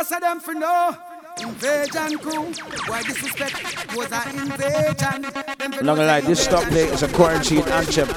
just 0.00 0.10
say 0.10 0.20
them 0.20 0.40
for 0.40 0.54
no. 0.54 0.96
Invasion 1.38 2.18
crew, 2.18 2.52
why 2.86 3.02
disrespect 3.02 3.96
was 3.96 4.10
an 4.12 4.38
invasion. 4.38 5.26
I'm 5.60 5.70
not 5.70 5.96
gonna 5.96 6.06
lie, 6.06 6.20
this 6.20 6.42
stop 6.42 6.64
play 6.64 6.84
is 6.84 7.02
a 7.02 7.08
quarantine 7.08 7.62
anthem. 7.68 8.08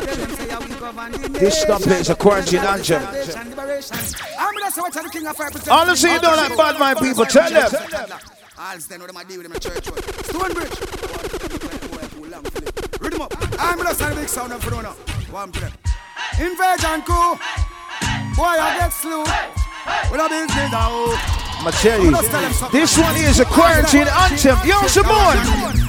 This 1.33 1.61
stop 1.61 1.81
play 1.81 1.99
is 1.99 2.09
a 2.09 2.15
quarantine 2.15 2.59
anthem. 2.59 3.03
Honestly, 5.69 6.11
you 6.11 6.19
don't 6.19 6.37
like 6.37 6.57
bad 6.57 6.79
mind 6.79 6.99
people, 6.99 7.25
tell 7.25 7.49
them. 7.49 7.71
I'll 8.57 8.79
stand 8.79 9.01
with 9.01 9.11
them, 9.11 9.17
I 9.17 9.23
deal 9.23 9.37
with 9.39 9.47
them 9.47 9.53
in 9.53 9.59
church. 9.59 9.85
Stonebridge. 10.25 10.79
Read 12.99 13.13
them 13.13 13.21
up. 13.21 13.33
I'm 13.59 13.77
gonna 13.77 13.89
a 13.91 14.15
big 14.15 14.29
sound 14.29 14.53
for 14.63 14.71
now. 14.71 14.91
One 15.31 15.51
play. 15.51 15.71
Invasion 16.39 17.01
crew. 17.03 17.35
Boy, 18.35 18.55
I 18.57 18.77
get 18.79 18.93
slew. 18.93 19.23
With 20.11 20.21
a 20.21 20.29
business 20.29 20.71
now. 20.71 21.42
I'ma 21.63 21.71
tell 21.79 22.03
you, 22.03 22.11
this 22.73 22.97
one 22.97 23.15
is 23.15 23.39
a 23.39 23.45
quarantine 23.45 24.03
anthem. 24.03 24.57
Yo, 24.67 24.85
Simone. 24.85 25.39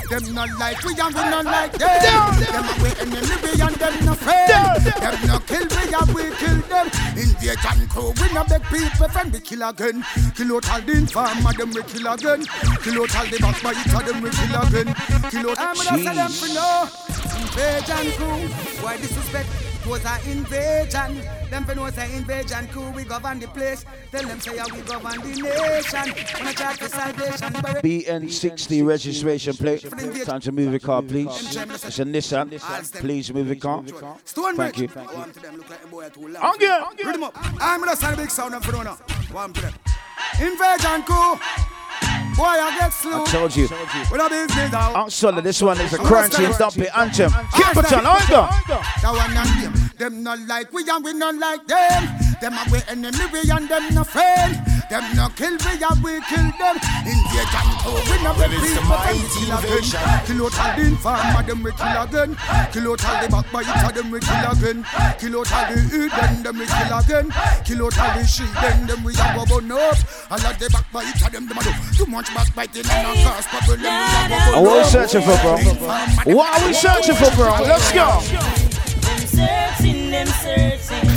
Them 0.09 0.33
not 0.33 0.49
like 0.57 0.81
we 0.85 0.93
and 0.93 1.13
we 1.13 1.21
not 1.21 1.45
like 1.47 1.73
them. 1.73 2.39
Them 2.39 2.65
are 2.65 2.79
we 2.79 2.91
enemy 3.03 3.35
we 3.43 3.61
and 3.61 3.75
them 3.75 4.07
no 4.07 4.15
friend. 4.15 4.85
Them 4.87 5.27
no 5.27 5.41
kill 5.41 5.67
we 5.67 5.93
and 5.93 6.15
we 6.15 6.31
kill 6.39 6.61
them. 6.71 6.87
Invasion 7.19 7.89
crew 7.89 8.13
we 8.23 8.33
no 8.33 8.45
beg 8.45 8.63
people 8.71 9.09
friend 9.09 9.33
we 9.33 9.41
kill 9.41 9.69
again. 9.69 10.05
Kill 10.37 10.55
out 10.55 10.71
all 10.71 10.81
the 10.81 10.93
informer 10.93 11.53
them 11.55 11.71
we 11.73 11.83
kill 11.83 12.07
again. 12.07 12.47
Kill 12.85 13.03
out 13.03 13.17
all 13.17 13.27
the 13.27 13.39
backbiter 13.43 14.13
them 14.13 14.23
we 14.23 14.31
kill 14.31 14.55
again. 14.63 14.95
Kill 15.29 15.51
out. 15.51 15.59
I'm 15.59 15.75
gonna 15.75 15.99
say 15.99 16.15
them 16.15 16.31
for 16.31 16.55
no. 16.55 16.87
Invasion 17.35 18.13
crew. 18.15 18.85
Why 18.85 18.97
disrespect? 18.99 19.74
Was 19.87 20.05
an 20.05 20.21
invasion. 20.31 21.23
Them 21.51 21.65
for 21.65 21.75
know 21.75 21.91
say 21.91 22.15
invasion 22.17 22.67
crew 22.69 22.91
we 22.91 23.05
govern 23.05 23.39
the 23.39 23.49
place. 23.49 23.85
Tell 24.11 24.27
them 24.27 24.41
say 24.41 24.57
how 24.57 24.69
we 24.75 24.81
govern 24.83 25.21
the 25.21 25.29
nation. 25.29 26.15
When 26.39 26.49
I 26.49 26.53
try 26.53 26.75
to 26.75 26.89
salvation. 26.89 27.53
BN60 27.53 28.87
registration 28.87 29.55
plate. 29.55 29.83
Time 30.25 30.41
to 30.41 30.53
move 30.53 30.73
the 30.73 30.81
car, 30.81 31.03
please. 31.03 31.29
It's 31.57 31.99
a 31.99 32.05
Nissan. 32.05 32.51
Please 33.01 33.33
move 33.33 33.49
the 33.49 33.57
car. 33.57 33.83
Thank 33.83 34.79
you. 34.79 34.89
I'm 36.41 36.59
good. 36.59 37.31
I'm 37.61 37.81
gonna 37.81 37.97
send 37.97 38.15
a 38.15 38.17
big 38.17 38.31
sound 38.31 38.65
for 38.65 38.73
now. 38.85 38.95
One. 39.33 39.53
Invasion 40.41 41.03
crew. 41.05 41.39
Boy, 42.37 42.43
I 42.45 42.77
get 42.79 42.93
slow. 42.93 43.23
I 43.23 43.27
told 43.27 43.55
you. 43.55 43.69
With 44.11 44.21
a 44.21 44.29
business 44.29 44.73
now. 44.73 44.95
Outside 44.97 45.39
of 45.39 45.45
this 45.45 45.63
one 45.63 45.81
is 45.81 45.93
a 45.93 45.99
quarantine 45.99 46.53
stop 46.53 46.77
it 46.79 46.91
anthem. 46.97 47.31
Keep 47.55 47.77
it 47.77 47.93
on, 47.93 48.07
on 48.07 48.23
go. 48.29 48.49
That 48.67 49.13
one 49.13 49.37
and 49.37 49.63
them. 49.63 49.91
Them 49.99 50.23
not 50.25 50.41
like 50.41 50.73
we 50.73 50.89
and 50.89 51.05
we 51.05 51.13
not 51.13 51.37
like 51.37 51.67
them. 51.67 52.19
Them 52.41 52.55
are 52.55 52.67
we 52.73 52.81
enemy, 52.89 53.25
we 53.33 53.51
and 53.51 53.69
them 53.69 53.95
no 53.95 54.03
friend. 54.03 54.74
Them 54.91 55.17
no 55.17 55.29
kill 55.35 55.57
we 55.65 55.73
and 55.81 56.03
we 56.05 56.21
kill 56.29 56.49
them. 56.61 56.77
Invasion 57.09 57.69
crew, 57.81 57.97
we 58.05 58.17
no 58.21 58.33
be 58.37 58.47
people, 58.53 58.85
them 58.85 59.17
we 59.17 59.31
kill 59.33 59.53
again. 59.57 59.85
Kill 60.27 60.45
out 60.45 60.59
all 60.61 60.77
the 60.77 60.83
informer, 60.85 61.43
them 61.43 61.63
we 61.63 61.71
kill 61.73 62.03
again. 62.03 62.37
Kill 62.73 62.93
out 62.93 63.05
all 63.05 63.17
the 63.23 63.29
backbiter, 63.33 63.93
them 63.95 64.11
we 64.11 64.21
kill 64.21 64.45
again. 64.53 64.85
Kill 65.19 65.41
out 65.41 65.53
all 65.53 65.67
the 65.73 65.81
heathen, 65.89 66.43
them 66.43 66.59
we 66.59 66.67
kill 66.67 66.99
again. 66.99 67.27
Kill 67.65 67.87
out 67.87 67.99
all 67.99 68.13
the 68.13 68.27
sheep, 68.27 68.53
then 68.61 68.87
them 68.87 69.03
we 69.05 69.13
a 69.15 69.27
go 69.35 69.45
burn 69.49 69.73
up. 69.73 69.99
All 70.31 70.45
of 70.45 70.59
the 70.59 70.69
backbiter, 70.69 71.31
them 71.33 71.49
them 71.49 71.59
a 71.59 71.63
do 71.65 71.73
too 71.97 72.07
much 72.11 72.29
backbiting 72.35 72.85
and 72.85 73.09
a 73.09 73.25
cause 73.25 73.47
problem. 73.47 73.81
Them 73.81 73.95
we 74.29 74.37
a 74.37 74.53
go 74.53 74.53
burn 74.53 74.53
up. 74.53 74.57
And 74.57 74.67
what 74.67 74.77
are 74.77 74.85
we 74.85 74.85
searching 74.85 75.23
for, 75.23 75.37
bro? 75.41 75.55
What 76.35 76.61
are 76.61 76.67
we 76.67 76.73
searching 76.75 77.17
for, 77.17 77.31
bro? 77.35 77.57
Let's 77.65 77.93
go. 77.93 78.21
Them 79.01 79.21
searching, 79.33 80.11
them 80.11 80.27
searching. 80.27 81.14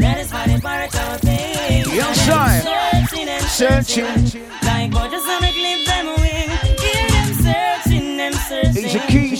That 0.00 0.18
is 0.18 0.32
why 0.32 0.46
they 0.46 0.60
part 0.60 0.90
pain. 1.22 1.84
Young 1.94 2.14
shy. 2.14 2.60
Searching 2.60 3.28
and 3.28 3.44
Searching. 3.44 4.42
Like 4.62 4.90
gorgeous 4.92 5.24
and 5.26 5.40
make 5.40 5.56
live 5.56 5.86
them 5.86 6.06
win. 6.18 6.50
Hear 6.78 7.08
them 7.08 7.30
searching, 7.44 8.16
them 8.16 8.32
searching. 8.32 8.72
Keys. 8.72 8.92
That 8.92 9.33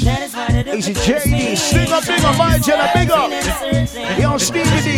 Easy 0.00 0.92
the 0.94 1.00
JD. 1.00 1.56
Sting 1.58 1.92
up, 1.92 2.06
big 2.06 2.24
up, 2.24 2.38
my 2.38 2.58
Jenna, 2.58 2.90
big 2.94 3.10
up. 3.10 3.28
Yo, 4.18 4.38
Stevie 4.38 4.80
D. 4.80 4.96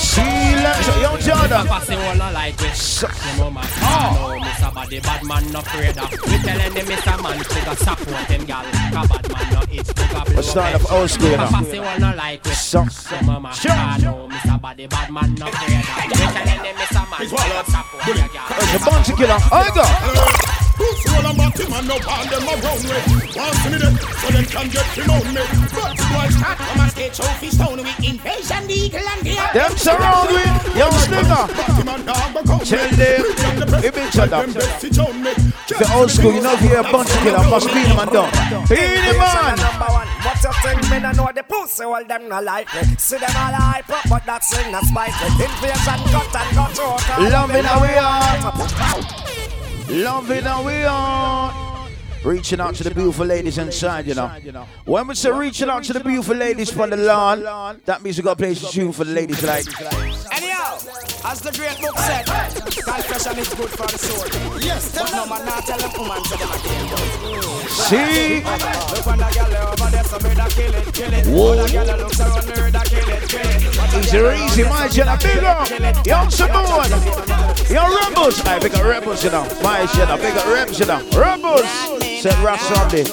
See, 0.00 0.22
let's 0.64 0.86
Yo, 0.96 1.16
Jordan. 1.18 1.66
Passing 1.66 1.98
all 1.98 2.22
I 2.22 2.30
like 2.32 2.58
with 2.58 3.02
Your 3.36 3.50
Mr. 3.52 4.72
Body 4.74 5.00
bad 5.00 5.24
man 5.24 5.52
no 5.52 5.60
afraid 5.60 5.98
of 5.98 6.10
We 6.10 6.38
telling 6.38 6.72
them 6.72 6.86
Mr. 6.86 7.22
Man 7.22 7.44
Figure 7.44 7.76
support 7.76 8.28
them 8.28 8.44
gal 8.46 8.64
Cause 8.64 9.08
bad 9.08 9.28
man 9.32 9.52
no 9.52 9.60
itch 9.70 9.86
Figure 9.92 10.24
blow 10.24 10.34
Let's 10.36 10.48
start 10.50 10.74
off 10.74 10.92
old 10.92 11.10
school 11.10 11.28
now. 11.36 11.48
Passing 11.50 11.80
all 11.80 12.04
I 12.04 12.14
like 12.14 12.44
with 12.44 12.54
So- 12.56 12.86
Your 13.10 13.22
mama 13.24 13.52
no 14.00 14.28
Mr. 14.30 14.60
Body 14.60 14.86
bad 14.86 15.10
man 15.12 15.34
no 15.34 15.46
afraid 15.48 15.76
of 15.76 16.10
We 16.10 16.26
telling 16.32 16.62
them 16.62 16.76
Mr. 16.76 17.10
Man 17.10 17.28
Figure 17.28 17.64
support 17.68 18.16
them 18.16 18.30
gal 18.32 18.46
There's 18.58 18.82
a 18.82 18.84
bunch 18.84 19.08
of 19.10 19.16
killer. 19.18 19.38
I 19.52 19.70
go. 19.74 20.63
Who's 20.76 21.06
all 21.14 21.26
about 21.30 21.58
him 21.58 21.72
and 21.72 21.86
no 21.88 21.96
pan 21.98 22.26
them 22.30 22.46
around 22.50 22.82
me? 22.82 22.98
Want 23.34 23.54
to 23.62 23.70
me 23.70 23.78
dead, 23.78 23.94
so 23.94 24.28
them 24.34 24.44
can 24.44 24.66
get 24.70 24.86
him 24.94 25.10
on 25.10 25.26
me. 25.30 25.42
But 25.70 25.94
the 25.94 26.04
boy 26.10 26.28
start 26.34 26.58
from 26.58 26.80
a 26.80 26.88
stage 26.90 27.16
trophy 27.16 27.50
stone 27.50 27.78
with 27.78 27.98
invasion 28.02 28.66
the 28.66 28.74
eagle 28.74 29.06
and 29.06 29.22
the 29.22 29.34
Them 29.54 29.72
surround 29.76 30.28
with 30.34 30.76
young 30.76 30.96
slinger. 31.06 31.46
Tell 32.64 32.90
them, 32.90 33.22
if 33.84 33.96
it's 33.96 34.18
a 34.18 34.26
dog. 34.26 34.48
The 34.48 35.90
old 35.94 36.10
school, 36.10 36.32
you 36.32 36.40
know, 36.42 36.52
if 36.54 36.62
you 36.62 36.68
hear 36.68 36.80
a 36.80 36.82
bunch 36.82 37.10
of 37.10 37.18
killer, 37.22 37.44
must 37.48 37.66
be 37.68 37.82
the 37.82 37.94
man 37.94 38.08
down. 38.12 38.30
Be 38.68 38.76
the 38.76 39.14
man. 39.18 39.56
Number 39.56 39.90
one, 39.90 40.08
what 40.26 40.42
you 40.42 40.52
think 40.62 40.90
me 40.90 40.98
no 41.00 41.12
know 41.12 41.30
the 41.34 41.42
pussy, 41.42 41.84
well 41.84 42.04
them 42.04 42.28
no 42.28 42.40
like 42.40 42.72
me. 42.74 42.82
See 42.98 43.18
them 43.18 43.30
all 43.36 43.52
hype 43.52 43.88
up, 43.90 44.08
but 44.08 44.24
that's 44.26 44.58
in 44.58 44.72
the 44.72 44.80
spite. 44.82 45.14
Invasion 45.38 46.00
cut 46.10 46.34
and 46.34 46.50
cut 46.56 46.78
out. 46.80 47.30
Loving 47.30 47.64
how 47.64 47.80
we 47.80 47.88
are. 47.96 49.33
Loving 49.88 50.44
how 50.44 50.64
we 50.64 50.82
are. 50.84 51.88
Reaching 52.24 52.58
out 52.60 52.74
to 52.76 52.84
the 52.84 52.90
beautiful 52.94 53.26
ladies 53.26 53.58
inside, 53.58 54.06
you 54.06 54.14
know. 54.14 54.28
When 54.86 55.06
we 55.06 55.14
say 55.14 55.30
reaching 55.30 55.68
out 55.68 55.84
to 55.84 55.92
the 55.92 56.00
beautiful 56.00 56.34
ladies 56.34 56.70
from 56.70 56.90
the 56.90 56.96
lawn, 56.96 57.80
that 57.84 58.02
means 58.02 58.16
we 58.16 58.22
got 58.22 58.38
to 58.38 58.42
play 58.42 58.52
a 58.52 58.54
tune 58.54 58.92
for 58.92 59.04
the 59.04 59.12
ladies 59.12 59.42
like. 59.42 59.66
Anyhow, 60.32 60.78
as 61.24 61.40
the 61.40 61.50
great 61.52 61.80
book 61.80 61.96
said, 61.98 62.24
confession 62.26 63.38
is 63.38 63.48
good 63.54 63.70
for 63.70 63.86
the 63.88 63.98
soul. 63.98 64.60
Yes, 64.60 64.92
but 64.94 65.10
no 65.12 65.26
man 65.26 65.44
not 65.46 65.64
tell 65.64 65.80
a 65.80 65.88
woman 65.98 66.22
to 66.22 66.36
them 66.36 66.50
a 66.52 66.58
kill 66.60 67.44
See? 67.68 68.44
Look 68.44 69.06
when 69.06 69.18
the 69.18 69.28
girl 69.32 69.72
over 69.72 69.90
there, 69.90 70.04
so 70.04 70.18
me 70.20 70.34
da 70.34 70.48
kill 70.48 70.74
it, 70.74 70.92
kill 70.92 71.12
it. 71.12 71.26
Whoa. 71.26 71.56
When 71.56 71.66
the 71.66 71.72
girl 71.72 71.98
looks 71.98 72.20
around 72.20 72.46
me, 72.46 72.70
da 72.70 72.82
kill 72.84 73.08
it, 73.08 73.28
kill 73.28 73.40
it. 73.40 73.64
Easy, 73.94 74.18
easy, 74.44 74.64
my 74.64 74.88
Jenna, 74.88 75.16
big 75.16 75.44
up. 75.44 76.06
Young 76.06 76.30
Simone. 76.30 76.90
Young 77.70 77.90
Rebels. 77.94 78.40
I 78.44 78.58
big 78.60 78.74
up 78.74 78.84
Rebels, 78.84 79.24
you 79.24 79.30
know. 79.30 79.44
My 79.62 79.86
Jenna, 79.94 80.16
big 80.16 80.36
up 80.36 80.46
Rebels, 80.46 80.78
you 80.78 80.86
know. 80.86 81.00
Rebels. 81.16 81.68
Said 82.20 82.36
Ross 82.44 82.60
Sunday. 82.68 83.04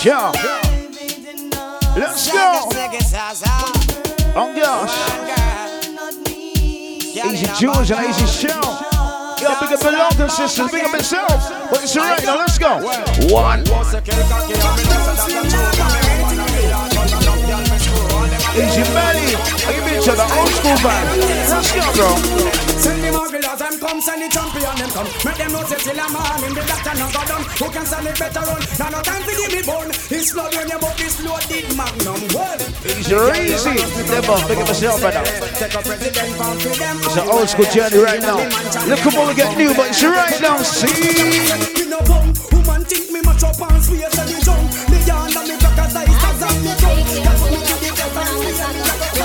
Sure. 0.00 0.32
Let's 1.96 2.32
go. 2.32 2.70
On 4.36 4.54
gosh. 4.56 5.49
Easy 7.12 7.46
Jules 7.58 7.90
and 7.90 8.06
Easy 8.08 8.26
Show. 8.26 8.60
Yo, 9.40 9.58
big 9.58 9.72
up 9.72 9.80
the 9.80 9.90
London 9.90 10.28
sisters, 10.28 10.70
big 10.70 10.84
up 10.84 10.94
itself. 10.94 11.50
But 11.70 11.82
it's 11.82 11.96
alright, 11.96 12.22
now 12.24 12.36
let's 12.36 12.56
go. 12.56 12.78
One. 13.34 13.64
Easy 18.50 18.82
Melly. 18.90 19.34
Are 19.66 19.72
you 19.72 19.82
been 19.86 20.02
to 20.02 20.12
the 20.12 20.26
old 20.26 20.50
school 20.50 20.78
band? 20.82 21.06
Let's 21.50 21.70
go, 21.70 21.86
bro. 21.94 22.60
Send 22.80 23.04
the 23.04 23.12
Marvelous 23.12 23.60
and 23.60 23.78
come 23.78 24.00
send 24.00 24.22
the 24.24 24.28
champion 24.32 24.74
them 24.80 24.90
come 24.90 25.04
Make 25.20 25.36
them 25.36 25.52
know 25.52 25.62
say 25.68 25.76
till 25.84 26.00
a 26.00 26.06
man 26.08 26.40
in 26.48 26.54
the 26.56 26.64
doctor 26.64 26.96
no 26.96 27.06
go 27.12 27.22
down 27.28 27.44
Who 27.60 27.66
can 27.68 27.84
stand 27.84 28.08
it 28.08 28.16
better 28.16 28.40
run 28.40 28.62
Now 28.80 28.88
no 28.88 29.00
time 29.04 29.20
to 29.20 29.32
give 29.36 29.52
me 29.52 29.60
bone 29.68 29.92
It's 30.08 30.32
blood 30.32 30.56
when 30.56 30.64
you 30.64 30.78
buck 30.80 30.96
this 30.96 31.20
loaded 31.20 31.68
magnum 31.76 32.20
Well 32.32 32.56
Easy, 32.88 33.12
easy. 33.12 33.76
Never, 34.08 34.36
big 34.48 34.64
up 34.64 34.66
myself, 34.72 34.96
brother. 35.04 35.22
Take 35.60 35.76
a 35.76 35.82
president 35.84 36.32
for 36.40 36.56
It's 36.56 37.16
an 37.20 37.28
old 37.28 37.48
school 37.52 37.68
journey 37.68 38.00
right 38.00 38.22
now. 38.24 38.40
Look 38.88 39.04
at 39.04 39.12
what 39.12 39.28
we 39.28 39.34
get 39.36 39.52
new, 39.60 39.76
but 39.76 39.92
it's 39.92 40.02
right 40.02 40.40
now. 40.40 40.56
See? 40.64 40.88
Me 40.88 41.84
no 41.84 42.00
bum 42.08 42.32
Woman 42.50 42.82
think 42.88 43.12
me 43.12 43.20
match 43.20 43.44
up 43.44 43.60
and 43.60 43.84
swear 43.84 44.08
to 44.08 44.22
the 44.24 44.49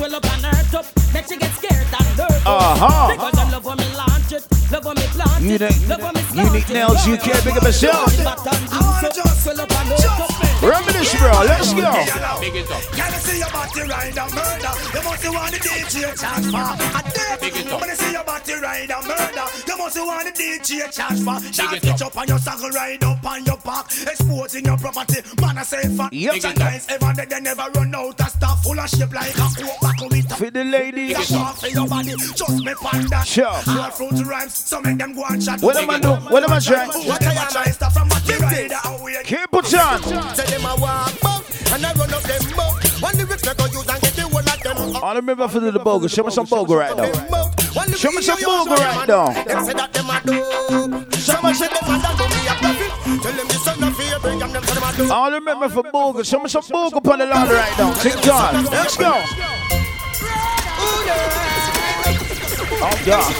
Swell 0.00 0.14
up 0.14 0.24
and 0.32 0.46
hurt 0.46 0.74
up. 0.76 0.86
Make 1.12 1.28
she 1.28 1.36
get 1.36 1.52
scared 1.52 1.84
and 1.84 2.06
hurt 2.16 2.46
Uh-huh. 2.46 3.08
Because 3.12 3.32
them 3.34 3.50
love 3.50 3.64
when 3.66 3.76
me 3.76 3.84
launch 3.94 4.32
it. 4.32 4.46
Love 4.72 4.84
when 4.86 4.96
me 4.96 5.02
plant 5.12 5.42
Unique, 5.42 6.32
unique 6.32 6.70
nails 6.70 7.06
UK, 7.06 7.44
big 7.44 7.58
up 7.58 7.64
yourself. 7.64 8.08
Reminisce, 11.00 11.20
bro. 11.20 11.32
Let's 11.48 11.72
go. 11.72 11.92
Can 12.92 13.12
you 13.12 13.20
see 13.20 13.38
your 13.38 13.50
body 13.50 13.80
ride 13.88 14.16
a 14.16 14.24
murder? 14.36 14.72
You 14.92 15.02
must 15.02 15.28
want 15.28 15.52
the 15.52 15.58
DJ 15.58 16.20
charge 16.20 16.44
for 16.52 16.60
a. 16.60 17.00
When 17.80 17.88
you 17.88 17.96
see 17.96 18.12
your 18.12 18.24
body 18.24 18.54
ride 18.60 18.90
a 18.90 19.00
murder, 19.08 19.46
you 19.66 19.78
must 19.78 19.96
want 19.96 20.26
the 20.26 20.32
DJ 20.32 20.92
charge 20.92 21.20
for. 21.20 21.40
Shot 21.52 21.72
it 21.72 22.02
up. 22.02 22.16
on 22.16 22.28
your 22.28 22.38
ride 22.72 23.04
up 23.04 23.24
on 23.24 23.44
your 23.44 23.56
back, 23.58 23.86
exposing 23.86 24.64
your 24.64 24.76
property. 24.76 25.22
Man, 25.40 25.58
I 25.58 25.62
say 25.62 25.88
fat. 25.96 26.12
Yep. 26.12 26.40
Some 26.40 26.54
guys 26.54 26.86
ever 26.88 27.12
dead, 27.14 27.30
they 27.30 27.40
never 27.40 27.66
run 27.74 27.94
out 27.94 28.20
of 28.20 28.28
stuff 28.28 28.62
full 28.62 28.78
of 28.78 29.12
like 29.12 29.38
a 29.38 29.42
a 29.42 30.36
For 30.36 30.50
the 30.50 30.64
ladies. 30.64 31.16
Just 31.16 32.64
me 32.64 32.74
panda. 32.74 33.24
Sure. 33.24 33.52
Fruit 33.92 34.26
rhymes, 34.26 34.54
so 34.54 34.80
make 34.80 34.98
them 34.98 35.14
go 35.14 35.24
and 35.28 35.44
chat. 35.44 35.62
What 35.62 35.76
am 35.76 35.90
I 35.90 35.98
do? 35.98 36.08
What 36.08 36.44
am 36.44 36.52
I 36.52 36.58
trying? 36.58 36.88
What 36.88 37.22
am 37.22 37.38
I 37.38 37.46
trying? 37.50 37.70
Keep 39.24 39.52
it 39.52 39.74
on. 39.74 40.34
Say 40.34 40.46
them 40.46 40.66
a 40.66 40.74
walk 41.22 41.44
and 41.72 41.86
I 41.86 41.92
run 41.94 42.14
up 42.14 42.22
them 42.22 42.42
bump. 42.56 43.02
One 43.02 43.16
lyrics 43.16 43.44
make 43.46 43.72
use 43.72 43.88
and 43.88 44.00
get 44.02 44.14
the 44.14 44.22
whole 44.28 44.38
of 44.38 44.60
them 44.62 44.96
up. 44.96 45.02
I 45.04 45.14
remember 45.14 45.48
for 45.48 45.60
the 45.60 45.78
bogle. 45.78 46.08
Show 46.08 46.24
me 46.24 46.30
some 46.30 46.46
bogle 46.46 46.76
right 46.76 46.96
now. 46.96 47.06
them 47.06 47.28
bump. 47.30 47.60
One 47.74 47.86
lyrics 47.86 48.00
Show 48.00 48.12
me 48.12 48.22
some 48.22 48.38
use, 48.38 48.66
right 48.68 49.08
now. 49.08 49.26
Them 49.44 49.64
say 49.64 49.74
that 49.74 49.92
them 49.92 50.10
a 50.10 50.20
dope. 50.24 51.14
Some 51.14 51.54
say 51.54 51.68
them 51.68 51.88
a 51.88 52.02
done 52.02 52.16
don't 52.18 52.30
be 52.34 52.40
a 52.50 52.54
profit. 52.58 52.90
Tell 53.22 53.32
them 53.32 53.46
this 53.48 53.64
son 53.64 53.84
of 53.84 53.96
fear 53.96 54.18
bring 54.20 54.38
them 54.38 54.52
them 54.52 54.62
say 54.64 54.74
them 54.74 54.82
a 54.82 54.96
dope. 54.96 55.10
I 55.10 55.28
remember 55.30 55.68
for 55.68 55.82
bogle. 55.84 56.22
Show 56.22 56.40
me 56.40 56.48
some 56.48 56.64
bogle 56.68 56.98
upon 56.98 57.18
the 57.20 57.26
line 57.26 57.48
right 57.48 57.78
now. 57.78 57.92
Take 57.94 58.20
time. 58.20 58.64
Let's 58.66 58.96
go. 58.96 59.22
Oh, 62.82 63.02
God. 63.04 63.34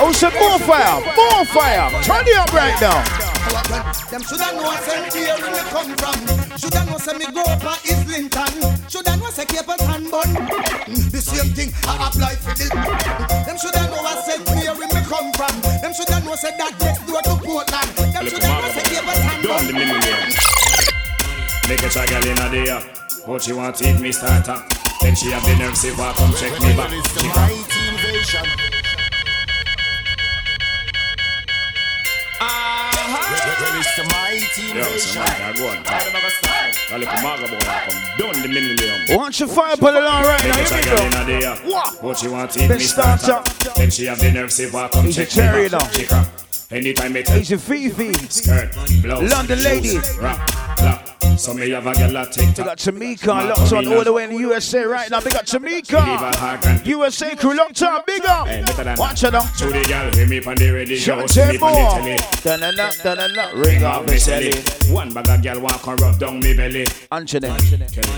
Oh, 0.00 0.12
some 0.12 0.32
more 0.34 0.58
fire. 0.60 1.00
More 1.16 1.44
fire. 1.44 1.90
Turn 2.02 2.24
it 2.26 2.36
up 2.36 2.52
right 2.52 2.80
now. 2.80 3.27
Them 3.68 4.22
shoulda 4.24 4.48
know 4.56 4.72
say 4.80 5.10
here 5.12 5.36
where 5.36 5.52
me 5.52 5.60
come 5.68 5.92
from. 6.00 6.16
Shoulda 6.56 6.84
know 6.88 6.96
say 6.96 7.12
me 7.18 7.26
grow 7.26 7.42
up 7.44 7.62
at 7.64 7.80
Islington. 7.84 8.52
Shoulda 8.88 9.16
know 9.18 9.28
say 9.28 9.44
Cape 9.44 9.66
Town 9.66 10.08
bun. 10.10 10.24
Mm, 10.88 11.10
The 11.12 11.20
same 11.20 11.52
thing 11.52 11.72
I 11.84 12.08
apply 12.08 12.34
for 12.40 12.54
the. 12.56 12.64
Them 13.44 13.56
shoulda 13.60 13.82
know 13.92 14.00
I 14.00 14.14
say 14.24 14.38
here 14.56 14.72
where 14.72 14.88
me 14.88 15.00
come 15.04 15.28
from. 15.36 15.52
Them 15.84 15.92
shoulda 15.92 16.16
know 16.24 16.34
say 16.36 16.56
that 16.56 16.72
next 16.80 17.04
door 17.06 17.20
to 17.20 17.34
Portland. 17.44 17.90
Them 17.92 18.24
shoulda 18.24 18.48
know 18.48 18.70
say 18.72 18.84
Cape 18.88 19.04
Town 19.04 19.42
Down 19.44 19.52
bun. 19.52 19.66
the 19.66 19.72
million. 19.76 20.32
Make 21.68 21.82
a 21.84 21.88
child 21.92 22.24
in 22.24 22.38
a 22.40 22.48
day. 22.48 22.72
But 23.26 23.42
she 23.42 23.52
want 23.52 23.76
to 23.76 23.84
eat 23.90 24.00
me 24.00 24.12
starter. 24.12 24.64
Then 25.02 25.14
she 25.14 25.30
have 25.30 25.44
the 25.44 25.56
nerve 25.60 25.76
say, 25.76 25.92
"Why 25.92 26.14
come 26.16 26.32
check 26.32 26.56
me 26.62 26.72
back?" 26.72 26.88
She 33.58 34.02
come. 34.02 34.76
Yo, 34.76 34.84
somebody, 34.98 35.42
I 35.42 35.52
go 35.56 35.68
on. 35.68 35.76
I 36.90 36.96
look 36.96 37.08
at 37.08 37.22
boy, 37.48 37.56
I 37.60 37.90
come 37.90 38.32
down 38.32 38.42
the 38.42 38.48
million. 38.48 38.76
Want 39.18 39.38
your 39.40 39.48
fire 39.48 39.74
upon 39.74 39.94
the 39.94 40.00
line 40.00 40.24
right 40.24 40.44
now. 40.44 40.56
Make 40.56 40.70
a 40.70 40.74
Here 40.74 40.94
we 40.94 41.10
go. 41.10 41.22
a 41.22 41.26
day. 41.26 41.70
What? 41.70 41.98
But 42.02 42.18
she 42.18 42.28
want 42.28 42.50
to 42.52 42.64
eat 42.64 42.68
Best 42.68 42.80
me 42.80 42.86
starter. 42.86 43.18
starter. 43.24 43.70
Then 43.76 43.90
she 43.90 44.06
have 44.06 44.20
the 44.20 44.30
nerve 44.30 44.52
say, 44.52 44.70
"Why 44.70 44.88
come 44.88 45.04
He's 45.06 45.18
a 45.18 45.24
check 45.26 45.30
cherry 45.34 45.62
me 45.64 45.68
now. 46.10 46.26
Back?" 46.70 46.82
She 46.82 46.92
come. 46.94 47.04
Anytime 47.04 47.12
me 47.12 47.22
tell 47.22 47.38
He's 47.38 47.52
a 47.52 47.58
Fifi. 47.58 48.12
skirt, 48.28 48.72
blouse, 49.02 49.30
London 49.30 49.62
lady. 49.62 49.98
rap, 50.20 50.50
lock. 50.80 51.04
So 51.36 51.54
me 51.54 51.70
have 51.70 51.86
a 51.86 51.92
girl 51.94 52.26
take 52.26 52.48
We 52.48 52.52
top. 52.54 52.66
got 52.66 52.78
Tamika 52.78 53.48
locked 53.48 53.72
on 53.72 53.86
all 53.92 54.02
the 54.02 54.12
way 54.12 54.24
in 54.24 54.30
the 54.30 54.38
USA 54.38 54.82
right 54.82 55.08
now. 55.08 55.20
Big 55.20 55.36
up 55.36 55.46
Tamika. 55.46 56.84
USA 56.84 57.36
crew 57.36 57.54
locked 57.54 57.80
on. 57.82 58.00
Big 58.06 58.24
up. 58.26 58.48
Hey, 58.48 58.62
better 58.62 58.82
than 58.82 58.98
Watch 58.98 59.22
it 59.22 59.32
now. 59.32 59.42
To 59.42 59.66
the 59.66 59.84
girl, 59.84 60.10
hear 60.16 60.26
me 60.26 60.42
on 60.44 60.56
the 60.56 60.70
radio, 60.70 61.26
see 61.28 61.46
me 61.46 61.58
more. 61.58 61.70
the 61.70 62.16
telly. 62.16 62.16
Da-na-na, 62.42 62.90
da-na-na. 63.04 63.50
Ring 63.62 63.84
off 63.84 64.06
me 64.08 64.14
celly. 64.16 64.90
One 64.92 65.12
bag 65.12 65.28
of 65.28 65.42
girl 65.42 65.60
want 65.60 65.80
come 65.80 65.96
rub 65.98 66.18
down 66.18 66.40
me 66.40 66.54
belly. 66.54 66.86
Anthony. 67.12 67.48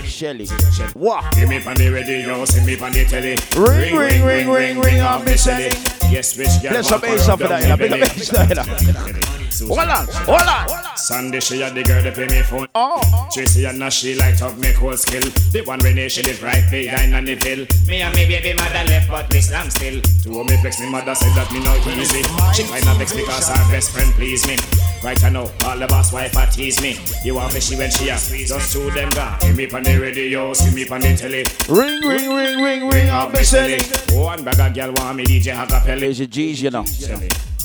Shelly. 0.03 0.47
Shelly. 0.47 0.47
What? 0.95 1.35
Hear 1.35 1.47
me 1.47 1.63
on 1.63 1.75
the 1.75 1.89
radio, 1.89 2.43
see 2.45 2.65
me 2.65 2.79
on 2.79 2.91
the 2.91 3.05
telly. 3.05 3.37
Ring, 3.55 3.95
ring, 3.95 4.23
ring, 4.23 4.49
ring, 4.49 4.79
ring 4.79 4.99
off 5.01 5.23
me 5.23 5.33
celly. 5.33 5.69
Yes, 6.11 6.35
which 6.37 6.49
girl 6.63 6.73
want 6.73 6.91
up 6.91 7.01
come 7.01 7.11
bass 7.15 7.27
rub 7.27 7.39
off 7.39 7.41
of 7.41 7.49
down 7.49 7.61
that, 7.61 7.79
me 7.79 7.85
you 7.85 7.89
know. 7.91 7.97
Big 7.97 8.01
up 8.01 8.15
belly. 8.15 8.23
Bass 8.47 8.65
there, 8.65 8.87
you. 8.87 9.21
Hold 9.67 9.79
on, 9.79 10.07
hold 10.25 10.41
on. 10.41 10.97
Sunday 10.97 11.39
she 11.39 11.61
had 11.61 11.75
the 11.75 11.83
girl 11.83 12.01
that 12.01 12.15
pay 12.15 12.27
me 12.27 12.41
phone. 12.41 12.67
Oh, 12.73 13.01
oh. 13.03 13.29
Tracy 13.31 13.65
and 13.65 13.79
now 13.79 13.89
she 13.89 14.15
like 14.15 14.37
talk 14.37 14.57
me 14.57 14.73
cold 14.73 14.97
skill. 14.97 15.21
The 15.51 15.61
one 15.65 15.79
when 15.83 15.97
she 16.09 16.23
live 16.23 16.41
right 16.41 16.63
behind 16.71 17.13
on 17.13 17.25
the 17.25 17.35
pill. 17.35 17.65
Me 17.87 18.01
and 18.01 18.15
me 18.15 18.25
baby 18.25 18.53
mother 18.53 18.83
left 18.87 19.09
but 19.09 19.31
me 19.31 19.41
slam 19.41 19.69
still. 19.69 20.01
Two 20.23 20.39
of 20.39 20.49
me 20.49 20.55
vex 20.61 20.79
me 20.79 20.89
mother 20.89 21.13
said 21.13 21.33
that 21.35 21.51
me 21.51 21.59
not 21.63 21.77
easy. 21.97 22.23
She 22.53 22.63
kinda 22.63 22.93
vex 22.95 23.13
because 23.13 23.49
her 23.49 23.71
best 23.71 23.91
friend 23.91 24.11
please 24.13 24.47
me. 24.47 24.57
Right 25.03 25.21
I 25.23 25.29
know 25.29 25.51
all 25.63 25.77
the 25.77 25.87
boss 25.87 26.13
wife 26.13 26.35
a 26.37 26.45
tease 26.49 26.81
me. 26.81 26.97
You 27.23 27.35
want 27.35 27.53
me 27.53 27.59
she 27.59 27.75
when 27.75 27.91
she 27.91 28.09
a 28.09 28.17
squeeze 28.17 28.49
just 28.49 28.73
two 28.73 28.89
them 28.91 29.09
gone. 29.11 29.37
Hear 29.41 29.53
me 29.53 29.69
on 29.69 29.83
the 29.83 29.99
radio, 29.99 30.53
see 30.53 30.73
me 30.73 30.87
on 30.87 31.01
the 31.01 31.15
telly. 31.15 31.45
Ring, 31.67 32.01
ring, 32.07 32.33
ring, 32.33 32.61
ring, 32.61 32.87
ring 32.87 33.09
off 33.09 33.33
me 33.33 33.39
celly. 33.39 33.81
One 34.15 34.43
bag 34.43 34.59
of 34.59 34.73
girl 34.73 34.93
want 34.93 35.17
me 35.17 35.25
DJ 35.25 35.53
Hagapelli. 35.53 35.99
There's 35.99 36.19
your 36.19 36.27
G's, 36.27 36.61
you 36.61 36.69
know. 36.71 36.85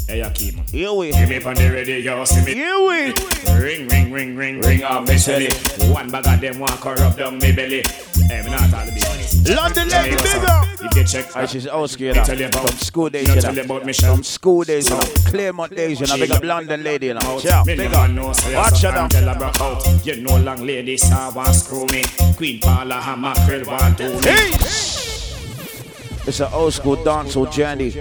Hey 0.08 0.20
Akeem. 0.20 0.68
Here 0.70 0.92
we. 0.92 1.12
Hear 1.12 1.26
me 1.26 1.42
on 1.42 1.54
the 1.56 1.68
radio, 1.68 2.24
see 2.24 2.44
me. 2.44 2.54
Here 2.54 2.78
we. 2.78 3.12
Ring, 3.60 3.88
ring, 3.88 4.12
ring, 4.12 4.36
ring, 4.36 4.60
ring 4.60 4.84
off 4.84 5.08
me 5.08 5.14
celly. 5.14 5.50
One 5.92 6.08
bag 6.10 6.26
of 6.28 6.40
them 6.40 6.60
want 6.60 6.80
corrupt 6.80 7.18
down 7.18 7.38
me 7.38 7.50
belly. 7.50 7.82
Hey, 8.28 8.42
me 8.42 8.50
not 8.50 8.72
all 8.72 8.86
the 8.86 8.92
business. 8.92 9.48
London 9.56 9.88
lady, 9.88 10.14
what's 10.14 10.32
big 10.34 10.44
up. 10.44 10.66
If 10.80 10.90
they 10.92 11.04
check, 11.04 11.36
I 11.36 11.46
just 11.46 11.66
school, 11.66 12.06
you 12.06 12.14
know. 12.14 12.22
tell 12.24 12.38
you 12.38 12.46
about- 12.46 12.68
From 12.70 12.78
school 12.78 13.08
days, 13.10 13.28
you 13.34 13.40
tell 13.40 13.54
you 13.56 13.64
know. 13.64 13.80
From 13.80 14.22
school 14.22 14.62
days, 14.62 14.88
you 14.88 14.94
know. 14.96 15.02
Claremont 15.26 15.74
days, 15.74 16.00
you 16.00 16.06
know. 16.06 16.16
Big 16.16 16.30
up 16.30 16.44
London 16.44 16.84
lady, 16.84 17.06
you 17.06 17.14
know. 17.14 17.20
out. 17.22 17.42
Yeah, 17.44 17.62
big 17.66 17.80
up. 17.80 18.10
Watch 18.54 18.84
it 18.84 18.92
now. 18.92 19.02
Angela 19.04 19.34
broke 19.36 19.60
out. 19.60 20.06
You 20.06 20.20
know, 20.22 20.36
long 20.38 20.64
lady, 20.64 20.96
star 20.96 21.32
want 21.32 21.52
screw 21.54 21.84
me. 21.86 22.04
Queen 22.36 22.60
Paula, 22.60 23.00
hammer, 23.00 23.34
krill 23.42 23.66
want 23.66 23.98
to 23.98 24.08
me. 24.20 24.28
Hey! 24.28 24.95
It's 26.26 26.40
an 26.40 26.52
old 26.52 26.72
school 26.74 26.96
dancehall 26.96 27.52
journey. 27.52 27.94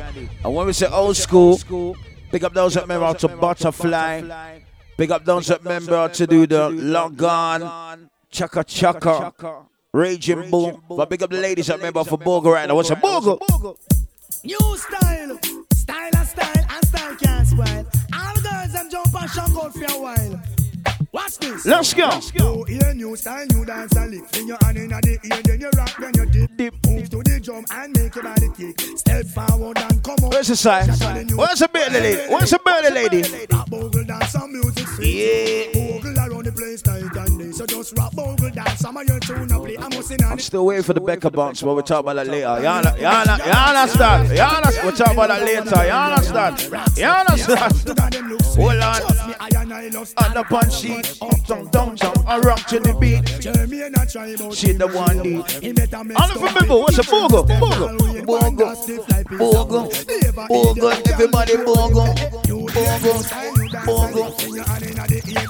And 0.44 0.56
when 0.56 0.66
we 0.66 0.74
say 0.74 0.88
old 0.88 1.16
school, 1.16 1.96
big 2.32 2.44
up 2.44 2.54
those 2.54 2.74
that 2.74 2.82
remember 2.82 3.06
how 3.06 3.14
to 3.14 3.28
butterfly. 3.28 4.60
Big 4.98 5.12
up 5.12 5.24
those 5.26 5.48
that 5.48 5.64
remember 5.64 5.96
how 5.96 6.08
to 6.08 6.26
do 6.26 6.48
the 6.48 6.70
log 6.70 7.22
on, 7.22 8.10
chaka 8.32 8.64
chaka, 8.64 9.32
raging 9.94 10.50
boom. 10.50 10.82
But 10.90 11.10
big 11.10 11.22
up 11.22 11.30
the 11.30 11.38
ladies 11.38 11.68
that 11.68 11.78
remember 11.78 12.04
for 12.04 12.18
Bogle 12.18 12.54
right 12.54 12.68
now. 12.68 12.76
What's 12.76 12.90
a 12.90 12.96
Bogle? 12.96 13.40
New 14.44 14.58
style, 14.78 15.40
style 15.74 16.12
and 16.16 16.28
style 16.28 16.66
and 16.70 16.88
style 16.88 17.16
can't 17.18 17.48
spoil. 17.48 17.86
All 18.14 18.34
the 18.36 18.42
girls 18.42 18.74
them 18.74 18.90
jump 18.90 19.22
and 19.22 19.30
shock 19.30 19.50
for 19.50 19.68
a 19.68 20.02
while. 20.02 20.55
Watch 21.16 21.38
this. 21.38 21.66
Let's 21.66 21.94
go. 21.94 22.10
Oh, 22.42 22.64
here 22.66 22.94
new 22.94 23.16
style, 23.16 23.46
new 23.54 23.64
dance 23.64 23.96
and 23.96 24.12
lick. 24.12 24.26
Fling 24.26 24.50
your 24.50 24.58
hand 24.62 24.78
in 24.78 24.90
the 24.90 25.18
ear, 25.24 25.42
then 25.46 25.62
you 25.62 25.70
rock, 25.78 25.96
then 25.98 26.12
you 26.14 26.26
dip. 26.26 26.58
Dip. 26.58 26.74
Move 26.86 27.10
to 27.10 27.24
the 27.24 27.40
drum 27.40 27.64
and 27.72 27.98
make 27.98 28.16
your 28.16 28.24
body 28.26 28.50
kick. 28.58 28.82
Step 28.98 29.26
forward 29.28 29.78
and 29.78 30.04
come 30.04 30.20
up. 30.26 30.34
Where's 30.34 30.50
the 30.50 30.58
side? 30.58 30.88
Where's 30.90 31.60
the 31.60 31.70
birthday 31.72 32.02
lady? 32.02 32.22
Where's 32.28 32.50
the 32.50 32.60
birthday 32.60 32.94
lady? 32.94 33.48
Bogle 33.70 34.04
dance 34.04 34.36
and 34.36 34.52
music. 34.52 34.88
Yeah. 35.00 35.72
Bogle 35.72 36.20
around 36.20 36.46
the 36.48 36.52
place 36.52 36.86
night 36.86 37.04
and 37.04 37.12
day. 37.14 37.25
So 37.56 37.66
just 37.66 37.98
rap 37.98 38.14
bogle 38.14 38.50
dance. 38.50 38.80
Some 38.82 38.98
of 38.98 39.08
your 39.08 39.18
tune 39.22 39.50
a 39.50 39.60
play. 39.62 39.78
I'm 39.78 39.90
sing 40.04 40.22
on 40.26 40.34
I'm 40.34 40.40
still 40.40 40.66
waiting 40.66 40.84
for 40.84 40.94
the 40.94 41.00
Becca 41.00 41.32
bounce, 41.32 41.62
but 41.62 41.74
we'll 41.74 41.84
talk 41.84 42.02
about 42.02 42.18
that 42.18 42.28
later. 42.28 42.42
Y'all, 42.42 42.62
y'all, 42.62 42.98
y'all 43.00 43.78
understand? 43.78 44.38
Y'all 44.38 44.56
understand? 44.58 44.86
We'll 44.86 44.96
talk 44.98 45.14
about 45.14 45.30
that 45.30 45.42
later. 45.42 45.88
Y'all 45.88 46.14
understand? 46.14 46.98
Y'all 46.98 47.26
understand? 47.26 48.36
Hold 48.58 48.72
on. 48.76 49.02
Trust 49.02 49.28
me, 49.28 49.34
I 49.40 49.50
and 49.66 49.74
I 49.74 49.88
love 49.88 50.14
On 50.18 50.34
the 50.34 50.44
punch 50.44 50.74
sheet, 50.74 51.18
up, 51.22 51.44
down, 51.46 51.68
down, 51.70 51.96
down, 51.96 52.14
I 52.28 52.40
rock 52.40 52.66
to 52.68 52.80
the 52.80 52.94
beat. 52.94 53.24
Jeremy 53.40 53.82
and 53.84 53.96
I 53.98 54.06
try 54.06 54.28
about 54.28 54.54
She 54.54 54.74
the 54.74 54.88
one 54.88 55.24
lead. 55.24 55.50
He 55.50 55.72
better 55.72 56.04
make 56.04 56.20
I 56.20 56.28
don't 56.28 56.44
remember, 56.44 56.76
what's 56.76 56.98
a 56.98 57.02
beat. 57.04 57.12
bogle? 57.12 57.46
Step 57.46 57.60
Bogle. 57.60 57.90
all 57.90 58.04
way 58.04 58.22
Bogle. 63.86 64.24
and 64.26 64.96
dance 64.96 65.45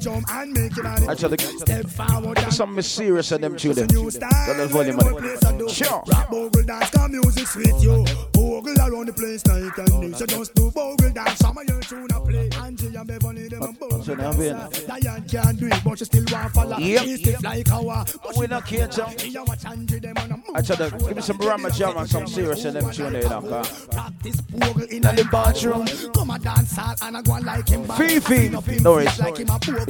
The 0.00 0.10
drum 0.10 0.24
and 0.30 0.52
make 0.52 0.76
your 0.76 0.84
body 0.84 1.36
to 1.36 1.58
step 1.58 1.86
forward 1.86 2.38
and 2.38 2.52
some 2.52 2.74
mysterious 2.74 3.32
of 3.32 3.40
them 3.40 3.56
to 3.56 3.74
them. 3.74 3.86
Got 3.88 4.56
the 4.56 4.68
volume 4.70 4.96
where 4.96 5.06
on 5.06 5.14
we 5.14 5.20
place 5.20 5.44
a 5.44 5.64
it. 5.64 5.70
Sure. 5.70 6.02
Rap 6.06 6.30
bogle 6.30 6.62
dance, 6.62 6.90
come 6.90 7.12
music 7.12 7.46
sweet 7.46 7.74
yo. 7.80 8.04
Bogle 8.32 8.78
around 8.78 9.08
the 9.08 9.12
place 9.12 9.44
night 9.46 9.76
and 9.76 10.12
day. 10.12 10.18
So 10.18 10.26
just 10.26 10.54
do 10.54 10.70
bogle 10.70 11.10
dance, 11.10 11.38
some 11.38 11.58
of 11.58 11.68
your 11.68 11.80
tune 11.80 12.08
a 12.14 12.20
play. 12.20 12.48
Angie 12.62 12.96
and 12.96 13.06
Beverly 13.06 13.48
them 13.48 13.62
a 13.62 13.72
bogle 13.72 14.02
so 14.02 14.14
now 14.14 14.32
we 14.32 14.48
in. 14.48 14.56
dance. 14.56 14.82
Diane 14.84 15.28
can't 15.28 15.60
do 15.60 15.66
it, 15.66 15.84
but 15.84 15.98
she 15.98 16.04
still 16.06 16.24
want 16.30 16.52
follow. 16.52 16.78
Yep. 16.78 17.02
She 17.02 17.16
stiff 17.16 17.42
like 17.42 17.70
our. 17.72 18.04
We 18.38 18.46
not 18.46 18.66
care, 18.66 18.88
John. 18.88 19.14
Me 19.16 19.36
a 19.36 19.44
watch 19.44 19.64
Angie 19.66 19.98
them 19.98 20.16
on 20.16 20.32
a 20.32 20.36
move. 20.36 20.46
I 20.54 20.62
try 20.62 20.76
to 20.76 20.90
give 20.98 21.16
me 21.16 21.22
some 21.22 21.36
Brahma 21.36 21.70
Jam 21.72 21.96
and 21.96 22.08
some 22.08 22.26
serious 22.26 22.64
of 22.64 22.72
them 22.74 22.90
tune 22.90 23.14
you 23.14 23.28
know. 23.28 23.62
Practice 23.90 24.40
bogle 24.40 24.84
in 24.84 25.02
the 25.02 25.28
bathroom. 25.30 25.86
Come 26.14 26.30
a 26.30 26.38
dance 26.38 26.76
hall 26.76 26.94
and 27.02 27.16
I 27.16 27.22
go 27.22 27.32
like 27.34 27.68
him. 27.68 27.84
Fifi. 27.84 28.48
No 28.82 28.92
worries. 28.92 29.18
like 29.18 29.36
him 29.36 29.48
a 29.50 29.58
bogle 29.58 29.89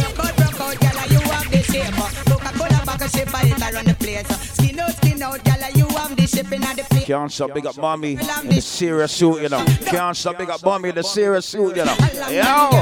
Can't 7.05 7.31
stop 7.31 7.53
big 7.53 7.65
up 7.65 7.77
mommy 7.77 8.11
in 8.11 8.49
the 8.49 8.61
serious 8.61 9.11
suit, 9.11 9.41
you 9.41 9.49
know. 9.49 9.63
Can't 9.85 10.15
stop 10.15 10.37
big 10.37 10.49
up 10.49 10.63
mommy 10.63 10.89
in 10.89 10.95
the 10.95 11.03
serious 11.03 11.45
suit, 11.45 11.75
you 11.75 11.83
know. 11.85 11.95
Yo, 12.29 12.81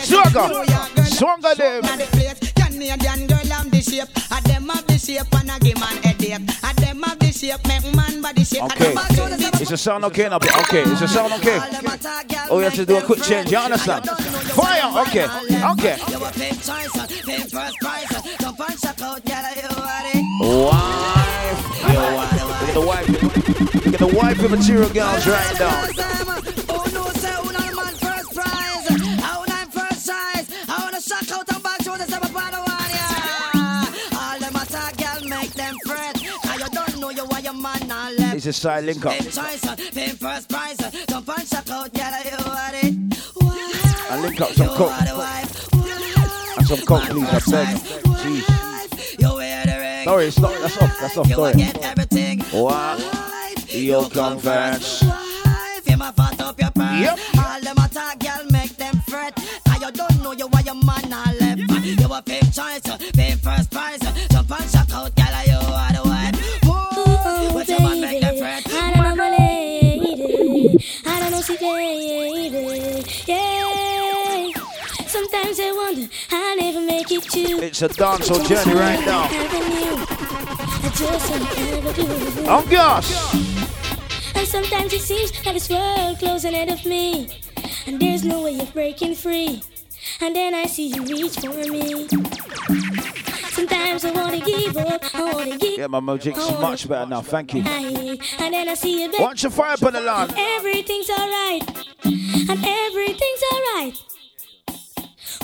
swagger, 0.00 0.48
swagger 1.04 1.54
them. 1.54 1.84
Okay, 8.62 8.94
is 9.60 9.68
the 9.68 9.76
sound 9.76 10.04
okay 10.04 10.28
now? 10.28 10.36
Okay, 10.36 10.82
is 10.82 11.00
the 11.00 11.08
sound 11.08 11.32
okay? 11.34 11.60
Oh, 12.50 12.58
you 12.58 12.64
have 12.64 12.74
to 12.74 12.86
do 12.86 12.96
a 12.96 13.02
quick 13.02 13.22
change. 13.22 13.50
You 13.50 13.58
understand? 13.58 14.08
Fire. 14.08 15.02
Okay, 15.06 15.26
okay 15.72 15.96
your 21.94 22.74
the 22.74 22.84
wife. 22.86 23.08
Look 23.84 23.98
the 23.98 24.06
wife 24.16 24.42
of 24.42 24.50
material 24.50 24.88
girls 24.90 25.26
right 25.26 25.58
now. 25.58 25.90
It's 38.36 38.46
a 38.46 38.52
side 38.52 38.84
link 38.84 39.06
up. 39.06 39.12
And 44.10 44.22
link 44.22 44.40
up 44.40 44.50
some 44.52 44.68
coke. 44.68 44.92
And 46.56 46.66
some 46.66 46.80
coke, 46.80 47.02
please, 47.04 47.28
I 47.28 47.38
beg. 47.50 47.76
Jeez. 48.24 48.53
Wife, 50.06 50.06
You 50.06 50.12
wear 50.12 50.24
the 50.24 50.24
ring. 50.24 50.24
Sorry, 50.24 50.26
it's 50.26 50.38
not. 50.38 50.52
That's 50.60 50.76
off. 50.78 51.00
That's 51.00 51.16
off. 51.16 51.28
You 51.28 51.36
will 51.36 51.52
Sorry. 51.52 51.64
get 51.64 51.78
everything. 51.84 52.40
What? 52.40 52.98
Wife, 52.98 53.74
You 53.74 54.08
come 54.10 54.38
first. 54.38 55.02
Wife, 55.02 55.86
you 55.90 55.96
ma 55.96 56.10
fat 56.12 56.40
up 56.40 56.60
your 56.60 56.70
purse. 56.70 57.00
Yep. 57.00 57.18
All 57.38 57.60
them 57.60 57.78
attack, 57.78 58.18
girl, 58.20 58.44
make 58.50 58.76
them 58.76 58.94
fret. 59.08 59.36
Now 59.66 59.76
you 59.86 59.92
don't 59.92 60.22
know 60.22 60.32
you 60.32 60.46
why 60.48 60.60
your 60.60 60.74
man 60.76 61.08
not 61.08 61.34
left. 61.40 61.60
You 61.84 62.12
a 62.12 62.22
fame 62.22 62.50
choice, 62.52 62.86
uh, 62.88 62.96
fame 63.14 63.38
first 63.38 63.70
prize. 63.70 64.02
uh, 64.02 64.12
Jump 64.30 64.50
and 64.50 64.70
shock 64.70 64.92
out, 64.94 65.14
girl, 65.14 65.44
you 65.46 65.56
are 65.56 65.92
the 65.92 66.02
wife. 66.04 66.64
Whoa, 66.64 67.52
what 67.54 67.68
your 67.68 67.80
man 67.80 68.00
make 68.00 68.20
them 68.20 68.36
fret. 68.38 68.62
I 68.72 68.94
don't 68.94 69.04
know 69.04 69.16
my 69.16 69.30
lady. 69.30 70.78
I 71.06 71.20
don't 71.20 71.30
know 71.32 71.42
she 71.42 71.56
baby. 71.56 73.04
Yeah. 73.26 73.63
It's 75.96 77.82
a 77.82 77.88
dancehall 77.88 78.46
journey 78.48 78.74
right 78.74 79.04
now. 79.06 79.28
I 79.30 80.90
just 80.94 81.28
don't 81.30 81.58
ever 81.58 81.92
do. 81.92 82.06
Oh 82.48 82.66
gosh. 82.68 83.10
And 84.34 84.46
sometimes 84.46 84.92
it 84.92 85.00
seems 85.02 85.30
that 85.42 85.54
this 85.54 85.70
world 85.70 86.18
closing 86.18 86.54
ahead 86.54 86.70
of 86.70 86.84
me. 86.84 87.28
And 87.86 88.00
there's 88.00 88.24
no 88.24 88.42
way 88.42 88.58
of 88.58 88.72
breaking 88.72 89.14
free. 89.14 89.62
And 90.20 90.34
then 90.34 90.54
I 90.54 90.66
see 90.66 90.88
you 90.88 91.04
reach 91.04 91.38
for 91.38 91.54
me. 91.54 92.08
Sometimes 93.50 94.04
I 94.04 94.10
wanna 94.10 94.40
give 94.40 94.76
up, 94.76 95.14
I 95.14 95.32
wanna 95.32 95.56
give 95.56 95.74
up. 95.74 95.78
Yeah, 95.78 95.86
my 95.86 96.00
Mojik's 96.00 96.50
much 96.60 96.88
better 96.88 97.06
now. 97.06 97.22
Thank 97.22 97.54
you. 97.54 97.62
And 97.62 98.52
then 98.52 98.68
I 98.68 98.74
see 98.74 99.02
you 99.02 99.10
back. 99.12 99.20
Watch 99.20 99.42
your 99.44 99.52
fire 99.52 99.76
on 99.80 99.92
the. 99.92 100.34
Everything's 100.36 101.08
alright, 101.08 101.62
and 102.04 102.64
everything's 102.64 103.42
alright. 103.52 104.13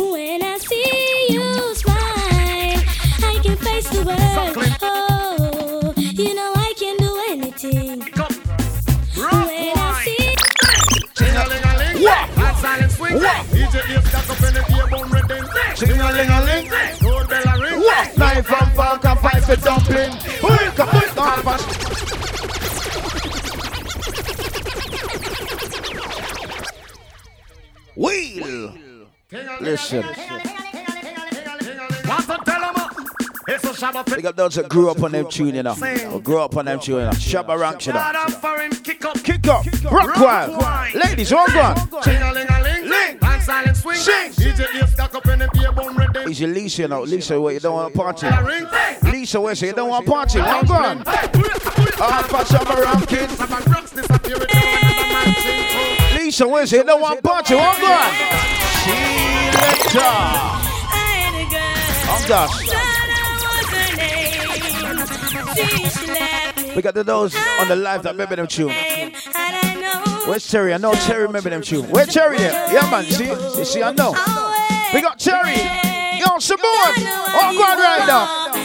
When 0.01 0.43
I 0.43 0.57
see 0.57 1.27
you 1.29 1.75
smile, 1.75 2.81
I 3.23 3.39
can 3.43 3.57
face 3.57 3.91
the 3.91 4.03
world. 4.03 4.57
Oh, 4.81 5.93
you 5.97 6.35
know 6.35 6.53
I 6.57 6.73
can 6.79 6.97
do 6.97 7.23
anything. 7.29 8.01
When 8.01 9.77
I 9.77 10.03
see 10.03 10.35
What? 12.03 12.57
Silent 12.57 12.93
swing. 12.93 13.15
What? 13.17 13.47
DJ 13.53 13.77
Ace 13.95 14.11
got 14.11 14.31
up 14.31 14.43
in 14.43 14.55
the 14.55 14.63
ear 14.75 14.87
bone 14.89 15.11
reading. 15.11 15.45
Sing 15.77 16.01
a 16.01 16.13
ling 16.13 16.31
a 16.31 16.41
ling. 16.49 16.67
Gold 17.03 17.29
bell 17.29 17.49
a 17.49 17.61
ring. 17.61 17.81
What? 17.81 18.17
Nine 18.17 18.43
from 18.43 18.71
Falk 18.71 19.05
and 19.05 19.21
five 19.21 19.45
for 19.45 19.57
dumpling. 19.57 20.13
Hulk 20.41 20.81
up, 20.81 20.89
hulk 20.89 21.47
up. 21.47 21.61
Wheel. 27.97 28.90
Listen. 29.33 30.03
Want 30.03 30.17
to 32.27 32.39
tell 32.45 32.65
'em, 32.65 32.75
It's 33.47 33.63
a 33.65 33.69
Shabba 33.69 34.05
Big 34.17 34.27
up 34.27 34.35
those 34.37 34.57
that 34.57 34.69
grew 34.69 34.91
up 34.91 35.01
on 35.03 35.13
them 35.13 35.29
tune, 35.29 35.55
you 35.55 35.63
know. 35.63 35.77
Or 36.13 36.21
grew 36.21 36.41
up 36.41 36.57
on 36.57 36.65
them 36.65 36.81
tune, 36.81 36.97
you 36.97 37.03
know. 37.05 37.11
Shabba 37.13 37.57
ranks, 37.59 37.87
you 37.87 37.93
know. 37.93 38.01
Lord 38.01 38.17
of 38.17 38.35
foreign 38.41 38.73
kick 38.73 39.05
up. 39.05 39.23
Kick 39.23 39.47
up, 39.47 39.65
rock 39.91 40.17
wild. 40.17 40.95
Ladies, 40.95 41.33
all 41.33 41.47
gone. 41.47 41.77
Ting-a-ling-a-ling. 42.03 42.89
Ling. 42.89 43.19
And 43.23 43.43
silent 43.43 43.77
swing. 43.77 43.97
Sing. 43.97 44.33
DJ 44.33 44.65
Ace 44.83 44.95
got 44.97 45.15
up 45.15 45.27
in 45.27 45.39
the 45.39 45.49
ear 45.63 45.73
bone 45.73 45.95
reading. 45.97 46.29
Is 46.31 46.41
your 46.41 46.51
Lisa, 46.51 46.83
you 46.83 46.89
know. 46.89 47.03
Lisa, 47.03 47.41
what 47.41 47.55
you 47.55 47.61
don't 47.61 47.75
want 47.75 47.93
to 47.93 47.99
party. 47.99 48.27
Lisa, 49.11 49.41
where 49.41 49.55
you 49.55 49.73
don't 49.73 49.91
want 49.91 50.07
to 50.07 50.11
party. 50.11 50.41
One 50.41 50.67
gone. 50.67 51.03
All 52.01 52.23
for 52.25 52.45
Shabba 52.45 52.85
ranking. 52.85 53.29
Alicia 56.31 56.47
Wednesday, 56.47 56.85
no 56.85 56.97
one 56.97 57.21
party, 57.23 57.57
one 57.57 57.81
girl. 57.81 57.99
Selector. 58.85 59.99
I'm 62.07 62.25
Josh. 62.29 62.69
We 66.77 66.83
got 66.83 66.95
the 66.95 67.03
those 67.03 67.35
on 67.59 67.67
the 67.67 67.75
live 67.75 68.05
that 68.05 68.13
remember 68.13 68.37
them 68.37 68.47
tune. 68.47 68.73
Where's 70.29 70.49
Cherry? 70.49 70.73
I 70.73 70.77
know 70.77 70.95
Cherry 70.95 71.27
remember 71.27 71.51
them 71.51 71.63
tune. 71.63 71.91
Where 71.91 72.07
Cherry 72.07 72.39
at? 72.39 72.73
Yeah, 72.73 72.89
man. 72.89 73.07
See, 73.07 73.27
you 73.27 73.65
see, 73.65 73.83
I 73.83 73.91
know. 73.91 74.13
We 74.95 75.03
got 75.03 75.19
Cherry. 75.19 75.57
Yo, 75.57 76.27
I'm 76.29 77.57
God, 77.57 77.77
right 77.77 78.07
now. 78.07 78.60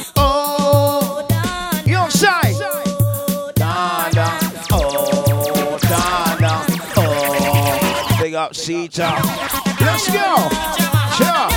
Up, 8.45 8.55
Sita. 8.55 9.09
Let's 9.81 10.05
go. 10.11 10.49
Sure. 11.17 11.49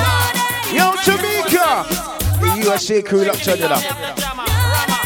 Yo, 0.73 0.95
Jamaica. 1.05 1.85
The 2.41 2.63
USA 2.65 3.03
crew 3.03 3.25
locked 3.25 3.47
on 3.47 3.59
you 3.59 3.69
now. 3.69 3.81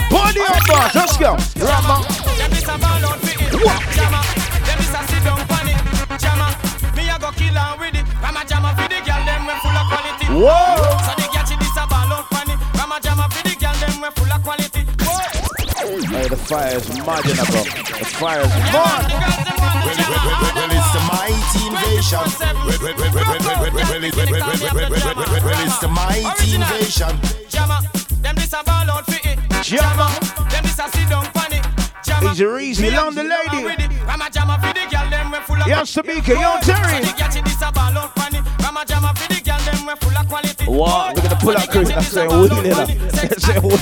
Body 0.08 0.40
up, 0.42 0.66
boss. 0.68 0.94
Let's 0.94 1.16
go. 1.16 1.36
Rama. 1.58 2.06
Whoa. 10.34 11.21
Hey, 15.92 16.26
the 16.26 16.36
fire 16.38 16.76
is 16.76 16.88
imaginable. 16.88 17.64
The 17.68 18.06
fire 18.16 18.40
is 18.40 18.48
mad. 18.72 19.12
Well, 19.12 20.72
it's 20.72 20.88
the 20.96 21.04
mighty 21.04 21.68
invasion. 21.68 22.24
Well, 25.44 25.60
it's 25.60 25.78
the 25.80 25.88
mighty 25.88 26.54
invasion. 26.54 27.12
Jama, 27.50 27.82
them 28.22 28.34
this 28.36 28.54
a 28.54 28.64
ball 28.64 28.88
out 28.88 29.04
for 29.04 29.20
it. 29.28 29.38
Jama, 29.62 30.08
them 30.48 30.62
this 30.64 30.78
a 30.78 30.88
sit 30.88 31.08
down 31.10 31.26
panic. 31.34 31.60
He's 32.30 32.40
a 32.40 32.58
easy 32.58 32.90
London 32.90 33.28
lady. 33.28 33.68
I'm 34.08 34.22
a 34.22 34.30
for 34.30 34.72
the 34.72 34.88
girl, 34.90 35.10
them 35.10 35.30
we 35.30 35.38
full 35.40 35.60
of. 35.60 35.68
Yes, 35.68 35.92
Sabika, 35.94 36.32
you're 36.40 36.58
Terry. 36.64 37.04
I'm 38.64 38.76
a 38.78 38.84
jammer 38.86 39.12
for 39.14 39.28
the 39.28 39.41
Wow, 39.82 41.12
we're 41.14 41.22
gonna 41.22 41.36
pull 41.36 41.56
out 41.56 41.68
crazy. 41.68 41.92
That's 41.92 42.16
a 42.16 42.28
wheel 42.28 42.58
in 42.58 42.70
that. 42.70 42.88
That's 43.12 43.48
a 43.48 43.60
wheel. 43.60 43.76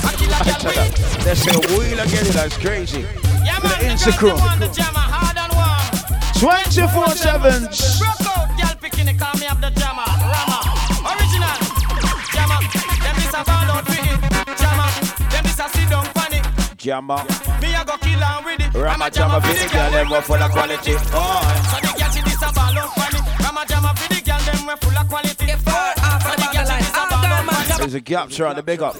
That's 1.23 1.45
wheel 1.77 1.99
again. 1.99 2.25
That's 2.33 2.57
crazy. 2.57 3.01
Yeah, 3.45 3.59
man, 3.61 3.79
the 3.79 3.91
insecure. 3.91 4.35
24 6.39 7.09
7. 7.09 7.61
Broke 7.99 8.27
out, 8.27 8.57
y'all 8.57 8.75
picking 8.81 9.07
it. 9.07 9.19
Call 9.19 9.37
me 9.39 9.45
up 9.45 9.61
the 9.61 9.69
jammer. 9.69 10.01
Original. 11.05 11.61
A 13.33 13.45
go 17.85 17.97
kill 17.97 18.23
and 18.23 18.45
with 18.45 18.59
it. 18.59 18.73
Rama 18.73 19.11
jammer. 19.11 19.39
Visit 19.41 19.71
girl, 19.71 19.91
them 19.91 20.21
full 20.23 20.37
quality. 20.49 20.95
Oh. 21.13 21.41
So 21.69 21.77
they 21.87 21.93
catch 21.99 22.17
it, 22.17 22.25
this 22.25 22.41
a 22.41 22.51
ball 22.53 22.77
on 22.77 22.89
funny. 22.89 23.19
Rama. 23.43 24.00
Is 24.61 24.67
There's 27.77 27.93
a 27.95 27.99
gap 27.99 28.31
around 28.39 28.55
the 28.57 28.63
big 28.63 28.81
up. 28.81 28.95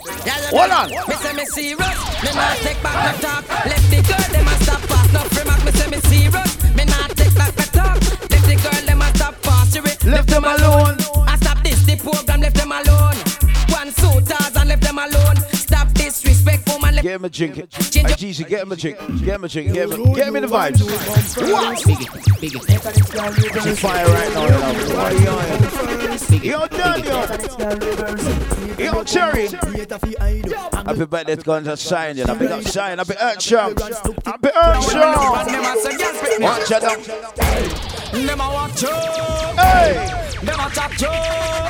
Hold 0.49 0.71
on. 0.71 0.89
Me 0.89 0.95
say 1.15 1.33
me 1.33 1.45
serious, 1.45 2.23
me 2.23 2.33
not 2.33 2.57
take 2.57 2.81
back 2.81 3.15
the 3.15 3.21
talk. 3.21 3.47
Let 3.65 3.79
the 3.89 4.01
girl 4.01 4.27
them 4.33 4.47
a 4.47 4.51
stop 4.63 4.81
fast. 4.81 5.13
No 5.13 5.19
free 5.19 5.43
me 5.65 5.71
say 5.71 5.87
me 5.87 5.99
serious, 6.09 6.63
me 6.75 6.85
not 6.85 7.11
take 7.11 7.35
back 7.35 7.53
the 7.53 7.63
talk. 7.77 7.99
Let 8.31 8.43
the 8.49 8.55
girl 8.57 8.81
them 8.85 9.01
a 9.01 9.15
stop 9.15 9.35
fast. 9.35 9.51
Left 10.05 10.29
them 10.29 10.45
alone. 10.45 10.97
I 11.27 11.35
stop 11.37 11.61
this 11.63 11.83
the 11.85 11.95
program, 11.97 12.41
left 12.41 12.55
them 12.55 12.71
alone. 12.71 13.15
One 13.69 13.91
suitors 13.91 14.55
and 14.55 14.69
left 14.69 14.81
them 14.81 14.97
alone. 14.97 15.50
Stop 15.71 15.87
disrespect, 15.93 16.67
woman. 16.67 16.95
Get 16.95 17.05
him 17.05 17.23
a 17.23 17.29
drink. 17.29 17.55
Hey, 17.55 17.63
Jeezy, 17.63 18.45
get 18.45 18.63
him 18.63 18.71
a 18.73 18.75
drink. 18.75 18.97
Get 18.97 19.35
him 19.35 19.43
a 19.45 19.47
drink. 19.47 19.73
Get 19.73 19.89
him, 19.89 20.13
get 20.13 20.27
him 20.27 20.35
in 20.35 20.41
the 20.41 20.49
vibes. 20.49 20.81
What? 21.49 21.81
It's 22.43 23.79
fire 23.79 24.05
right 24.05 24.33
now, 24.33 24.43
you 24.43 24.51
know. 24.51 24.73
Why 24.97 25.11
you 25.11 25.29
on? 25.29 25.61
Yo, 26.43 26.67
Daniel. 26.67 27.23
Yo, 28.77 29.03
Cherry. 29.05 29.47
Happy 29.47 31.05
birthday 31.05 31.35
to 31.37 31.41
Guns 31.41 31.67
and 31.67 31.79
Shine, 31.79 32.17
you 32.17 32.25
know. 32.25 32.35
Big 32.35 32.51
up 32.51 32.67
Shine. 32.67 32.97
Happy 32.97 33.13
Earth 33.21 33.41
Sham. 33.41 33.73
Happy 34.25 34.49
Earth 34.49 34.91
Sham. 34.91 35.15
Watch 36.41 36.71
it 36.71 36.81
down. 36.81 37.01
Them 38.11 38.39
watch 38.39 38.81
you. 38.81 38.89
Hey. 39.55 39.93
Them 40.43 40.59
a 40.59 40.69
chat 40.71 40.99
you. 40.99 41.07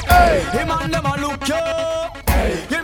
Hey. 0.08 0.42
Him 0.58 0.72
and 0.72 0.92
them 0.92 1.06
a 1.06 1.18
look 1.22 1.48
you. 1.48 2.21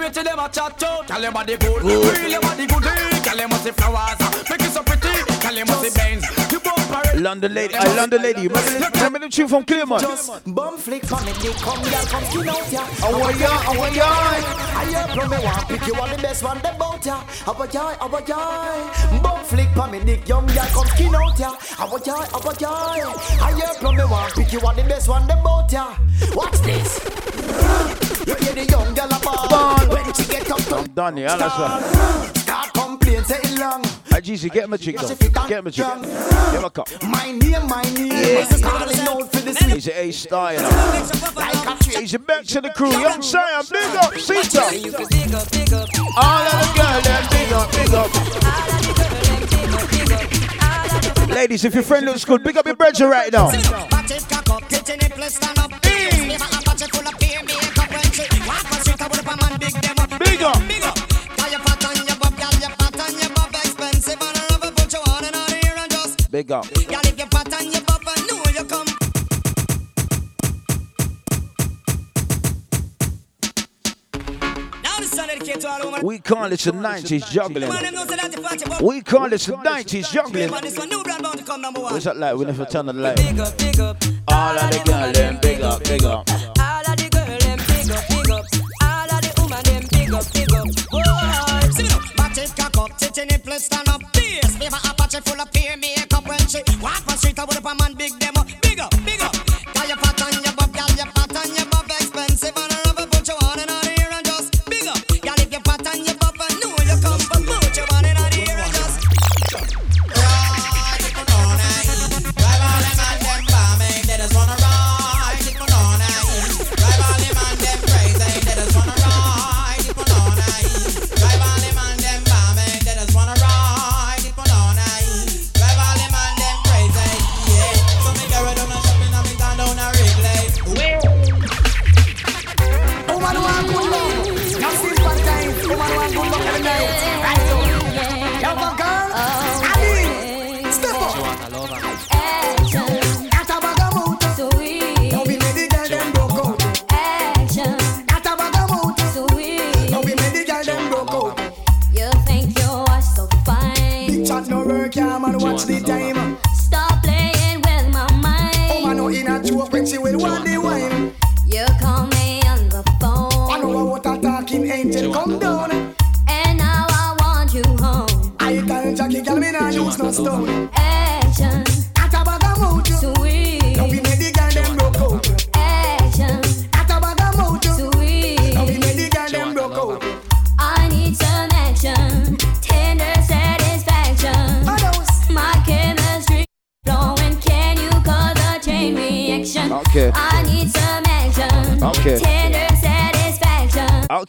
Me 0.08 0.14
to 0.14 0.24
them 0.24 0.40
a 0.40 0.48
chat 0.48 0.82
you. 0.82 0.88
Tell 1.06 1.22
them 1.22 1.34
body 1.34 1.58
good. 1.58 1.84
Your 1.84 2.40
body 2.40 2.66
good. 2.66 2.84
Tell 3.24 3.36
them 3.36 3.52
see 3.60 3.72
flowers. 3.72 4.20
Make 4.50 4.62
it 4.62 4.72
so 4.72 4.82
pretty. 4.82 5.12
Tell 5.42 5.54
them 5.54 5.68
see 5.68 5.90
Benz. 5.96 6.24
You 6.50 6.60
both 6.62 6.76
parade. 6.76 6.77
London 7.18 7.54
lady. 7.54 7.74
I 7.74 7.96
London 7.96 8.22
lady. 8.22 8.48
Remember, 8.48 8.90
remember 8.94 9.20
the 9.20 9.30
tune 9.30 9.48
from 9.48 9.66
Claremont? 9.66 10.02
Just 10.02 10.54
bum 10.54 10.78
flick 10.78 11.02
they 11.02 11.10
come, 11.10 11.82
girl, 11.82 12.06
come 12.06 12.24
skin 12.26 12.48
out 12.48 12.72
ya. 12.72 12.88
Oh, 13.02 13.18
what 13.20 13.40
ya, 13.40 13.48
oh, 13.68 13.80
what 13.80 13.96
ya. 13.96 14.06
I 14.06 14.86
hear 14.90 15.16
from 15.16 15.30
me 15.32 15.38
want 15.44 15.68
pick 15.68 15.88
you 15.88 15.96
on 15.96 16.10
the 16.12 16.18
best 16.22 16.44
one, 16.44 16.58
the 16.60 16.76
bout 16.78 17.06
ya. 17.06 17.16
How 17.44 17.54
about 17.54 17.74
ya, 17.74 17.96
how 18.00 18.08
about 18.08 18.28
ya? 18.28 19.22
Bum 19.22 19.44
flick 19.46 19.68
dick, 20.06 20.30
young 20.30 20.46
girl, 20.46 20.66
come 20.66 20.88
skin 20.88 21.16
out 21.16 21.40
ya. 21.40 21.56
How 21.60 21.88
about 21.88 22.06
ya, 22.06 22.14
how 22.14 22.40
about 22.40 22.62
ya? 22.62 22.70
I 22.70 23.54
hear 23.56 23.74
from 23.82 23.96
me 23.98 24.04
want 24.04 24.34
pick 24.36 24.54
you 24.54 24.60
on 24.60 24.76
the 24.76 24.84
best 24.84 25.10
one, 25.10 25.26
the 25.26 25.36
bout 25.44 25.72
ya. 25.72 25.96
What's 26.34 26.60
this? 26.62 27.00
You 28.28 28.36
hear 28.36 28.54
the 28.54 28.66
young 28.70 28.94
girl 28.94 29.10
a 29.10 29.20
ball 29.50 29.88
when 29.90 30.14
she 30.14 30.24
get 30.26 30.52
up 30.52 30.60
to 30.60 30.76
I'm 30.76 30.88
done, 30.88 31.18
yeah, 31.18 31.36
that's 31.36 31.58
right. 31.58 32.37
Start 33.28 33.42
complain, 33.42 33.60
long. 33.60 33.84
Hey, 33.84 34.22
Jeezy, 34.22 34.52
get 34.52 34.64
him 34.64 34.74
a 34.74 34.78
drink, 34.78 35.00
though. 35.00 35.16
Get 35.48 35.60
him 35.60 35.68
a 35.68 35.72
drink. 35.72 36.02
Get 36.04 36.54
him 36.54 36.64
a 36.64 36.70
cup. 36.70 36.88
My 37.04 37.32
name, 37.32 37.68
my 37.68 37.82
name, 37.94 38.08
yeah. 38.08 38.46
calling 38.62 39.00
out 39.00 39.32
for 39.32 39.42
the 39.42 39.54
sweet. 39.54 39.74
He's 39.74 39.88
a 39.88 40.00
A-star, 40.06 40.54
you 40.54 40.60
know. 40.60 40.70
Like 41.36 41.56
a 41.56 41.84
tree. 41.84 42.02
He's 42.02 42.14
a 42.14 42.20
back 42.20 42.46
to 42.46 42.62
the 42.62 42.70
crew. 42.72 42.92
Young 42.92 43.22
Zion, 43.22 43.66
big 43.72 43.96
up, 43.96 44.14
Caesar. 44.18 44.76
You 44.76 44.94
up. 44.94 45.02
All 46.18 46.46
of 46.46 46.56
the 46.62 46.72
girls, 46.76 47.04
them 47.04 47.28
big 47.32 47.52
up, 47.54 47.72
big 47.72 47.94
up. 47.94 48.10
All 48.14 48.64
of 48.66 48.82
the 48.84 48.94
girl 48.98 49.12
them 49.12 49.44
dig 49.52 49.52
up, 49.52 50.02
dig 50.02 50.04
up. 50.14 50.16
All 50.64 50.72
of 50.72 51.02
the 51.02 51.12
woman 51.20 51.36
Ladies, 51.36 51.66
if 51.66 51.74
your 51.74 51.84
friend 51.84 52.06
looks 52.06 52.26
good, 52.26 52.44
big 52.44 52.58
up 52.58 52.66
your 52.66 52.76
brethren 52.76 53.10
right 53.10 53.32
now. 53.32 53.52
Back 53.52 54.10
it, 54.12 54.26
cock 54.30 54.50
up, 54.50 54.64
Big 66.30 66.52
up. 66.52 66.66
Gal, 66.74 67.02
if 67.06 67.18
your 67.18 67.28
fat 67.28 67.54
and 67.54 67.74
your 67.74 67.82
bob, 67.84 68.02
I 68.06 68.28
know 68.30 68.60
you 68.60 68.66
come. 68.66 68.88
Now 74.84 75.00
this 75.00 75.12
song 75.12 75.28
dedicated 75.28 75.62
to 75.62 75.70
all 75.70 75.86
women. 75.86 76.06
We 76.06 76.20
call 76.20 76.50
this 76.50 76.64
the 76.64 76.72
90s 76.72 77.30
juggling. 77.32 77.70
Man, 77.70 77.84
them 77.84 77.94
know 77.94 78.06
say 78.06 78.16
that 78.16 78.32
the 78.32 78.42
party, 78.42 78.66
but- 78.68 78.82
We 78.82 79.02
call 79.02 79.30
this 79.30 79.46
the 79.46 79.54
90s 79.54 80.12
juggling. 80.12 80.52
Man, 80.52 80.62
this 80.62 80.78
one 80.78 80.90
new 80.90 81.04
brand 81.04 81.24
bound 81.24 81.38
to 81.40 81.44
come 81.44 81.62
number 81.62 81.82
one. 81.82 81.94
What's 81.94 82.06
that 82.06 82.18
like? 82.18 82.36
We 82.36 82.46
never 82.46 82.66
turn 82.66 82.90
on 82.90 82.96
the 82.96 83.02
light. 83.02 83.16
big 83.18 83.40
up, 83.40 83.58
big 83.58 83.80
up. 83.80 83.98
All 84.28 84.58
of 84.58 84.72
the 84.72 84.82
girls, 84.86 85.14
them 85.14 85.40
big 85.42 85.62
up, 85.62 85.84
big 85.84 86.04
up. 86.04 86.30
All 86.60 86.92
of 86.92 86.98
the 86.98 87.10
girl 87.10 87.38
them 87.40 87.60
big 87.68 87.92
up, 87.92 88.08
big 88.08 88.30
up. 88.30 88.46
All 88.84 89.12
of 89.16 89.22
the 89.22 89.32
woman 89.42 89.64
them 89.64 89.84
big 89.92 90.14
up, 90.14 90.34
big 90.34 90.54
up. 90.54 90.68
Boy, 90.92 91.72
See 91.72 91.84
me 91.84 91.90
now, 91.90 92.00
back 92.16 92.38
it, 92.38 92.54
cock 92.56 92.78
up, 92.78 93.00
sit 93.00 93.18
in 93.18 93.30
it, 93.30 93.44
place 93.44 93.66
stand 93.66 93.88
up. 93.90 94.02
Bass, 94.14 94.56
favor 94.58 94.78
a 94.84 94.94
patch 94.94 95.16
full 95.24 95.42
of 95.42 95.48
when 95.54 95.84
she 95.94 96.07
walk 96.82 97.04
on 97.10 97.18
street. 97.18 97.40
I 97.40 97.46
would 97.46 97.58
up 97.58 97.66
a 97.66 97.76
man, 97.76 97.94
big 97.94 98.14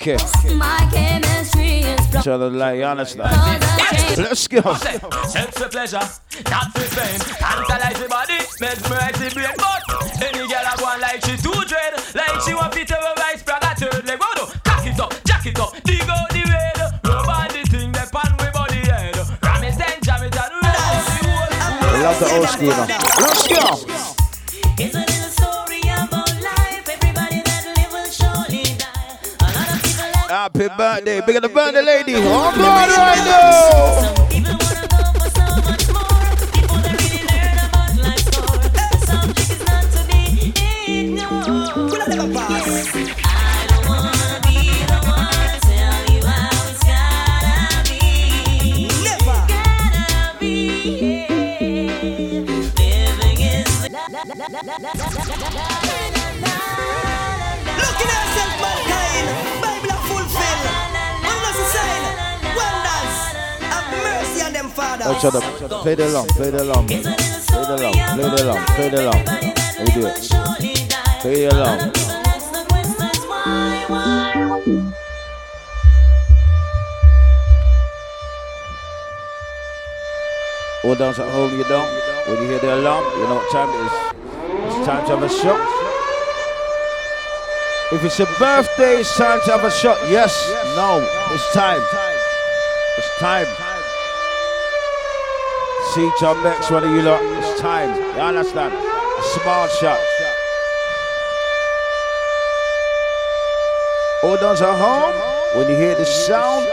Okay. 0.01 0.17
My 0.55 0.89
chemistry 0.93 1.83
is 1.83 2.07
flowing. 2.07 2.23
Tell 2.23 2.39
the 2.39 2.51
lie, 2.51 2.83
honestly. 2.83 3.21
Cause 3.21 3.57
a 3.59 4.15
chain 4.15 4.25
Let's 4.25 4.47
go. 4.47 4.63
Sex 5.27 5.59
for 5.59 5.69
pleasure, 5.69 5.99
not 6.47 6.71
for 6.71 6.87
fame. 6.87 7.19
Tantalize 7.19 7.99
the 7.99 8.07
body, 8.09 8.39
mesmerize 8.61 9.19
the 9.19 9.31
brain. 9.35 9.51
But 9.59 9.83
any 10.23 10.47
girl 10.47 10.63
a 10.63 10.79
go 10.79 10.87
on 10.87 11.01
like 11.01 11.25
she 11.25 11.37
too 11.37 11.65
dread, 11.67 11.95
like 12.15 12.41
she 12.47 12.55
want 12.55 12.73
to 12.75 12.85
terrorize 12.85 13.43
Praga 13.43 13.75
third 13.75 14.07
leg. 14.07 14.21
Whoa, 14.23 14.31
oh, 14.39 14.47
no, 14.47 14.61
cock 14.63 14.87
it 14.87 15.01
up, 15.01 15.13
jack 15.25 15.47
it 15.47 15.59
up, 15.59 15.75
dig 15.83 16.09
out 16.09 16.31
the 16.31 16.47
red. 16.47 16.79
Rub 17.03 17.29
on 17.29 17.49
the 17.49 17.67
thing, 17.67 17.91
that 17.91 18.13
pan 18.13 18.37
with 18.39 18.53
body 18.55 18.79
head. 18.87 19.17
Ram 19.43 19.65
it 19.65 19.81
and 19.83 20.05
jam 20.05 20.23
it 20.23 20.37
and 20.39 20.53
roll 20.63 20.79
I 21.91 22.03
love 22.07 22.19
the 22.21 22.27
old 22.39 22.49
school 22.55 22.69
now. 22.87 23.03
Let's 23.19 23.49
go. 25.03 25.08
Happy 30.59 30.77
birthday. 30.77 31.21
Big 31.25 31.37
up 31.37 31.43
the 31.45 31.49
birthday 31.49 31.83
lady. 31.83 32.15
Oh, 32.17 32.53
God, 32.57 32.91
right 32.99 34.19
now. 34.19 34.28
Each 65.11 65.25
other. 65.25 65.41
Play 65.83 65.95
the 65.95 66.07
along, 66.09 66.29
play 66.29 66.51
the 66.51 66.63
along. 66.63 66.87
Play 66.87 67.01
the 67.01 67.75
along, 67.77 67.95
play 68.15 68.29
the 68.29 68.43
along, 68.45 68.65
play 68.67 68.89
the 68.89 68.99
along. 69.03 69.25
Me 69.79 69.91
do 69.95 70.07
it. 70.07 70.21
Play 71.21 71.35
the 71.35 71.51
along. 71.53 71.81
All 80.85 80.95
those 80.95 81.19
at 81.19 81.29
home, 81.33 81.59
you 81.59 81.65
don't. 81.65 81.89
When 82.29 82.43
you 82.43 82.49
hear 82.49 82.59
the 82.61 82.75
alarm, 82.77 83.05
you 83.19 83.27
know 83.27 83.35
what 83.37 83.51
time 83.51 83.69
it 83.71 83.81
is. 83.87 83.93
It's 84.77 84.87
time 84.87 85.05
to 85.07 85.17
have 85.17 85.23
a 85.23 85.29
shot. 85.29 85.61
If 87.91 88.05
it's 88.05 88.19
your 88.19 88.29
birthday, 88.39 89.01
it's 89.01 89.17
time 89.17 89.41
to 89.47 89.51
have 89.53 89.65
a 89.65 89.71
shot. 89.71 89.99
Yes, 90.11 90.33
no, 90.77 91.01
it's 91.33 91.53
time. 91.53 91.83
It's 92.99 93.19
time. 93.19 93.47
See 95.95 96.11
John 96.21 96.43
next 96.45 96.71
one 96.71 96.85
of 96.85 96.91
you 96.91 97.01
lot. 97.01 97.23
It's 97.23 97.61
time. 97.61 97.95
You 98.15 98.21
understand? 98.21 98.75
A 98.75 99.23
small 99.23 99.67
shot. 99.69 99.99
All 104.23 104.37
those 104.37 104.61
at 104.61 104.77
home, 104.77 105.15
when 105.57 105.71
you 105.71 105.77
hear 105.77 105.95
the 105.95 106.05
sound, 106.05 106.67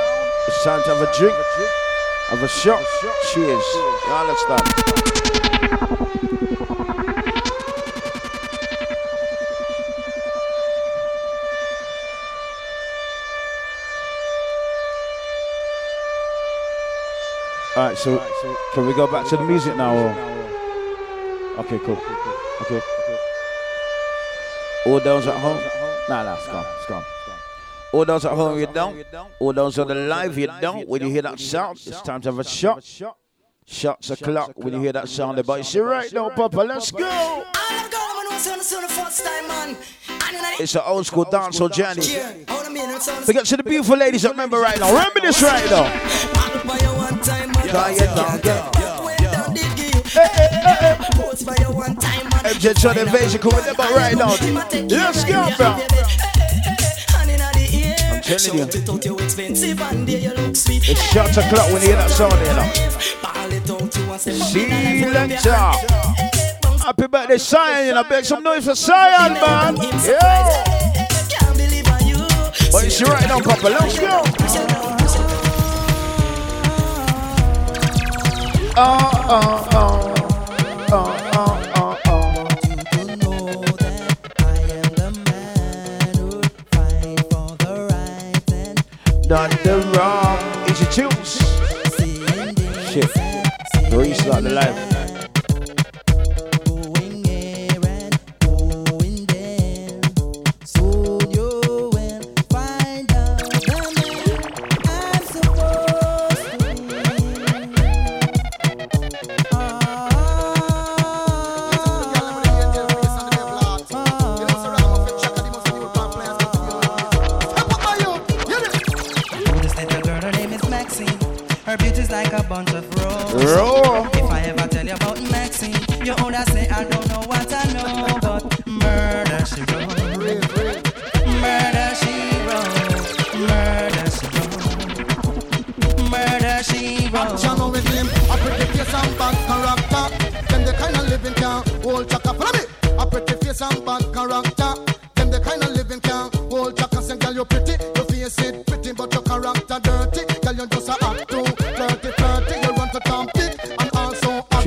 it's 0.48 0.64
time 0.66 0.84
to 0.84 0.96
have 0.96 1.02
a 1.02 1.18
drink, 1.18 1.36
have 2.28 2.44
a 2.44 2.48
shot. 2.48 2.84
Cheers. 3.32 3.64
You 3.74 4.14
understand? 4.14 5.35
Right, 17.96 18.32
so 18.42 18.58
can 18.74 18.88
we 18.88 18.94
go 18.94 19.08
back 19.08 19.28
to 19.28 19.38
the 19.38 19.44
music 19.44 19.76
now? 19.78 19.96
Or? 19.96 20.10
Okay, 21.60 21.80
cool. 21.80 21.98
Okay. 22.62 22.82
All 24.88 25.00
those 25.00 25.28
at 25.28 25.38
home? 25.40 25.62
Nah, 26.10 26.24
nah, 26.24 26.36
it's 26.36 26.48
gone. 26.48 26.66
It's 26.78 26.86
gone. 26.88 27.04
All 27.94 28.06
those 28.06 28.26
at 28.26 28.34
home, 28.34 28.60
you 28.60 28.68
don't. 28.68 29.06
All 29.40 29.54
those 29.54 29.80
on 29.80 29.88
the 29.88 29.96
live, 29.96 30.38
you 30.38 30.50
don't. 30.60 30.88
When 30.88 31.02
you 31.02 31.10
hear 31.10 31.22
that 31.22 31.40
sound, 31.40 31.78
it's 31.86 32.02
time 32.02 32.22
to 32.22 32.30
have 32.30 32.40
a 32.40 32.44
shot. 32.44 32.84
Shots 33.66 34.10
o'clock 34.12 34.52
when 34.56 34.74
you 34.74 34.82
hear 34.82 34.92
that 34.92 35.08
sound. 35.08 35.42
But 35.46 35.62
it's 35.62 35.76
right 35.76 36.12
now, 36.12 36.30
Papa. 36.30 36.58
Let's 36.58 36.92
go. 36.92 37.44
It's 40.60 40.76
an 40.76 40.82
old 40.86 41.06
school 41.06 41.26
dancehall 41.26 41.72
journey. 41.72 42.06
Big 43.26 43.38
up 43.38 43.46
to 43.46 43.58
the 43.58 43.64
beautiful 43.64 43.98
ladies 43.98 44.24
that 44.24 44.32
remember 44.32 44.60
right 44.60 44.80
now. 44.80 44.90
Remember 44.92 45.22
this 45.22 45.42
right 45.42 45.66
now. 45.70 46.55
MJ 52.46 52.74
John 52.80 52.98
Invasion 52.98 53.42
coming 53.42 53.68
up 53.68 53.78
right 53.78 54.16
now. 54.16 54.30
Let's 54.88 55.26
go, 55.26 55.50
bro. 55.58 55.76
I'm 58.08 58.22
telling 58.22 58.58
you. 58.58 58.66
It's 60.88 61.02
shots 61.12 61.38
o'clock 61.38 61.68
when 61.72 61.82
you 61.82 61.88
hear 61.88 61.98
that 61.98 62.12
sound, 62.12 62.40
you 62.40 62.54
know. 62.56 62.70
Selector. 64.18 65.52
Happy 66.82 67.08
birthday, 67.08 67.38
Cyan. 67.38 67.88
You 67.88 67.94
know, 67.96 68.04
make 68.10 68.24
some 68.24 68.44
noise 68.44 68.66
for 68.66 68.76
Cyan, 68.76 69.34
man. 69.34 69.76
Yeah. 70.06 70.64
But 72.72 72.86
it's 72.86 73.02
right 73.02 73.28
now, 73.28 73.40
Papa. 73.42 73.68
Let's 73.68 74.00
go. 74.00 74.75
Done 78.76 78.84
the 84.94 85.08
man 85.26 86.16
who 86.18 86.42
fighting 86.74 87.16
wrong. 89.94 90.38
Easy 90.70 90.86
tunes. 90.92 91.32
Shit. 92.92 93.12
Grease 93.90 94.26
like 94.26 94.44
the 94.44 94.95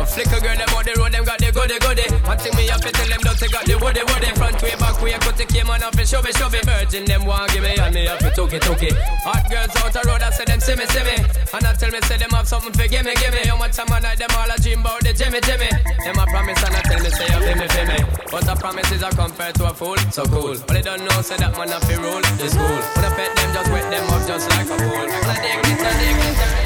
Well, 0.00 0.08
I 0.08 0.16
know 0.16 0.16
flicker 0.16 0.40
girl, 0.40 0.56
them 0.56 0.72
on 0.72 0.84
the 0.88 0.94
road, 0.96 1.12
them 1.12 1.24
got 1.28 1.36
the 1.36 1.52
goody 1.52 1.76
goody. 1.76 2.08
One 2.24 2.38
thing 2.40 2.56
me 2.56 2.64
up 2.72 2.80
tell 2.80 3.04
them, 3.04 3.20
don't 3.20 3.36
they 3.36 3.52
got 3.52 3.64
the 3.68 3.76
woody 3.76 4.00
woody. 4.00 4.32
Front 4.32 4.56
way, 4.64 4.72
back 4.80 4.96
way, 5.04 5.12
cut 5.20 5.36
the 5.36 5.44
came 5.44 5.68
on 5.68 5.82
up 5.84 5.92
and 5.92 6.08
show 6.08 6.24
me, 6.24 6.32
show 6.32 6.48
me. 6.48 6.60
Virgin, 6.64 7.04
them 7.04 7.28
want 7.28 7.52
give 7.52 7.60
me, 7.60 7.76
and 7.76 7.92
me 7.92 8.08
up 8.08 8.24
it, 8.24 8.32
took 8.32 8.48
it. 8.48 8.64
Hot 9.28 9.44
girls 9.52 9.76
out 9.76 9.92
the 9.92 10.00
road, 10.08 10.24
I 10.24 10.32
say 10.32 10.48
them 10.48 10.56
see 10.56 10.72
me, 10.72 10.88
see 10.88 11.04
me. 11.04 11.20
And 11.52 11.64
I 11.68 11.76
tell 11.76 11.92
me, 11.92 12.00
say 12.08 12.16
them 12.16 12.32
have 12.32 12.48
something 12.48 12.72
for 12.72 12.88
give 12.88 13.04
me, 13.04 13.12
give 13.20 13.28
me. 13.28 13.44
How 13.44 13.60
much 13.60 13.76
time 13.76 13.92
I 13.92 14.00
night, 14.00 14.16
them 14.16 14.32
all 14.40 14.48
a 14.48 14.56
dream 14.56 14.80
about 14.80 15.04
the 15.04 15.12
Jimmy, 15.12 15.40
Jimmy. 15.44 15.68
Them 15.68 16.16
a 16.16 16.24
promise 16.32 16.64
and 16.64 16.76
I 16.76 16.80
tell 16.80 17.00
me, 17.04 17.10
say 17.12 17.28
feel 17.28 17.56
me, 17.60 17.68
feel 17.68 17.88
me. 17.92 18.00
But 18.32 18.48
a 18.48 18.56
promise 18.56 18.88
is 18.96 19.04
a 19.04 19.12
compare 19.12 19.52
to 19.52 19.68
a 19.68 19.72
fool, 19.76 20.00
so 20.08 20.24
cool. 20.32 20.56
But 20.64 20.80
they 20.80 20.84
don't 20.88 21.04
know, 21.04 21.20
say 21.20 21.36
that 21.44 21.52
man 21.60 21.76
have 21.76 21.84
to 21.84 21.96
rule, 22.00 22.24
it's 22.40 22.56
cool. 22.56 22.80
When 22.96 23.04
I 23.04 23.12
pet 23.12 23.36
them, 23.36 23.52
just 23.52 23.68
wet 23.68 23.84
them 23.92 24.08
up 24.08 24.24
just 24.24 24.48
like 24.48 24.64
a 24.64 24.76
fool. 24.80 25.08
I 25.28 25.36
I. 25.44 26.60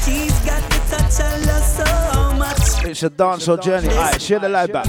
She's 0.00 0.32
got 0.48 0.64
the 0.72 0.79
It's 2.90 3.04
a 3.04 3.10
dancehall 3.10 3.62
journey. 3.62 3.88
Alright, 3.88 4.20
share 4.20 4.40
the 4.40 4.48
light 4.48 4.72
back. 4.72 4.86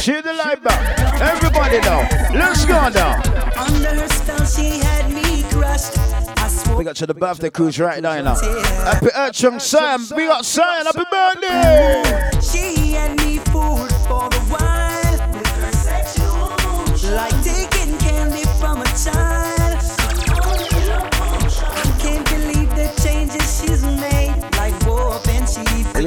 Share 0.00 0.22
the 0.22 0.32
light 0.32 0.62
back. 0.64 0.98
Everybody 1.20 1.78
now. 1.80 2.08
Let's 2.32 2.64
go 2.64 2.88
now. 2.88 3.20
Under 3.56 4.00
her 4.00 4.08
spell, 4.08 4.44
she 4.46 4.78
had 4.78 5.12
me 5.12 5.42
crushed. 5.50 5.96
Big 6.78 6.88
up 6.88 6.96
to 6.96 7.06
the 7.06 7.14
birthday 7.14 7.50
cruise 7.50 7.78
right 7.78 8.02
now, 8.02 8.14
you 8.14 8.22
know. 8.22 8.34
Happy 8.34 9.08
Urchum 9.14 9.60
Sam. 9.60 10.06
Big 10.16 10.30
up 10.30 10.44
Sam. 10.44 10.86
Happy 10.86 11.04
birthday. 11.10 12.40
she 12.40 12.92
had 12.92 13.18
me 13.18 13.38
fooled 13.38 13.92
for 14.08 14.26
a 14.26 14.39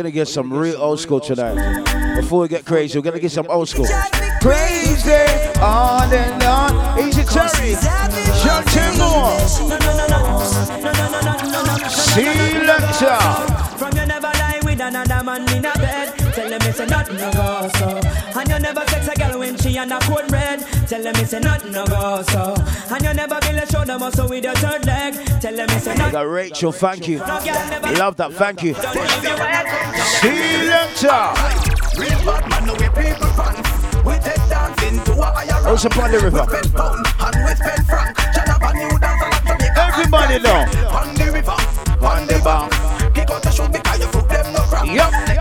gonna 0.03 0.11
get 0.11 0.27
some 0.27 0.51
real 0.51 0.75
old 0.81 0.99
school 0.99 1.21
tonight. 1.21 2.17
Before 2.17 2.41
we 2.41 2.49
get 2.49 2.65
crazy, 2.65 2.99
we're 2.99 3.03
gonna 3.03 3.21
get 3.21 3.31
some 3.31 3.47
old 3.47 3.69
school. 3.69 3.87
Crazy 4.41 5.13
on 5.61 6.11
and 6.11 6.43
on. 6.43 6.99
Easy 6.99 7.23
Terry. 7.23 7.75
John 8.43 8.65
Timor. 8.65 9.39
Selector. 11.87 13.17
From 13.77 13.95
never 13.95 14.27
lie 14.27 14.59
with 14.65 14.81
another 14.81 15.23
man 15.23 15.49
in 15.55 15.63
a 15.63 15.71
bed. 15.71 16.13
Tell 16.33 16.49
them 16.49 16.59
it's 16.63 16.79
a 16.81 16.85
nothing 16.85 17.15
no 17.15 17.31
go 17.31 17.69
so. 17.77 18.01
And 18.37 18.49
you 18.49 18.59
never 18.59 18.85
sex 18.87 19.07
a 19.07 19.15
girl 19.15 19.39
when 19.39 19.55
she 19.55 19.77
on 19.77 19.89
a 19.89 19.99
cold 20.01 20.29
red. 20.29 20.59
Tell 20.93 21.01
them 21.01 21.15
it's 21.15 21.33
a 21.33 21.39
nothing 21.39 21.71
no 21.71 21.87
go 21.87 22.21
so. 22.21 22.53
And 22.93 23.03
you 23.03 23.13
never 23.15 23.39
build 23.41 23.55
a 23.55 23.65
shoulder 23.65 23.97
muscle 23.97 24.29
with 24.29 24.43
your 24.43 24.53
third 24.53 24.85
leg. 24.85 25.15
Tell 25.41 25.55
them 25.55 25.67
it's 25.71 25.87
a 25.87 25.89
We 25.89 25.97
nothing. 25.97 26.11
got 26.11 26.27
Rachel, 26.27 26.71
thank 26.71 27.07
you. 27.07 27.17
No 27.17 27.25
girl. 27.43 27.93
Love 27.97 28.15
that, 28.17 28.31
thank 28.33 28.61
you. 28.61 28.75
Selector. 30.21 31.33
Real 31.97 32.19
bad 32.23 32.47
man, 32.47 32.67
no 32.67 32.73
way 32.75 32.89
people 32.93 33.25
fun. 33.33 33.55
We 34.05 34.13
take 34.21 34.37
dancing 34.47 35.03
to 35.05 35.13
a 35.13 35.25
higher 35.25 35.67
Also 35.67 35.87
upon 35.87 36.11
the 36.11 36.19
river. 36.19 36.45
Red 36.47 36.71
pound 36.75 37.07
and 37.07 37.43
with 37.43 37.59
pen 37.59 37.83
frank. 37.85 38.19
Shut 38.31 38.49
up 38.49 38.61
and 38.61 38.77
you 38.77 38.99
dance 38.99 39.23
a 39.23 39.29
lot 39.33 39.41
to 39.47 39.53
make 39.57 39.75
Everybody 39.75 40.37
know. 40.45 40.61
On 40.93 41.15
the 41.15 41.25
river, 41.33 41.57
on 42.05 42.27
the 42.27 42.39
bank. 42.45 42.71
Kick 43.15 43.31
out 43.31 43.41
the 43.41 43.49
shoe 43.49 43.67
because 43.67 43.99
you 43.99 44.05
foot 44.13 44.29
them 44.29 44.53
no 44.53 44.59
cramp. 44.69 44.91
Yup. 44.91 45.32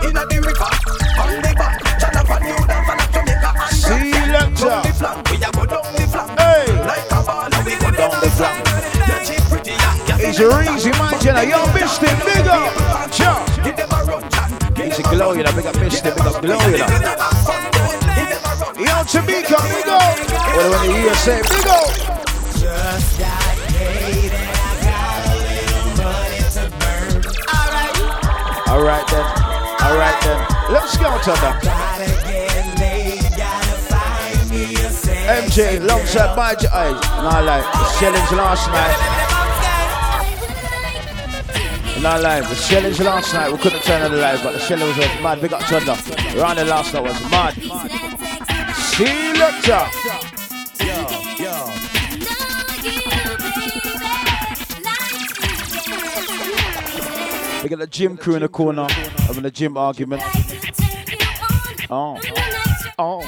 The 8.23 8.31
flank. 8.31 8.65
Yeah, 8.65 9.23
she 9.23 9.35
pretty, 9.49 9.71
yeah, 9.71 10.07
yeah. 10.07 10.27
It's 10.27 10.39
a 10.39 10.47
easy 10.73 10.91
man, 10.95 11.19
you 11.19 11.33
know. 11.33 11.43
Yo, 11.43 11.59
it, 11.75 12.17
big 12.23 12.47
up. 12.47 12.71
Sure. 13.11 13.39
Give 13.63 13.75
them 13.75 13.91
a 13.91 13.99
run, 14.07 14.23
John. 14.31 14.49
It's 14.77 14.99
a 14.99 15.03
glow, 15.03 15.33
you 15.33 15.43
know. 15.43 15.51
Big 15.51 15.65
up, 15.65 15.75
it, 15.75 16.03
big 16.03 16.19
up, 16.19 16.41
glow, 16.41 16.59
you 16.71 16.77
know. 16.79 17.33
Yo, 18.79 19.03
Jamaica, 19.03 19.57
big 19.67 19.87
up. 19.87 20.17
What 20.55 20.71
when 20.71 20.81
the 20.87 20.99
USA, 21.03 21.41
big 21.43 21.67
up. 21.67 21.91
Just 22.55 23.19
got 23.19 23.57
paid 23.75 24.31
and 24.31 24.49
I 24.55 24.71
got 24.87 25.21
a 25.27 25.39
little 25.43 25.87
money 25.99 26.41
to 26.55 26.63
burn. 26.79 27.19
Alright, 27.51 27.95
All 28.69 28.81
right 28.81 29.07
then. 29.11 29.25
All 29.83 29.97
right 29.97 30.19
then. 30.23 30.39
Let's 30.71 30.97
go, 30.97 31.17
Thunder. 31.19 32.22
MJ, 35.25 35.79
alongside 35.79 36.35
my 36.35 36.53
eyes. 36.73 37.01
Not 37.23 37.45
like 37.45 37.63
the 37.63 37.85
shellings 37.97 38.31
last 38.31 38.67
night. 38.69 39.23
Not 42.01 42.21
lying, 42.21 42.43
the 42.43 42.55
shellings 42.55 42.99
last 42.99 43.33
night 43.33 43.49
we 43.49 43.57
couldn't 43.57 43.81
turn 43.83 44.01
on 44.01 44.11
the 44.11 44.17
live, 44.17 44.43
but 44.43 44.51
the 44.51 44.59
shelling 44.59 44.87
was 44.87 44.97
mad. 44.97 45.39
Big 45.39 45.53
up 45.53 45.61
Thunder. 45.61 45.95
The 46.33 46.65
last 46.65 46.93
night 46.93 47.03
was 47.03 47.21
mad. 47.31 47.53
Selector. 48.75 49.87
We 57.63 57.69
got 57.69 57.79
the 57.79 57.87
gym 57.87 58.17
crew 58.17 58.35
in 58.35 58.41
the 58.41 58.49
corner 58.49 58.85
having 58.89 59.45
a 59.45 59.51
gym 59.51 59.77
argument. 59.77 60.21
Oh. 61.89 62.19
Oh. 62.99 63.21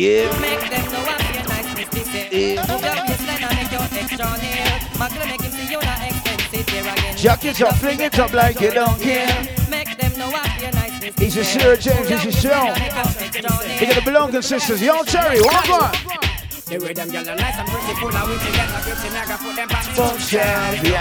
Yeah. 0.00 0.40
Make 0.40 0.70
them 0.70 0.92
know 0.92 1.04
I'm 1.04 1.34
your 1.34 1.44
nice 1.48 1.76
misty 1.76 2.00
say. 2.04 2.54
Yeah. 2.54 2.66
Move 2.68 2.80
your 2.80 2.94
waistline 3.04 3.42
and 3.42 3.56
make 3.58 3.72
your 3.72 3.82
extra 3.82 4.38
nail. 4.40 4.80
Magna 4.98 5.26
make 5.26 5.42
him 5.42 5.50
see 5.50 5.70
you 5.70 5.80
not 5.80 6.02
expensive 6.02 6.68
here 6.68 6.80
again. 6.80 7.16
Jack 7.18 7.44
it 7.44 7.60
up, 7.60 7.74
fling 7.76 8.00
it 8.00 8.18
up 8.18 8.32
like 8.32 8.60
you 8.60 8.70
don't 8.70 8.98
care. 8.98 9.26
Make 9.68 9.98
them 9.98 10.16
know 10.16 10.30
I'm 10.32 10.62
your 10.62 10.72
nice 10.72 11.02
misty 11.02 11.24
He's 11.24 11.36
a 11.36 11.44
Sarah 11.44 11.76
James, 11.76 12.08
he's 12.08 12.24
a 12.24 12.32
show. 12.32 12.72
They 12.74 13.86
got 13.86 13.96
the 13.96 14.02
belonging 14.04 14.42
sisters. 14.42 14.80
Yo, 14.80 15.02
Cherry, 15.04 15.40
one? 15.42 16.39
The 16.70 16.78
way 16.78 16.92
them 16.92 17.08
gyal 17.10 17.26
are 17.26 17.34
nice 17.34 17.58
and 17.58 17.68
pretty, 17.68 17.98
full 17.98 18.14
of 18.14 18.28
witty, 18.28 18.52
get 18.52 18.70
a 18.70 18.78
kitchen, 18.86 19.10
I 19.10 19.36
put 19.42 19.56
them 19.56 19.66
back 19.66 19.84
Fuck 19.90 20.18
champion. 20.20 20.94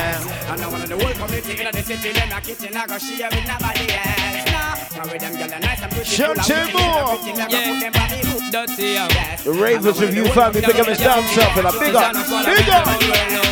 And 0.49 0.61
now 0.61 0.71
one 0.71 0.81
of 0.81 0.89
the 0.89 0.97
whole 0.97 1.13
community 1.13 1.61
in 1.61 1.71
the 1.71 1.83
city, 1.83 2.11
them 2.11 2.31
a 2.31 2.41
kitchen, 2.41 2.75
I 2.75 2.97
share 2.97 3.29
with 3.29 3.45
nobody 3.45 3.85
else. 3.93 4.49
Nah, 4.49 5.03
the 5.05 5.11
way 5.11 5.17
them 5.19 5.33
gyal 5.37 5.55
are 5.55 5.59
nice 5.59 5.81
and 5.83 5.91
pretty, 5.91 6.09
full 6.09 6.31
of 6.31 6.43
Shout 6.43 6.65
witty, 6.65 6.73
more. 6.73 6.89
get 6.89 7.05
a 7.05 7.17
kitchen, 7.21 7.37
I 7.37 7.47
got 7.53 7.65
put 7.69 7.79
them 7.81 7.91
back 7.93 8.09
Dirty 8.49 8.97
yo. 8.97 9.05
The 9.43 9.51
Ravens 9.53 10.01
Review 10.01 10.25
family, 10.33 10.61
big 10.61 10.75
up 10.75 10.87
his 10.87 10.97
dance 10.97 11.37
up 11.37 11.55
and 11.55 11.67
a 11.67 11.71
big 11.77 11.93
up. 11.93 12.13
Big 12.45 12.69
up. 12.69 12.87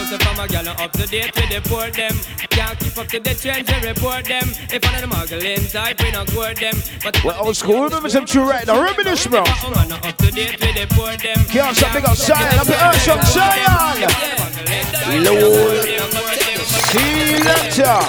So 0.10 0.18
from 0.18 0.40
a 0.40 0.48
gal 0.48 0.68
up 0.68 0.92
to 0.94 1.06
date 1.06 1.36
with 1.36 1.50
the 1.54 1.62
port 1.70 1.94
them. 1.94 2.18
Can't 2.50 2.80
keep 2.80 2.98
up 2.98 3.08
to 3.10 3.20
the 3.20 3.36
trends 3.36 3.70
and 3.70 3.86
report 3.86 4.26
them. 4.26 4.50
If 4.74 4.84
one 4.84 4.96
of 4.96 5.02
the 5.02 5.08
muggling 5.08 5.68
type, 5.68 6.02
we 6.02 6.10
not 6.12 6.32
court 6.32 6.58
them. 6.58 6.74
But 7.04 7.24
old 7.38 7.56
school, 7.56 7.84
remember 7.84 8.10
some 8.10 8.26
true 8.26 8.50
right 8.50 8.66
now. 8.66 8.80
Remember 8.80 9.04
this, 9.04 9.28
bro. 9.28 9.44
woman 9.62 9.90
not 9.90 10.04
up 10.04 10.18
to 10.18 10.32
date 10.32 10.58
with 10.60 10.74
the 10.74 10.88
port 10.96 11.22
them. 11.22 11.46
Can't 11.46 11.78
stop, 11.78 11.94
big 11.94 12.06
up 12.08 12.16
Zion. 12.16 12.66
Zion. 13.26 14.08
Lord. 15.24 15.84
Selector. 16.88 18.00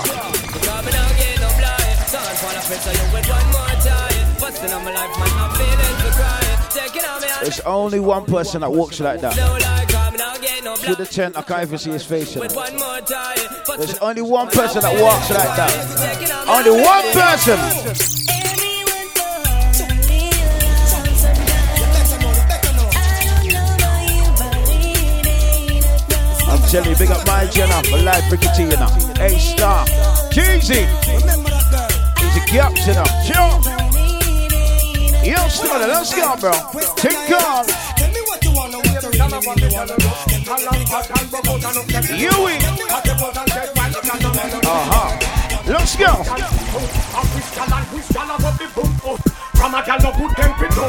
There's 7.43 7.61
only 7.61 8.01
one 8.01 8.25
person 8.25 8.61
that 8.61 8.71
walks 8.71 9.01
like 9.01 9.21
that. 9.21 9.35
Through 10.79 10.95
the 10.95 11.07
tent, 11.07 11.37
I 11.37 11.43
can't 11.43 11.63
even 11.63 11.79
see 11.79 11.91
his 11.91 12.05
face. 12.05 12.35
you. 12.35 12.41
There's 13.77 13.99
only 13.99 14.23
one 14.23 14.49
person 14.49 14.83
that 14.83 15.01
walks 15.01 15.31
like 15.31 15.57
that. 15.57 15.73
Only 16.49 16.71
one 16.83 17.05
person. 17.13 18.38
I'm 26.69 26.85
big 26.99 27.11
up 27.11 27.27
my 27.27 27.47
Jenna, 27.47 27.81
my 27.91 28.03
life 28.03 28.31
Rickety, 28.31 28.65
you 28.65 28.77
know. 28.77 28.93
A 29.25 29.41
star. 29.41 29.87
Jeezy. 30.29 30.85
He's 32.21 32.37
a 32.37 32.45
gap, 32.53 32.77
you 32.85 32.93
know. 32.93 33.09
Sure. 33.25 33.57
Yo, 35.25 35.49
still, 35.49 35.79
let's 35.81 36.15
go, 36.15 36.37
bro. 36.37 36.53
Take 36.95 37.33
on. 37.41 37.65
Yui. 42.19 42.55
Uh-huh. 44.69 45.09
Let's 45.67 45.97
go. 45.97 46.23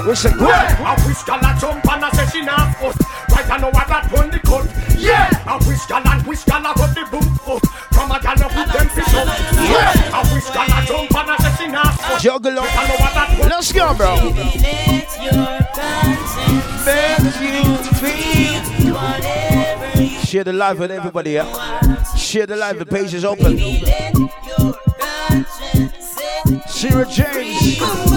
Listen, 0.06 0.34
good. 0.34 0.50
A 0.50 0.96
wish 1.08 1.24
a 1.24 1.58
jump 1.58 1.88
and 1.90 2.04
a 2.04 2.16
say 2.16 2.26
she 2.32 2.42
not 2.42 2.76
I 2.82 3.29
know 3.62 3.70
what 3.70 3.88
that 3.88 4.12
one 4.12 4.32
the 4.32 4.40
cut. 4.40 4.66
Yeah. 4.98 5.30
A 5.48 5.58
wish 5.68 5.86
gal 5.86 6.06
and 6.06 6.26
wish 6.28 6.44
gal 6.44 6.60
a 6.60 6.74
got 6.76 6.96
the 6.96 7.04
boom 7.12 7.40
up. 7.48 7.66
From 7.94 8.12
a 8.12 8.20
gal 8.20 8.36
no 8.36 8.48
put 8.50 8.68
them 8.72 8.88
pit 8.90 9.14
up. 9.16 9.28
Yeah. 9.60 10.18
A 10.18 10.22
wish 10.34 10.50
gal 10.50 10.68
a 10.68 10.86
jump 10.86 11.16
and 11.16 11.30
a 11.30 11.36
say 11.42 11.54
she 11.58 11.72
not 11.72 12.00
us. 12.00 12.24
Juggle 12.24 12.56
Right 12.56 12.78
I 12.78 12.88
know 12.88 12.98
what 13.00 13.14
that 13.14 13.40
one. 13.40 13.50
Let's 13.50 13.72
go, 13.72 13.94
bro. 13.94 14.16
Share 20.26 20.44
the 20.44 20.54
live 20.54 20.80
with 20.80 20.92
everybody, 20.92 21.32
yeah? 21.32 22.04
Share 22.16 22.46
the 22.46 22.56
live, 22.56 22.78
the 22.78 22.86
page 22.86 23.14
is 23.14 23.26
open. 23.26 23.58
Sarah 26.68 27.06
James. 27.06 28.09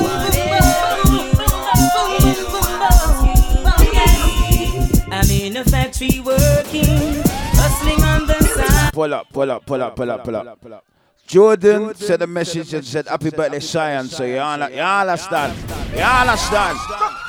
The 8.93 9.09
side. 9.09 9.33
Pull 9.33 9.51
up, 9.51 9.65
pull 9.65 9.81
up, 9.83 9.97
pull 9.97 10.11
up, 10.11 10.25
pull 10.25 10.37
up, 10.37 10.61
pull 10.61 10.75
up. 10.75 10.85
Jordan 11.27 11.95
sent 11.95 12.23
a 12.23 12.27
message 12.27 12.75
and 12.75 12.85
said, 12.85 13.07
Happy 13.07 13.31
birthday, 13.31 13.61
Science. 13.61 14.17
So 14.17 14.25
you 14.25 14.39
all, 14.39 14.59
you 14.71 14.81
all 14.81 15.09
understand. 15.09 15.57
You 15.95 16.03
all 16.03 16.29
understand. 16.29 16.79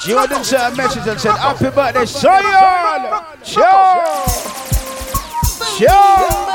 Jordan 0.06 0.44
sent 0.44 0.74
a 0.74 0.76
message 0.76 1.08
and 1.08 1.20
said, 1.20 1.36
Happy 1.38 1.70
birthday, 1.70 2.06
Science. 2.06 3.48
Sure. 3.48 4.04
Sure. 5.78 6.54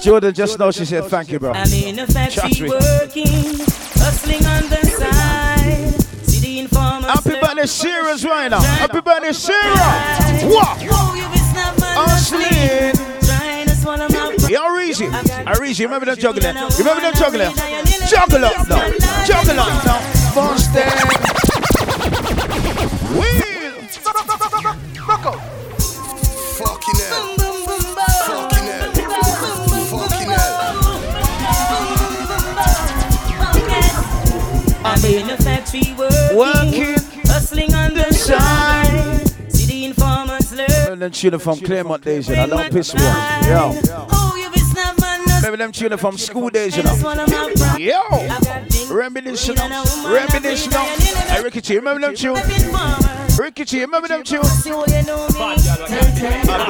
Jordan 0.00 0.34
just 0.34 0.58
knows 0.58 0.76
she 0.76 0.84
said, 0.84 1.04
Thank 1.06 1.32
you, 1.32 1.40
bro. 1.40 1.52
I'm 1.52 1.72
in 1.72 1.98
a 1.98 2.06
factory 2.06 2.68
Trust 2.68 3.00
working, 3.00 3.58
hustling 3.96 4.44
on 4.44 4.68
the 4.68 4.84
side. 4.84 5.43
The 7.64 7.70
informer. 7.70 8.04
Happy 8.04 8.10
birthday, 8.10 8.12
Sarah, 8.12 8.34
right 8.34 8.48
now. 8.48 8.60
Happy 8.60 9.00
birthday, 9.00 9.32
Sarah. 9.32 10.48
What? 10.50 10.82
Ashley. 11.96 12.92
Trying 13.26 13.66
to 13.68 13.74
swallow 13.74 14.08
my 14.08 14.36
Yo, 14.50 14.60
Reezy. 14.76 15.08
Reezy, 15.56 15.84
remember 15.84 16.06
them 16.06 16.18
juggling? 16.18 16.54
Remember 16.78 17.00
them 17.00 17.14
juggling? 17.14 17.54
Juggle 18.06 18.44
up 18.44 18.68
now. 18.68 18.90
Juggle 19.24 19.60
up 19.60 19.84
now. 19.84 20.00
Monster. 20.34 20.84
Wheel. 23.16 23.72
Fucking 26.60 26.98
hell. 27.00 27.22
Fucking 28.28 28.66
hell. 28.66 28.92
Fucking 29.88 30.28
hell. 30.28 30.74
I'm 34.86 35.02
in 35.06 35.30
a 35.30 35.36
factory 35.38 35.94
working, 35.96 36.36
Working 36.36 37.03
hustling 38.28 39.92
on 40.02 40.26
the 40.26 40.40
side. 40.40 40.54
See 40.54 40.98
them 40.98 41.10
tuna 41.10 41.38
from 41.38 41.58
Claremont 41.60 42.04
days, 42.04 42.28
you 42.28 42.36
know. 42.36 42.46
Don't 42.46 42.72
piss 42.72 42.94
me 42.94 43.00
off. 43.02 43.46
Yo. 43.46 43.72
Oh, 44.10 44.36
you 44.40 44.50
be 44.50 44.58
snap 44.60 44.98
man, 45.00 45.24
no 45.26 45.36
Remember 45.36 45.56
them 45.56 45.72
tuna 45.72 45.98
from 45.98 46.16
school 46.18 46.50
days, 46.50 46.76
you 46.76 46.82
know. 46.82 46.94
Yo. 47.78 48.00
Reminisce, 48.94 49.48
you 49.48 49.54
know. 49.54 49.84
Reminisce, 50.06 50.66
you 50.66 50.72
know. 50.72 50.84
Hey, 50.84 51.42
Ricky 51.42 51.60
T, 51.60 51.76
remember 51.76 52.00
them 52.00 52.14
tune? 52.14 52.38
Ricky 53.38 53.64
T, 53.64 53.80
remember 53.80 54.08
them 54.08 54.22
tune? 54.22 54.40
A 54.40 54.44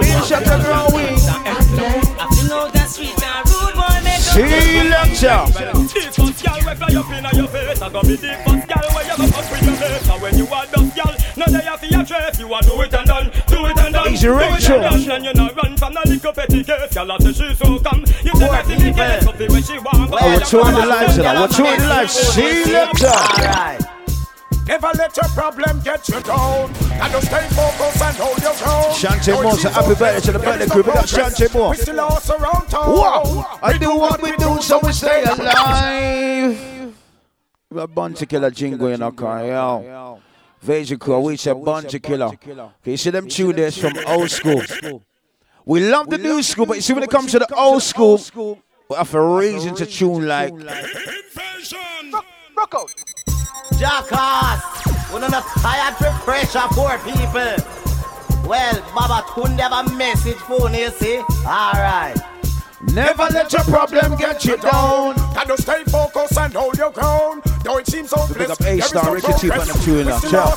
big 0.01 0.25
shot 0.25 0.47
of 0.47 0.65
ground 0.65 0.95
wing. 0.95 1.19
See, 4.35 4.89
lecture. 4.91 5.47
First 6.11 6.43
girl 6.43 6.59
we 6.67 6.75
fly 6.75 6.91
up 6.99 7.11
inna 7.15 7.31
your 7.35 7.47
face, 7.47 7.81
I 7.81 7.89
go 7.89 8.03
be 8.03 8.17
the 8.17 8.35
first 8.43 8.67
girl 8.67 8.89
where 8.91 9.05
you 9.07 9.17
go 9.17 9.27
fuck 9.31 9.51
with 9.51 9.63
your 9.63 9.77
face. 9.77 10.09
And 10.11 10.23
when 10.23 10.39
you 10.39 10.47
are 10.49 10.67
dust 10.67 10.97
girl, 10.97 11.15
no 11.37 11.47
day 11.47 11.77
for 11.79 11.87
your 11.87 12.05
trace. 12.05 12.39
You 12.41 12.53
a 12.53 12.61
do 12.63 12.83
it 12.83 12.95
and 12.95 13.07
done, 13.07 13.31
do 13.47 13.67
it 13.67 13.79
and 13.79 13.95
done, 13.95 14.13
Easy 14.13 14.27
do 14.27 14.37
Rachel. 14.37 14.83
and 14.83 15.25
you 15.25 15.33
not 15.35 15.55
run 15.55 15.77
from 15.77 15.95
the 15.95 16.03
little 16.05 16.33
petty 16.33 16.65
case. 16.65 16.95
Girl, 16.95 17.13
I 17.13 17.19
she 17.19 17.55
so 17.55 17.79
come, 17.79 18.01
you 18.27 18.33
say 18.35 18.49
that 18.51 18.67
she 18.67 18.93
get 18.93 19.23
something 19.23 19.53
when 19.53 19.63
she 19.63 19.79
want. 19.79 20.11
Oh, 20.11 20.27
we're 20.27 20.41
touring 20.41 20.75
the 20.75 20.87
know. 20.87 21.17
We're 21.23 21.49
touring 21.49 21.79
the 21.79 21.87
lives. 21.87 22.13
See, 22.13 22.73
lecture. 22.73 23.94
Never 24.67 24.91
let 24.97 25.17
your 25.17 25.29
problem 25.29 25.81
get 25.81 26.09
you 26.09 26.21
down. 26.21 26.71
And 26.93 27.13
just 27.13 27.27
stay 27.27 27.47
focused 27.49 28.03
and 28.03 28.17
hold 28.17 28.43
your 28.43 28.55
ground. 28.55 28.95
Shante 28.95 29.43
Moore, 29.43 29.57
so 29.59 29.69
happy 29.69 29.95
birthday 29.95 30.21
to 30.21 30.33
the 30.33 30.39
birthday 30.39 30.67
group. 30.67 30.87
We 30.87 30.93
got 30.93 31.05
Shante 31.05 31.55
Moore. 31.55 31.71
We 31.71 31.77
still 31.77 32.01
all 32.01 32.21
surround 32.21 32.69
town. 32.69 32.91
Wow. 32.91 33.59
I 33.63 33.77
do 33.77 33.95
what 33.97 34.23
we 34.23 34.37
do, 34.37 34.61
so 34.63 34.81
we 34.83 34.93
stay 34.93 35.23
alive. 35.25 36.95
We 37.71 37.77
got 37.77 37.95
Bounty 37.95 38.27
Killer 38.27 38.51
jingle 38.51 38.89
in 38.89 39.03
our 39.03 39.13
car, 39.13 39.45
yo. 39.45 40.21
Veja 40.63 40.97
crew, 40.97 41.21
we 41.21 41.37
say 41.37 41.53
Bounty 41.53 41.99
Killer. 41.99 42.27
Okay, 42.27 42.93
you 42.93 42.97
see 42.97 43.11
them 43.11 43.29
two 43.29 43.53
days 43.53 43.77
from 43.77 43.93
old 44.07 44.31
school. 44.31 44.63
We 45.67 45.81
love 45.91 46.09
the 46.09 46.19
new 46.19 46.43
school, 46.43 46.65
but 46.65 46.77
you 46.77 46.83
see 46.83 46.95
when 46.95 47.03
it 47.03 47.11
comes 47.11 47.33
to 47.33 47.39
the 47.39 47.55
old 47.55 47.83
school, 47.83 48.19
we 48.89 48.97
have 48.97 49.15
a 49.15 49.37
reason 49.37 49.75
to 49.75 49.85
tune 49.85 50.27
like. 50.27 50.55
Rock 52.57 52.75
out. 52.77 53.14
Jackass, 53.79 54.87
we 55.13 55.21
don't 55.21 55.33
have 55.33 55.45
tired 55.63 55.97
to 55.99 56.11
pressure 56.25 56.61
poor 56.71 56.99
people. 56.99 57.57
Well, 58.49 58.75
Baba 58.95 59.27
Tunde 59.29 59.61
have 59.61 59.87
a 59.87 59.97
message 59.97 60.37
for 60.37 60.69
you, 60.71 60.91
see? 60.91 61.21
Alright. 61.47 62.34
Never 62.93 63.25
let 63.33 63.53
your 63.53 63.65
problem 63.65 64.17
get 64.17 64.45
you 64.45 64.57
down. 64.57 65.19
And 65.19 65.49
just 65.49 65.63
stay 65.63 65.83
focused 65.85 66.39
and 66.39 66.53
hold 66.55 66.79
your 66.79 66.91
ground. 66.91 67.43
Though 67.65 67.79
it 67.79 67.87
seems 67.87 68.11
so 68.11 68.27
Pick 68.35 68.51
up 68.51 68.61
A-Star, 68.61 69.15
Ricky 69.15 69.33
T, 69.35 69.51
and 69.51 69.63
them 69.63 69.81
two 69.83 69.99
in 70.01 70.07
there. 70.07 70.21
Ciao. 70.21 70.55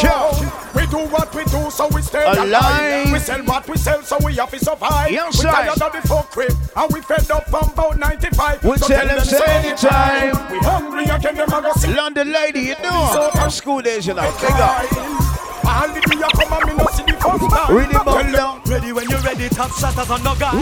Ciao. 0.00 0.72
We 0.74 0.86
do 0.86 0.98
what 1.08 1.34
we 1.34 1.44
do, 1.44 1.70
so 1.70 1.88
we 1.88 2.02
stay 2.02 2.22
alive. 2.24 2.38
Alive. 2.38 3.12
We 3.12 3.18
sell 3.18 3.42
what 3.44 3.68
we 3.68 3.76
sell, 3.78 4.02
so 4.02 4.18
we 4.22 4.34
have 4.34 4.50
to 4.50 4.58
survive. 4.58 5.10
Yes, 5.10 5.38
we 5.38 5.42
sir. 5.42 5.50
tired 5.50 5.80
of 5.80 5.92
the 5.92 6.06
folk 6.06 6.30
crib, 6.30 6.52
and 6.76 6.92
we 6.92 7.00
fed 7.00 7.30
up 7.30 7.48
from 7.48 7.70
about 7.70 7.98
95. 7.98 8.62
We 8.62 8.76
So 8.76 8.88
tell 8.88 9.06
them 9.06 9.24
say 9.24 9.44
anytime. 9.46 10.52
We 10.52 10.58
hungry 10.58 11.04
again, 11.04 11.36
them 11.36 11.48
a 11.48 11.62
go 11.62 11.72
see. 11.72 11.94
London 11.94 12.32
lady, 12.32 12.60
you 12.60 12.76
know. 12.82 13.30
From 13.32 13.50
school 13.50 13.80
days, 13.80 14.06
you 14.06 14.14
know. 14.14 14.30
Big 14.40 14.50
up. 14.52 15.25
All 15.66 15.88
the 15.88 16.00
day 16.00 16.16
you 16.16 16.28
come 16.30 16.52
and 16.52 16.64
me 16.66 16.72
no 16.76 16.86
see 16.92 17.02
the 17.02 17.12
first 17.12 17.50
time. 17.50 17.76
Read 17.76 17.90
it 17.90 17.96
up 17.96 18.06
down. 18.32 18.60
Ready 18.66 18.92
when 18.92 19.08
you're 19.08 19.20
ready, 19.20 19.48
top 19.48 19.72
shatters 19.72 20.10
on 20.10 20.22
no 20.22 20.34
guy. 20.36 20.52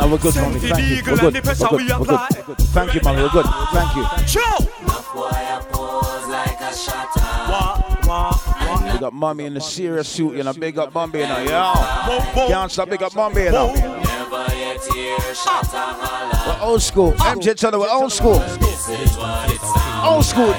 No, 0.00 0.08
we're 0.08 0.18
good, 0.18 0.34
mommy. 0.34 0.58
Thank 0.58 1.06
you. 1.06 1.12
We're 1.12 1.16
good. 1.16 1.34
We're 1.34 1.40
good. 1.42 1.60
We're 1.70 1.78
good. 1.78 2.00
We're 2.00 2.44
good. 2.44 2.58
Thank 2.72 2.94
you, 2.94 3.00
mommy. 3.04 3.22
We're 3.22 3.30
good. 3.30 3.46
Thank 3.72 3.94
you. 3.96 4.04
We 8.92 8.98
got 8.98 9.12
mommy 9.12 9.44
in 9.44 9.54
the 9.54 9.60
serious 9.60 10.08
suit, 10.08 10.36
you 10.36 10.42
know. 10.42 10.52
Big 10.52 10.78
up 10.78 10.94
mommy, 10.94 11.20
you 11.20 11.26
know. 11.26 12.24
Can't 12.34 12.70
stop. 12.72 12.88
Big 12.88 13.02
up 13.02 13.14
mommy, 13.14 13.42
you 13.44 13.50
know. 13.52 13.72
We're 16.46 16.58
old 16.60 16.82
school. 16.82 17.12
MJ 17.12 17.54
Turner, 17.56 17.78
we're 17.78 17.90
old 17.90 18.12
school. 18.12 18.42
Old 20.02 20.24
school 20.24 20.52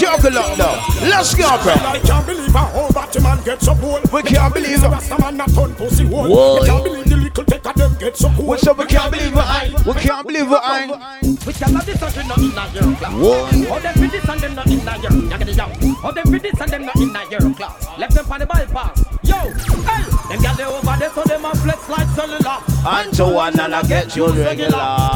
now. 0.00 0.16
Chocolate 0.16 0.58
now. 0.58 1.08
Let's 1.08 1.34
go, 1.34 1.48
bro. 1.62 1.72
I 1.72 2.00
can't 2.00 2.26
believe 2.26 2.54
a 2.54 2.58
whole 2.58 2.90
Batman 2.90 3.44
get 3.44 3.62
so 3.62 3.74
cool. 3.76 4.00
We 4.12 4.22
can't 4.22 4.52
believe 4.52 4.80
the 4.80 4.86
it. 4.86 4.90
Rasta 4.90 5.20
man 5.20 5.36
not 5.36 5.50
turn 5.50 5.74
pussy 5.74 6.06
hole. 6.06 6.28
Whoa. 6.28 6.60
We 6.60 6.66
can't 6.66 6.84
believe 6.84 7.04
the 7.04 7.16
little 7.16 7.44
take 7.44 7.66
of 7.66 7.74
them 7.74 7.96
get 7.98 8.16
so 8.16 8.30
cool. 8.36 8.46
What's 8.46 8.66
up? 8.66 8.78
We 8.78 8.86
can't 8.86 9.12
believe 9.12 9.32
it. 9.32 9.38
I. 9.38 9.70
We 9.86 9.94
can't 9.94 10.26
believe 10.26 10.50
it. 10.50 10.60
I. 10.62 11.16
We 11.46 11.52
cannot 11.52 11.86
this 11.86 12.02
and 12.02 12.16
we 12.16 12.24
not 12.28 12.38
in 12.38 12.50
a 12.50 12.84
your 12.84 12.96
class. 12.96 13.12
Whoa. 13.14 13.46
How 13.46 13.78
them 13.78 13.94
for 13.94 14.06
this 14.06 14.28
and 14.28 14.40
them 14.40 14.54
not 14.54 14.66
in 14.66 14.80
a 14.80 14.98
your 14.98 15.10
yaggedy 15.30 15.56
yow. 15.56 15.94
How 16.02 16.10
them 16.10 16.26
for 16.26 16.38
this 16.38 16.60
and 16.60 16.70
them 16.70 16.86
not 16.86 16.96
in 16.96 17.16
a 17.16 17.30
your 17.30 17.54
class. 17.54 17.98
Left 17.98 18.14
them 18.14 18.32
on 18.32 18.40
the 18.40 18.46
bypass. 18.46 19.04
Yo, 19.22 19.36
hey, 19.36 20.04
them 20.28 20.42
gal 20.42 20.54
they 20.56 20.64
over 20.64 20.96
there 20.98 21.10
so 21.10 21.22
them 21.24 21.44
a 21.44 21.54
flex 21.54 21.88
like 21.88 22.08
cellular. 22.08 22.58
And 22.86 23.14
to 23.14 23.24
one 23.24 23.58
and 23.58 23.74
I 23.74 23.82
get 23.82 24.16
you 24.16 24.26
regular. 24.28 25.10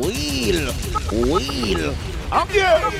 Wheel. 0.00 0.72
Wheel. 1.12 2.17
I'm 2.30 2.48
here. 2.48 2.90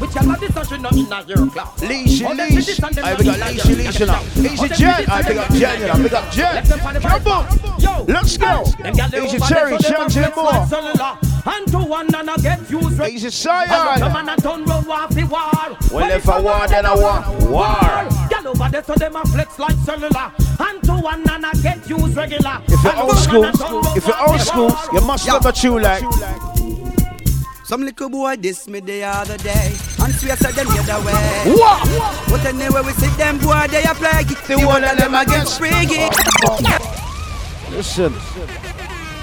We 0.00 0.06
cannot 0.08 0.40
this 0.40 0.56
and 0.56 0.70
we 0.70 0.78
not 0.78 1.22
in 1.22 1.28
your 1.28 1.50
class. 1.50 1.82
Leash, 1.82 2.20
How 2.22 2.34
them 2.34 2.48
for 2.48 2.54
leash. 2.56 2.66
this 2.66 2.78
and 2.82 2.94
them 2.94 3.04
I 3.04 3.10
not 3.10 3.18
big 3.18 3.26
in 3.28 3.42
up 3.42 3.48
a 3.48 3.52
leash, 3.52 3.64
your 3.66 3.76
leash, 3.76 3.86
yaggedy 3.86 4.00
you 4.00 4.06
know. 4.06 4.12
yow. 4.12 4.52
Easy 4.52 4.56
How 4.56 4.66
them 4.68 4.78
Jen. 4.78 5.10
I 5.10 5.18
and 5.18 5.26
big 5.26 5.36
them 5.36 5.44
up 5.44 5.52
Jen, 5.52 5.74
in 5.74 5.80
you 5.80 5.84
a 5.84 5.96
know. 5.96 6.02
Big 6.02 6.14
up 6.14 6.30
Jen. 6.32 6.54
Left 6.54 6.72
on 6.86 6.94
the 6.94 7.00
Jump 7.00 7.14
up. 7.14 7.24
bypass. 7.24 7.82
Yo, 7.82 8.04
Let's 8.08 8.36
go. 8.38 8.64
Them 8.82 8.94
gal 8.94 9.08
they 9.10 9.24
Easy 9.24 9.36
over 9.36 9.46
Cherry, 9.46 9.70
there 9.70 9.78
so 9.80 9.88
them 9.92 10.00
a 10.06 10.10
Shanty 10.10 10.18
flex 10.20 10.36
Moore. 10.36 10.44
like 10.52 10.68
cellular. 10.68 11.18
And 11.46 11.68
to 11.68 11.78
one 11.78 12.14
and 12.14 12.30
I 12.30 12.36
get 12.36 12.70
used. 12.70 13.00
Easy 13.02 13.48
Come 13.48 13.98
Sion. 14.00 14.02
on 14.02 14.28
and 14.28 14.42
turn 14.42 14.64
round 14.64 14.88
off 14.88 15.10
the 15.10 15.24
war. 15.24 15.76
Well, 15.92 16.10
if 16.10 16.28
I 16.28 16.40
war, 16.40 16.66
then 16.68 16.86
I 16.86 16.94
want 16.94 17.26
war. 17.50 18.28
Girl 18.30 18.48
over 18.52 18.68
there 18.70 18.84
so 18.84 18.94
them 18.94 19.16
a 19.16 19.24
flex 19.26 19.58
like 19.58 19.76
cellular. 19.84 20.32
And 20.60 20.82
to 20.84 20.92
one 20.92 21.28
and 21.28 21.46
I 21.46 21.52
get 21.62 21.88
used 21.88 22.16
regular. 22.16 22.60
If 22.68 22.82
you're 22.84 22.96
old 22.96 23.16
school, 23.18 23.40
one 23.40 23.48
and 23.50 23.58
turn 23.58 23.72
round 23.74 23.96
if 23.96 24.06
you're 24.06 24.28
old 24.28 24.40
school, 24.40 24.72
you 24.92 25.00
must 25.06 25.28
love 25.28 25.44
a 25.46 25.52
tune 25.52 25.82
like. 25.82 26.04
Some 27.68 27.82
little 27.82 28.08
boy 28.08 28.36
diss 28.36 28.66
me 28.66 28.80
the 28.80 29.04
other 29.04 29.36
day 29.36 29.76
And 30.00 30.14
swear 30.14 30.36
said 30.38 30.54
them 30.54 30.68
get 30.68 30.88
away 30.88 31.52
What? 31.52 32.30
But 32.30 32.46
anyway 32.46 32.80
we 32.80 32.92
see 32.92 33.10
them 33.18 33.36
boy 33.36 33.66
they 33.68 33.82
a 33.82 33.94
play 33.94 34.24
The 34.24 34.64
one 34.64 34.84
of 34.84 34.96
them 34.96 35.14
against 35.14 35.60
Spriggy 35.60 36.08
Listen, 37.70 38.14
listen. 38.14 38.58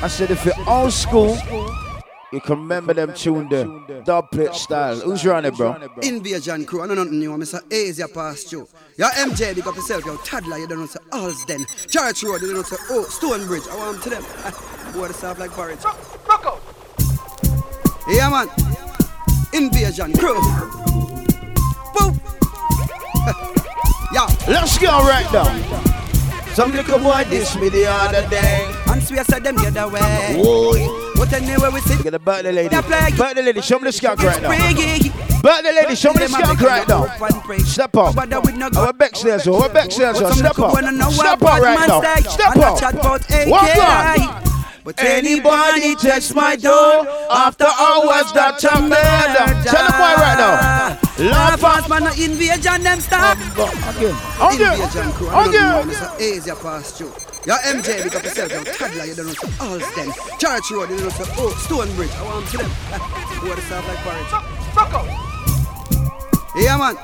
I 0.03 0.07
said 0.07 0.29
if 0.29 0.45
you're 0.45 0.53
old 0.69 0.93
school, 0.93 1.35
you 2.31 2.39
can 2.39 2.59
remember 2.59 2.93
them 2.93 3.13
tune 3.15 3.49
there. 3.49 3.65
Dub 4.03 4.29
plate 4.29 4.53
style. 4.53 4.97
Who's 4.97 5.25
running, 5.25 5.53
bro? 5.55 5.75
Invasion 6.03 6.65
crew, 6.65 6.83
I 6.83 6.85
know 6.85 6.93
nothing 6.93 7.17
new, 7.17 7.33
I'm 7.33 7.41
Mr. 7.41 7.61
Asia 7.73 8.07
past 8.07 8.51
you. 8.51 8.67
Your 8.97 9.09
MJ, 9.09 9.55
big 9.55 9.65
up 9.65 9.75
yourself, 9.75 10.05
your 10.05 10.17
toddler, 10.19 10.59
you 10.59 10.67
don't 10.67 10.81
know 10.81 10.85
say 10.85 10.99
Harlesden. 11.11 11.65
Church 11.89 12.23
Road, 12.23 12.41
you 12.41 12.49
don't 12.49 12.57
know 12.57 12.61
say, 12.61 12.75
oh, 12.91 13.05
Stonebridge, 13.05 13.67
I 13.71 13.75
want 13.77 14.03
to 14.03 14.09
them. 14.11 14.23
Boy, 14.93 15.07
they 15.07 15.13
soft 15.13 15.39
like 15.39 15.49
porridge. 15.49 15.79
Yeah, 18.07 18.29
man. 18.29 18.47
Invasion 19.53 20.13
crew. 20.13 20.39
Boom. 21.93 22.19
yeah. 24.13 24.27
Let's 24.47 24.77
go 24.77 24.99
right 25.07 25.27
now. 25.33 25.45
Some 26.53 26.71
little 26.71 26.99
boy 26.99 27.25
diss 27.29 27.55
me 27.57 27.69
the 27.69 27.85
other 27.87 28.27
day. 28.29 28.71
And 28.87 29.03
swear 29.03 29.23
said 29.25 29.43
them 29.43 29.55
get 29.57 29.75
away. 29.75 29.99
Whoa. 30.37 31.13
But 31.15 31.33
anyway 31.33 31.69
we 31.73 31.81
see 31.81 32.01
Get 32.01 32.11
the 32.11 32.19
birthday 32.19 32.51
lady. 32.51 32.69
They 32.69 32.81
play- 32.81 33.11
Birthday 33.17 33.41
lady, 33.41 33.61
show 33.61 33.79
me 33.79 33.85
the 33.85 33.91
skunk 33.91 34.21
right 34.23 34.41
now. 34.41 34.51
Spriggy. 34.51 35.41
Birthday 35.41 35.73
lady, 35.75 35.95
show 35.95 36.13
me 36.13 36.19
the 36.19 36.29
skunk 36.29 36.61
right 36.61 36.87
now. 36.87 37.05
up 37.05 37.21
and 37.21 37.43
pray. 37.43 37.59
Step 37.59 37.97
up. 37.97 38.15
But 38.15 38.29
that 38.29 38.43
with 38.43 38.55
no 38.55 38.69
Our 38.77 38.93
back 38.93 39.15
stairs, 39.15 39.43
so 39.43 39.61
our 39.61 39.67
back 39.69 39.91
stairs, 39.91 40.17
so 40.17 40.29
step 40.31 40.57
up. 40.59 40.73
boy 40.73 40.81
don't 40.81 40.97
know 40.97 41.09
Step 41.09 41.41
up 41.41 41.59
right 41.61 41.87
now. 41.87 42.01
Step 42.21 42.55
up. 42.55 43.47
Walk 43.47 43.77
on. 43.77 44.54
But 44.85 45.01
anybody 45.01 45.95
text 45.95 46.35
my 46.35 46.55
door 46.55 47.07
after 47.31 47.65
hours 47.65 48.31
that 48.37 48.63
a 48.69 48.81
murder. 48.85 49.45
Tell 49.65 49.81
them 49.81 49.97
why 49.97 50.13
right 50.13 50.37
now. 50.37 51.25
Laugh 51.25 51.59
fast 51.59 51.89
man, 51.89 52.03
no 52.03 52.11
invasion 52.11 52.83
them 52.83 53.01
stop. 53.01 53.35
Again. 53.35 54.13
Again. 54.37 54.77
Invasion 54.77 55.11
crew, 55.13 55.29
I 55.29 55.43
don't 55.45 55.53
know, 55.53 55.81
Again. 55.81 55.89
Mr. 55.89 56.21
Asia 56.21 56.55
past 56.61 56.99
you. 56.99 57.07
Your 57.47 57.57
MJ, 57.65 58.03
big 58.03 58.15
up 58.15 58.23
yourself, 58.23 58.51
your 58.51 58.63
toddler, 58.63 59.05
you 59.05 59.15
don't 59.15 59.25
know 59.25 59.33
say 59.33 59.49
Harlesden. 59.57 60.13
Church 60.37 60.69
Road, 60.69 60.89
you 60.91 60.97
don't 60.97 61.05
know 61.05 61.09
say, 61.09 61.33
oh, 61.37 61.49
Stonebridge. 61.65 62.11
I 62.11 62.23
want 62.23 62.45
to 62.45 62.57
them. 62.57 62.69
Boy, 63.41 63.55
they 63.55 63.61
soft 63.65 63.87
like 63.87 63.97
porridge. 64.05 64.31
Rock 64.77 64.93
out. 64.93 65.09
Yeah, 66.55 66.77
man. 66.77 66.95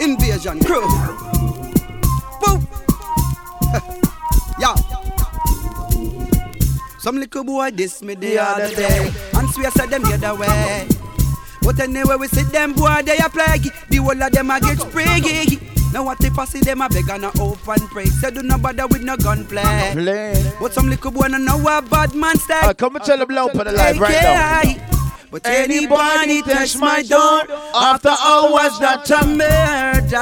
Invasion 0.00 0.60
crew. 0.60 0.84
Boom. 2.44 2.68
Some 7.04 7.16
little 7.16 7.44
boy 7.44 7.70
diss 7.70 8.00
me 8.00 8.14
the 8.14 8.38
other 8.38 8.74
day 8.74 9.12
and 9.34 9.50
swear 9.50 9.70
said 9.72 9.90
them 9.90 10.04
get 10.04 10.24
away. 10.24 10.88
But 11.60 11.78
anyway 11.78 12.16
we 12.18 12.28
see 12.28 12.44
them 12.44 12.72
boy 12.72 13.02
they 13.04 13.18
a 13.18 13.28
play. 13.28 13.58
The 13.90 13.96
whole 13.98 14.22
of 14.22 14.32
them 14.32 14.50
a 14.50 14.58
get 14.58 14.78
spriggy. 14.78 15.92
Now 15.92 16.04
what 16.04 16.24
if 16.24 16.38
I 16.38 16.46
see 16.46 16.60
them 16.60 16.80
a 16.80 16.88
beg 16.88 17.10
and 17.10 17.26
a 17.26 17.32
open 17.42 17.86
pray? 17.88 18.06
Say 18.06 18.30
do 18.30 18.42
not 18.42 18.62
bother 18.62 18.86
with 18.86 19.02
no 19.02 19.18
gunplay. 19.18 19.90
Play. 19.92 20.52
But 20.58 20.72
some 20.72 20.88
little 20.88 21.10
boy 21.10 21.26
no 21.26 21.36
know 21.36 21.58
what 21.58 21.90
bad 21.90 22.14
man 22.14 22.38
style. 22.38 22.70
Uh, 22.70 22.72
come 22.72 22.96
and 22.96 23.04
tell 23.04 23.18
them 23.18 23.28
loud 23.28 23.52
for 23.52 23.64
the 23.64 23.72
live 23.72 23.98
right 23.98 24.22
now. 24.22 24.62
But 25.30 25.46
anybody 25.46 26.40
touch 26.40 26.78
my 26.78 27.02
door 27.02 27.42
after 27.74 28.08
hours 28.08 28.78
that 28.78 29.10
a 29.10 29.26
murder. 29.26 30.16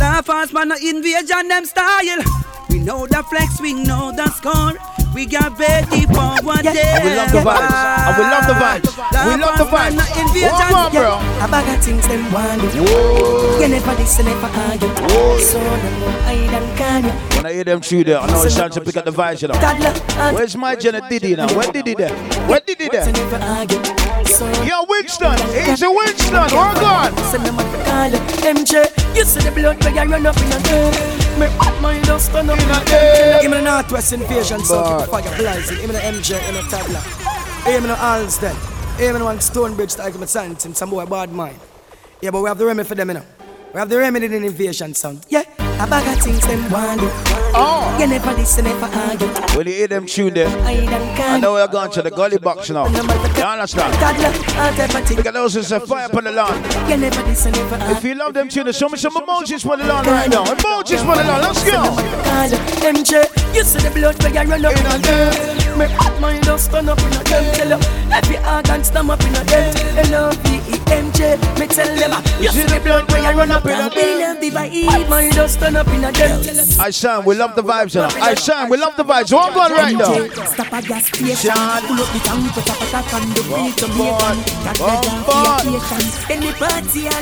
Laugh 0.00 0.26
fast, 0.26 0.52
man, 0.52 0.66
no 0.70 0.74
invasion, 0.74 1.46
them 1.46 1.64
style. 1.64 2.24
We 2.68 2.80
know 2.80 3.06
the 3.06 3.22
flex, 3.30 3.60
we 3.60 3.72
know 3.72 4.10
the 4.10 4.28
score. 4.32 4.72
We 5.14 5.26
got 5.26 5.58
ready 5.58 6.06
for 6.06 6.40
one 6.42 6.64
day. 6.64 6.96
And 6.96 7.04
we 7.04 7.14
love 7.14 7.30
the 7.32 7.38
vibes. 7.38 7.68
And 8.08 8.16
we 8.16 8.24
love 8.24 8.46
the 8.46 8.54
vibes. 8.54 8.88
We 9.28 9.36
love 9.36 9.58
the 9.58 9.64
vibes. 9.64 9.96
One 10.50 10.68
more, 10.72 10.90
bro. 10.90 11.18
A 11.44 11.48
bag 11.48 11.68
of 11.78 11.84
things 11.84 12.06
them 12.08 12.32
want 12.32 12.62
do. 12.62 12.68
Whoa. 12.82 13.60
You 13.60 13.68
never 13.68 13.92
listen, 13.92 14.24
never 14.24 14.46
argue. 14.46 14.88
So 15.38 15.58
no 15.60 15.90
more 16.00 16.10
hide 16.22 16.54
and 16.54 16.78
can 16.78 17.04
you. 17.04 17.10
When 17.36 17.46
I 17.46 17.52
hear 17.52 17.64
them 17.64 17.80
through 17.82 18.04
there, 18.04 18.18
I 18.20 18.26
know 18.26 18.42
it's 18.42 18.56
time 18.56 18.70
to 18.70 18.80
pick 18.80 18.96
up 18.96 19.04
the 19.04 19.10
vibes, 19.12 19.42
you 19.42 19.48
know. 19.48 19.54
Uh, 19.54 20.32
Where's 20.32 20.56
my 20.56 20.76
Jenna 20.76 21.06
Diddy 21.08 21.36
now? 21.36 21.46
Where 21.54 21.70
Diddy 21.70 21.94
there? 21.94 22.14
Where 22.48 22.60
Diddy 22.60 22.88
there? 22.88 23.12
Yo, 24.64 24.84
Winston. 24.88 25.38
Easy 25.68 25.86
Winston. 25.86 26.48
Hold 27.16 28.14
on. 28.14 28.22
MJ, 28.42 28.84
you 29.16 29.24
see 29.24 29.40
the 29.40 29.50
blood 29.54 29.82
where 29.84 29.92
you 29.92 30.10
run 30.10 30.26
up 30.26 30.36
in 30.36 30.52
a 30.52 30.58
day. 30.62 30.90
Me 31.38 31.46
hot 31.58 31.80
mind 31.80 32.04
just 32.04 32.26
stand 32.30 32.50
up 32.50 32.58
in 32.58 32.70
a 32.70 32.84
day. 32.84 33.38
Give 33.42 33.50
me 33.50 33.58
the 33.58 33.64
Northwest 33.64 34.12
invasion, 34.12 34.60
so 34.60 34.82
keep 34.82 35.08
fire 35.08 35.36
blazing. 35.36 35.76
Give 35.76 35.88
me 35.88 35.94
the 35.94 36.00
MJ 36.00 36.48
in 36.48 36.56
a 36.56 36.62
tabla. 36.62 37.00
Give 37.64 37.82
me 37.82 37.88
the 37.88 37.96
Harlesden. 37.96 38.56
Give 38.98 39.12
me 39.12 39.18
the 39.18 39.24
one 39.24 39.40
Stonebridge 39.40 39.94
to 39.94 40.02
argument 40.02 40.30
something. 40.30 40.74
Some 40.74 40.90
boy 40.90 41.06
bad 41.06 41.32
mind. 41.32 41.58
Yeah, 42.20 42.30
but 42.30 42.42
we 42.42 42.48
have 42.48 42.58
the 42.58 42.66
remedy 42.66 42.88
for 42.88 42.94
them, 42.94 43.08
you 43.08 43.14
know. 43.14 43.24
We 43.72 43.78
have 43.78 43.88
the 43.88 43.98
remedy 43.98 44.26
in 44.26 44.44
invasion 44.44 44.94
sound. 44.94 45.24
Yeah, 45.28 45.42
a 45.58 45.86
bag 45.86 46.06
of 46.16 46.22
things 46.22 46.46
them 46.46 46.70
want. 46.70 47.41
Oh. 47.54 47.96
You 48.00 48.06
never 48.06 48.32
listen, 48.32 48.64
never 48.64 48.86
argue. 48.86 49.28
When 49.56 49.66
you 49.66 49.74
hear 49.74 49.88
them 49.88 50.06
tune 50.06 50.34
there, 50.34 50.48
I 50.48 51.38
know 51.38 51.52
we're 51.54 51.68
going 51.68 51.90
to 51.92 52.02
the 52.02 52.10
gully 52.10 52.38
box 52.38 52.70
now. 52.70 52.86
You 52.88 53.00
understand? 53.44 53.92
Look 55.16 55.26
at 55.26 55.34
those 55.34 55.54
who 55.54 55.62
say 55.62 55.78
fire 55.80 56.06
upon 56.06 56.24
the 56.24 56.32
lawn. 56.32 56.56
You 56.88 56.96
never 56.96 57.21
listen, 57.21 57.21
never 57.21 57.21
argue. 57.21 57.21
If 57.34 58.04
you 58.04 58.14
love 58.14 58.34
them 58.34 58.48
tunes, 58.48 58.76
show 58.76 58.90
me 58.90 58.98
some 58.98 59.14
emojis 59.14 59.62
for 59.62 59.76
the 59.78 59.84
lawn 59.84 60.04
right 60.04 60.28
now. 60.28 60.44
Emojis 60.44 61.00
for 61.00 61.16
the 61.16 61.24
lawn. 61.24 61.40
Let's 61.40 61.64
go. 61.64 61.80
MJ, 62.82 63.24
you 63.54 63.64
see 63.64 63.78
the 63.78 63.90
blood 63.90 64.22
where 64.22 64.32
you 64.32 64.50
run 64.50 64.64
up 64.64 64.76
in 64.76 64.86
a 64.86 64.98
day. 64.98 65.30
Me 65.78 65.86
hot 65.86 66.20
mind 66.20 66.44
just 66.44 66.66
stand 66.66 66.90
up 66.90 66.98
in 66.98 67.06
a 67.06 67.24
them. 67.24 67.54
Tell 67.54 67.68
you, 67.70 67.80
every 68.12 68.36
organ 68.44 68.84
stand 68.84 69.10
up 69.10 69.20
in 69.22 69.34
a 69.34 69.44
them. 69.44 69.76
L-O-V-E-M-J, 70.12 71.36
me 71.58 71.66
tell 71.66 71.96
them. 71.96 72.12
You 72.42 72.50
see 72.50 72.64
the 72.64 72.80
blood 72.84 73.10
where 73.10 73.22
you 73.22 73.38
run 73.38 73.50
up 73.50 73.64
in 73.64 73.80
a. 73.80 73.88
Hot 74.90 75.08
mind 75.08 75.32
just 75.32 75.54
stand 75.54 75.76
up 75.76 75.88
in 75.88 76.04
a 76.04 76.12
them. 76.12 76.40
I 76.78 76.90
shine, 76.90 77.24
we 77.24 77.34
love 77.34 77.54
the 77.54 77.62
vibes, 77.62 77.94
know. 77.94 78.10
I 78.20 78.34
shine, 78.34 78.68
we 78.68 78.76
love 78.76 78.94
the 78.96 79.04
vibes. 79.04 79.32
One 79.32 79.54
going 79.54 79.72
right 79.72 79.96
now. 79.96 80.28
Stop 80.44 80.72
a 80.72 80.82
gas 80.82 81.06
station. 81.06 81.54
Pull 81.88 82.00
up 82.02 82.12
the 82.12 82.20
tank, 82.22 82.52
put 82.52 82.68
up 82.68 82.76
a 82.76 82.84
tap 82.92 83.14
and 83.14 83.32
the 83.32 83.42
beat 83.48 83.76
to 83.78 83.88
me. 83.96 84.10
Got 84.66 84.76
the 84.76 84.84
vacation. 85.24 86.04
Any 86.28 86.52
party 86.52 87.08
all 87.08 87.12
night. 87.12 87.21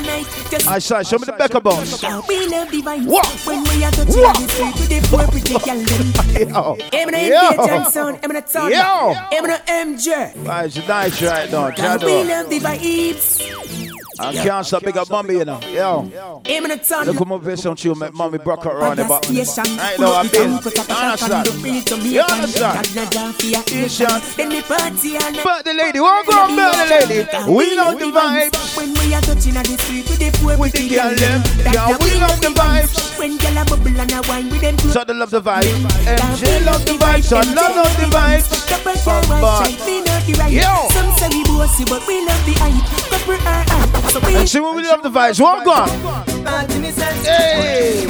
I 0.67 0.79
shine, 0.79 1.03
show 1.03 1.17
me 1.17 1.25
the 1.25 1.33
Becca 1.33 1.61
bones. 1.61 2.01
we 2.27 2.47
love 2.47 2.71
the 2.71 2.81
vibes. 2.81 3.45
When 3.45 3.63
we 3.63 3.83
are 3.83 3.91
touching 3.91 4.21
the 4.21 4.47
street 4.49 4.75
with 4.75 4.89
the 4.89 4.99
poor 5.09 5.27
pretty 5.27 5.53
girl 5.53 5.79
them. 5.85 6.49
Yo. 6.49 6.77
I'm 6.93 7.09
gonna 7.09 7.23
Yo. 7.23 7.49
invasion 7.51 7.91
sound. 7.91 8.19
I'm 8.23 8.29
gonna 8.29 8.41
turn. 8.41 8.71
Yo. 8.71 9.13
I'm 9.31 9.41
gonna 9.41 9.61
MJ. 9.67 10.33
Vibes 10.33 10.87
nice 10.87 11.21
right 11.21 11.51
now. 11.51 11.67
We 11.67 12.23
love 12.23 12.49
the 12.49 12.59
vibes. 12.59 14.00
I 14.21 14.33
can't 14.33 14.65
stop 14.65 14.83
big 14.83 14.97
up 14.97 15.09
mommy, 15.09 15.35
you 15.35 15.45
know. 15.45 15.59
Yo. 15.61 16.41
I'm 16.45 16.63
gonna 16.63 16.77
turn. 16.77 17.07
Look 17.07 17.17
come 17.17 17.31
up 17.31 17.43
here 17.43 17.57
some 17.57 17.75
tune, 17.75 17.97
make 17.99 18.13
mommy 18.13 18.37
broke 18.37 18.63
her 18.63 18.71
around 18.71 18.97
the 18.97 19.05
back. 19.05 19.25
Station. 19.25 19.77
Right 19.77 19.99
now, 19.99 20.13
I'm 20.13 20.27
the 20.27 20.43
in. 20.43 20.49
tank, 20.49 20.63
put 20.63 20.79
up 20.79 20.85
a 20.85 21.17
tap 21.17 21.31
and 21.31 21.45
the 21.45 21.59
beat 21.63 21.85
to 21.87 21.97
me. 21.97 22.13
You 22.15 22.21
understand? 22.21 22.87
Got 22.93 23.07
the 23.07 23.33
vacation. 23.41 24.07
Then 24.37 24.49
the 24.49 24.61
party 24.61 25.17
all 25.17 25.31
night. 25.31 25.43
But 25.43 25.65
the 25.65 25.73
lady, 25.73 25.99
what 25.99 26.25
go 26.25 26.37
on, 26.37 26.55
but 26.55 26.71
the 26.75 27.07
lady? 27.07 27.51
We 27.51 27.75
love 27.75 27.99
the 27.99 28.05
vibes. 28.05 28.77
When 28.77 28.93
we 28.93 29.13
are 29.13 29.21
touching 29.21 29.57
at 29.57 29.65
the 29.65 29.77
street 29.77 30.07
with 30.09 30.19
the 30.19 30.29
poor 30.39 30.57
With 30.57 30.73
the 30.73 30.89
girl 30.89 31.15
them. 31.15 31.41
Yeah, 31.73 31.97
we 31.97 32.11
love 32.19 32.39
the 32.41 32.51
vibes. 32.53 33.17
When 33.17 33.37
girl 33.37 33.57
a 33.57 33.65
bubble 33.65 33.99
and 33.99 34.11
a 34.11 34.21
wine 34.27 34.49
with 34.49 34.61
them 34.61 34.77
clothes. 34.77 34.93
So 34.93 35.03
they 35.03 35.13
love 35.13 35.31
the 35.31 35.41
vibes. 35.41 35.71
MJ 36.05 36.65
love 36.65 36.85
the 36.85 36.93
vibes. 36.93 37.23
So 37.23 37.37
love 37.37 37.75
love 37.75 37.95
the 37.97 38.07
vibes. 38.09 38.47
Couple 38.67 38.93
girl 38.93 39.21
Bumba. 39.23 39.61
white 39.61 39.81
we 39.85 40.01
know 40.01 40.19
the 40.25 40.33
right. 40.39 40.51
Yo. 40.51 40.89
Some 40.89 41.11
say 41.17 41.29
we 41.29 41.43
bossy, 41.45 41.85
but 41.85 42.01
we 42.07 42.25
love 42.25 42.43
the 42.45 42.53
hype. 42.59 42.81
Couple 43.09 43.35
are 43.35 43.63
hype, 43.67 43.93
so 44.09 44.09
we 44.09 44.10
And 44.13 44.49
see 44.49 44.59
when 44.59 44.75
we 44.75 44.83
love 44.83 45.01
the 45.03 45.09
vibes. 45.09 45.39
What 45.39 45.63
go 45.63 45.71
on? 45.71 45.89
Hey. 47.23 48.05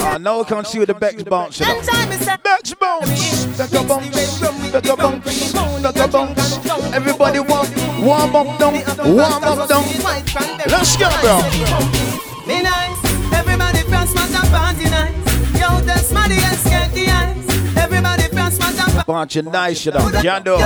I 0.00 0.18
know 0.18 0.40
I 0.42 0.44
can't 0.44 0.66
see 0.66 0.78
with 0.78 0.88
the 0.88 0.94
Bex 0.94 1.22
bounce. 1.22 1.60
You 1.60 1.66
know. 1.66 1.80
Bex 2.42 2.74
bounce. 2.74 3.46
Becca 3.56 3.82
bounce. 3.84 4.40
Becca 4.72 4.96
bounce. 4.96 5.52
Becca 5.82 6.08
bounce. 6.08 6.58
Everybody 6.92 7.40
warm, 7.40 7.66
warm 8.02 8.36
up 8.36 8.58
down, 8.58 8.74
warm 9.14 9.44
up 9.44 9.68
down. 9.68 9.84
Let's 10.66 10.96
go, 10.96 11.08
bro. 11.20 11.40
Me 12.46 12.62
nice, 12.62 12.98
everybody 13.32 13.82
from 13.82 14.06
smash 14.06 14.34
and 14.34 14.48
party 14.50 14.84
nice. 14.90 15.14
Yo, 15.60 15.80
that's 15.80 16.10
money 16.12 16.36
and 16.36 16.56
scared 16.56 16.87
smash 19.08 19.08
and 19.08 19.08
Bunch 19.08 19.36
of 19.36 19.44
nice, 19.46 19.86
you 19.86 19.92
know. 19.92 20.00
Jando. 20.20 20.58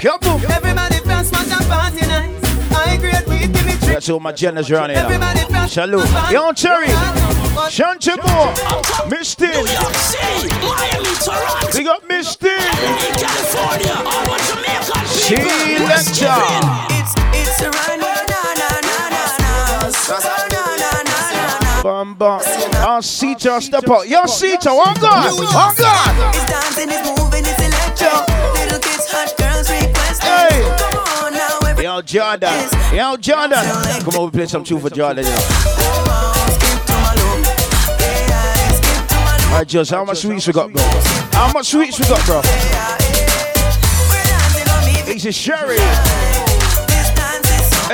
Come 0.00 0.32
on. 0.32 0.40
Everybody 0.50 0.96
from 1.00 1.24
smash 1.24 1.52
and 1.52 1.66
party 1.68 2.06
nice. 2.06 2.72
I 2.72 2.96
great 2.96 3.26
weed, 3.28 3.52
give 3.52 3.66
me 3.66 3.72
treat. 3.72 3.92
That's 3.92 4.08
all 4.08 4.20
my 4.20 4.32
generals 4.32 4.70
around 4.70 4.90
here. 4.90 5.06
now. 5.50 5.66
Salute. 5.66 6.08
Young 6.30 6.54
Cherry. 6.54 6.86
Shantibo. 7.68 9.10
Misty. 9.10 9.46
Miami, 9.46 11.12
Toronto, 11.24 11.72
Big 11.72 11.86
up 11.86 12.08
Misty. 12.08 12.48
California, 13.20 13.96
all 13.96 14.32
of 14.32 14.40
Jamaica. 14.48 14.96
She 15.06 15.36
lecture. 15.84 16.42
It's 16.90 17.12
it's 17.34 17.60
a 17.62 17.70
run, 17.70 18.15
Bamba. 21.86 22.40
Oh, 22.84 23.00
Sita, 23.00 23.60
step 23.60 23.88
out. 23.88 24.08
Yo, 24.08 24.26
Sita, 24.26 24.70
one 24.70 24.92
God. 25.00 25.38
One 25.38 25.46
God. 25.76 26.34
It's 26.34 26.44
dancing, 26.50 26.90
it's 26.90 27.06
moving, 27.06 27.44
it's 27.46 27.62
electro. 27.62 28.26
Little 28.58 28.80
kids, 28.80 29.06
hot 29.06 29.30
girls 29.38 29.70
request. 29.70 30.20
Hey. 30.20 30.66
Come 30.82 30.98
on 30.98 31.32
now, 31.32 31.60
every 31.62 31.84
Yo, 31.84 32.02
Jordan. 32.02 32.68
Yo, 32.92 33.16
Jordan. 33.18 33.62
Come 34.02 34.16
over, 34.16 34.24
and 34.24 34.32
play 34.32 34.46
some 34.46 34.64
tune 34.64 34.80
for 34.80 34.90
Jordan. 34.90 35.26
You 35.26 35.30
know. 35.30 35.38
All 39.46 39.58
right, 39.58 39.68
Just, 39.68 39.92
how 39.92 40.04
much 40.04 40.18
sweets 40.18 40.48
we 40.48 40.52
got, 40.52 40.72
bro? 40.72 40.82
How 41.38 41.52
much 41.52 41.66
sweets 41.66 42.00
we 42.00 42.06
got, 42.06 42.26
bro? 42.26 42.42
Easy 45.08 45.30
Sherry. 45.30 45.78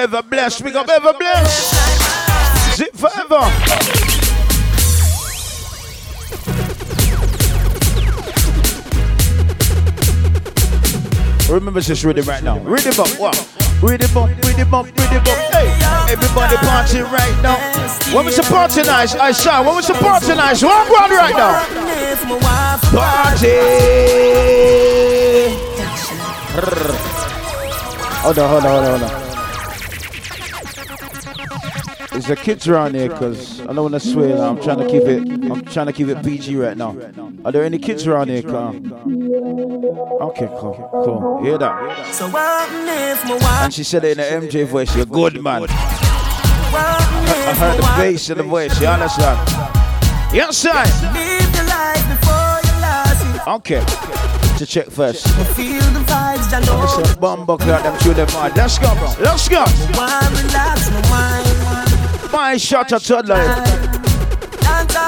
Ever 0.01 0.22
blessed. 0.22 0.64
Big 0.64 0.76
up, 0.76 0.88
ever 0.88 1.12
blessed. 1.12 1.91
Zip 2.75 2.95
forever. 2.97 3.41
Remember 11.53 11.81
this 11.83 12.03
rhythm 12.03 12.25
right 12.25 12.43
now. 12.43 12.59
Rhythm 12.61 12.99
up, 12.99 13.09
what? 13.20 13.37
Rhythm 13.83 14.16
up, 14.16 14.31
rhythm 14.47 14.73
up, 14.73 14.87
rhythm 14.87 15.18
up. 15.18 15.27
Hey, 15.53 15.68
everybody 16.11 16.57
party 16.57 17.01
right 17.01 17.43
now. 17.43 17.59
When 18.14 18.25
we 18.25 18.33
support 18.33 18.70
tonight, 18.70 19.14
I 19.16 19.33
shine. 19.33 19.66
When 19.66 19.77
we 19.77 19.83
support 19.83 20.23
tonight, 20.23 20.62
one 20.62 20.89
one 20.91 21.11
right 21.11 21.37
now. 21.37 21.64
Party. 22.91 23.59
Hold 28.23 28.39
on, 28.39 28.49
hold 28.49 28.64
on, 28.64 28.70
hold 28.70 28.85
on, 28.85 29.01
hold 29.01 29.12
on. 29.12 29.32
Is 32.14 32.26
the 32.26 32.36
kids 32.36 32.68
around 32.68 32.94
here? 32.94 33.08
Cause 33.08 33.60
I 33.62 33.72
don't 33.72 33.90
want 33.90 33.94
to 33.94 34.00
swear. 34.00 34.36
Now. 34.36 34.50
I'm 34.50 34.60
trying 34.60 34.78
to 34.78 34.86
keep 34.86 35.02
it. 35.02 35.22
I'm 35.50 35.62
trying 35.62 35.86
to 35.86 35.92
keep 35.92 36.08
it 36.08 36.22
PG 36.22 36.56
right 36.56 36.76
now. 36.76 36.96
Are 37.44 37.52
there 37.52 37.64
any 37.64 37.78
kids 37.78 38.06
around 38.06 38.28
here? 38.28 38.42
Carl? 38.42 38.76
Okay, 40.28 40.46
cool, 40.58 40.90
cool. 41.04 41.42
Hear 41.42 41.56
that? 41.58 42.14
So 42.14 42.28
what 42.28 42.68
if 42.70 43.24
my 43.24 43.34
wife? 43.34 43.64
And 43.64 43.72
she 43.74 43.82
said 43.82 44.04
it 44.04 44.18
in 44.18 44.40
the 44.40 44.46
MJ 44.46 44.66
voice. 44.66 44.94
You're 44.94 45.06
good, 45.06 45.42
man. 45.42 45.66
I 46.74 47.54
heard 47.58 47.78
the 47.78 47.82
bass 47.96 48.28
in 48.30 48.38
the 48.38 48.44
voice. 48.44 48.78
You 48.80 48.88
understand? 48.88 49.38
Yes, 50.34 50.56
sir. 50.58 50.72
Live 51.12 51.54
your 51.54 51.64
you 51.64 52.74
lost. 52.80 53.48
Okay. 53.48 53.84
To 54.58 54.66
check 54.66 54.90
first. 54.90 55.26
Feel 55.56 55.80
the 55.92 56.00
vibes, 56.06 56.52
I 56.52 56.60
know. 56.64 57.56
Clock 57.56 57.82
them 57.82 57.96
through 57.98 58.14
them 58.14 58.28
hard. 58.28 58.56
Let's 58.56 58.78
go, 58.78 58.94
bro. 58.94 59.12
Let's 59.20 59.48
go. 59.48 59.64
Relax 59.64 60.90
my? 61.10 61.91
My 62.33 62.57
shot 62.57 62.93
at 62.93 63.03
toddler. 63.03 63.37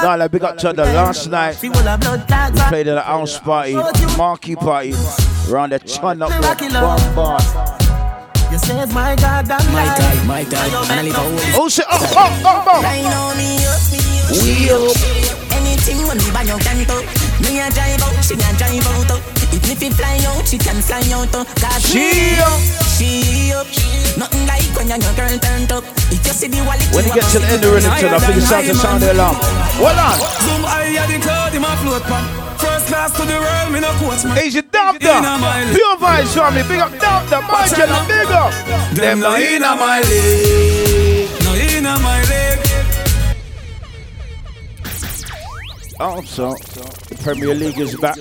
Nah, 0.02 0.14
like 0.16 0.30
big 0.30 0.44
up 0.44 0.58
toddler. 0.58 0.84
Last 0.84 1.28
night 1.28 1.56
I 1.62 1.68
we 1.68 1.70
played 2.68 2.88
at 2.88 2.98
a 2.98 3.00
house 3.02 3.38
party, 3.38 3.74
marquee 4.16 4.56
party, 4.56 4.92
around 5.50 5.72
the 5.72 5.78
ton 5.78 6.22
up 6.22 6.28
there. 6.30 6.70
Bumbo. 6.70 7.38
You 8.52 8.58
save 8.58 8.92
my 8.94 9.16
God, 9.16 9.50
and 9.50 9.72
My 9.72 9.84
time, 9.96 10.26
my 10.28 10.44
time. 10.44 10.70
And 10.90 11.00
I 11.00 11.02
live 11.02 11.16
a 11.16 11.56
Oh, 11.56 11.68
shit. 11.68 11.86
Oh, 11.90 11.98
oh, 11.98 12.42
oh, 12.44 12.64
oh. 12.68 12.82
Right 12.82 13.02
now, 13.02 13.34
me 13.34 13.64
up, 13.66 13.80
me 13.90 13.98
up. 14.20 14.30
We 14.44 14.70
up. 14.70 14.94
Anything 15.58 16.06
when 16.06 16.18
me 16.18 16.30
buy 16.30 16.42
your 16.42 16.58
canto. 16.60 17.02
Me 17.42 17.58
a 17.58 17.70
drive 17.70 18.02
out, 18.02 18.22
she 18.22 18.34
a 18.34 18.50
drive 18.54 18.86
out. 19.10 19.43
Even 19.54 19.70
if 19.70 19.82
it 19.82 19.94
fly 19.94 20.18
out, 20.26 20.42
she 20.48 20.58
can 20.58 20.82
fly 20.82 20.98
out. 21.14 21.30
Cause 21.30 21.86
She 21.86 22.34
up. 22.42 22.58
She 22.98 23.54
up. 23.54 23.70
Nothing 24.18 24.46
like 24.50 24.66
when 24.74 24.90
your 24.90 24.98
girl 25.14 25.38
turned 25.38 25.70
up. 25.70 25.84
If 26.10 26.26
you 26.26 26.34
see 26.34 26.48
the 26.48 26.58
wallet, 26.66 26.82
When 26.90 27.06
you 27.06 27.14
get 27.14 27.30
to 27.30 27.38
the 27.38 27.46
end 27.46 27.54
of 27.54 27.60
the 27.62 27.70
rhythm, 27.70 27.90
I 27.90 28.18
think 28.18 28.36
it's 28.38 28.50
time 28.50 28.66
to 28.66 28.74
sound 28.74 29.02
the 29.02 29.12
alarm. 29.14 29.36
Hold 29.78 29.94
on. 29.94 30.18
Zoom 30.42 30.62
higher 30.66 31.06
the 31.06 31.22
cloud 31.22 31.54
in 31.54 31.62
my 31.62 31.74
float 31.82 32.02
pan. 32.02 32.24
First 32.58 32.86
class 32.90 33.14
to 33.14 33.22
the 33.26 33.38
world, 33.38 33.70
me 33.70 33.78
no 33.78 33.90
coach 34.02 34.24
man. 34.24 34.38
Easy 34.42 34.62
Doctor. 34.62 35.06
Inna 35.06 35.38
my. 35.38 35.70
Pure 35.70 35.96
Vibes 36.02 36.34
family. 36.34 36.62
Big 36.66 36.80
up 36.82 36.90
Doctor. 36.98 37.40
My 37.46 37.66
channel. 37.70 38.02
Big 38.10 38.30
up. 38.34 38.50
Them 38.94 39.20
no 39.20 39.36
inna 39.38 39.74
my 39.78 40.02
league. 40.02 41.30
No 41.46 41.54
inna 41.54 41.94
my 42.02 42.18
league. 42.26 42.62
Also, 46.00 46.54
the 47.06 47.16
Premier 47.22 47.54
League 47.54 47.78
is 47.78 47.94
back. 47.96 48.18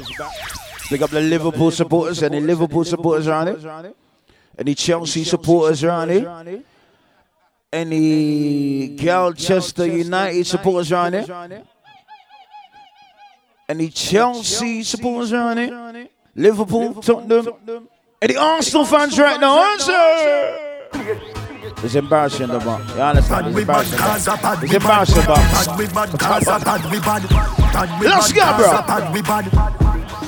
Big 0.94 1.02
up 1.02 1.10
the 1.10 1.22
Liverpool 1.22 1.72
supporters. 1.72 2.22
Any 2.22 2.40
Liverpool 2.40 2.84
supporters 2.86 3.28
around 3.28 3.48
here? 3.48 3.94
Any 4.56 4.76
Chelsea 4.76 5.24
supporters 5.24 5.84
around 5.84 6.12
here? 6.12 6.64
Any 7.72 8.96
Galchester 8.96 9.88
United 9.92 10.46
supporters 10.46 10.92
around 10.92 11.14
here? 11.14 11.64
Any 13.68 13.90
Chelsea 13.90 14.84
supporters 14.84 15.34
around 15.34 15.58
here? 15.58 16.10
Liverpool, 16.36 16.94
Tottenham? 17.02 17.90
Any 18.22 18.36
Arsenal 18.36 18.86
fans 18.86 19.18
right 19.18 19.42
now? 19.42 19.74
Answer! 19.74 21.33
It's 21.84 21.96
embarrassing, 21.96 22.48
though, 22.48 22.60
man. 22.60 22.82
You 22.96 23.02
understand? 23.02 23.48
It's 23.48 23.58
embarrassing. 23.60 24.00
man. 24.00 24.64
It's 24.64 24.74
embarrassing, 24.74 25.28
man. 25.28 25.44
Let's 28.02 28.32
go, 28.32 28.58
bro. 28.58 29.24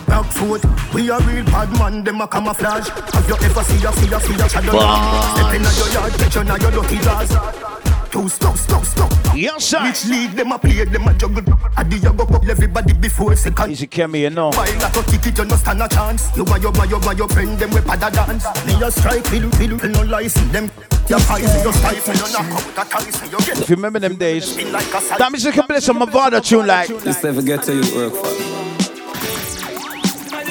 Back 0.07 0.25
foot, 0.31 0.63
we 0.93 1.09
a 1.09 1.17
real 1.19 1.43
bad 1.45 1.71
man, 1.79 2.03
them 2.03 2.21
a 2.21 2.27
camouflage. 2.27 2.89
Have 2.89 3.27
you 3.27 3.35
ever 3.35 3.63
see 3.63 3.85
a 3.85 3.91
see 3.91 4.13
a 4.13 4.19
see 4.19 4.35
a 4.35 4.49
shadow? 4.49 4.71
Boss. 4.71 5.39
Step 5.39 5.53
inna 5.55 5.71
your 5.73 5.89
yard, 5.93 6.13
get 6.17 6.35
you 6.35 6.41
inna 6.41 6.57
your 6.59 6.71
dirty 6.71 6.97
jaws. 6.99 7.74
Two 8.15 8.29
stop, 8.29 8.55
stop, 8.55 8.85
stop. 8.85 9.11
Yes, 9.35 9.65
sir. 9.65 9.83
Which 9.83 10.05
league 10.05 10.31
them 10.31 10.53
a 10.53 10.57
play, 10.57 10.85
them 10.85 11.05
a 11.05 11.13
juggle. 11.15 11.43
Adi 11.75 11.97
you 11.97 12.13
go 12.13 12.23
up 12.23 12.47
everybody 12.47 12.93
before 12.93 13.35
second. 13.35 13.71
Easy 13.71 13.87
Kemi, 13.87 14.21
you 14.21 14.29
know. 14.29 14.51
While 14.51 14.61
I 14.61 14.89
go 14.93 15.03
kick 15.03 15.27
it, 15.27 15.37
you 15.37 15.43
no 15.43 15.57
stand 15.57 15.81
a 15.81 15.89
chance. 15.89 16.31
You 16.33 16.45
and 16.45 16.63
your 16.63 16.71
man, 16.71 16.89
your 16.89 17.01
man, 17.01 17.17
your 17.17 17.27
friend, 17.27 17.59
them 17.59 17.71
we 17.71 17.81
pada 17.81 18.09
dance. 18.13 18.45
Me 18.65 18.81
a 18.81 18.89
strike, 18.89 19.25
fiddle, 19.25 19.51
fiddle, 19.51 19.89
no 19.89 20.03
license 20.03 20.49
them. 20.53 20.71
Your 21.09 21.19
eyes, 21.29 21.61
your 21.61 21.73
stifle, 21.73 22.13
you 22.15 22.31
knock 22.31 22.55
out 22.55 22.75
that 22.75 22.95
eyes, 22.95 23.21
you 23.21 23.37
get 23.39 23.59
If 23.59 23.69
you 23.69 23.75
remember 23.75 23.99
them 23.99 24.15
days, 24.15 24.55
that 24.55 25.29
means 25.29 25.43
you 25.43 25.51
can 25.51 25.67
play 25.67 25.81
some 25.81 25.99
Mavado 25.99 26.41
tune 26.41 26.67
like. 26.67 26.87
This 26.87 27.21
never 27.21 27.41
get 27.41 27.63
to 27.63 27.73
you 27.75 27.95
work 27.97 28.13
for. 28.13 28.31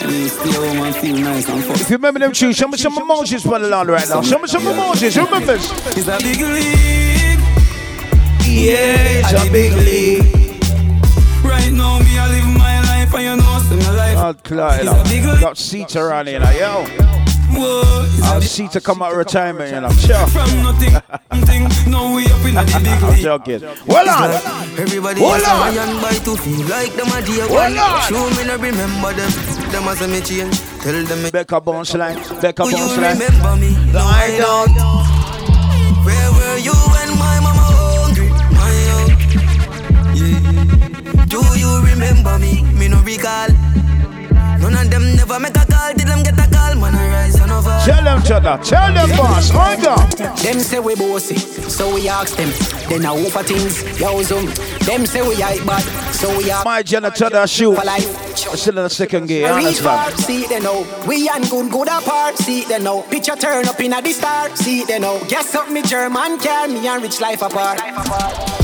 You 0.05 0.29
stay 0.29 0.53
home 0.53 0.85
and 0.85 0.95
feel 0.97 1.17
nice 1.17 1.49
and 1.49 1.65
fuck. 1.65 1.81
If 1.81 1.89
you 1.89 1.97
remember 1.97 2.21
them 2.21 2.33
tunes, 2.33 2.59
show 2.59 2.69
me 2.69 2.77
some 2.77 2.95
emojis 2.95 3.43
for 3.43 3.59
the 3.59 3.69
land 3.69 3.89
right 3.89 4.07
now. 4.07 4.21
Show 4.21 4.39
me 4.39 4.49
some 4.49 4.65
emojis. 4.65 5.17
Who 5.17 5.25
remembers? 5.25 5.71
It's 5.97 6.09
a 6.09 6.19
big 6.19 6.43
league. 6.43 7.24
Yeah, 8.47 9.23
it's 9.25 9.33
a 9.33 9.51
big 9.51 9.73
league. 9.73 10.23
Right 11.45 11.73
now, 11.73 11.99
me 11.99 12.19
I 12.19 12.29
live 12.29 12.47
my 12.57 12.81
life 12.83 13.15
and 13.15 13.23
you 13.23 13.37
know, 13.37 13.59
see 13.69 13.77
my 13.77 13.97
life. 13.97 14.15
God, 14.15 14.45
Clyde, 14.45 14.81
It's 14.83 14.91
a 14.91 15.05
big 15.05 15.23
you 15.23 15.27
know. 15.29 15.41
Got 15.41 15.59
Sita 15.59 16.01
around 16.01 16.29
here, 16.29 16.41
like, 16.41 16.59
yo. 16.59 16.85
Whoa, 17.57 18.05
it's 18.07 18.21
a 18.21 18.25
I'll 18.27 18.41
big 18.41 18.49
see 18.49 18.69
to 18.69 18.81
come 18.81 19.03
out 19.03 19.13
of 19.13 19.19
retirement, 19.19 19.73
you 19.73 19.81
know. 19.81 19.91
Sure. 19.91 20.27
From 20.29 20.51
nothing, 20.63 20.93
nothing, 21.31 21.91
now 21.91 22.15
we 22.15 22.27
up 22.27 22.45
in 22.45 22.55
the 22.55 22.81
big 22.83 23.03
I'm 23.03 23.19
joking. 23.19 23.61
Well 23.87 24.09
on. 24.09 24.31
Everybody 24.79 25.21
Hold 25.21 25.35
has 25.35 25.47
on. 25.49 25.69
a 25.69 25.75
young 25.75 26.01
boy 26.01 26.19
to 26.25 26.37
feel 26.37 26.67
like 26.69 26.93
them 26.95 27.09
a 27.09 27.23
day 27.23 27.41
Hold 27.47 27.79
on. 27.79 28.03
Show 28.09 28.31
me 28.37 28.47
no 28.47 28.57
remember 28.57 29.13
them. 29.13 29.31
Them 29.71 29.89
as 29.89 30.01
a 30.03 30.09
me 30.09 30.21
change. 30.21 30.59
Tell 30.83 31.05
them 31.05 31.23
me. 31.23 31.31
Becca 31.31 31.61
Bones 31.61 31.95
line. 31.95 32.17
Becca 32.41 32.65
Do 32.65 32.71
you 32.71 32.95
remember 32.95 33.57
me? 33.57 33.71
No, 33.93 34.01
I 34.01 34.37
don't. 34.37 35.04
Remember 41.95 42.39
me? 42.39 42.63
Me 42.79 42.89
no 42.89 43.01
recall. 43.03 43.49
None 44.59 44.75
of 44.75 44.91
them 44.91 45.17
never 45.17 45.39
make 45.39 45.57
a 45.57 45.65
call. 45.67 45.93
Did 45.95 46.09
them 46.09 46.23
get 46.23 46.35
a 46.35 46.51
call? 46.51 46.75
Man, 46.77 46.95
I 46.95 47.09
rise 47.09 47.35
and 47.41 47.53
over. 47.53 47.77
Tell 47.85 48.03
them, 48.03 48.23
Cheddar. 48.23 48.59
Tell 48.65 48.93
them, 48.95 49.17
boss. 49.17 49.51
On 49.55 49.81
go. 49.81 49.97
Them 50.43 50.59
say 50.61 50.81
we 50.81 50.95
bossy, 50.95 51.37
so 51.37 51.95
we 51.95 52.09
ask 52.09 52.37
them. 52.37 52.51
Then 52.89 53.05
I 53.07 53.13
whoop 53.13 53.37
at 53.37 53.47
things, 53.47 54.01
yo 54.01 54.23
zoom. 54.23 54.47
Them 54.87 55.07
say 55.07 55.27
we 55.27 55.35
hype 55.37 55.65
bad, 55.67 55.83
so 56.15 56.37
we 56.37 56.51
ask. 56.51 56.65
My 56.65 56.83
Jenna 56.83 57.15
shoot. 57.47 57.75
For 57.75 57.85
life. 57.85 58.37
Still 58.37 58.79
in 58.79 58.85
the 58.85 58.91
second 58.91 59.27
gear. 59.27 59.55
We 59.55 59.67
reach 59.67 59.81
far, 59.81 60.07
Understand? 60.07 60.25
see 60.27 60.47
they 60.47 60.61
know. 60.61 60.87
We 61.07 61.29
and 61.29 61.49
good, 61.51 61.71
good 61.71 61.89
apart, 61.89 62.37
see 62.39 62.65
they 62.65 62.79
know. 62.79 63.03
Picture 63.03 63.37
turn 63.37 63.67
up 63.69 63.81
in 63.81 63.93
a 63.93 64.01
the 64.03 64.13
star, 64.13 64.55
see 64.57 64.85
they 64.85 64.99
know. 64.99 65.23
Guess 65.29 65.55
up 65.55 65.71
me 65.71 65.83
German 65.83 66.39
car, 66.39 66.69
me 66.69 66.87
and 66.87 67.03
rich 67.03 67.21
life 67.21 67.43
apart. 67.43 68.64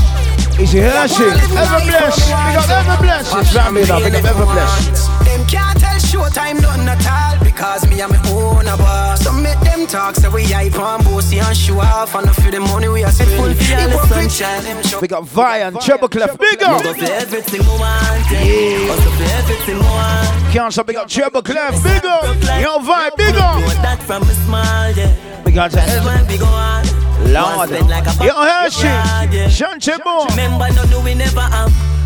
Easy 0.59 0.79
Hershey. 0.79 1.23
Ever 1.23 1.81
bless. 1.85 2.15
Big 2.25 2.57
up 2.57 2.69
Ever 2.69 3.01
bless. 3.01 3.33
It's 3.33 3.53
family 3.53 3.83
now. 3.85 3.99
Big 3.99 4.15
up 4.15 4.25
Ever 4.25 4.45
bless. 4.45 5.07
Them 5.25 5.45
can't 5.47 5.79
tell 5.79 5.99
showtime 5.99 6.61
nothing 6.61 6.87
at 6.87 7.05
all 7.07 7.43
because 7.43 7.87
me 7.89 8.01
and 8.01 8.11
me 8.11 8.17
own 8.31 8.67
a 8.67 8.77
boss. 8.77 9.23
So 9.23 9.31
make 9.31 9.59
them 9.61 9.87
talk, 9.87 10.15
say 10.15 10.29
we 10.29 10.43
hype 10.43 10.77
and 10.77 11.03
bossy 11.03 11.39
and 11.39 11.55
show 11.55 11.79
off 11.79 12.15
and 12.15 12.29
for 12.35 12.51
the 12.51 12.59
money 12.59 12.87
we 12.87 13.03
are 13.03 13.11
spending. 13.11 13.55
Hypocrite, 13.55 14.39
them 14.63 14.83
show 14.83 15.01
Big 15.01 15.13
up 15.13 15.25
Vi 15.25 15.57
and 15.57 15.79
Treble 15.79 16.09
Clef. 16.09 16.37
Big 16.37 16.61
up. 16.63 16.85
Everything 16.85 17.61
we 17.61 17.67
want. 17.67 18.31
Yeah. 18.31 19.39
Everything 19.39 19.77
we 19.77 19.83
want. 19.83 20.53
Can't 20.53 20.73
stop. 20.73 20.87
Big 20.87 20.95
up 20.97 21.07
Treble 21.07 21.41
Clef. 21.41 21.83
Big 21.83 22.05
up. 22.05 22.23
Yo, 22.61 22.79
Vi. 22.79 23.09
Big 23.17 23.35
up. 23.35 23.61
that 23.81 24.01
from 24.03 24.23
a 24.23 24.33
small, 24.45 24.91
yeah. 24.91 25.43
Big. 25.43 25.55
That's 25.55 25.75
why 25.75 26.25
we 26.27 26.37
go 26.37 26.45
on. 26.45 27.00
Lord. 27.29 27.69
Like 27.71 28.07
a 28.07 28.25
Yo, 28.25 28.33
Hershey. 28.35 28.83
yeah, 28.87 29.23
yeah. 29.31 29.47
Shanche 29.47 29.97
Boy. 30.03 30.25
Remember, 30.31 30.67
no, 30.73 30.85
do 30.85 30.99
we 31.01 31.13
never. 31.13 31.47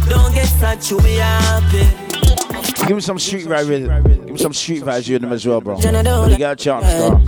Don't 0.09 0.34
get 0.34 0.89
you 0.91 0.97
be 1.01 1.16
happy. 1.16 1.88
Give 2.88 2.95
me 2.97 3.01
some 3.01 3.18
street 3.18 3.45
vibe 3.47 3.70
rhythm. 3.70 4.03
Give 4.03 4.30
me 4.34 4.38
some 4.38 4.53
street 4.53 4.84
vibes 4.84 5.09
rhythm 5.09 5.32
as 5.32 5.45
well, 5.47 5.61
bro. 5.61 5.78
You 5.78 6.38
get 6.38 6.51
a 6.51 6.55
chance, 6.55 6.86
bro. 6.93 7.22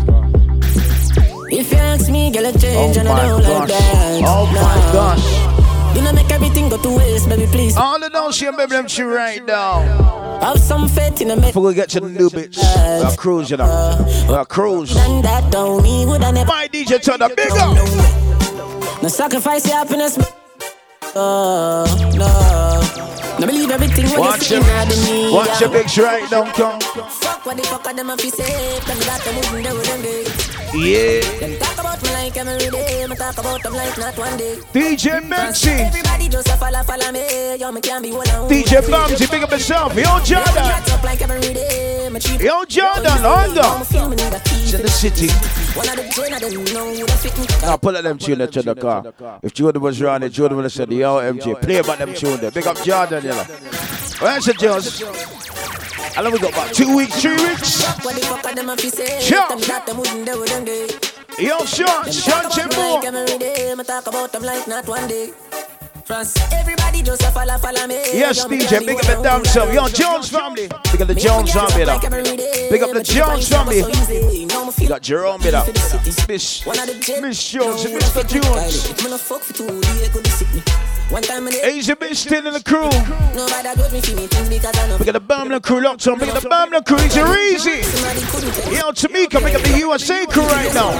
If 1.49 1.71
you 1.71 1.77
ask 1.77 2.09
me, 2.11 2.29
girl, 2.29 2.45
I 2.47 2.51
change 2.51 2.97
Oh 2.97 2.99
and 2.99 3.07
I 3.09 3.13
my 3.13 3.21
don't 3.27 3.41
like 3.41 3.67
gosh. 3.69 3.69
that. 3.69 4.21
Oh 4.25 4.45
my 4.47 4.91
gosh. 4.93 5.36
Those 8.27 8.35
shit, 8.35 8.57
baby, 8.57 8.71
them 8.71 9.07
right 9.07 9.45
now. 9.45 10.39
Have 10.41 10.59
some 10.59 10.89
faith 10.89 11.21
in 11.21 11.31
a 11.31 11.35
make 11.37 11.45
Before 11.45 11.63
we 11.63 11.73
get 11.73 11.87
to 11.91 12.01
the 12.01 12.09
new 12.09 12.29
bits, 12.29 12.57
we're 12.57 13.15
cruise, 13.15 13.49
you 13.49 13.55
know. 13.55 14.25
We're 14.27 14.43
cruise. 14.43 14.93
and 14.97 15.23
that 15.23 15.49
don't 15.49 15.81
me 15.81 16.05
would 16.05 16.21
I 16.21 16.31
never. 16.31 16.49
My 16.49 16.67
DJ 16.67 17.01
turn 17.01 17.19
the 17.19 17.29
big 17.33 17.51
up. 17.51 19.01
No 19.01 19.07
sacrifice 19.07 19.65
your 19.65 19.77
happiness. 19.77 20.17
Oh, 21.15 21.85
no. 22.17 23.37
No 23.39 23.47
believe 23.47 23.71
everything 23.71 24.09
when 24.09 24.19
Watch 24.19 24.51
you 24.51 24.57
your, 24.57 24.65
see 24.65 24.81
in 24.81 24.89
the 24.89 25.09
media. 25.09 25.33
watch 25.33 25.61
your 25.61 25.69
big 25.69 25.97
right 25.97 26.29
down, 26.29 26.51
come. 26.51 26.81
Fuck 26.81 27.45
what 27.45 27.55
the 27.55 27.63
fuck 27.63 27.87
are 27.87 27.93
them 27.93 28.09
if 28.09 28.25
you 28.25 28.31
say 28.31 28.79
Them 28.81 28.99
that 29.07 29.21
them 29.23 29.35
wouldn't 29.53 29.85
do 29.85 30.03
day 30.03 30.56
Yeah. 30.73 31.21
Talk 31.59 31.79
about 31.79 31.97
every 32.37 32.69
day 32.69 33.05
talk 33.15 33.37
about 33.37 33.63
not 33.63 34.17
one 34.17 34.37
day 34.37 34.55
DJ 34.73 35.21
Maxi. 35.21 35.79
Everybody 35.87 36.29
just 36.29 36.47
a 36.47 36.57
follow, 36.57 36.83
follow 36.83 37.11
me 37.11 37.55
Yo, 37.55 37.71
me 37.71 37.81
can't 37.81 38.03
be 38.03 38.11
one 38.11 38.29
on 38.29 38.49
DJ 38.49 38.81
Bamsy, 38.81 39.31
big 39.31 39.43
up 39.43 39.51
yourself. 39.51 39.95
Yo, 39.95 40.19
Jordan. 40.23 40.57
Up 40.57 41.03
Yo, 42.41 42.65
Jordan, 42.65 43.05
hold 43.05 43.57
on. 43.57 43.81
in 43.81 44.81
the 44.81 44.89
city. 44.89 45.27
Now 47.61 47.77
pull 47.77 47.95
at 47.97 48.03
them 48.03 48.17
tune 48.17 48.39
to 48.47 48.61
the 48.61 48.75
car. 48.75 49.39
If 49.41 49.53
Jordan 49.53 49.81
was 49.81 50.01
running, 50.01 50.29
Jordan 50.29 50.57
would 50.57 50.65
have 50.65 50.73
said, 50.73 50.91
Yo, 50.91 51.17
MJ, 51.17 51.59
play 51.61 51.77
about 51.77 51.97
them 51.97 52.13
tune 52.13 52.39
there. 52.39 52.51
Big 52.51 52.67
up 52.67 52.77
Jordan, 52.83 53.23
you 53.23 53.29
know. 53.29 53.43
Where's 54.19 54.45
the 54.45 54.53
Jones? 54.53 55.86
How 56.17 56.23
long 56.23 56.33
we 56.33 56.39
got 56.39 56.51
about 56.51 56.73
two 56.73 56.97
weeks, 56.97 57.21
three 57.21 57.33
weeks? 57.33 57.83
Fuck 57.83 58.03
what 58.03 58.15
the 58.15 58.21
fuck 58.21 58.43
are 58.43 58.55
them 58.55 58.71
if 58.71 58.83
you 58.83 58.89
say 58.89 59.21
Sure. 59.21 59.47
Them 59.49 59.59
that 59.69 59.85
them 59.85 59.97
wouldn't 59.97 60.25
do 60.25 60.43
them 60.45 60.65
day 60.65 60.87
Yo, 61.37 61.63
Them 61.63 61.85
talk 62.25 62.49
Chimbo. 62.49 62.97
Like 66.09 66.27
every 66.53 66.75
day 66.75 66.91
Me 66.91 67.03
talk 67.03 67.03
about 67.03 67.03
them 67.03 67.03
like 67.03 67.03
not 67.03 67.03
one 67.03 67.03
day 67.03 67.03
France, 67.03 67.03
everybody 67.03 67.03
just 67.03 67.21
a 67.21 67.31
follow, 67.31 67.57
follow 67.57 67.85
me 67.85 67.95
Yes, 68.13 68.45
DJ, 68.45 68.79
big 68.79 68.95
up 68.95 69.01
the 69.01 69.19
damn 69.21 69.43
self. 69.43 69.73
Yo. 69.73 69.89
Jones 69.89 70.29
family. 70.29 70.69
Big 70.89 71.01
up 71.01 71.07
the 71.09 71.15
Jones 71.15 71.51
family. 71.51 71.83
Big 72.69 72.81
up 72.81 72.93
the 72.93 73.03
Jones 73.03 73.49
family. 73.49 73.83
You 74.81 74.87
got 74.87 75.01
Jerome, 75.01 75.41
you 75.41 75.51
know. 75.51 75.65
Miss, 76.29 76.65
Miss 76.65 77.51
Jones 77.51 77.83
and 77.83 77.99
Mr. 77.99 78.23
Jones. 78.25 78.87
One 81.11 81.23
time 81.23 81.47
in 81.47 81.53
the 81.53 81.69
Easy 81.75 81.93
bitch 81.93 82.15
still 82.15 82.47
in 82.47 82.53
the 82.53 82.63
crew. 82.63 82.87
Nobody 83.35 83.75
got 83.75 83.91
me 83.91 83.99
feeling 83.99 84.29
things 84.29 84.47
because 84.47 84.77
I 84.77 84.87
know 84.87 84.97
Big 84.99 85.09
up 85.09 85.13
the 85.13 85.19
Birmingham 85.19 85.59
crew 85.59 85.81
locked 85.81 86.07
on. 86.07 86.19
Big 86.19 86.29
up 86.29 86.41
the 86.41 86.47
Birmingham 86.47 86.83
crew. 86.83 86.99
Easy 87.51 87.83
Yo, 88.73 88.93
Tamika, 88.95 89.43
big 89.43 89.55
up 89.55 89.61
the 89.61 89.77
USA 89.79 90.25
crew 90.25 90.43
right 90.43 90.73
now. 90.73 90.95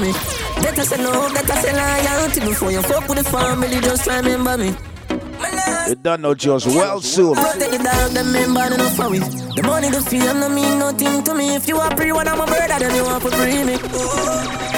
Me 0.00 0.45
a 0.66 0.74
couple 0.74 0.74
dog, 0.74 0.74
me 0.74 0.74
know 0.74 0.74
that 0.74 0.74
dead 0.74 0.74
for 0.74 0.74
me. 0.74 0.74
Better 0.74 0.84
say 0.84 0.96
no, 0.96 1.32
better 1.32 1.56
say 1.60 1.72
loyalty 1.72 2.40
before 2.40 2.70
you 2.72 2.82
fuck 2.82 3.08
with 3.08 3.18
the 3.18 3.24
family. 3.24 3.80
Just 3.80 4.06
remember 4.06 4.58
me. 4.58 4.74
You 5.88 5.94
done 5.94 6.22
know 6.22 6.34
Joe's 6.34 6.66
well 6.66 7.00
soon. 7.00 7.34
Protect 7.34 7.70
the 7.70 7.78
dog, 7.78 8.14
member, 8.26 8.76
no 8.76 8.88
for 8.90 9.10
we. 9.10 9.18
The 9.18 9.62
money, 9.62 9.90
the 9.90 10.00
fame, 10.00 10.40
no 10.40 10.48
mean 10.48 10.78
nothing 10.78 11.22
to 11.24 11.34
me. 11.34 11.54
If 11.54 11.68
you 11.68 11.78
are 11.78 11.96
free, 11.96 12.12
when 12.12 12.28
I'm 12.28 12.40
a 12.40 12.46
brother, 12.46 12.78
then 12.78 12.94
you 12.94 13.04
want 13.04 13.22
to 13.22 13.30
free 13.30 13.64
me. 13.64 14.75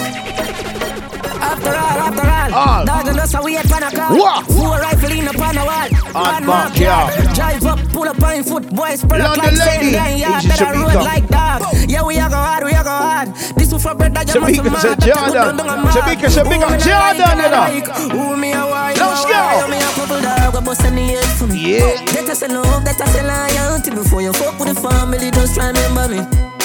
After 1.48 1.72
all, 1.72 1.98
after 2.08 2.28
all, 2.28 2.50
All. 2.54 2.84
dog 2.84 3.08
and 3.08 3.18
us, 3.20 3.34
we 3.44 3.56
at 3.56 3.66
pan 3.66 3.82
a 3.84 3.90
car. 3.90 4.12
Wah. 4.16 4.42
Four 4.42 4.78
rifle 4.80 5.12
in 5.12 5.28
upon 5.28 5.56
a 5.56 5.64
wall. 5.64 5.88
Hard 6.12 6.44
mark, 6.44 6.76
yeah. 6.78 7.08
Drive 7.34 7.64
up, 7.64 7.78
pull 7.92 8.08
up 8.08 8.22
on 8.22 8.42
foot, 8.44 8.68
boys, 8.74 9.00
spread 9.00 9.20
up 9.22 9.36
London 9.36 9.58
like 9.58 9.68
same 9.68 9.80
lady. 9.80 9.92
gang, 9.92 10.18
yeah. 10.18 10.40
Better 10.42 10.64
road 10.76 10.92
Jamaica. 10.92 11.08
like 11.10 11.28
dog. 11.28 11.62
Yeah, 11.88 12.02
we 12.04 12.18
are 12.18 12.28
go 12.28 12.36
hard, 12.36 12.64
we 12.64 12.72
are 12.72 12.84
go 12.84 12.90
hard. 12.90 13.28
This 13.56 13.72
is 13.72 13.82
for 13.82 13.94
brother, 13.94 14.20
you 14.28 14.40
must 14.40 14.54
Jamaica 14.54 14.80
said 14.80 15.00
Jordan. 15.00 15.56
Jamaica 15.56 16.26
up 16.26 16.80
Jordan, 16.84 17.38
you 17.40 17.48
know. 17.48 18.12
Who 18.12 18.36
me 18.36 18.52
a 18.52 18.60
why? 18.68 18.92
Let's 18.92 19.24
go. 19.24 19.68
Me 19.68 19.76
a 19.78 19.88
couple 19.96 20.20
dog, 20.20 20.54
we 20.54 20.60
bust 20.66 20.84
any 20.84 21.08
head 21.16 21.24
for 21.38 21.46
me. 21.46 21.78
Yeah. 21.78 22.04
That 22.12 22.28
I 22.28 22.34
say 22.34 22.48
love, 22.48 22.84
that 22.84 23.00
I 23.00 23.06
say 23.08 23.24
loyalty. 23.24 23.90
Before 23.90 24.20
you 24.22 24.32
fuck 24.32 24.58
with 24.58 24.74
the 24.74 24.80
family, 24.80 25.30
just 25.30 25.54
try 25.54 25.68
remember 25.68 26.08
me. 26.08 26.57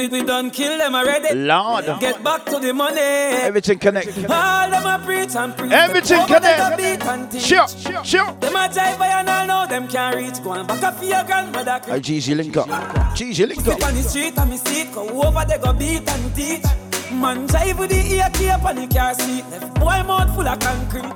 We, 0.00 0.08
we 0.08 0.22
done 0.24 0.50
kill 0.50 0.78
them 0.78 0.94
already. 0.94 1.34
Lord. 1.34 1.84
Get 2.00 2.24
back 2.24 2.46
to 2.46 2.58
the 2.58 2.72
money. 2.72 2.98
Everything 3.00 3.78
connected. 3.78 4.24
All 4.30 4.70
them 4.70 4.86
a 4.86 5.04
preach 5.04 5.36
and 5.36 5.54
preach. 5.54 5.72
Everything 5.72 6.20
Over 6.20 6.40
them 6.40 6.40
connect. 6.40 6.72
a 6.72 6.76
beat 6.76 7.06
and 7.06 7.30
teach. 7.30 7.42
Sure, 7.42 7.68
sure. 8.02 8.32
Them 8.40 8.56
a 8.56 8.68
jive 8.68 8.98
by 8.98 9.08
and 9.08 9.28
all 9.28 9.46
know 9.46 9.66
them 9.68 9.86
can't 9.88 10.16
reach. 10.16 10.42
Go 10.42 10.52
and 10.52 10.66
back 10.66 10.82
up 10.82 10.94
for 10.96 11.04
your 11.04 11.22
grandmother. 11.24 11.80
Hey, 11.84 12.00
Jeezy, 12.00 12.34
link 12.34 12.56
up. 12.56 12.66
Jeezy, 13.14 13.46
link 13.46 13.60
Sit 13.60 13.74
up. 13.74 13.88
on 13.88 13.94
the 13.94 14.02
street 14.02 14.38
and 14.38 14.50
me 14.50 14.56
see. 14.56 14.84
Go 14.86 15.06
over 15.22 15.44
there 15.46 15.58
go 15.58 15.72
beat 15.74 16.08
and 16.10 16.34
teach. 16.34 16.64
Man 17.12 17.46
jive 17.46 17.78
with 17.78 17.90
the 17.90 18.14
ear 18.14 18.30
tape 18.32 18.64
and 18.64 18.78
the 18.78 18.86
car 18.94 19.12
seat. 19.12 19.44
Left 19.50 19.74
boy 19.74 20.02
mouth 20.06 20.34
full 20.34 20.48
of 20.48 20.58
concrete. 20.60 21.12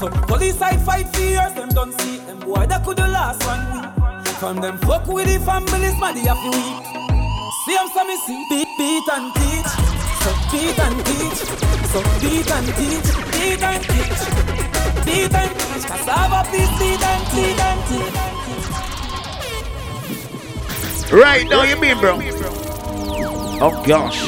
So 0.00 0.08
police 0.26 0.58
side 0.58 0.80
fight 0.80 1.08
for 1.14 1.20
years. 1.22 1.52
Them 1.54 1.68
don't 1.68 1.92
see 2.00 2.16
them 2.26 2.40
boy 2.40 2.66
that 2.66 2.84
could 2.84 2.96
the 2.96 3.06
last 3.06 3.46
one 3.46 3.62
week. 3.72 4.26
From 4.40 4.56
them 4.60 4.78
fuck 4.78 5.06
with 5.06 5.26
the 5.32 5.38
families, 5.44 5.96
man, 6.00 6.14
they 6.16 6.22
have 6.22 6.42
to 6.42 6.50
weep. 6.50 6.95
See 7.66 7.76
some 7.92 8.06
me 8.06 8.16
see 8.18 8.46
beat, 8.48 8.68
beat 8.78 9.08
and 9.08 9.34
teach. 9.34 9.66
So 10.22 10.30
beat 10.52 10.78
and 10.78 11.04
teach. 11.04 11.38
So 11.90 11.98
beat 12.20 12.50
and 12.52 12.66
teach. 12.78 13.08
Beat 13.32 13.60
and 13.60 13.82
teach. 13.82 14.22
Beat 15.04 15.34
and 15.34 15.52
teach. 15.58 15.84
Cassava 15.84 16.40
beat, 16.52 16.70
beat 16.78 17.02
and 17.02 17.24
beat 17.34 17.58
and 17.58 17.80
teach. 17.88 18.14
Right 21.10 21.46
now, 21.48 21.62
you 21.64 21.76
mean, 21.80 21.98
bro? 21.98 22.20
Oh 23.60 23.82
gosh. 23.84 24.22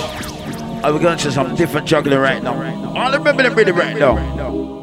Are 0.83 0.93
we 0.93 0.99
going 0.99 1.19
to 1.19 1.31
some 1.31 1.55
different 1.55 1.87
juggling 1.87 2.19
right 2.19 2.43
now? 2.43 2.61
I 2.97 3.13
remember 3.17 3.45
them 3.45 3.55
really 3.55 3.71
right 3.71 3.97
now. 3.97 4.78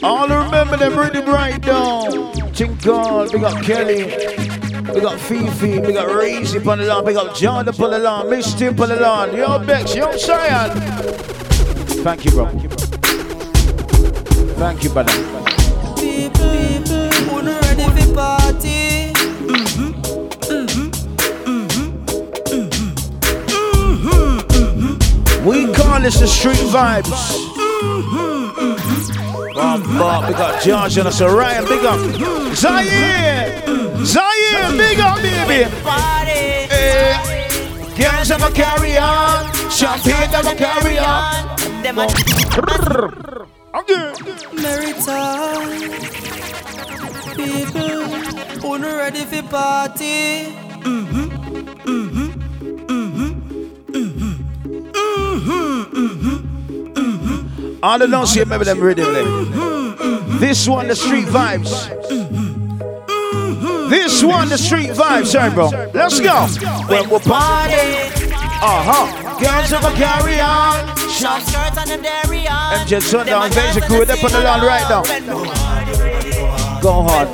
All 0.00 0.28
remember 0.28 0.76
them 0.76 0.96
really 0.96 1.20
right 1.22 1.60
now. 1.66 2.04
Tinkle, 2.52 3.26
we 3.32 3.40
got 3.40 3.64
Kelly, 3.64 4.04
we 4.94 5.00
got 5.00 5.18
Fifi, 5.18 5.80
we 5.80 5.92
got 5.92 6.06
Razy 6.08 6.64
on 6.66 6.78
the 6.78 6.84
got 7.12 7.34
John 7.34 7.68
up 7.68 7.80
on 7.80 7.90
the 7.90 7.98
Miss 8.30 8.54
Tim 8.54 8.78
on 8.80 8.90
the 8.90 8.96
lawn, 8.96 9.34
yo 9.36 9.58
Bex, 9.58 9.96
yo 9.96 10.16
Cheyenne. 10.16 10.70
Thank 12.04 12.24
you, 12.24 12.30
bro. 12.30 12.46
Thank 14.56 14.84
you, 14.84 14.90
brother. 14.90 15.12
People, 15.96 16.84
people, 16.84 17.42
not 17.42 17.60
ready 17.62 17.82
for 17.90 18.14
party? 18.14 19.12
We 25.44 25.66
call 25.74 26.00
this 26.00 26.20
the 26.20 26.28
street 26.28 26.56
vibes. 26.70 27.10
Bob, 27.10 27.48
Bob, 29.42 30.26
we 30.28 30.34
got 30.34 30.62
George 30.62 30.98
and 30.98 31.08
us, 31.08 31.20
Ryan, 31.20 31.64
big 31.64 31.84
up. 31.84 31.98
Zaire, 32.54 33.62
Zaire, 34.04 34.70
big 34.76 34.98
up, 34.98 35.16
baby. 35.22 35.64
Eh, 36.70 37.14
Girls 37.96 38.28
never 38.30 38.50
carry 38.50 38.96
on, 38.98 39.52
champagne 39.70 40.30
never 40.30 40.54
carry 40.54 40.98
on. 40.98 41.48
Okay. 43.74 44.12
Merita. 44.58 45.20
People, 47.36 48.04
who 48.60 48.78
not 48.78 48.96
ready 48.96 49.24
for 49.24 49.42
party? 49.48 50.54
All 57.82 58.02
along, 58.02 58.26
see, 58.26 58.40
remember 58.40 58.64
them 58.64 58.80
rhythm. 58.80 59.06
This 60.38 60.68
one, 60.68 60.88
the 60.88 60.96
street 60.96 61.26
vibes. 61.26 61.88
This 63.88 64.22
one, 64.22 64.48
the 64.48 64.58
street 64.58 64.90
vibes. 64.90 65.26
Sorry, 65.26 65.50
bro. 65.50 65.68
Let's 65.94 66.20
go. 66.20 66.46
When 66.88 67.08
we're 67.08 67.20
party. 67.20 67.74
Uh 68.60 68.82
huh. 68.82 69.38
Girls 69.38 69.70
never 69.70 69.90
carry 69.96 70.40
on. 70.40 70.96
Short 71.08 71.42
skirt 71.42 71.78
and 71.78 71.90
them 71.90 72.02
dairy 72.02 72.48
on. 72.48 72.74
MJ 72.84 73.00
Sundown, 73.00 73.46
Invasion 73.46 73.82
Crew, 73.82 74.04
they 74.04 74.16
put 74.16 74.32
the 74.32 74.40
land 74.40 74.62
right 74.62 74.88
now. 74.90 75.02
Go 76.80 77.02
hard. 77.06 77.28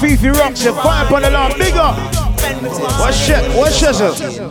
Fifi 0.00 0.28
Rocks 0.28 0.62
fire 0.64 1.14
on 1.14 1.22
the 1.22 1.30
lawn. 1.30 1.52
Big 1.58 1.74
up. 1.74 1.96
What's 3.00 3.16
shit? 3.16 3.42
What's 3.56 3.78
shit? 3.78 4.49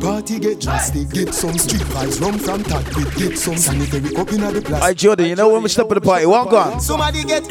The 0.00 0.06
party 0.06 0.38
get 0.38 0.60
drastic, 0.60 1.10
get 1.10 1.34
some 1.34 1.58
street 1.58 1.82
vibes, 1.82 2.22
rum 2.22 2.38
from 2.38 2.64
Tactic, 2.64 3.14
get 3.16 3.36
some 3.36 3.58
sanitary 3.58 4.08
cup 4.14 4.32
in 4.32 4.40
the 4.40 4.62
plastic. 4.62 4.82
Hey, 4.82 4.94
Jordan, 4.94 5.26
you 5.26 5.36
know 5.36 5.50
when 5.50 5.62
we 5.62 5.68
step 5.68 5.90
at 5.90 5.94
the 5.94 6.00
party, 6.00 6.24
what 6.24 6.48
gone? 6.48 6.80
Somebody 6.80 7.22
get 7.22 7.44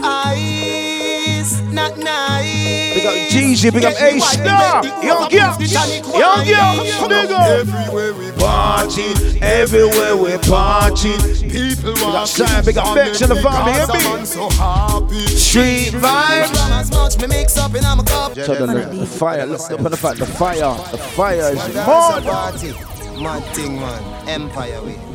ice, 1.30 1.62
not 1.72 1.98
nice. 1.98 2.96
Big 2.96 3.06
up 3.06 3.14
Jeezy, 3.32 3.74
big 3.74 3.86
up 3.86 3.94
A 4.00 4.20
Star. 4.20 4.86
Young 5.04 5.30
girls, 5.30 5.72
young 5.72 6.46
girls, 6.46 7.08
big 7.08 7.32
up. 7.32 7.50
Everywhere 7.50 8.14
we 8.14 8.32
Party, 8.32 9.40
everywhere 9.42 10.16
we 10.16 10.38
party. 10.50 11.14
People 11.50 11.94
Big 11.94 12.04
up 12.04 12.14
want 12.14 12.30
Sam, 12.30 12.66
big 12.66 12.78
up 12.78 12.96
Bex 12.96 13.22
and 13.22 13.32
the 13.32 13.36
family, 13.42 13.74
you 13.74 14.10
man 14.10 14.26
so 14.26 14.50
happy. 14.50 15.28
Street 15.28 15.94
vibes. 15.94 16.52
As 16.72 16.92
much 16.92 17.20
me 17.22 17.28
mix 17.28 17.58
up 17.58 17.74
in 17.76 17.84
my 17.84 18.04
cup. 18.04 18.34
So 18.36 18.54
the, 18.54 18.68
the 18.68 19.06
fire, 19.06 19.46
look 19.46 19.62
up 19.62 19.80
on 19.80 19.92
the 19.92 19.98
fire, 19.98 20.16
the 20.16 20.26
fire, 20.26 20.76
the 20.92 20.98
fire 20.98 21.54
is 21.54 21.74
Dance 21.74 22.64
more. 22.64 22.72
a 22.74 23.22
mad 23.22 23.44
thing 23.56 23.76
man, 23.76 24.30
empire 24.30 24.82
way. 24.84 25.09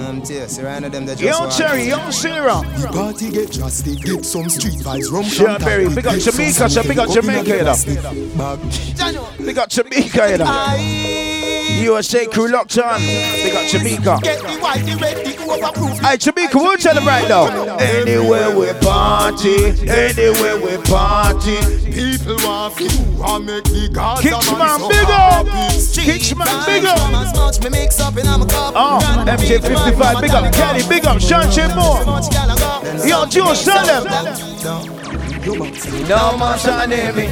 Um, 0.00 0.20
dear, 0.22 0.48
surrounded 0.48 0.92
them 0.92 1.04
that 1.06 1.18
just 1.18 1.38
Young 1.38 1.50
Cherry, 1.50 1.84
young 1.84 2.10
Sarah. 2.10 2.62
The 2.78 2.88
party 2.88 3.30
get 3.30 3.52
drastic, 3.52 4.00
get 4.00 4.24
some 4.24 4.48
street 4.48 4.78
vibes, 4.78 5.12
rum 5.12 5.24
Sure, 5.24 5.46
from 5.46 5.62
Berry, 5.62 5.88
big 5.94 6.06
up 6.06 6.18
Jamaica, 6.18 6.70
so 6.70 6.82
big 6.82 6.98
up 6.98 7.08
sanitary 7.08 7.08
cup 7.08 7.08
in 7.08 7.22
Jamaica, 7.22 7.50
you 7.50 7.64
the 8.96 9.12
know. 9.12 9.28
Big 9.44 9.58
up 9.58 9.68
Jamaica, 9.68 10.30
you 10.30 10.38
know. 10.38 11.19
USA 11.80 12.26
crew 12.26 12.48
locked 12.48 12.78
on. 12.78 13.00
Big 13.00 13.54
up 13.54 13.66
Jamaica. 13.66 14.18
Get 14.22 14.40
the 14.40 14.58
white, 14.60 14.84
the 14.84 14.96
red, 15.00 15.16
the 15.24 15.32
overproof. 15.32 15.98
Hey, 16.00 16.16
Jamaica, 16.16 16.56
we'll 16.56 16.76
tell 16.76 16.94
them 16.94 17.06
right 17.06 17.28
now. 17.28 17.76
Anywhere 17.78 18.56
we 18.56 18.72
party, 18.80 19.64
anywhere 19.88 20.56
we 20.60 20.76
party. 20.84 21.56
People 21.90 22.36
want 22.46 22.78
you 22.80 22.88
and 23.24 23.46
make 23.46 23.64
the 23.64 23.90
Gaza 23.92 24.22
Kingsman, 24.22 24.78
so 24.78 24.88
big 24.88 25.04
up. 25.08 25.46
happy. 25.46 26.02
Kingsman, 26.02 26.46
big 26.66 26.84
up. 26.84 26.98
As 26.98 27.34
much 27.34 27.70
me 27.70 27.88
up 28.00 28.16
in 28.16 28.26
my. 28.26 28.46
Oh, 28.74 29.24
MJ55, 29.26 30.20
big 30.20 30.30
up 30.30 30.52
Kelly, 30.52 30.82
big 30.88 31.06
up 31.06 31.18
Shanche 31.18 31.66
Moore. 31.74 33.06
Yo, 33.06 33.26
Jules, 33.26 33.64
tell 33.64 33.84
them. 33.86 34.99
No 36.08 36.36
more 36.36 36.56
son 36.56 36.90
near 36.90 37.12
me. 37.12 37.28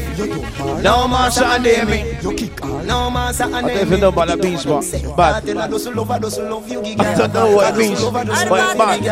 No 0.83 1.09
more 1.09 1.31
son 1.31 1.63
near 1.63 1.85
me. 1.87 2.19
No 2.85 3.11
man 3.11 3.35
say 3.35 3.45
I 3.45 3.61
don't 3.61 3.71
even 3.71 4.01
know 4.01 4.09
about 4.09 4.29
that 4.29 4.39
means, 4.39 4.65
but 4.65 4.83
bad. 5.17 5.49
I 5.49 5.69
just 5.69 5.87
love, 5.95 6.11
I 6.11 6.19
just 6.19 6.41
love 6.41 6.69
you, 6.71 6.81
I 6.81 7.15
don't 7.15 7.35
know 7.35 7.55
what 7.57 7.75
it 7.75 7.79
means, 7.79 8.03
but 8.05 8.27
it's 8.29 8.45
bad. 8.45 9.07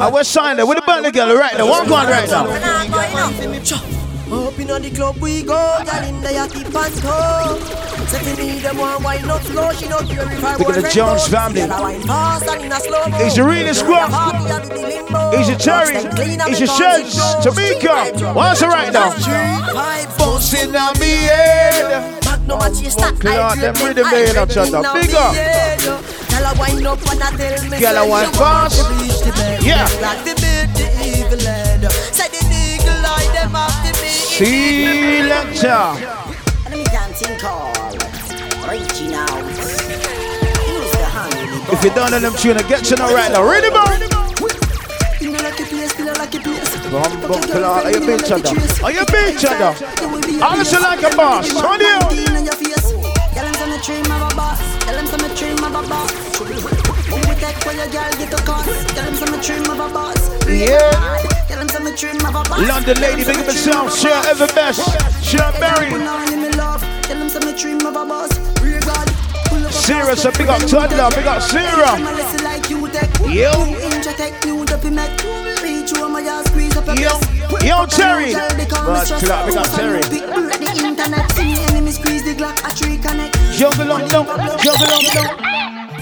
I 0.00 0.10
was 0.10 0.32
there 0.34 0.66
with 0.66 0.76
the 0.76 0.82
band 0.86 1.12
girl 1.14 1.34
right 1.34 1.56
now. 1.56 1.66
One 1.68 1.88
going 1.88 2.08
right 2.08 2.28
now. 2.28 3.97
Up 4.30 4.58
in 4.58 4.66
the 4.68 4.90
club 4.94 5.16
we 5.18 5.42
go, 5.42 5.54
girl 5.84 6.04
in 6.04 6.20
there 6.20 6.46
keep 6.48 6.66
on 6.74 6.90
toe. 7.00 7.58
Say 8.08 8.22
to 8.34 8.36
me 8.42 8.58
them 8.60 8.76
one 8.76 9.02
wine 9.02 9.26
not 9.26 9.42
slow, 9.42 9.72
she 9.72 9.88
not 9.88 10.06
care 10.06 10.30
if 10.30 10.44
I 10.44 10.56
Look 10.56 10.68
at 10.68 10.74
the 10.76 10.82
want 10.82 10.92
Jones 10.92 11.22
rainbow. 11.32 11.38
family. 11.38 11.60
Girl, 11.62 11.72
I 11.72 11.80
wine 11.80 12.02
fast 12.02 12.46
and 12.48 12.64
in 12.64 12.72
a 12.72 12.80
slow 12.80 13.06
mo. 13.08 13.16
He's 13.18 13.34
the 13.36 13.44
realest 13.44 13.80
squad. 13.80 14.08
Happy 14.10 14.50
I 14.52 14.60
do 14.62 14.68
the 14.68 14.74
limbo. 14.88 15.36
He's 15.36 15.48
a 15.48 15.56
Cherry. 15.56 15.92
Touch 16.02 16.14
clean 16.14 16.40
and 16.40 16.48
He's 16.50 16.60
a 16.60 16.64
because 16.64 16.78
Shells. 16.78 17.14
it 17.14 17.18
goes. 17.18 17.44
Jamaica. 17.56 18.32
What's 18.34 18.62
it 18.62 18.66
right 18.66 18.92
now? 18.92 19.10
Bouncing 20.18 20.76
on 20.76 20.98
me 21.00 21.12
head. 21.28 22.46
No 22.46 22.56
match 22.58 22.80
you 22.80 22.90
start. 22.90 23.18
Cloud, 23.20 23.58
them 23.58 23.74
rhythm 23.76 24.06
there, 24.10 24.26
you 24.28 24.34
know, 24.34 24.46
Chanda. 24.46 24.80
Big 24.92 25.14
up. 25.14 25.32
Girl 26.28 26.46
I 26.46 26.54
wind 26.58 26.86
up 26.86 27.00
and 27.12 27.22
I 27.22 27.30
tell 27.36 27.64
me. 27.70 27.80
Girl, 27.80 27.96
I 27.96 28.04
say 28.04 28.10
wine 28.10 28.32
fast. 28.32 28.76
to 28.86 28.92
reach 28.94 29.20
the 29.24 29.32
bed. 29.32 29.62
Yeah. 29.62 29.88
Out. 35.74 35.98
If 41.72 41.82
you 41.82 41.90
don't 41.90 42.12
know 42.12 42.20
them 42.20 42.32
tune, 42.34 42.56
get 42.68 42.84
to 42.84 42.94
know 42.94 43.12
right 43.12 43.32
now. 43.32 43.42
Ready, 43.42 43.68
man? 43.70 44.00
You 45.20 45.32
know 45.32 45.42
like 45.42 45.58
a 45.58 45.64
place, 45.64 45.92
feel 45.92 46.06
like 46.06 46.32
a 46.32 46.38
place. 46.38 46.70
Bumbo 46.86 47.40
clock, 47.50 47.84
are 47.84 47.90
you 47.90 47.98
big 47.98 48.20
chugger? 48.20 48.54
Are 48.84 48.92
you? 48.92 49.02
Like 50.82 51.02
a 51.02 51.16
boss. 51.16 51.48
Turn 51.48 51.82
oh. 51.82 52.10
you. 52.14 52.28
Tell 53.34 53.44
them 53.44 53.54
some 53.54 53.74
dream 53.82 54.06
of 54.06 54.22
a 54.22 54.36
boss. 54.36 54.60
Tell 54.84 54.94
them 54.94 55.06
some 55.06 55.34
dream 55.34 55.58
of 55.64 55.74
a 55.74 55.88
boss. 55.88 56.12
When 57.10 57.20
we 57.28 57.34
take 57.40 57.56
for 57.64 57.72
your 57.72 57.88
girl 57.88 58.12
get 58.12 58.32
a 58.32 58.42
cost. 58.44 58.88
Tell 58.94 59.04
them 59.04 59.14
some 59.16 59.40
dream 59.40 59.68
of 59.68 59.80
a 59.80 59.92
boss. 59.92 60.46
Yeah. 60.46 61.37
London 62.00 63.00
lady, 63.00 63.24
big 63.24 63.38
up 63.38 63.46
yourself. 63.46 63.98
Share 63.98 64.22
ever 64.26 64.46
best. 64.54 64.86
Share 65.24 65.50
Berry. 65.58 65.90
Tell 65.90 67.18
them 67.18 67.28
some 67.28 67.56
dream 67.56 67.80
of 67.84 67.96
a 67.96 68.06
boss. 68.06 68.30
Real 68.62 68.80
Sarah, 69.72 70.16
so 70.16 70.30
big 70.30 70.46
up 70.46 70.62
Toddler, 70.62 71.10
big 71.10 71.26
up 71.26 71.42
Sarah. 71.42 71.98
Yo. 73.26 73.50
Yo, 76.94 77.10
yo, 77.66 77.86
Terry. 77.86 78.32
But 78.32 79.08
clap, 79.18 79.46
big 79.46 79.56
up 79.56 79.66
Terry. 79.74 80.02
The 80.02 80.82
internet 80.84 81.32
see 81.32 81.58
enemy 81.64 81.90
squeeze 81.90 82.22
the 82.22 82.34
Glock 82.34 82.58
a 82.62 82.72
tree 82.76 82.98
connect. 82.98 83.34
Juggle 83.58 83.90
on, 83.90 84.02
no, 84.02 84.22
juggle 84.62 84.92
on, 84.94 85.02
no. 85.02 85.22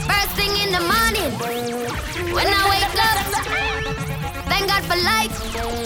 First 0.05 0.33
thing 0.37 0.53
in 0.61 0.73
the 0.73 0.81
morning, 0.93 1.33
when 2.35 2.47
I 2.49 2.69
wake 2.69 2.85
up, 3.01 3.17
thank 4.45 4.69
God 4.69 4.85
for 4.85 4.97
life. 5.03 5.86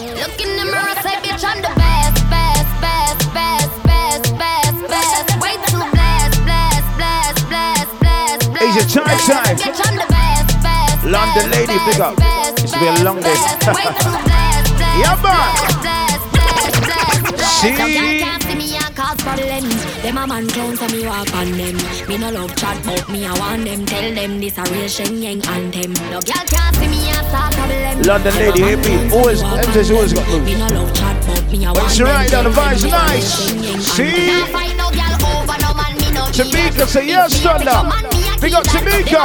Bitch, 1.31 1.45
I'm 1.47 1.61
the 1.61 1.71
best, 1.79 2.15
best, 2.29 2.67
best, 2.83 3.19
best, 3.33 3.83
best, 3.87 4.23
best, 4.37 4.75
best. 4.91 5.27
Way 5.39 5.55
too 5.71 5.83
blessed, 5.95 6.43
blessed, 6.43 6.91
blessed, 6.99 7.41
blessed, 7.47 7.93
blessed. 7.99 8.47
It's 8.59 8.75
your 8.75 9.03
time, 9.03 9.17
time. 9.23 9.55
Bitch, 9.55 9.79
I'm 9.79 9.95
the 9.95 10.07
best, 10.11 10.51
best. 10.63 11.05
London 11.05 11.51
lady, 11.51 11.77
big 11.87 11.99
up. 11.99 12.15
It's 12.59 12.75
been 12.75 12.95
a 12.99 13.03
long 13.03 13.21
day. 13.21 13.35
yeah, 14.99 15.15
man. 15.23 15.71
See? 17.61 17.75
Some 17.75 17.93
girl 17.93 18.17
can't 18.17 18.41
see 18.43 18.55
me 18.55 18.75
and 18.75 18.95
cause 18.95 19.17
problems. 19.21 20.01
Them 20.01 20.17
a 20.17 20.25
man 20.25 20.47
clown 20.49 20.75
so 20.75 20.87
me 20.87 21.05
walk 21.05 21.31
on 21.35 21.51
them. 21.51 21.77
Me 22.09 22.17
no 22.17 22.31
love 22.31 22.55
chat 22.55 22.81
but 22.83 23.07
me 23.07 23.23
I 23.27 23.37
want 23.37 23.65
them. 23.65 23.85
Tell 23.85 24.13
them 24.15 24.39
this 24.39 24.57
a 24.57 24.63
real 24.73 24.87
Shen 24.87 25.21
Yang 25.21 25.47
anthem. 25.47 25.93
No 26.09 26.19
girl 26.21 26.45
can't 26.49 26.75
see 26.77 26.87
me 26.87 27.09
and 27.09 27.27
start 27.27 27.53
problems. 27.53 28.07
London 28.07 28.33
lady, 28.33 28.61
hit 28.61 28.79
me. 28.79 29.13
Always, 29.13 29.43
emphasis 29.43 29.91
always 29.91 30.13
got 30.13 30.27
moves. 30.29 30.45
Me 30.45 30.55
no 30.57 30.69
love 30.69 30.93
chat 30.95 31.10
me 31.51 31.65
I 31.65 31.71
want 31.71 31.83
When 31.83 31.89
she 31.91 32.03
them. 32.03 32.07
right 32.15 32.29
down, 32.31 32.43
the 32.45 32.51
Tell 32.51 32.63
vibe's 32.63 32.81
this 32.81 32.91
a 32.91 32.95
real 32.95 33.05
nice. 33.05 33.27
See? 33.91 34.03
anthem. 34.03 34.25
Can't 34.31 34.51
find 34.51 34.77
no 34.77 34.87
girl 34.91 35.15
over 35.35 35.57
no 35.61 35.69
man 35.75 35.93
me 35.99 36.07
no 36.15 36.23
Tamika 36.31 36.85
say 36.87 37.05
yes, 37.07 37.39
Thunder. 37.41 37.79
Big 38.41 38.53
up 38.53 38.63
Tamika. 38.63 39.23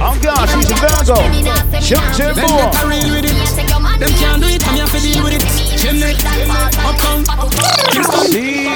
Oh 0.00 0.14
God, 0.22 0.46
she's 0.48 0.70
a 0.70 0.74
Virgo. 0.78 1.16
Jump 1.80 2.06
to 2.16 2.30
the 2.30 2.40
ball. 2.46 2.70
Them 3.98 4.10
can't 4.14 4.40
do 4.40 4.46
it, 4.48 4.62
I'm 4.66 4.74
here 4.74 4.86
to 4.86 4.98
deal 5.00 5.24
with 5.24 5.34
it. 5.34 5.42
Gymnast, 5.78 6.24
uptown. 6.78 7.24
See? 8.30 8.68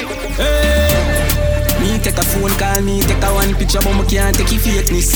Me 1.79 1.99
take 1.99 2.17
a 2.17 2.23
phone 2.23 2.51
call, 2.59 2.81
me 2.81 3.01
take 3.01 3.23
a 3.23 3.33
one 3.33 3.55
picture, 3.55 3.79
but 3.79 3.93
me 3.95 4.03
can't 4.07 4.35
take 4.35 4.51
your 4.51 4.59
fakeness. 4.61 5.15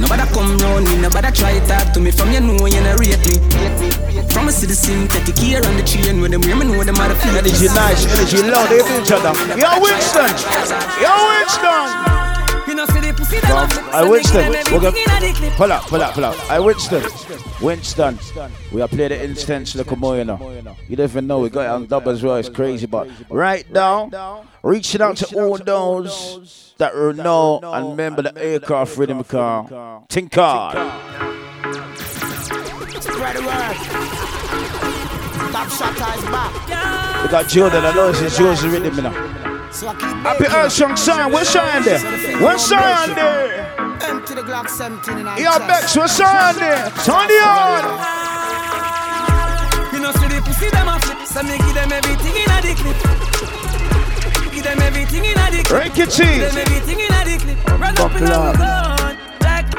Nobody 0.00 0.22
come 0.32 0.56
round 0.58 0.86
me, 0.88 0.96
nobody 0.96 1.30
try 1.32 1.58
talk 1.66 1.92
to 1.92 2.00
me. 2.00 2.10
From 2.10 2.32
you 2.32 2.40
know 2.40 2.66
you 2.66 2.80
not 2.80 2.98
rate 2.98 3.18
me. 3.26 3.36
From 4.36 4.48
a 4.48 4.52
citizen, 4.52 5.08
take 5.08 5.28
a 5.28 5.32
key 5.32 5.56
around 5.56 5.78
the 5.78 5.82
train 5.82 6.20
with 6.20 6.30
them. 6.30 6.42
You 6.42 6.54
know 6.62 6.84
them 6.84 6.94
the 7.08 7.14
feelings. 7.14 7.38
Energy 7.38 7.74
nice, 7.74 8.04
energy 8.04 8.42
low, 8.42 8.66
they 8.66 8.82
hit 8.84 9.02
each 9.02 9.10
other. 9.10 9.32
Yo, 9.56 9.80
Winston. 9.80 10.28
Yo, 11.00 11.12
Winston. 11.32 11.88
You 12.68 12.74
know, 12.74 12.84
see 12.84 13.00
the 13.00 13.14
pussy 13.16 13.38
Come, 13.38 13.66
them 13.70 13.88
I 13.94 14.06
Winston. 14.06 14.52
We're 14.70 14.80
gonna 14.80 15.50
pull 15.56 15.72
up, 15.72 15.84
pull 15.84 16.02
up, 16.02 16.12
pull 16.12 16.24
up. 16.26 16.50
I 16.50 16.60
Winston. 16.60 17.02
Winston. 17.62 18.18
We 18.74 18.82
are 18.82 18.88
playing 18.88 19.08
the 19.08 19.24
instance 19.24 19.74
more, 19.96 20.18
you. 20.18 20.38
You 20.86 20.96
don't 20.96 21.08
even 21.08 21.26
know 21.26 21.38
we 21.38 21.48
got 21.48 21.62
it 21.62 21.70
on 21.70 21.86
dub 21.86 22.06
as 22.06 22.22
well. 22.22 22.36
It's 22.36 22.50
crazy, 22.50 22.84
but 22.84 23.08
right 23.30 23.64
now, 23.70 24.44
reaching 24.62 25.00
out 25.00 25.16
to 25.16 25.34
all 25.40 25.56
those 25.56 26.74
that 26.76 26.94
are 26.94 27.14
know 27.14 27.60
and 27.62 27.88
remember 27.88 28.20
the 28.20 28.36
aircraft 28.36 28.98
rhythm 28.98 29.24
car. 29.24 30.04
Tinkard. 30.08 30.74
Spread 33.00 33.36
the 33.36 33.42
word. 33.42 34.15
Top 35.56 35.70
shot 35.70 35.96
is 36.18 36.24
back. 36.24 36.52
We 37.24 37.28
got 37.30 37.48
Jordan. 37.48 37.82
I 37.82 37.94
know 37.94 38.10
it's 38.10 38.38
yours 38.38 38.62
rhythm, 38.66 38.94
you 38.94 39.00
know. 39.00 39.12
So 39.72 39.88
Happy 39.88 40.44
Earth 40.44 40.70
Song 40.70 40.94
Sign. 40.96 41.32
Where's 41.32 41.48
Sign 41.48 41.82
there? 41.82 41.98
Where's 42.44 42.60
Sign 42.60 43.14
there? 43.14 43.64
Empty 44.04 44.34
the 44.34 44.42
Glock 44.42 44.68
17 44.68 45.16
in 45.16 45.26
our 45.26 45.40
Yo, 45.40 45.48
chest. 45.56 45.66
Bex, 45.66 45.96
where's 45.96 46.10
Sign 46.12 46.56
there? 46.56 46.76
Turn 47.08 47.30
it 47.32 47.40
on. 47.40 47.88
You 49.96 50.00
know, 50.04 50.12
see 50.12 50.28
the 50.28 50.42
pussy 50.44 50.68
them 50.68 50.88
a 50.88 51.00
flip, 51.00 51.24
so 51.24 51.42
me 51.42 51.56
give 51.56 51.72
them 51.72 51.90
everything 51.90 52.36
in 52.36 52.50
a 52.52 52.60
the 52.60 52.74
clip. 52.76 54.52
Give 54.52 54.62
them 54.62 54.80
everything 54.82 55.24
in 55.24 55.38
a 55.40 55.50
the 55.56 55.62
clip. 55.64 55.68
Break 55.72 55.96
your 55.96 56.04
Give 56.04 56.16
cheese. 56.16 56.52
them 56.52 56.58
everything 56.68 57.00
in 57.00 57.08
a 57.08 57.24
the 57.24 57.38
clip. 57.40 57.80
Run 57.80 57.96
up 57.96 58.12
in 58.14 58.24
a 58.24 58.28
gun. 58.28 59.16
Like 59.40 59.72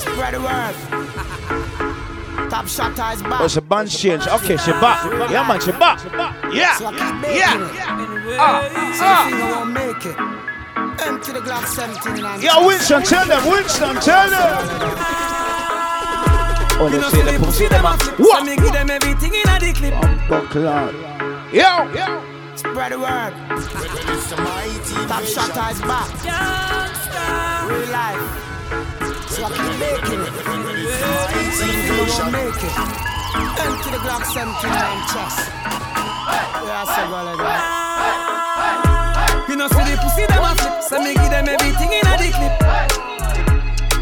Spread 0.00 0.32
the 0.32 0.40
word. 0.40 1.09
Top 2.50 2.66
shot 2.66 2.98
is 3.14 3.22
back. 3.22 3.40
Oh, 3.40 3.44
it's 3.44 3.56
a 3.56 3.62
bunch 3.62 3.96
change. 3.96 4.26
Okay, 4.26 4.56
she 4.56 4.72
back. 4.72 5.04
Yeah, 5.30 5.46
man, 5.46 5.60
she 5.60 5.70
back. 5.70 6.02
Yeah, 6.52 6.74
So 6.74 6.86
I 6.86 6.92
keep 6.92 7.14
making 7.22 7.38
yeah. 7.38 7.70
it. 7.70 8.38
Ah, 8.40 8.66
So 8.98 9.04
ah. 9.06 9.28
the 9.30 9.36
won't 9.54 9.72
make 9.72 10.04
it. 10.04 10.18
Empty 11.06 11.32
the 11.32 11.40
Glock 11.40 11.66
17 11.66 12.18
in 12.18 12.24
our 12.24 12.40
Yo, 12.40 12.66
Winston, 12.66 13.02
tell 13.02 13.26
them, 13.26 13.48
Winston, 13.48 13.96
tell 14.00 14.28
them. 14.28 14.50
Oh, 16.82 16.86
you 16.86 16.90
they 16.90 16.98
know, 16.98 17.08
say 17.10 17.18
see 17.18 17.22
the 17.22 17.32
the 17.32 17.38
pussy 17.38 17.46
pussy 17.46 17.68
them 17.68 17.82
them 17.82 17.84
a 17.84 17.88
up. 17.88 18.02
flip, 18.02 18.44
me 18.44 18.56
give 18.56 18.72
them 18.72 18.90
everything 18.90 19.34
in 19.34 19.48
a 19.48 19.58
the 19.60 19.72
clip. 19.72 19.94
Buckle 20.28 20.68
on. 20.68 20.94
Yo, 21.54 21.86
yo. 21.94 22.22
Spread 22.56 22.92
the 22.92 22.98
word. 22.98 23.32
Top 25.08 25.22
shot 25.24 25.70
is 25.70 25.80
back. 25.82 26.08
Real 27.68 27.88
life. 27.92 28.24
So 29.30 29.44
I 29.44 29.48
keep 29.54 29.78
making 29.78 30.20
it. 30.20 30.79
So 31.00 31.64
the 31.64 31.72
finger 31.72 32.04
won't 32.04 32.32
make 32.32 32.60
it. 32.60 32.74
Empty 33.56 33.88
the 33.90 34.00
Glock 34.04 34.24
17 34.24 34.52
chest. 35.08 35.48
Yeah, 36.60 36.82
I 36.82 36.92
said 36.92 37.08
like 37.08 37.40
that. 37.40 37.60
You 39.48 39.56
know, 39.56 39.68
see 39.68 39.84
the 39.88 39.96
pussy 39.96 40.26
them 40.28 40.44
a 40.44 40.52
flip, 40.60 40.82
so 40.84 41.00
me 41.00 41.14
give 41.14 41.30
them 41.30 41.48
everything 41.48 41.90
in 41.90 42.04
a 42.04 42.14
the 42.20 42.28
clip. 42.36 42.52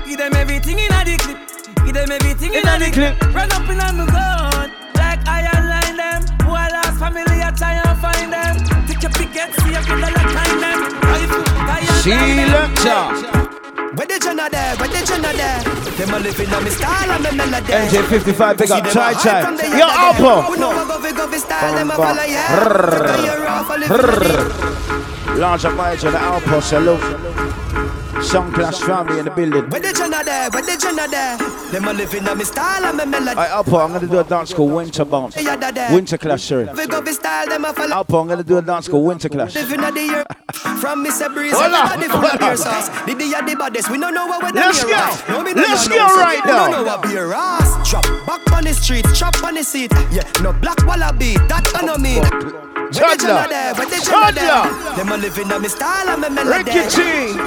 Give 0.06 0.18
them 0.18 0.34
everything 0.34 0.78
in 0.78 0.92
a 0.92 1.04
the 1.06 1.16
clip. 1.22 1.38
Give 1.86 1.94
them 1.94 2.10
everything 2.10 2.52
in 2.54 2.66
a 2.66 2.78
the 2.78 2.90
clip. 2.90 3.14
Run 3.32 3.52
up 3.52 3.68
in 3.70 3.78
a 3.78 3.92
me 3.94 4.04
gun, 4.10 4.72
like 4.98 5.22
iron 5.28 5.68
line 5.70 5.96
them. 5.96 6.26
Who 6.42 6.50
I 6.50 6.68
lost 6.68 6.98
family, 6.98 7.38
I 7.38 7.50
try 7.54 7.78
and 7.78 7.98
find 8.02 8.32
them. 8.32 8.58
Take 8.90 9.02
your 9.02 9.12
picket, 9.14 9.54
see 9.62 9.70
if 9.70 9.86
you 9.86 9.96
like 10.02 10.14
kind 10.14 10.60
them. 10.66 10.78
Fire, 11.62 11.86
Selector. 12.02 13.67
Where 13.98 14.06
the 14.06 14.16
Jenna 14.20 14.48
there? 14.48 14.76
Where 14.76 14.86
the 14.86 15.04
Jenna 15.04 15.32
there? 15.34 15.58
Them 15.98 16.14
a 16.14 16.18
living 16.20 16.54
on 16.54 16.62
me 16.62 16.70
style 16.70 17.10
and 17.10 17.24
me 17.24 17.36
melody. 17.36 17.72
NJ55, 17.72 18.56
big 18.56 18.70
up, 18.70 18.78
See 18.78 18.82
them 18.82 18.92
try, 18.92 19.12
try. 19.14 19.40
Yo, 19.76 19.88
Alpo. 19.88 20.44
Who 20.44 20.56
know 20.56 20.70
I 20.70 20.86
go 20.86 21.00
fi 21.00 21.10
go 21.12 21.26
fi 21.26 21.38
style, 21.38 21.74
them 21.74 21.90
a 21.90 21.94
follow 21.96 22.22
yeah. 22.22 22.46
bum. 22.46 23.08
Take 23.08 23.18
a 23.18 23.22
year 23.24 23.48
off, 23.48 23.68
a 23.68 23.72
live 23.72 23.90
in 23.90 25.34
the 25.34 25.40
Launch 25.40 25.64
up 25.64 25.74
my 25.74 25.96
to 25.96 26.10
the 26.12 26.16
Alpo, 26.16 26.62
salute. 26.62 27.77
Song 28.22 28.52
Clash 28.52 28.80
family 28.80 29.18
in 29.20 29.24
the 29.24 29.30
building. 29.30 29.70
Where 29.70 29.80
the 29.80 29.92
Jenna 29.92 30.22
there? 30.24 30.50
Where 30.50 30.62
the 30.62 30.76
Jenna 30.76 31.08
there? 31.08 31.36
Them 31.70 31.88
a 31.88 31.92
living 31.92 32.28
on 32.28 32.38
me 32.38 32.44
style 32.44 32.84
and 32.84 32.96
me 32.98 33.04
melody. 33.06 33.38
Alright, 33.38 33.50
Alpo, 33.50 33.84
I'm 33.84 33.92
gonna 33.92 34.06
do 34.06 34.18
a 34.18 34.24
dance 34.24 34.52
called 34.52 34.72
Winter 34.72 35.04
Bounce. 35.04 35.36
Winter 35.36 36.18
Clash, 36.18 36.42
sorry. 36.42 36.66
Fi 36.66 36.86
go 36.86 37.02
fi 37.02 37.12
style, 37.12 37.46
them 37.46 37.64
a 37.64 37.72
follow. 37.72 37.94
Alpo, 38.02 38.20
I'm 38.20 38.28
gonna 38.28 38.42
do 38.44 38.58
a 38.58 38.62
dance 38.62 38.88
called 38.88 39.06
Winter 39.06 39.28
Clash. 39.28 39.54
Living 39.54 39.80
at 39.80 39.94
the 39.94 40.02
year 40.02 40.24
from 40.80 41.04
Mr. 41.04 41.32
Breeze, 41.32 41.54
on, 41.54 41.72
on. 41.72 42.56
sauce. 42.56 42.88
The 43.06 43.14
day 43.14 43.32
of 43.38 43.46
the 43.46 43.56
baddest, 43.58 43.90
we 43.90 43.98
don't 43.98 44.14
know 44.14 44.26
what 44.26 44.42
we're 44.42 44.50
Let's 44.60 44.84
go. 44.84 44.92
at. 44.92 45.28
No, 45.28 45.42
me 45.42 45.52
no 45.52 45.62
Let's 45.62 45.88
go 45.88 45.96
right 45.96 46.44
we 46.44 46.50
now. 46.50 46.68
don't 46.68 46.70
know 46.72 46.84
what 46.84 47.02
beer 47.02 47.32
ass. 47.32 47.90
Drop 47.90 48.04
back 48.26 48.52
on 48.52 48.64
the 48.64 48.74
street, 48.74 49.06
chop 49.14 49.42
on 49.44 49.54
the 49.54 49.62
seat. 49.64 49.92
Yeah, 50.10 50.30
no 50.42 50.52
black 50.52 50.84
wallaby, 50.86 51.34
that 51.48 51.70
I 51.74 51.82
know 51.86 52.67
me. 52.90 52.98
Where 53.00 53.16
the 53.16 53.24
Toddler. 53.24 53.28
Jenna 53.28 53.48
there? 53.48 53.74
Where 53.74 53.86
the 53.88 53.98
Jenna 54.04 54.32
there? 54.32 54.48
Toddler. 54.48 54.96
Them 54.96 55.12
a 55.12 55.16
living 55.16 55.52
on 55.52 55.62
me 55.62 55.68
style 55.68 56.08
and 56.08 56.20
me 56.22 56.28
melody. 56.28 56.72
Ricky 56.72 56.82
T. 56.88 56.98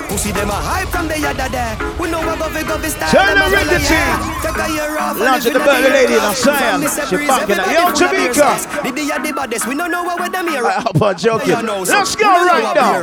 Pussy 0.07 0.31
them 0.31 0.49
a 0.49 0.53
hype 0.57 0.89
from 0.89 1.07
the 1.07 1.17
yada 1.19 1.47
there. 1.51 1.73
We 1.99 2.09
know 2.09 2.21
what 2.21 2.39
go 2.39 2.47
go 2.63 2.77
fi 2.77 2.89
style. 2.89 3.09
Tell 3.11 3.25
them 3.25 3.37
a 3.37 3.49
them 3.49 3.51
follow, 3.51 3.71
Ricky 3.73 3.93
yeah. 3.93 4.41
Take 4.41 4.59
a 4.61 4.67
year 4.71 4.97
off. 4.97 5.17
Launch 5.19 5.45
at 5.45 5.53
the 5.53 5.59
year 5.59 5.89
lady 5.91 6.13
in 6.13 6.19
off. 6.19 6.37
Zion. 6.37 6.81
From 6.81 6.81
Mr. 6.81 7.03
She 7.09 7.15
in 7.51 7.57
the- 7.57 7.71
Yo, 7.73 7.81
Jamaica. 7.93 8.33
sauce. 8.33 8.65
The 8.81 8.89
of 9.11 9.35
baddest, 9.35 9.67
we 9.67 9.75
don't 9.75 9.91
know 9.91 10.03
what 10.03 10.19
we're 10.19 10.29
them 10.29 10.47
here 10.47 10.65
at. 10.65 10.85
I'm 11.01 11.15
joking. 11.17 11.65
Know, 11.65 11.83
so 11.85 11.93
Let's 11.97 12.15
go 12.15 12.27
right 12.27 12.73
now. 12.75 13.01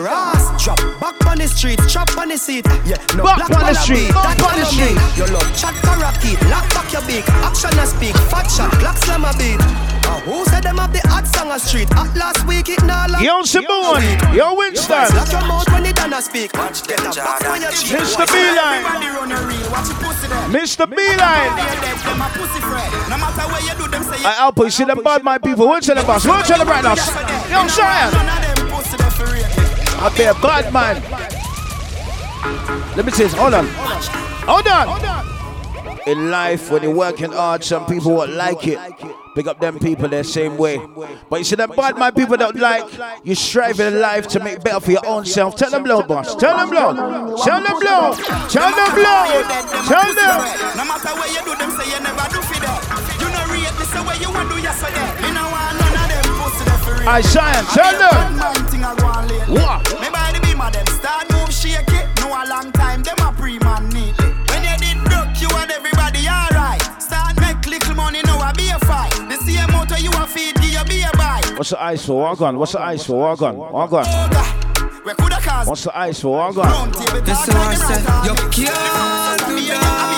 Drop 0.59 0.79
back 1.01 1.27
on 1.27 1.39
the 1.39 1.47
street, 1.49 1.79
chop 1.89 2.09
on 2.19 2.29
the 2.29 2.37
seat. 2.39 2.67
Yeah, 2.85 2.97
no 3.17 3.25
Back 3.25 3.51
on 3.51 3.67
the 3.67 3.75
street, 3.75 4.09
back 4.13 4.43
on 4.43 4.59
the 4.59 4.65
street. 4.67 4.97
Your 5.17 5.29
love 5.29 5.47
chat 5.57 5.75
parakeet, 5.83 6.41
lock 6.51 6.67
back 6.75 6.93
your 6.93 7.03
beak. 7.07 7.29
Action 7.47 7.71
and 7.79 7.89
speak, 7.89 8.17
fat 8.31 8.47
shot, 8.51 8.71
clock 8.83 8.97
slam 8.99 9.25
a 9.25 9.33
beat. 9.39 9.61
Uh, 10.09 10.19
who 10.27 10.45
said 10.47 10.63
them 10.65 10.79
have 10.79 10.93
the 10.93 11.01
hot 11.09 11.27
song 11.27 11.51
a 11.53 11.59
street? 11.59 11.89
At 11.93 12.11
last 12.29 12.47
week, 12.47 12.69
it 12.69 12.83
not 12.85 13.11
last. 13.11 13.25
Yo, 13.25 13.43
Simone. 13.43 14.05
Yo, 14.35 14.55
Winston. 14.55 15.09
Lock 15.17 15.33
your 15.33 15.41
mouth 15.49 15.69
when 15.73 15.87
it 15.87 15.97
done 15.97 16.13
a 16.13 16.21
speak. 16.21 16.53
Get 16.53 17.01
a 17.01 17.13
box 17.17 17.45
when 17.49 17.63
you 17.63 17.71
cheat. 17.73 17.97
Mr. 17.97 18.25
Beeline. 18.29 18.85
Everybody 18.85 19.09
run 19.17 19.33
a 19.33 19.41
reel. 19.49 19.71
Watch 19.73 19.89
your 19.89 19.99
pussy 20.05 20.29
there. 20.29 20.49
Mr. 20.53 20.85
Beeline. 20.85 21.53
Them 22.05 22.21
a 22.21 22.29
pussy 22.37 22.61
friend. 22.61 22.93
No 23.09 23.17
matter 23.17 23.47
where 23.49 23.65
you 23.65 23.75
do, 23.81 23.89
them 23.89 24.03
say 24.03 24.21
I 24.25 24.33
Alpo, 24.45 24.65
you 24.65 24.71
see 24.71 24.85
them 24.85 25.03
bad 25.03 25.23
my 25.25 25.39
people. 25.39 25.67
What's 25.67 25.87
the 25.87 25.95
boss? 25.95 26.27
What's 26.27 26.49
the 26.49 26.65
right 26.65 26.85
now? 26.85 26.97
Yo, 27.53 27.67
Cheyenne. 27.69 28.13
I 30.01 30.15
be 30.17 30.25
a 30.25 30.35
bad 30.35 30.73
man. 30.73 30.97
Let 32.97 33.07
me 33.07 33.13
say 33.13 33.25
this. 33.25 33.35
Hold 33.35 33.55
on. 33.55 33.67
Hold 34.47 34.69
on. 34.69 35.38
In 36.09 36.31
life, 36.31 36.71
when 36.71 36.83
you're 36.83 36.95
working 36.95 37.33
hard, 37.33 37.63
some 37.63 37.85
people 37.85 38.15
won't 38.15 38.33
like 38.33 38.67
it. 38.67 38.79
Big 39.37 39.47
up 39.47 39.61
them 39.61 39.79
people 39.79 40.09
the 40.09 40.25
same 40.25 40.57
way. 40.57 40.81
But 41.29 41.37
you 41.37 41.45
see 41.45 41.55
them 41.55 41.71
bad 41.77 41.99
my 41.99 42.11
people 42.11 42.39
that 42.39 42.57
like 42.57 42.89
you 43.25 43.35
strive 43.35 43.79
in 43.79 44.01
life 44.01 44.27
to 44.29 44.41
make 44.41 44.65
better 44.65 44.81
for 44.81 44.91
your 44.91 45.05
own 45.05 45.27
self. 45.27 45.57
Tell 45.57 45.71
them 45.71 45.85
loud, 45.85 46.09
boss. 46.09 46.35
Tell 46.37 46.57
them 46.57 46.71
loud. 46.71 46.97
Tell 47.45 47.61
them 47.61 47.79
loud. 47.85 48.17
Tell 48.49 48.73
them 48.73 48.93
loud. 49.05 49.45
Tell 49.85 50.09
them. 50.17 50.39
No 50.81 50.85
matter 50.89 51.13
where 51.13 51.29
you 51.29 51.45
do, 51.45 51.53
them 51.61 51.71
say 51.77 51.85
you 51.93 52.01
never 52.01 52.25
do 52.33 52.41
for 52.41 52.57
that. 52.57 52.81
You 53.21 53.29
know 53.29 53.45
rate 53.53 53.77
this 53.77 53.93
the 53.93 54.01
way 54.09 54.17
you 54.17 54.33
want 54.33 54.49
do 54.49 54.57
yesterday. 54.65 55.13
Me 55.21 55.29
no 55.37 55.45
want 55.45 55.77
none 55.77 55.93
of 55.93 56.09
them 56.09 56.25
pussy 56.41 56.65
there 56.65 56.81
for 56.89 56.95
real. 56.97 57.09
I 57.09 57.21
Cheyenne, 57.21 57.69
tell 57.77 57.93
them. 58.01 58.37
Man 58.41 58.65
thing 58.73 58.81
I 58.83 58.97
go 58.97 59.13
on 59.13 59.29
lately. 59.29 59.61
What? 59.61 59.85
Me 60.01 60.09
the 60.09 60.41
beam 60.41 60.57
of 60.57 60.73
them 60.73 60.87
start 60.89 61.29
move 61.37 61.53
shake 61.53 61.85
it. 61.93 62.09
No 62.25 62.33
a 62.33 62.49
long 62.49 62.73
time 62.73 63.03
them 63.03 63.21
a 63.21 63.31
pre-man 63.37 63.91
neatly. 63.91 64.38
Everybody 65.79 66.27
alright. 66.27 66.83
Start 67.01 67.39
make 67.41 67.65
little 67.67 67.95
money, 67.95 68.21
now 68.23 68.39
I 68.39 68.53
be 68.53 68.69
a 68.69 68.79
fight. 68.81 69.15
The 69.31 69.37
same 69.47 69.71
motor 69.71 69.99
you 69.99 70.11
a 70.11 70.27
feed, 70.27 70.55
give 70.57 70.75
you 70.75 70.85
be 70.85 71.03
a 71.03 71.11
buy. 71.17 71.41
What's 71.57 71.71
the 71.71 71.83
ice 71.83 72.05
for? 72.05 72.19
Walk 72.21 72.41
on. 72.41 72.59
What's 72.59 72.73
the 72.73 72.81
ice 72.81 73.05
for? 73.05 73.19
Walk 73.19 73.43
on. 73.43 73.57
Walk 73.57 73.93
on. 73.93 74.05
Where 75.05 75.15
coulda 75.15 75.41
cause 75.41 75.69
What's 75.69 75.85
the 75.85 75.97
ice 75.97 76.21
for? 76.21 76.33
Walk 76.33 76.57
on. 76.59 76.91
This 76.91 77.41
is 77.43 77.49
what 77.49 77.57
I 77.57 77.75
said. 77.75 78.05
Oh, 78.09 78.25
oh, 78.27 78.45
you 78.59 78.67
can't 78.67 79.41
do 79.47 79.55
that. 79.71 80.09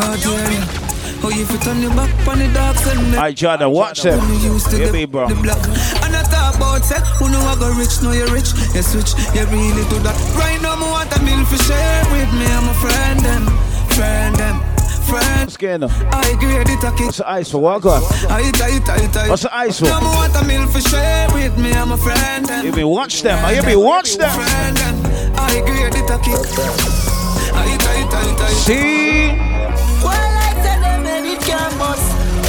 How 0.00 0.16
dare 0.16 0.52
you? 0.52 0.90
How 1.20 1.28
you 1.28 1.44
fit 1.44 1.68
on 1.68 1.82
your 1.82 1.94
back 1.94 2.28
on 2.28 2.38
the 2.38 2.48
dogs 2.52 2.86
and 2.86 3.14
I 3.16 3.32
Jordan, 3.32 3.70
watch 3.70 4.02
them. 4.02 4.18
Yeah, 4.72 4.90
me, 4.90 5.04
bro. 5.04 5.28
the 5.28 5.34
block. 5.36 5.60
And 6.02 6.16
I 6.16 6.22
talk 6.24 6.56
about 6.56 6.82
say, 6.82 6.96
who 7.20 7.28
know 7.28 7.40
I 7.44 7.54
go 7.60 7.68
rich, 7.76 8.00
know 8.02 8.12
you 8.12 8.24
rich. 8.32 8.56
You 8.74 8.80
switch, 8.80 9.12
you 9.36 9.44
really 9.52 9.84
do 9.92 10.00
that. 10.00 10.16
Right 10.40 10.56
now, 10.64 10.80
I 10.80 10.90
want 10.90 11.12
a 11.12 11.20
meal 11.20 11.44
for 11.44 11.60
share 11.68 12.02
with 12.08 12.32
me. 12.32 12.48
I'm 12.48 12.64
a 12.72 12.74
friend, 12.80 13.20
them, 13.20 13.44
friend, 13.94 14.34
them, 14.36 14.60
friend. 15.08 15.40
What's 15.46 15.56
going 15.56 15.82
on? 15.82 15.90
I 16.12 16.36
grade 16.38 16.68
it 16.68 16.84
a 16.84 16.90
kick. 16.92 17.06
What's 17.06 17.18
the 17.18 17.30
ice 17.30 17.50
for? 17.50 17.58
Walk 17.58 17.86
on. 17.86 18.02
I 18.28 18.50
tight, 18.52 18.84
tight, 18.84 19.12
tight. 19.12 19.28
What's 19.28 19.42
the 19.42 19.54
ice 19.54 19.78
for? 19.80 19.86
Now 19.86 20.00
I 20.00 20.28
want 20.28 20.36
a 20.36 20.44
meal 20.46 20.66
for 20.66 20.80
share 20.80 21.28
with 21.32 21.56
me. 21.58 21.72
I'm 21.72 21.92
a 21.92 21.96
friend, 21.96 22.46
them. 22.46 22.64
You 22.64 22.72
mean 22.72 22.88
watch 22.88 23.22
them? 23.22 23.38
You 23.54 23.62
mean 23.62 23.80
watch 23.80 24.16
them? 24.16 24.30
Friend, 24.30 24.76
them. 24.76 24.96
I 25.36 25.60
grade 25.66 25.94
it 25.94 26.10
a 26.10 26.18
kick. 26.18 26.38
I 27.54 27.76
tight, 27.78 28.10
tight, 28.10 28.38
tight. 28.38 28.56
See? 28.66 29.28
Well, 30.04 30.14
I 30.14 30.52
tell 30.62 30.80
them 30.80 31.06
and 31.06 31.26
it 31.26 31.40
can't 31.40 31.78
bust. 31.78 32.06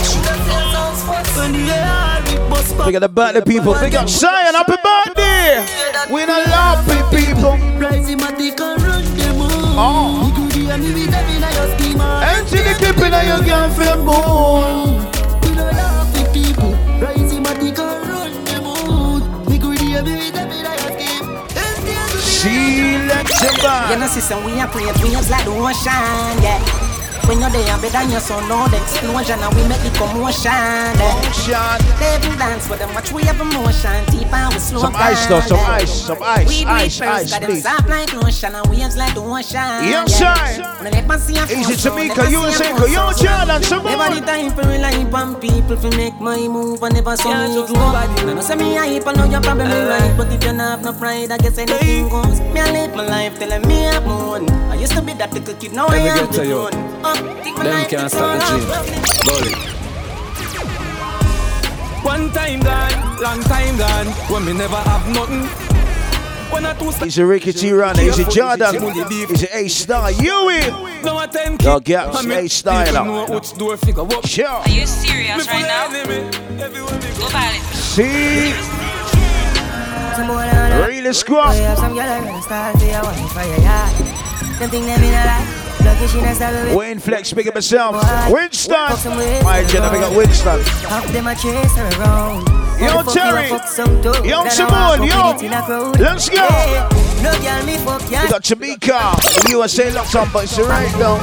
She 0.07 0.19
does 0.21 0.41
your 0.47 0.65
sounds 0.71 1.03
first. 1.03 1.37
When 1.37 1.53
the 1.53 1.59
air 1.73 2.21
it 2.27 2.49
bust 2.49 2.77
back. 2.77 2.85
Big 2.87 2.95
up 2.95 3.01
the 3.01 3.09
birthday 3.09 3.41
people. 3.41 3.73
Big 3.79 3.95
up 3.95 4.07
Zion. 4.07 4.53
Happy 4.53 4.77
birthday. 4.83 5.65
We 6.13 6.25
not 6.25 6.45
laughing 6.47 7.03
people. 7.17 7.57
Rising 7.79 8.17
my 8.17 8.31
dick 8.31 8.59
and 8.59 8.81
run 8.81 9.03
them 9.17 9.41
on. 9.41 9.51
Oh. 9.77 10.30
You 10.71 10.93
could 10.93 11.13
hear 11.13 11.23
me 11.27 11.35
in 11.35 11.41
your 11.41 11.67
scheme. 11.77 12.01
Empty 12.01 12.57
the 12.63 12.73
clip 12.79 12.97
in 12.97 13.13
your 13.27 13.41
girlfriend 13.43 14.05
bone. 14.05 14.95
We 15.43 15.55
don't 15.55 15.73
laugh 15.75 16.07
with 16.15 16.33
people. 16.33 16.71
Rising 16.99 17.43
my 17.43 17.53
dick 17.59 17.77
and 17.77 18.09
run 18.09 18.43
them 18.45 18.65
on. 18.65 19.45
We 19.45 19.59
could 19.59 19.79
hear 19.79 20.01
me 20.01 20.15
with 20.15 20.33
them 20.33 20.49
in 20.49 20.63
your 20.63 20.77
scheme. 20.95 21.27
Empty 21.55 21.91
and 21.91 22.11
Selection 22.23 23.55
You 23.55 23.61
band. 23.61 23.99
know, 23.99 24.07
sister, 24.07 24.37
we 24.45 24.59
are 24.59 24.67
create 24.67 24.97
waves 25.03 25.29
like 25.29 25.45
the 25.45 25.51
ocean, 25.51 26.41
yeah. 26.41 26.80
When 27.27 27.39
you're 27.39 27.49
there, 27.49 27.77
better 27.79 27.89
than 28.03 28.11
your 28.11 28.19
son, 28.19 28.43
know 28.49 28.67
the 28.67 28.75
explosion, 28.77 29.39
and 29.39 29.53
we 29.55 29.63
make 29.67 29.79
the 29.83 29.91
commotion. 29.95 30.51
Yeah. 31.47 31.77
They 31.99 32.17
even 32.27 32.37
dance 32.37 32.67
with 32.67 32.79
them, 32.79 32.93
watch 32.93 33.11
we 33.13 33.23
have 33.23 33.39
emotion, 33.39 34.03
deep 34.11 34.27
and 34.33 34.53
we 34.53 34.59
slow 34.59 34.81
Some 34.81 34.93
down. 34.93 35.01
ice 35.01 35.25
though, 35.27 35.39
some 35.39 35.57
yeah. 35.57 35.79
ice, 35.79 36.01
some 36.07 36.17
ice, 36.21 36.47
We 36.47 36.63
do 36.65 36.69
ice, 36.69 36.99
ice, 37.01 37.31
got 37.31 37.41
them 37.41 37.51
please. 37.51 37.63
soft 37.63 37.87
like 37.87 38.11
lotion, 38.13 38.55
and 38.55 38.67
waves 38.67 38.97
like 38.97 39.13
the 39.13 39.21
ocean. 39.21 39.87
Young 39.87 40.07
yeah. 40.07 40.35
Shine. 40.35 40.61
When 40.83 40.91
they 40.91 41.01
never 41.01 41.17
see 41.19 41.37
a 41.37 41.43
Easy 41.45 41.55
phone, 41.55 41.77
so 41.77 41.89
Jamaica, 41.89 42.23
you 42.29 42.41
see 42.41 42.47
a 42.47 42.51
say, 42.51 42.71
phone, 42.75 42.91
yo, 42.91 43.11
so- 43.11 43.23
Jordan, 43.23 43.63
some 43.63 43.83
Never 43.85 43.97
more. 44.11 44.19
the 44.19 44.21
time 44.25 44.49
for 44.51 44.63
rely 44.67 44.91
on 45.13 45.35
people 45.39 45.77
to 45.77 45.89
make 45.97 46.19
my 46.19 46.37
move 46.47 46.83
and 46.83 46.93
never 46.95 47.15
saw 47.15 47.31
me 47.47 47.65
grow. 47.65 47.95
I 47.95 48.07
know 48.25 48.41
say 48.41 48.55
me 48.55 48.75
hype, 48.75 49.07
I 49.07 49.13
know 49.13 49.25
you're 49.25 49.41
probably 49.41 49.65
right, 49.71 50.11
uh, 50.11 50.17
but 50.17 50.31
if 50.33 50.43
you 50.43 50.51
not 50.53 50.69
have 50.69 50.83
no 50.83 50.91
pride, 50.93 51.31
I 51.31 51.37
guess 51.37 51.57
anything 51.57 52.09
goes. 52.09 52.39
Me 52.51 52.59
I 52.59 52.71
live 52.71 52.95
my 52.95 53.05
life 53.07 53.39
telling 53.39 53.65
me 53.67 53.87
I'm 53.87 54.05
one. 54.05 54.49
I 54.69 54.75
used 54.75 54.93
to 54.93 55.01
be 55.01 55.13
that 55.13 55.31
little 55.33 55.55
kid, 55.55 55.71
now 55.73 55.87
I 55.87 55.97
am 55.97 56.27
the 56.31 56.43
to 56.43 56.55
one. 56.57 56.91
Them 57.15 57.85
can't 57.89 58.05
is 58.05 58.11
stop 58.11 58.39
the 58.39 58.45
all 58.45 59.41
gym. 59.41 59.71
One 62.03 62.31
time 62.31 62.59
gone, 62.61 63.21
long 63.21 63.41
time 63.43 63.77
gone, 63.77 64.07
when 64.31 64.45
me 64.45 64.53
never 64.53 64.75
have 64.77 65.07
nothing. 65.09 65.45
When 66.51 66.65
I 66.65 66.73
two 66.73 66.91
He's 66.91 67.17
a 67.17 67.25
Ricky 67.25 67.53
T. 67.53 67.71
Runner. 67.71 68.01
He's 68.01 68.19
a 68.19 68.25
Jordan. 68.29 68.73
He's 69.07 69.43
a 69.43 69.57
A-Star. 69.57 70.11
You 70.11 70.49
in? 70.49 70.73
No, 71.03 71.15
I 71.17 71.27
ten 71.27 71.57
Yo, 71.61 71.79
gaps, 71.79 72.17
I 72.17 72.21
make 72.23 72.45
A-Star, 72.45 72.83
people 72.85 73.05
know 73.05 73.25
which 73.27 73.53
door 73.57 73.77
figure 73.77 74.03
what. 74.03 74.27
Sure. 74.27 74.47
Are 74.47 74.67
you 74.69 74.85
serious 74.85 75.47
right 75.47 75.61
now? 75.61 75.87
Go 75.87 77.27
about 77.27 77.53
it. 77.55 77.61
See? 77.75 78.51
Some 80.15 80.27
boy 80.27 80.33
on 80.43 80.71
a- 80.73 80.87
Really 80.87 81.13
squad. 81.13 81.53
Some 81.77 81.93
girl 81.93 82.03
that 82.03 82.23
run 82.25 82.41
style 82.41 82.77
for 82.77 82.85
your 82.85 83.01
wife 83.03 83.31
for 83.31 83.43
your 83.47 83.59
yard. 83.61 83.93
Them 84.59 84.69
think 84.69 84.85
them 84.87 85.03
in 85.03 85.13
a 85.13 85.25
lie. 85.25 85.70
Lucky 85.83 86.07
she 86.07 86.21
not 86.21 86.75
Wayne 86.75 86.99
Flex, 86.99 87.33
big 87.33 87.47
up 87.47 87.55
yourself. 87.55 87.95
Winston. 88.31 88.75
My 89.43 89.63
Jenna, 89.67 89.89
big 89.91 90.01
up 90.03 90.15
Winston. 90.15 90.59
Half 90.87 91.07
them 91.11 91.27
a 91.27 91.35
chase 91.35 91.75
her 91.75 91.89
around. 92.01 92.47
Yo, 92.79 92.87
How 92.87 93.03
the 93.03 93.11
fuck 93.11 93.15
you 93.15 93.21
a 93.21 93.23
Terry. 93.25 93.49
fuck 93.49 93.67
some 93.67 94.01
too? 94.01 94.27
Yo, 94.27 94.47
Simone, 94.49 95.03
yo. 95.03 95.33
with 95.33 95.43
it 95.43 95.45
in 95.45 95.53
a 95.53 95.61
crowd. 95.61 95.99
Let's 95.99 96.29
go. 96.29 96.35
Yeah. 96.37 96.89
No 97.21 97.31
girl 97.41 97.65
me 97.65 97.77
fuck 97.77 98.09
ya. 98.11 98.23
We 98.23 98.29
got 98.29 98.43
Jamaica. 98.43 99.15
USA 99.49 99.91
locked 99.91 100.15
on, 100.15 100.31
but 100.31 100.43
it's 100.45 100.57
alright 100.57 100.91
though. 100.93 101.17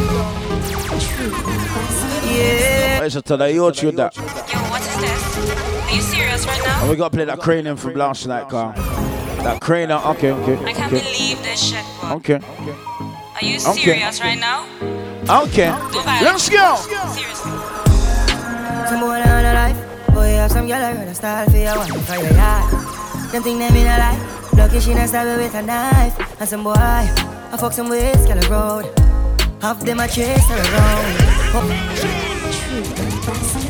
Yeah. 2.24 3.00
Where's 3.00 3.16
it 3.16 3.24
today? 3.24 3.54
That. 3.56 4.16
Yo, 4.16 4.22
what 4.70 4.82
is 4.82 4.96
this? 5.00 5.88
Are 5.88 5.94
you 5.94 6.02
serious 6.02 6.46
right 6.46 6.62
now? 6.64 6.80
And 6.82 6.90
we 6.90 6.96
got 6.96 7.10
to 7.10 7.16
play 7.16 7.24
that 7.24 7.38
cranium 7.40 7.76
from 7.76 7.94
last 7.94 8.26
night, 8.26 8.48
car. 8.48 8.72
That 9.42 9.60
cranium. 9.60 10.00
Uh, 10.04 10.10
okay, 10.12 10.30
okay. 10.32 10.64
I 10.64 10.72
can't 10.72 10.92
Okay. 10.92 11.04
believe 11.04 11.42
this 11.42 11.70
shit, 11.70 11.84
bro. 12.00 12.12
Okay. 12.16 12.40
Are 13.38 13.44
you 13.46 13.54
Okay. 13.62 14.02
serious 14.02 14.20
right 14.20 14.34
now? 14.38 14.66
Okay. 15.46 15.70
Dubai. 15.94 16.22
Let's 16.26 16.48
go. 16.50 16.74
Seriously. 17.14 17.54
Some 18.90 18.98
boy 18.98 19.22
on 19.22 19.44
a 19.46 19.54
life. 19.54 19.78
Boy 20.10 20.34
have 20.42 20.50
some 20.50 20.66
girl 20.66 20.80
that 20.82 20.96
run 20.96 21.14
style 21.14 21.46
for 21.46 21.56
your 21.56 21.78
wife 21.78 22.02
for 22.02 22.18
your 22.18 22.34
yard. 22.34 22.66
Them 23.30 23.42
think 23.46 23.58
them 23.62 23.76
in 23.78 23.86
a 23.86 23.94
lie. 23.94 24.18
Lucky 24.58 24.80
she 24.80 24.92
not 24.92 25.06
stab 25.08 25.26
her 25.30 25.36
with 25.38 25.54
a 25.54 25.62
knife. 25.62 26.18
And 26.40 26.48
some 26.48 26.64
boy, 26.64 26.74
I 26.74 27.56
fuck 27.60 27.72
some 27.72 27.88
ways, 27.88 28.26
girl 28.26 28.42
a 28.42 28.48
road. 28.50 28.90
Half 29.62 29.86
them 29.86 30.00
a 30.00 30.08
chase 30.08 30.42
her 30.50 30.58
around. 30.58 31.06
Oh. 31.54 31.62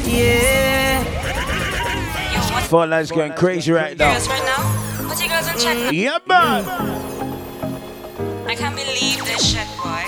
Yeah. 0.08 1.04
Fortnite's 2.72 3.10
going 3.10 3.34
crazy 3.34 3.72
right 3.72 3.98
now. 3.98 4.16
Serious 4.16 4.28
right 4.28 4.44
now? 4.48 4.64
What 5.08 5.20
you 5.20 5.28
guys 5.28 5.46
on 5.48 5.58
chat? 5.60 5.92
Yeah, 5.92 6.18
man. 6.26 6.64
I 8.58 8.62
can't 8.62 8.74
believe 8.74 9.24
this 9.24 9.52
shit, 9.52 9.68
boy. 9.78 10.02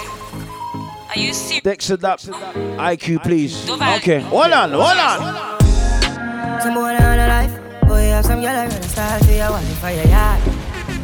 Are 1.06 1.16
you 1.16 1.32
serious? 1.32 1.62
Dexter 1.62 1.96
that 1.98 2.18
IQ, 2.18 3.22
please. 3.22 3.54
Dubai. 3.64 3.98
Okay. 3.98 4.18
Hold 4.22 4.50
on, 4.50 4.70
hold 4.72 4.98
on. 4.98 6.60
Some 6.60 6.74
boy 6.74 6.90
on 6.98 7.18
a 7.20 7.28
life. 7.28 7.54
Boy 7.86 8.10
have 8.10 8.26
some 8.26 8.40
girl 8.42 8.52
that 8.52 8.72
run 8.72 8.82
style 8.82 9.20
for 9.22 9.30
your 9.30 9.50
wife 9.52 9.78
for 9.78 9.90
your 9.90 10.04
yard. 10.06 10.42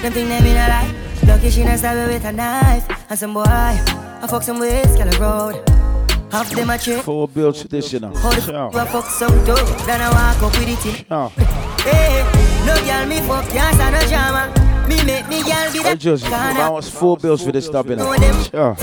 Them 0.03 0.12
think 0.12 0.28
them 0.28 0.44
in 0.44 0.57
a 0.57 0.66
lie. 0.66 0.94
Lucky 1.28 1.51
she 1.51 1.62
not 1.62 1.78
stab 1.78 2.09
with 2.09 2.24
a 2.24 2.32
knife. 2.32 2.84
And 3.11 3.16
some 3.16 3.32
boy, 3.32 3.44
I 3.47 4.26
fuck 4.28 4.42
some 4.42 4.59
ways, 4.59 4.97
girl 4.97 5.07
a 5.07 5.20
road. 5.20 5.70
Half 6.32 6.51
them 6.51 6.68
a 6.68 6.76
chase. 6.76 7.03
Four 7.03 7.28
bills 7.28 7.62
for 7.62 7.68
this, 7.68 7.92
you 7.92 8.01
know. 8.01 8.12
How 8.12 8.30
the 8.30 8.40
Sure. 8.40 8.66
f 8.66 8.74
you 8.74 8.86
fuck 8.86 9.07
some 9.07 9.30
too? 9.47 9.55
Then 9.86 10.01
I 10.01 10.11
walk 10.11 10.42
up 10.42 10.59
with 10.59 10.68
it 10.68 10.86
in. 10.99 11.07
Oh. 11.12 11.28
Hey, 11.86 12.26
no 12.66 12.74
girl 12.84 13.07
me 13.07 13.20
fuck 13.20 13.49
can't 13.55 13.72
stand 13.76 13.94
no 13.94 14.03
drama. 14.09 14.65
Me 14.89 15.03
make 15.05 15.28
me 15.28 15.43
girl 15.43 15.72
be 15.72 15.78
Hey, 15.82 15.93
the 15.93 15.97
Josie, 15.97 16.26
I 16.26 16.68
was 16.70 16.89
four 16.89 17.16
bills 17.16 17.45
for 17.45 17.53
this 17.53 17.66
stuff, 17.66 17.89
you 17.89 17.97
know. 17.97 18.12
Know 18.14 18.43
Sure. 18.43 18.76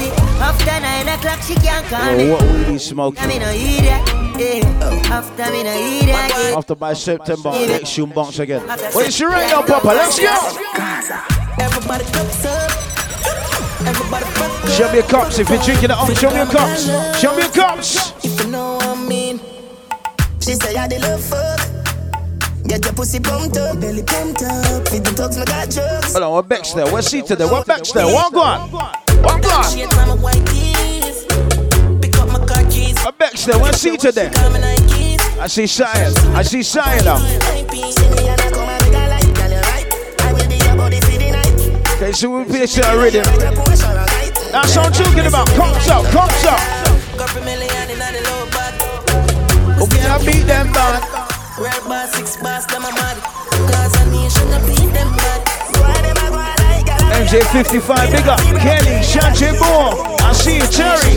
After 0.44 0.80
nine 0.82 1.08
o'clock 1.08 1.42
she 1.42 1.56
can't 1.56 1.86
call 1.88 2.18
me. 2.18 2.30
what 2.30 2.42
weed 2.42 2.58
he 2.58 2.66
I 2.66 2.72
me 2.72 2.78
smoking? 2.78 3.28
no 3.40 3.52
eat 3.52 3.82
that. 3.82 4.36
Yeah. 4.38 5.14
After 5.14 5.52
me 5.52 5.64
no 5.64 5.74
eat 5.74 6.06
that. 6.08 6.50
Yeah. 6.52 6.58
After 6.58 6.76
by 6.76 6.94
September, 6.94 7.52
next 7.52 7.90
shoe 7.90 8.08
bounce 8.08 8.40
again. 8.40 8.66
Well, 8.68 9.00
it's 9.00 9.22
right 9.22 9.48
now, 9.50 9.62
Papa. 9.62 9.88
Let's 9.88 10.20
go. 10.20 10.34
Everybody 11.64 12.04
cups 12.06 12.46
up. 12.46 12.72
Everybody 13.88 14.26
fuck 14.26 14.64
up. 14.64 14.70
Show 14.70 14.90
me 14.90 14.96
your 14.96 15.08
cups 15.08 15.40
if 15.40 15.50
you're 15.50 15.62
drinking 15.62 15.86
it 15.86 15.92
up. 15.92 16.12
Show 16.18 16.30
me 16.32 16.38
your 16.38 16.46
cups. 16.48 17.20
Show 17.20 17.36
me 17.36 17.44
your 17.44 17.52
cups. 17.52 18.14
If 18.26 18.44
you 18.44 18.52
know 18.52 18.76
what 18.76 18.86
I 18.86 19.08
mean. 19.08 19.40
She 20.42 20.56
say 20.56 20.76
I 20.76 20.88
did 20.90 21.02
love 21.02 21.24
fuck. 21.24 21.63
Get 22.66 22.86
your 22.86 22.94
pussy 22.94 23.20
pumped 23.20 23.58
up, 23.58 23.80
belly 23.80 24.04
pumped 24.04 24.42
up. 24.44 24.88
Feed 24.88 25.04
the 25.04 25.12
thugs, 25.12 25.38
me 25.38 25.46
got 25.46 25.70
drugs. 25.70 26.14
Hold 26.14 26.24
on, 26.24 26.32
what 26.32 26.48
Bex 26.48 26.74
there? 26.74 26.90
What 26.92 27.04
seat 27.04 27.28
there? 27.28 27.48
What 27.48 27.68
Bex 27.68 27.92
there? 27.92 28.06
What 28.06 28.34
gone? 28.34 28.70
What 28.72 29.44
gone? 29.44 29.64
Shades 29.66 29.98
on 29.98 30.08
my 30.08 30.16
white 30.16 30.46
tees. 30.48 31.26
Pick 32.02 32.18
up 32.20 32.30
my 32.30 32.40
car 32.46 32.64
keys. 32.72 32.98
What 33.04 33.18
Bex 33.20 33.46
there? 33.46 33.60
What 33.60 33.76
seat 33.76 34.02
there? 34.02 34.32
I 35.40 35.48
see 35.48 35.64
Shia. 35.64 36.36
I 36.36 36.42
see 36.42 36.60
Shia 36.60 37.04
now. 37.04 37.20
Okay, 41.96 42.12
so 42.14 42.30
we'll 42.30 42.46
play 42.46 42.66
some 42.66 42.98
rhythm. 42.98 43.24
That's 43.24 44.76
what 44.76 44.86
I'm 44.86 44.94
talking 44.94 45.26
about. 45.26 45.48
Comes 45.50 45.90
up, 45.90 46.06
comes 46.06 46.46
up. 46.46 46.60
Okay, 49.82 50.02
I 50.08 50.18
beat 50.26 50.46
them 50.48 50.72
back. 50.72 51.13
Red 51.60 51.84
bar, 51.88 52.08
six 52.08 52.36
bars, 52.42 52.66
them 52.66 52.84
a 52.84 52.92
mad. 52.92 53.18
Cause 53.70 53.94
a 54.02 54.06
nation, 54.10 54.48
I 54.50 54.60
beat 54.66 54.92
them 54.92 55.16
bad. 55.16 55.64
MJ 57.14 57.44
55, 57.52 58.12
big 58.12 58.28
up. 58.28 58.40
Kenny, 58.40 59.04
Shanti 59.06 59.52
Moore. 59.60 60.18
I 60.20 60.34
see 60.34 60.58
you, 60.58 60.66
Terry. 60.66 61.14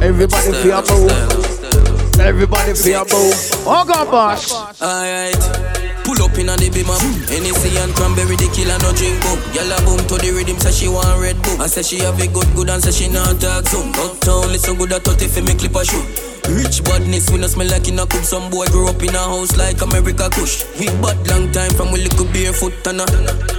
Everybody 0.00 0.52
feel 0.62 0.82
move. 0.82 2.20
Everybody 2.20 2.74
feel 2.74 3.00
move. 3.00 3.34
Oh, 3.66 3.84
God, 3.84 4.10
boss. 4.12 4.80
Alright. 4.80 5.73
Pull 6.14 6.26
up 6.30 6.38
in 6.38 6.48
a 6.48 6.54
the 6.56 6.70
beamer. 6.70 6.94
Hennessy 7.26 7.74
and 7.78 7.92
cranberry, 7.94 8.36
the 8.38 8.46
killer 8.54 8.78
no 8.78 8.94
drink 8.94 9.18
boom. 9.22 9.38
Gyal 9.50 9.70
a 9.74 9.78
boom 9.82 9.98
to 10.06 10.14
the 10.22 10.30
rhythm, 10.30 10.58
say 10.62 10.70
she 10.70 10.88
want 10.88 11.18
red 11.18 11.34
boom. 11.42 11.60
I 11.60 11.66
say 11.66 11.82
she 11.82 11.98
have 12.06 12.18
a 12.20 12.26
good 12.30 12.46
good 12.54 12.70
and 12.70 12.82
say 12.82 12.92
she 12.92 13.08
not 13.10 13.40
talk 13.40 13.66
soon. 13.66 13.90
Uptown 13.98 14.52
listen 14.54 14.76
good 14.78 14.92
at 14.92 15.02
30 15.02 15.26
fi 15.26 15.40
me 15.42 15.54
clip 15.58 15.74
a 15.74 15.84
shoot. 15.84 16.06
Rich 16.44 16.84
badness, 16.84 17.30
we 17.30 17.38
no 17.40 17.48
smell 17.48 17.66
like 17.66 17.88
in 17.88 17.98
a 17.98 18.06
coop. 18.06 18.22
Some 18.22 18.50
boy 18.50 18.66
grew 18.68 18.86
up 18.86 19.02
in 19.02 19.14
a 19.14 19.18
house 19.18 19.56
like 19.56 19.80
America 19.80 20.28
Kush. 20.30 20.62
We 20.78 20.86
bad 21.02 21.18
long 21.26 21.50
time 21.50 21.72
from 21.72 21.90
we 21.90 22.04
little 22.04 22.26
barefoot 22.30 22.78
and 22.86 23.00
a. 23.02 23.06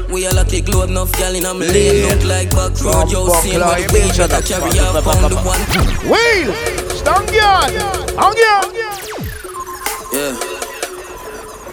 We 0.07 0.27
all 0.27 0.37
a 0.37 0.45
take 0.45 0.69
load 0.69 0.89
enough 0.89 1.11
gyal 1.19 1.35
in 1.35 1.45
a 1.45 1.53
me 1.53 1.67
lane. 1.67 2.07
Look 2.07 2.23
like 2.23 2.51
back 2.55 2.77
road, 2.79 3.11
yo, 3.11 3.27
same 3.43 3.59
with 3.59 3.83
the 3.83 3.91
weed 3.91 4.15
that 4.15 4.31
I 4.31 4.39
carry 4.39 4.71
a 4.79 5.01
pound 5.03 5.27
the 5.27 5.37
one. 5.43 5.59
Wheel! 6.07 6.55
Stang 6.95 7.27
yard! 7.33 7.73
Hang 8.15 8.37
yard! 8.39 8.71
Yeah. 10.13 10.54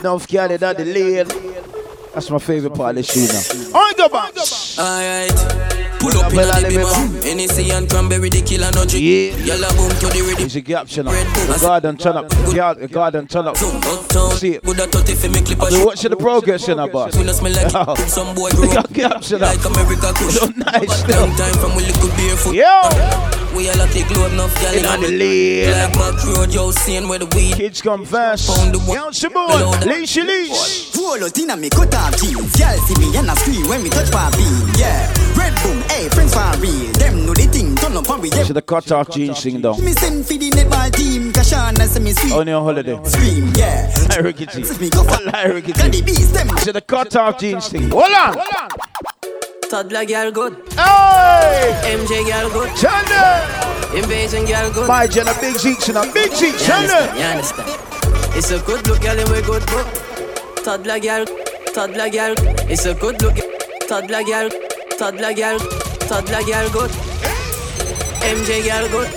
Enough 0.03 0.27
girl 0.27 0.51
in 0.51 0.59
the 0.59 0.85
lane. 0.85 1.29
That's 2.13 2.29
my 2.29 2.39
favorite 2.41 2.75
part 2.75 2.97
of 2.97 2.97
the 2.97 3.03
show 3.05 3.21
now. 3.21 3.79
I 3.79 3.93
go 3.97 4.09
back. 4.09 4.35
Alright. 4.77 6.02
Pull 6.03 6.19
up 6.19 6.33
in 6.33 6.39
a 6.41 6.43
the 6.61 6.67
beamer. 6.69 7.23
Hennessy 7.23 7.71
and 7.71 7.89
cranberry, 7.89 8.29
the 8.29 8.43
killer 8.43 8.71
no 8.75 8.83
drink. 8.85 9.07
Yeah. 9.07 9.55
Gyal 9.55 9.63
a 9.63 9.71
boom 9.79 9.91
to 10.03 10.07
the 10.11 10.21
rhythm. 10.27 10.45
It's 10.47 10.57
a 10.57 10.61
gap, 10.61 10.91
you 10.91 11.03
know. 11.05 11.13
The 11.13 11.59
garden 11.63 11.97
turn 11.97 12.17
up. 12.17 12.29
Girl, 12.53 12.75
the 12.75 12.89
garden 12.89 13.27
turn 13.29 13.47
up. 13.47 13.57
See 14.37 14.59
it. 14.59 14.63
Good 14.65 14.81
at 14.81 14.91
30 14.91 15.15
fi 15.15 15.29
me 15.29 15.41
clip 15.43 15.61
a 15.61 15.63
I've 15.63 15.71
been 15.71 15.85
watching 15.87 16.11
the 16.11 16.17
progress, 16.17 16.67
you 16.67 16.75
know, 16.75 16.89
boss. 16.89 17.17
We 17.17 17.23
no 17.25 17.33
smell 17.33 17.53
like 17.55 17.71
Some 18.11 18.35
boy 18.35 18.51
grew 18.51 18.71
up 18.77 18.93
Gaps, 18.93 19.31
you 19.31 19.39
know. 19.39 19.47
like 19.47 19.65
America 19.65 20.11
Kush. 20.19 20.35
So 20.43 20.47
nice, 20.59 21.03
But 21.07 21.15
long 21.15 21.31
time 21.39 21.55
from 21.63 21.77
we 21.77 21.87
little 21.87 22.11
barefoot. 22.19 22.55
Yo. 22.55 22.83
We 23.55 23.69
all 23.69 23.81
a 23.81 23.87
take 23.93 24.09
load 24.17 24.33
enough 24.33 24.55
gyal 24.59 24.73
In 24.73 24.79
in 24.81 24.87
on 24.87 24.99
a 24.99 25.07
the 25.07 25.13
me. 25.13 25.19
lane. 25.19 25.71
Like 25.71 25.93
back 25.95 26.25
road, 26.25 26.53
yo, 26.53 26.71
seeing 26.73 27.07
where 27.07 27.19
the 27.21 27.27
weed. 27.37 27.55
Kids 27.55 27.81
come 27.83 28.05
fast. 28.05 28.49
Found 28.51 28.75
the 28.75 28.79
one. 28.81 28.97
Young 28.99 29.13
Simone, 29.13 29.79
leash, 29.87 30.17
leash. 30.17 30.91
Roll 30.97 31.23
out 31.23 31.39
inna 31.39 31.57
me 31.57 31.69
cut 31.71 31.95
off 31.95 32.17
jeans. 32.19 32.57
Girl 32.59 32.79
see 32.89 32.97
me 32.99 33.15
and 33.17 33.31
a 33.31 33.37
scream 33.37 33.69
when 33.69 33.83
me 33.85 33.91
touch 33.91 34.11
my 34.11 34.31
beat. 34.33 34.81
Yeah, 34.81 35.05
red 35.37 35.53
boom, 35.63 35.79
hey, 35.93 36.09
friends 36.09 36.35
for 36.35 36.59
real. 36.61 36.93
Them 36.93 37.27
know 37.27 37.35
the 37.35 37.47
thing, 37.47 37.77
turn 37.77 37.97
up 37.97 38.09
and 38.09 38.23
we 38.23 38.31
To 38.31 38.53
the 38.53 38.63
cut 38.63 38.91
off 38.93 39.11
jeans 39.11 39.43
thing 39.43 39.61
though. 39.61 39.77
Me 39.77 39.93
send 39.93 40.27
for 40.27 40.35
the 40.35 40.51
netball 40.51 40.91
team, 40.95 41.33
Kashana 41.33 41.87
say 41.87 42.01
me 42.01 42.13
sweet. 42.13 42.33
Only 42.33 42.53
on 42.53 42.65
holiday. 42.65 42.99
Scream, 43.05 43.53
yeah. 43.57 43.93
I 44.11 44.19
rickety. 44.19 44.63
Me 44.81 44.91
go 44.91 45.05
for 45.05 45.37
I 45.37 45.47
rickety. 45.47 45.73
Got 45.73 45.93
the 45.93 46.03
beast, 46.03 46.35
them. 46.35 46.49
To 46.49 46.73
the 46.73 46.81
cut 46.81 47.15
off 47.17 47.39
jeans 47.39 47.69
thing. 47.69 47.91
Hold 47.91 48.13
on. 48.13 48.37
Toddler 49.71 50.05
girl 50.05 50.31
good. 50.31 50.55
Hey! 50.73 51.97
MJ 51.97 52.29
girl 52.29 52.51
good. 52.51 52.77
Chanda! 52.77 53.41
Invasion 53.97 54.45
girl 54.45 54.71
good. 54.73 54.89
My 54.89 55.07
Jenna, 55.07 55.33
big 55.41 55.55
Zeeks 55.55 55.89
and 55.89 55.99
a 55.99 56.13
big 56.13 56.31
Zeeks. 56.31 56.53
You 56.53 56.67
Chanda! 56.67 56.95
understand? 56.95 57.19
You 57.19 57.25
understand? 57.25 58.37
It's 58.37 58.51
a 58.51 58.59
good 58.61 58.87
look, 58.87 59.01
girl, 59.01 59.19
and 59.19 59.29
we 59.31 59.41
good 59.43 59.65
book. 59.67 59.87
Toddler 60.65 60.99
girl, 60.99 61.25
toddler 61.75 62.11
girl. 62.11 62.35
It's 62.71 62.85
a 62.87 62.95
good 62.95 63.21
look. 63.23 63.37
Toddler 63.89 64.23
girl, 64.25 64.49
toddler 65.03 65.35
girl, 65.35 65.59
toddler 66.07 66.43
girl 66.45 66.71
good. 66.71 66.91
MJ 68.23 68.63
girl 68.63 68.89
good. 68.89 69.09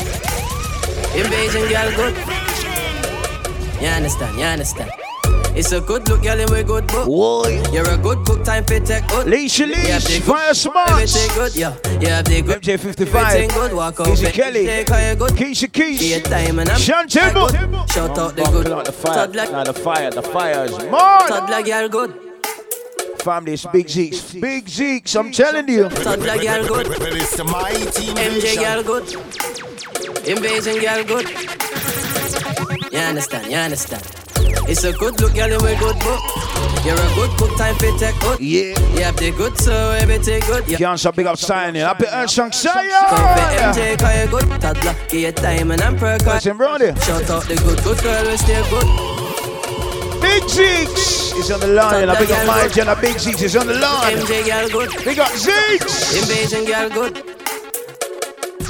Invasion 1.14 1.68
girl 1.70 1.92
good. 1.96 2.16
You 3.80 3.90
understand? 3.90 4.36
You 4.36 4.46
understand? 4.46 4.90
It's 5.56 5.72
a 5.74 5.82
good 5.82 6.10
look, 6.10 6.24
girl, 6.24 6.40
and 6.40 6.50
we 6.50 6.64
good 6.64 6.88
book. 6.88 7.06
Boy. 7.06 7.62
You're 7.72 7.88
a 7.88 7.98
good 8.00 8.26
cook, 8.26 8.44
time 8.44 8.66
fit 8.66 8.88
take 8.88 9.08
good. 9.10 9.28
Leash, 9.28 9.60
You 9.60 9.68
have 9.68 10.04
the 10.04 10.14
leash. 10.14 10.22
Fire 10.22 10.56
smarts. 10.56 10.92
Everything 10.92 11.38
good, 11.38 11.56
yeah. 11.56 12.00
You 12.02 12.08
have 12.08 12.26
the 12.26 12.42
good. 12.42 12.62
MJ 12.64 12.80
55. 12.80 13.16
Everything 13.16 13.50
good, 13.50 13.74
walk 13.74 14.00
out. 14.00 14.08
Easy 14.08 14.32
Kelly. 14.32 14.66
Take 14.66 14.90
how 14.90 15.08
you 15.08 15.16
good. 15.16 15.32
Keisha 15.34 15.72
Keys. 15.72 16.00
Be 16.00 16.14
a 16.14 16.20
time 16.20 16.58
and 16.58 16.68
I'm 16.68 16.78
good. 16.78 17.12
Shout 17.12 17.16
out 18.18 18.36
the 18.36 18.44
good. 18.52 18.72
out 18.72 18.86
the 18.86 18.92
fire. 18.92 19.28
Now 19.28 19.64
the 19.64 19.74
fire, 19.74 20.10
the 20.10 20.24
fire 20.24 20.66
is 20.66 20.72
more. 20.72 21.28
toddler 21.28 21.62
girl 21.62 21.90
good. 21.90 22.24
Family, 23.26 23.53
it's 23.53 23.65
Big 23.65 23.88
Zeeks. 23.88 24.39
Big 24.39 24.65
Zeeks, 24.65 25.19
I'm 25.19 25.32
telling 25.32 25.67
you. 25.67 25.89
Toddler 25.89 26.38
girl 26.38 26.67
good. 26.67 26.88
Well, 26.89 27.15
it's 27.15 27.36
the 27.36 27.43
mighty 27.43 28.05
MJ 28.13 28.55
girl 28.61 28.84
good. 28.84 29.05
Invasion 30.28 30.78
girl 30.80 31.03
good. 31.03 31.28
You 32.93 32.99
understand? 32.99 33.51
You 33.51 33.57
understand? 33.57 34.03
It's 34.69 34.84
a 34.84 34.93
good 34.93 35.19
look, 35.19 35.34
girl, 35.34 35.51
and 35.51 35.61
we 35.63 35.76
good 35.76 35.97
book. 36.05 36.21
You're 36.86 36.93
a 36.93 37.15
good 37.15 37.32
cook, 37.39 37.57
time 37.57 37.73
fit 37.78 37.99
take 37.99 38.19
good. 38.19 38.39
Yeah. 38.39 38.78
You 38.93 39.03
have 39.05 39.17
the 39.17 39.32
good, 39.32 39.57
so 39.57 39.73
everything 39.73 40.41
good. 40.41 40.67
Yeah. 40.67 40.78
Can't 40.78 40.99
stop 40.99 41.15
big 41.15 41.26
up 41.26 41.39
signing. 41.39 41.82
Happy 41.82 42.05
Earth 42.05 42.30
Song 42.30 42.51
Come 42.51 42.78
for 42.78 43.73
MJ, 43.73 43.97
cause 43.97 44.21
you 44.21 44.28
good. 44.30 44.61
Toddler, 44.61 44.95
give 45.09 45.21
you 45.21 45.32
time 45.32 45.71
and 45.71 45.82
I'm 45.82 45.97
per 45.97 46.17
Listen. 46.19 46.57
Shout 46.59 47.28
out 47.32 47.43
the 47.47 47.55
good, 47.55 47.84
good 47.84 48.03
girl, 48.03 48.28
we 48.30 48.38
stay 48.38 48.61
good. 48.69 50.21
Big 50.21 50.43
Zeeks 50.43 51.24
is 51.38 51.52
on 51.52 51.60
the 51.60 51.68
line. 51.68 52.10
I 52.10 52.20
big 52.20 52.32
up 52.32 52.48
my 52.48 52.68
Jenna. 52.68 52.96
Big 53.00 53.16
Zeeks 53.16 53.42
is 53.42 53.56
on 53.56 53.68
the 53.68 53.74
line. 53.76 54.18
MJ 54.18 54.46
girl 54.46 54.70
good. 54.70 55.04
Big 55.04 55.20
up 55.20 55.32
Zeeks. 55.32 56.18
Invasion 56.20 56.66
girl 56.66 56.90
good. 56.90 57.18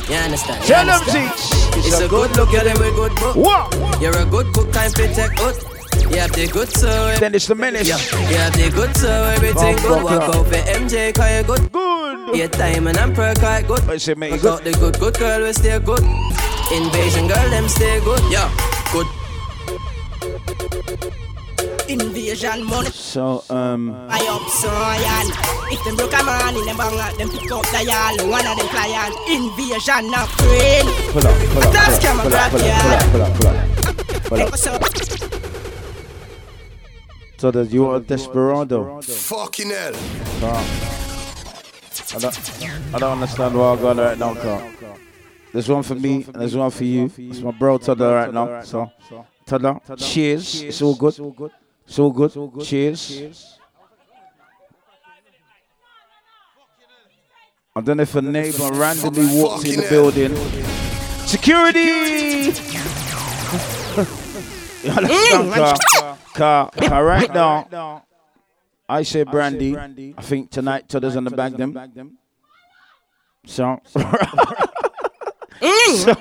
You 0.09 0.16
understand? 0.16 0.61
You 0.61 0.68
Tell 0.68 0.86
them? 0.86 1.01
Zeeks. 1.01 1.55
It's 1.78 1.99
a 1.99 2.07
good 2.07 2.36
look, 2.38 2.53
and 2.53 2.80
we 2.80 2.89
good 2.95 3.16
book. 3.16 3.36
What? 3.36 4.01
You're 4.01 4.18
a 4.18 4.26
good 4.26 4.53
cook, 4.53 4.72
time 4.72 4.91
take 4.91 5.16
good. 5.36 5.55
You 6.09 6.22
have 6.22 6.32
the 6.32 6.47
good, 6.47 6.70
so 6.70 7.16
Then 7.20 7.36
it's 7.36 7.47
the 7.47 7.55
menace. 7.55 7.88
Yeah, 7.88 7.97
you 8.30 8.38
have 8.38 8.53
the 8.53 8.72
good, 8.72 8.95
so 8.95 9.09
everything 9.09 9.76
good. 9.78 9.89
bum, 9.89 10.03
Walk 10.03 10.36
out 10.36 10.45
for 10.45 10.53
MJ, 10.53 11.13
cause 11.13 11.32
you 11.32 11.43
good. 11.43 11.72
Good. 11.72 12.36
Your 12.38 12.47
time 12.47 12.88
and 12.88 12.97
I'm 12.97 13.13
good. 13.13 13.38
I 13.89 13.97
say, 13.97 14.13
mate, 14.13 14.41
good? 14.41 14.63
the 14.63 14.72
good, 14.72 14.99
good 14.99 15.18
girl, 15.20 15.43
we 15.43 15.53
stay 15.53 15.80
good. 15.80 16.03
Invasion 16.72 17.28
girl, 17.28 17.49
them 17.49 17.68
stay 17.68 17.99
good. 18.01 18.22
Yeah, 18.32 18.49
good. 18.93 19.07
Invasion 21.88 22.63
money. 22.65 22.89
So, 22.89 23.43
um, 23.49 23.93
I 24.09 24.19
up 24.27 24.49
so 24.49 24.69
yan. 24.69 25.27
If 25.71 25.83
them 25.83 25.95
broke 25.95 26.13
a 26.13 26.23
man 26.23 26.55
in 26.55 26.65
them 26.65 26.77
bang 26.77 26.99
out, 26.99 27.17
them 27.17 27.29
pick 27.29 27.51
up 27.51 27.63
the 27.67 27.83
yall. 27.86 28.29
One 28.29 28.45
of 28.45 28.57
them 28.57 28.67
client. 28.67 29.15
Invasion 29.29 30.13
of 30.13 30.29
brain. 30.38 30.86
pull 31.11 31.27
up, 31.27 31.36
pull 31.53 31.63
up, 31.63 31.73
That's 31.73 31.99
pull 31.99 32.11
up, 32.36 32.51
camera 32.51 32.51
pull 32.51 32.61
up, 32.65 33.01
pull 33.11 33.21
up, 33.21 33.38
pull 33.39 33.47
up, 33.47 33.65
pull 33.77 33.88
up, 34.17 34.23
pull 34.25 34.41
up. 34.41 34.57
So, 34.57 34.79
So 37.38 37.51
that 37.51 37.69
you 37.71 37.88
are 37.89 37.99
desperado. 37.99 39.01
Fucking 39.01 39.69
hell. 39.69 39.93
Carl. 40.39 40.65
I 42.15 42.19
don't, 42.19 42.95
I 42.95 42.99
don't 42.99 43.11
understand 43.11 43.55
what 43.57 43.65
I'm 43.65 43.79
going 43.81 43.97
right 43.97 44.17
now, 44.17 44.33
Carl. 44.36 44.71
There's 45.53 45.69
one 45.69 45.83
for 45.83 45.95
me 45.95 46.23
and 46.23 46.36
there's 46.36 46.55
one 46.55 46.71
for 46.71 46.83
you. 46.83 47.11
It's 47.17 47.39
my 47.39 47.51
bro 47.51 47.77
Toddler 47.77 48.13
right 48.13 48.33
now. 48.33 48.61
So, 48.63 48.91
Toddler, 49.45 49.79
cheers. 49.97 50.61
It's 50.61 50.81
all 50.81 50.95
good. 50.95 51.51
It's 51.86 51.99
all 51.99 52.11
good. 52.11 52.65
Cheers. 52.65 53.59
I 57.77 57.81
don't 57.81 57.97
know 57.97 58.03
if 58.03 58.15
a 58.15 58.21
neighbor 58.21 58.69
randomly 58.71 59.27
walked 59.41 59.65
in 59.65 59.81
the 59.81 59.88
building. 59.89 60.36
Security! 61.25 62.53
You 64.86 64.91
understand, 64.91 65.53
Carl? 65.53 66.17
Car, 66.33 66.71
car, 66.71 67.05
right 67.05 67.33
now. 67.33 68.05
I 68.88 69.03
say 69.03 69.23
brandy. 69.23 69.75
I 69.75 70.21
think 70.21 70.51
tonight 70.51 70.88
Toddler's 70.88 71.15
on 71.15 71.23
the 71.23 71.31
bag 71.31 71.57
them. 71.57 72.17
So, 73.45 73.79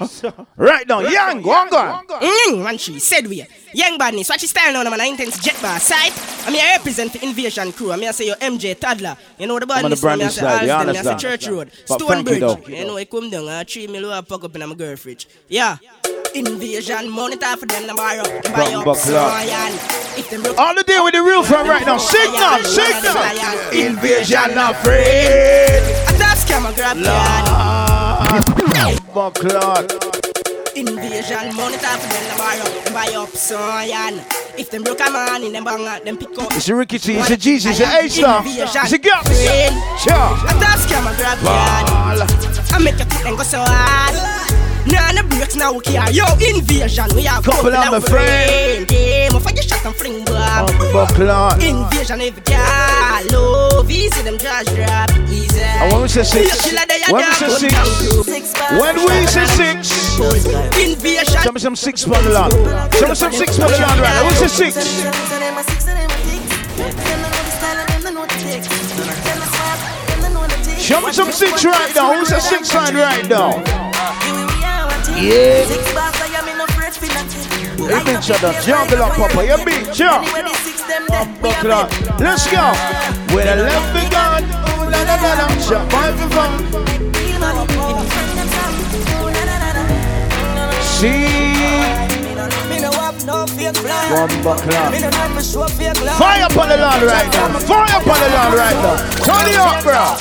So, 0.07 0.47
right 0.57 0.87
now, 0.87 1.01
young, 1.01 1.43
go 1.43 1.51
on, 1.51 1.69
go 1.69 1.77
on. 1.79 2.05
Mm, 2.07 2.63
man, 2.65 2.79
she 2.79 2.99
said 2.99 3.27
we. 3.27 3.45
Young 3.73 3.99
badness, 3.99 4.29
what 4.29 4.41
you 4.41 4.47
style 4.49 4.73
now, 4.73 4.89
man? 4.89 5.01
I 5.01 5.07
intense 5.07 5.39
jet 5.43 5.59
bar 5.61 5.81
side. 5.81 6.13
I 6.47 6.51
mean, 6.53 6.61
I 6.61 6.77
represent 6.77 7.13
the 7.13 7.25
invasion 7.25 7.73
crew. 7.73 7.91
I 7.93 7.97
mean, 7.97 8.09
I 8.09 8.13
say 8.13 8.27
your 8.27 8.37
MJ 8.37 8.79
Toddler. 8.79 9.17
You 9.39 9.47
know 9.49 9.59
the 9.59 9.67
I'm 9.73 9.85
on 9.85 9.91
the 9.91 9.97
badness. 9.97 10.05
I 10.05 10.17
mean, 10.17 10.23
I 10.23 10.27
branding 10.27 10.29
say 10.31 10.41
side, 10.41 10.67
you 10.67 10.73
Alston, 10.73 10.97
I 10.97 11.17
say. 11.17 11.29
Church 11.29 11.49
Road, 11.49 11.71
But 11.89 12.01
thank 12.03 12.29
you, 12.29 12.37
Stonebridge. 12.37 12.69
You 12.79 12.85
know, 12.87 12.97
I 12.97 13.05
come 13.07 13.31
down, 13.31 13.49
I 13.49 13.65
three 13.65 13.87
million 13.89 14.11
I 14.13 14.21
fuck 14.23 14.45
up 14.45 14.55
in 14.55 14.69
my 14.69 14.75
girl 14.75 14.97
fridge. 14.97 15.27
Yeah. 15.49 15.79
Invasion, 16.35 17.11
monitor 17.11 17.57
for 17.57 17.67
them, 17.67 17.87
them 17.87 17.97
buy 17.97 18.19
up. 18.19 18.27
Them 18.45 18.53
buy 18.53 18.73
up. 18.75 18.85
Buck 18.85 18.97
So, 18.97 19.11
clock. 19.11 19.47
yeah, 19.47 19.69
If 20.19 20.31
them 20.31 20.43
broke 20.43 20.59
On 20.59 20.75
the 20.77 20.83
day 20.83 20.99
with 21.03 21.15
the 21.15 21.23
real 21.23 21.43
front 21.45 21.69
right 21.69 21.87
now. 21.87 21.97
Signal, 21.99 22.59
signal. 22.65 23.17
Invasion 23.73 24.59
afraid. 24.59 25.83
I 26.09 26.17
top 26.19 26.37
scam, 26.39 26.67
I 26.67 26.75
grab 26.75 28.04
Buck 29.15 29.35
clock. 29.35 29.91
Invasion, 30.77 31.55
monitor 31.55 31.87
for 31.87 32.09
them, 32.09 32.25
them 32.25 32.39
buy 32.39 32.59
up. 32.59 32.93
Buy 32.93 33.13
up. 33.15 33.29
If 34.59 34.71
them 34.71 34.83
broke 34.83 35.01
a 35.01 35.11
man 35.11 35.43
in 35.43 35.53
them 35.53 35.65
bang 35.65 35.85
them 36.05 36.17
pick 36.17 36.37
up. 36.39 36.53
It's 36.53 36.69
a 36.69 36.75
Ricky 36.75 36.99
T, 36.99 37.15
it's 37.15 37.31
a 37.31 37.37
Jesus, 37.37 37.79
it's 37.79 37.81
a 37.81 38.05
A-Star. 38.05 38.43
It's 38.45 38.93
a 38.93 38.99
Gap. 38.99 39.25
Sure. 39.99 40.15
Top 40.15 40.79
scam, 40.81 41.07
I 41.07 41.15
grab 41.17 41.39
I 42.73 42.79
make 42.83 42.99
you 42.99 43.05
think 43.05 43.23
them 43.23 43.37
go 43.37 43.43
so 43.43 43.63
hard. 43.65 44.34
Nah, 44.87 45.13
no 45.13 45.23
breaks 45.29 45.57
now, 45.57 45.75
okay. 45.77 45.97
Ah, 45.97 46.11
yo, 46.11 46.25
invasion, 46.45 47.09
we 47.15 47.23
have 47.23 47.43
Couple 47.43 47.73
of 47.73 47.91
my 47.91 48.01
friend. 48.01 48.87
Game, 48.87 49.33
if 49.33 49.47
I 49.47 49.53
get 49.53 49.65
shot 49.65 49.85
and 49.87 49.95
fling 49.97 50.25
bomb. 50.27 50.67
Buck 50.93 51.09
clock. 51.17 51.63
Invasion, 51.63 52.21
every 52.21 52.43
girl, 52.43 53.25
love, 53.33 53.91
easy, 53.91 54.23
them 54.23 54.37
just 54.37 54.75
drop, 54.77 55.09
easy. 55.31 55.61
And 55.63 55.91
when 55.91 56.03
we 56.03 56.09
say 56.09 56.23
six, 56.23 56.69
Killer, 56.69 56.85
they 56.87 57.01
are 57.01 57.13
when 57.13 57.25
we 57.25 57.33
say 57.33 57.49
six, 57.49 57.75
when 58.77 58.97
we 58.97 59.27
say 59.27 59.47
six, 59.57 60.19
Invasion. 60.77 61.41
show 61.41 61.53
me 61.53 61.61
some 61.61 61.77
six 61.77 62.05
for 62.05 62.21
the 62.21 62.31
land. 62.31 62.53
Show 62.95 63.09
me 63.09 63.15
some 63.15 63.33
six 63.33 63.57
for 63.57 63.65
the 63.65 63.79
land 63.81 64.01
right 64.01 64.15
now. 64.15 64.25
What's 64.25 64.41
the 64.41 64.49
six? 64.49 64.77
Show 70.79 71.01
me 71.01 71.13
some 71.13 71.33
six 71.33 71.65
right 71.65 71.95
now. 71.95 72.13
Who's 72.13 72.29
the 72.29 72.41
six 72.41 72.75
line 72.75 72.95
right 72.95 73.27
now? 73.31 73.94
Yeah. 75.15 75.63
Hey, 77.87 78.03
big 78.05 78.23
shut 78.23 78.43
up. 78.43 78.57
Jungle 78.65 79.03
up, 79.03 79.13
Papa. 79.15 79.47
You 79.47 79.65
big 79.65 79.93
jump. 79.95 80.27
Buckle 81.41 81.73
up. 81.73 81.91
Let's 82.19 82.51
go. 82.51 82.75
When 83.35 83.47
I 83.47 83.55
left. 83.55 83.95
Ooh, 83.95 84.91
la, 84.91 85.01
la, 85.07 85.15
la, 85.23 85.33
la. 85.39 85.47
Shut 85.63 85.87
my 85.93 86.11
phone. 86.35 86.59
See. 90.83 91.45
One 94.11 94.35
buckle. 94.43 94.73
Fire 96.19 96.47
upon 96.51 96.69
the 96.69 96.77
land 96.77 97.03
right 97.05 97.31
now. 97.33 97.59
Fire 97.61 98.01
upon 98.03 98.19
the 98.19 98.29
land 98.35 98.55
right 98.55 98.79
now. 98.83 98.97
Turn 99.23 99.47
it 99.47 99.59
up, 99.59 99.83
bro. 99.85 100.17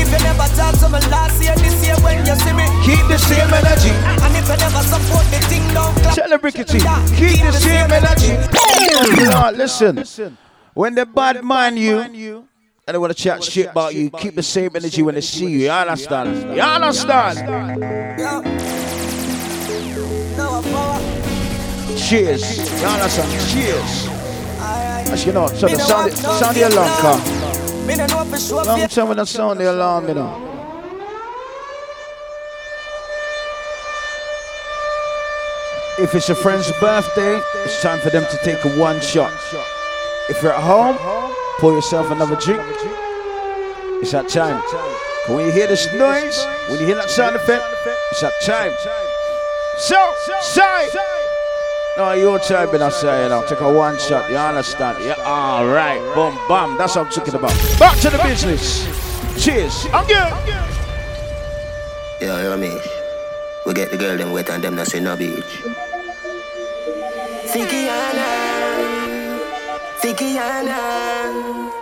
If 0.00 0.08
you 0.10 0.18
never 0.24 0.48
talk 0.56 0.78
to 0.78 0.88
me 0.88 0.98
last 1.10 1.42
year 1.42 1.54
when 2.02 2.18
you 2.26 2.34
see 2.36 2.52
me, 2.52 2.64
Keep 2.84 3.06
the 3.08 3.18
same 3.18 3.52
energy. 3.52 3.90
and 3.90 4.34
if 4.36 4.48
you 4.48 4.56
never 4.56 4.82
support 4.82 5.24
the 5.30 5.38
thing, 5.48 5.62
don't 5.74 5.94
clap. 6.02 6.14
Tell 6.14 6.28
the 6.28 6.38
Rickety. 6.38 6.78
Keep 6.80 7.40
the 7.44 7.52
same 7.52 7.90
energy. 7.92 9.30
Lord, 9.30 9.56
listen. 9.56 10.36
When 10.74 10.94
they 10.94 11.04
bad 11.04 11.42
mind 11.44 11.78
you, 11.78 11.98
and 12.00 12.94
they 12.94 12.98
want 12.98 13.14
to 13.16 13.22
chat 13.22 13.42
shit 13.44 13.66
about 13.70 13.94
you, 13.94 14.10
keep 14.10 14.34
the 14.34 14.42
same 14.42 14.70
energy 14.74 15.02
when 15.02 15.14
they 15.14 15.20
see 15.20 15.46
you. 15.46 15.58
You 15.60 15.70
understand? 15.70 16.56
You 16.56 16.62
understand? 16.62 17.38
Cheers. 21.96 22.58
You 22.80 22.86
understand? 22.86 23.30
Cheers. 23.50 24.08
As 25.12 25.26
you 25.26 25.32
know, 25.32 25.46
so 25.48 25.66
the 25.68 25.78
sound, 25.78 26.12
sound 26.12 26.56
the 26.56 26.62
alarm 26.68 26.90
car. 27.00 27.18
Me 27.86 27.96
no 27.96 28.06
know 28.06 28.24
for 28.24 28.38
sure. 28.38 28.64
Long 28.64 28.88
time 28.88 29.08
when 29.08 29.16
the 29.16 29.24
sound 29.26 29.60
the 29.60 29.70
alarm, 29.70 30.08
you 30.08 30.14
know. 30.14 30.49
If 36.00 36.14
it's 36.14 36.30
a 36.30 36.34
friend's 36.34 36.72
birthday, 36.80 37.42
it's 37.56 37.82
time 37.82 38.00
for 38.00 38.08
them 38.08 38.24
to 38.30 38.38
take 38.42 38.64
a 38.64 38.78
one 38.78 39.02
shot. 39.02 39.30
If 40.30 40.42
you're 40.42 40.54
at 40.54 40.62
home, 40.62 40.96
pour 41.58 41.74
yourself 41.74 42.10
another 42.10 42.36
drink. 42.36 42.62
It's 44.00 44.12
that 44.12 44.30
time. 44.30 44.62
when 45.28 45.44
you 45.44 45.52
hear 45.52 45.66
this 45.66 45.92
noise, 45.92 46.42
when 46.70 46.80
you 46.80 46.86
hear 46.86 46.94
that 46.94 47.10
sound 47.10 47.36
effect, 47.36 47.62
it's 48.12 48.22
that 48.22 48.32
time. 48.40 48.72
So, 49.76 50.14
say. 50.40 50.88
No, 51.98 52.12
your 52.12 52.38
time, 52.38 52.70
but 52.70 52.80
I 52.80 52.88
say, 52.88 53.24
you 53.24 53.28
know, 53.28 53.44
take 53.46 53.60
a 53.60 53.70
one 53.70 53.98
shot. 53.98 54.30
You 54.30 54.38
understand? 54.38 55.04
Yeah, 55.04 55.22
all 55.26 55.66
right. 55.66 56.00
Boom, 56.14 56.34
bam. 56.48 56.78
That's 56.78 56.96
what 56.96 57.08
I'm 57.08 57.12
talking 57.12 57.34
about. 57.34 57.52
Back 57.78 57.98
to 57.98 58.08
the 58.08 58.18
business. 58.22 58.86
Cheers. 59.44 59.86
I'm 59.92 60.06
good. 60.06 60.32
Yeah, 62.22 62.42
you 62.42 62.48
know 62.48 62.56
me. 62.56 62.80
We 63.66 63.74
get 63.74 63.90
the 63.90 63.98
girl 63.98 64.16
them 64.16 64.32
wet 64.32 64.48
and 64.48 64.64
them 64.64 64.76
not 64.76 64.86
say 64.86 65.00
no 65.00 65.14
beach. 65.14 65.89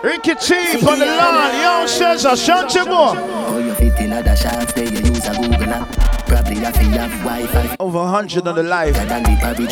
Ricky 0.01 0.33
T 0.35 0.55
on 0.87 0.97
the 0.97 1.05
line. 1.05 1.61
Yo, 1.61 1.85
says 1.85 2.25
I 2.25 2.33
shut 2.33 2.73
you 2.73 2.85
more. 2.85 3.13
You 3.61 3.75
fit 3.75 3.99
in 3.99 4.13
other 4.13 4.35
shots, 4.35 4.73
there 4.73 4.85
you 4.85 4.99
use 4.99 5.27
a 5.27 5.35
Google 5.35 5.69
app. 5.69 5.91
Probably 6.25 6.55
have 6.55 6.73
to 6.73 6.83
have 6.85 7.11
Wi-Fi. 7.23 7.75
Over 7.79 7.99
100 7.99 8.47
on 8.47 8.55
the 8.55 8.63
live. 8.63 8.95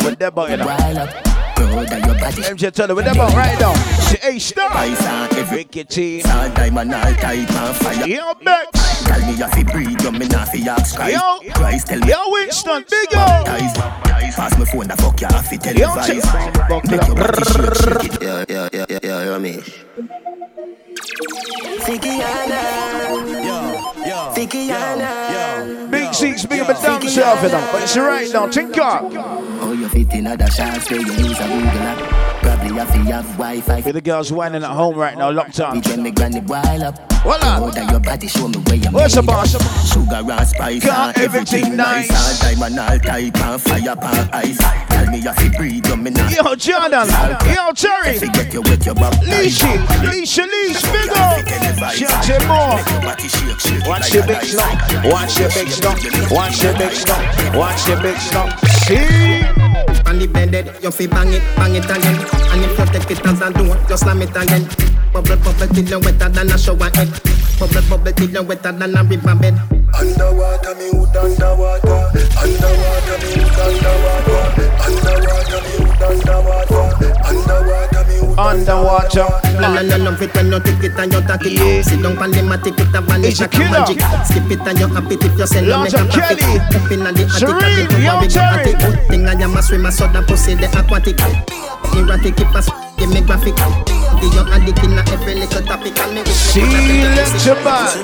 With 0.04 0.18
that 0.20 0.34
boy, 0.34 0.50
you 0.50 0.56
know. 0.58 0.66
While 0.66 0.98
up, 0.98 1.10
proud 1.56 1.92
of 1.92 2.06
your 2.06 2.18
body. 2.20 2.42
MJ 2.42 2.70
tell 2.72 2.88
her 2.88 2.94
with 2.94 3.04
that 3.04 3.16
boy 3.16 3.26
right 3.36 3.58
now. 3.58 3.74
She 4.08 4.18
A 4.22 4.38
star. 4.38 4.70
Ice 4.70 5.04
on 5.04 5.36
every 5.36 5.58
Ricky 5.58 5.82
T. 5.82 6.22
All 6.22 6.48
diamond, 6.50 6.94
all 6.94 7.14
type 7.14 7.50
on 7.56 7.74
fire. 7.74 8.06
Yo, 8.06 8.34
Bex. 8.34 8.87
Tell 9.08 9.20
me 9.26 9.32
if 9.40 9.56
you 9.56 9.64
breathe, 9.64 10.02
you 10.02 10.12
me 10.12 10.28
not 10.28 10.48
fi 10.48 10.68
ask 10.68 10.94
Christ. 10.96 11.16
Yo. 11.16 11.52
Christ 11.52 11.86
tell 11.88 12.00
me. 12.00 12.08
Yo, 12.08 12.30
Winston, 12.30 12.84
big 12.90 13.10
yo. 13.12 13.18
Guys, 13.44 13.72
pass 14.36 14.58
me 14.58 14.64
phone, 14.66 14.88
the 14.88 14.96
fuck 14.96 15.20
you 15.20 15.26
have 15.28 15.48
to 15.48 15.56
televise. 15.56 16.24
Make 16.90 17.06
your 17.06 17.16
body 17.16 17.42
shake, 17.48 17.74
shake 18.02 18.14
it. 18.14 18.22
Yeah, 18.22 18.44
yeah, 18.48 18.68
yeah, 18.72 18.86
yeah, 18.88 18.98
yeah, 19.02 19.18
you 19.24 19.30
know 19.30 19.38
me. 19.38 19.62
Fikiana, 21.88 22.60
Fikiana. 24.34 25.10
Big 25.90 26.14
Z's 26.14 26.44
big 26.46 26.60
up 26.60 26.68
and 26.68 26.82
down 26.82 27.00
himself, 27.00 27.42
you 27.42 27.48
know. 27.48 27.68
But 27.72 27.82
it's 27.82 27.96
right 27.96 28.30
now. 28.32 28.46
Think 28.48 28.76
up. 28.78 29.04
Oh, 29.60 29.72
you 29.72 29.88
fit 29.88 30.12
in 30.12 30.26
other 30.26 30.50
shots, 30.50 30.88
there 30.88 31.00
you 31.00 31.06
use 31.06 31.40
a 31.40 31.48
Google 31.48 31.82
app. 31.88 32.57
With 32.68 33.94
the 33.94 34.00
girls 34.02 34.32
whining 34.32 34.62
at 34.62 34.70
home 34.70 34.96
right 34.96 35.16
now, 35.16 35.30
locked 35.30 35.60
up. 35.60 35.74
Voila. 37.22 37.66
Of 37.66 37.90
your 37.90 38.00
body, 38.00 38.28
show 38.28 38.48
me 38.48 38.58
where 38.58 38.76
you 38.76 38.90
What's 38.90 39.16
made 39.16 39.22
the 39.22 39.26
boss? 39.26 39.52
Sugar 39.92 40.30
and 40.30 40.48
spice 40.48 40.84
Got 40.84 41.16
and 41.16 41.24
everything 41.24 41.76
nice. 41.76 42.10
All 42.10 42.54
diamond, 42.54 42.78
all 42.78 42.98
type 42.98 43.36
and 43.36 43.60
fire 43.60 43.96
pan 43.96 44.30
ice. 44.32 44.58
Tell 44.88 45.06
me 45.10 45.18
if 45.18 45.42
you 45.42 45.50
breathe, 45.58 45.86
you 45.86 45.96
me 45.96 46.10
not. 46.10 46.32
Yo, 46.32 46.54
Jordan. 46.54 47.08
Yo, 47.52 47.72
Terry. 47.72 48.16
If 48.16 48.22
you 48.22 48.32
get 48.32 48.52
your 48.52 48.62
wet, 48.62 48.86
you 48.86 48.94
baptize. 48.94 49.26
Leashy. 49.26 49.76
Leashy, 50.06 50.46
leash. 50.46 50.82
Big 50.82 51.10
up. 51.16 51.46
Shout 51.92 52.28
it 52.28 52.46
more. 52.46 52.78
Watch 53.88 54.14
your 54.14 54.26
big 54.26 54.42
slump. 54.42 54.80
Watch 55.04 55.38
your 55.38 55.48
big 55.50 55.68
slump. 55.68 56.00
Watch 56.30 56.62
your 56.62 56.74
big 56.78 56.92
slump. 56.92 57.54
Watch 57.54 57.88
your 57.88 58.00
big 58.00 58.16
slump. 58.16 58.58
See? 58.86 59.42
On 60.06 60.18
the 60.18 60.26
bed, 60.26 60.76
you 60.82 60.90
fi 60.90 61.06
bang 61.06 61.32
it, 61.32 61.42
bang 61.56 61.74
it 61.74 61.84
again. 61.84 62.47
And 62.58 62.66
if 62.66 62.76
you 62.76 62.86
take 62.86 63.10
it 63.12 63.24
as 63.24 63.40
a 63.40 63.52
door, 63.52 63.76
just 63.88 64.02
slam 64.02 64.20
it 64.20 64.30
again. 64.30 64.66
Bubble, 65.12 65.36
bubble 65.36 65.68
till 65.68 65.84
you 65.84 66.00
wetter 66.00 66.28
than 66.28 66.50
a 66.50 66.58
shower 66.58 66.90
head. 66.90 67.08
Bubble, 67.56 67.82
bubble 67.88 68.12
till 68.12 68.30
you 68.30 68.42
wetter 68.42 68.72
than 68.72 68.96
a 68.96 69.04
river 69.04 69.34
bed. 69.36 69.54
Underwater, 69.94 70.74
me 70.76 70.90
hood 70.92 71.16
underwater. 71.16 71.88
Underwater, 71.88 72.26
Underwater, 72.38 73.16
me 73.18 73.30
hood 73.38 73.58
underwater. 73.58 74.42
Underwater, 74.84 75.58
Underwater, 75.58 75.60
me 75.64 75.72
hood 75.78 76.02
underwater. 76.02 76.84
Underwater, 76.98 77.28
Underwater, 77.28 78.04
me 78.08 78.16
hood 78.18 78.38
Underwater. 78.38 79.26
La 79.58 79.68
la 79.74 79.80
la 79.82 79.96
love 79.96 80.22
it 80.22 80.34
when 80.34 80.52
you 80.52 80.60
take 80.60 80.84
it 80.84 80.98
and 80.98 81.12
you 81.12 81.20
take 81.26 81.46
it. 81.46 81.52
Yeah. 81.58 81.82
Sit 81.82 82.02
down 82.02 82.16
pon 82.16 82.30
the 82.30 82.42
mat, 82.42 82.62
take 82.62 82.78
it 82.78 82.94
a 82.94 83.00
vanish 83.00 83.30
It's 83.32 83.40
a 83.40 83.42
like 83.44 83.54
a 83.54 83.58
killer. 83.58 83.80
magic. 83.80 84.00
Skip 84.26 84.50
it 84.52 84.66
and 84.68 84.78
you 84.78 84.86
happy 84.86 85.14
if 85.18 85.38
you 85.38 85.46
send 85.46 85.66
Lord 85.68 85.90
make 85.90 85.94
a 86.00 86.02
of 86.04 86.10
profit. 86.10 86.38
Kelly. 86.38 86.58
Up 86.58 86.90
inna 86.92 87.10
the 87.12 87.24
attic, 87.24 87.30
Serene, 87.42 87.58
attic, 87.58 87.98
yo, 87.98 88.12
over 88.14 88.26
the 88.26 88.32
Terry. 88.32 88.60
attic. 88.62 88.78
Good 88.78 89.08
thing 89.08 89.26
I 89.28 89.32
am 89.42 89.56
a 89.56 89.62
swimmer, 89.62 89.90
so 89.90 90.06
that 90.06 90.26
pussy 90.28 90.54
the 90.54 90.66
aquatic. 90.78 91.18
Erratic, 91.96 92.36
keep 92.36 92.54
us, 92.54 92.68
give 92.98 93.10
me 93.14 93.20
graphic. 93.20 93.54
The 93.54 94.26
young 94.34 94.50
addict 94.50 94.82
inna 94.82 95.02
every 95.14 95.34
little 95.36 95.62
topic 95.62 95.98
and 95.98 96.14
me. 96.14 96.24
See, 96.26 96.60
let's 97.14 97.46
your 97.46 97.54
back. 97.62 97.94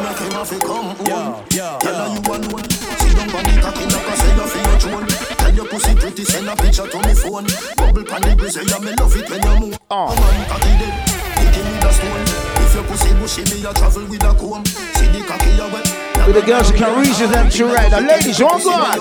Tell 5.38 5.54
your 5.54 5.66
pussy 5.66 5.94
pretty, 5.96 6.24
send 6.24 6.48
a 6.48 6.56
picture 6.56 6.86
to 6.86 6.98
me 7.02 7.14
phone. 7.14 7.46
Bubble 7.76 8.04
pan 8.04 8.22
the 8.22 8.34
grizzly, 8.38 8.64
yeah, 8.70 8.78
me 8.78 8.92
love 8.94 9.16
it 9.16 9.28
when 9.28 9.42
you 9.42 9.60
move. 9.60 9.78
Oh. 9.90 10.14
Man, 10.14 10.48
cocky 10.48 10.72
dead, 10.78 10.94
kicking 11.42 11.66
with 11.66 11.84
a 11.84 11.92
stone. 11.92 12.24
If 12.62 12.74
your 12.74 12.84
pussy 12.84 13.12
bushy, 13.18 13.42
me 13.50 13.66
a 13.66 13.74
travel 13.74 14.06
with 14.06 14.22
a 14.22 14.32
comb. 14.38 14.64
See 14.64 15.08
the 15.10 15.24
cocky 15.26 15.50
you 15.50 15.66
wet, 15.74 16.26
With 16.26 16.36
the 16.36 16.42
girls 16.46 16.70
that 16.70 16.78
can 16.78 17.00
reach 17.00 17.18
them 17.18 17.50
to 17.50 17.66
right 17.66 17.90
now. 17.90 18.00
Ladies, 18.00 18.40
one 18.40 18.62
God. 18.62 18.98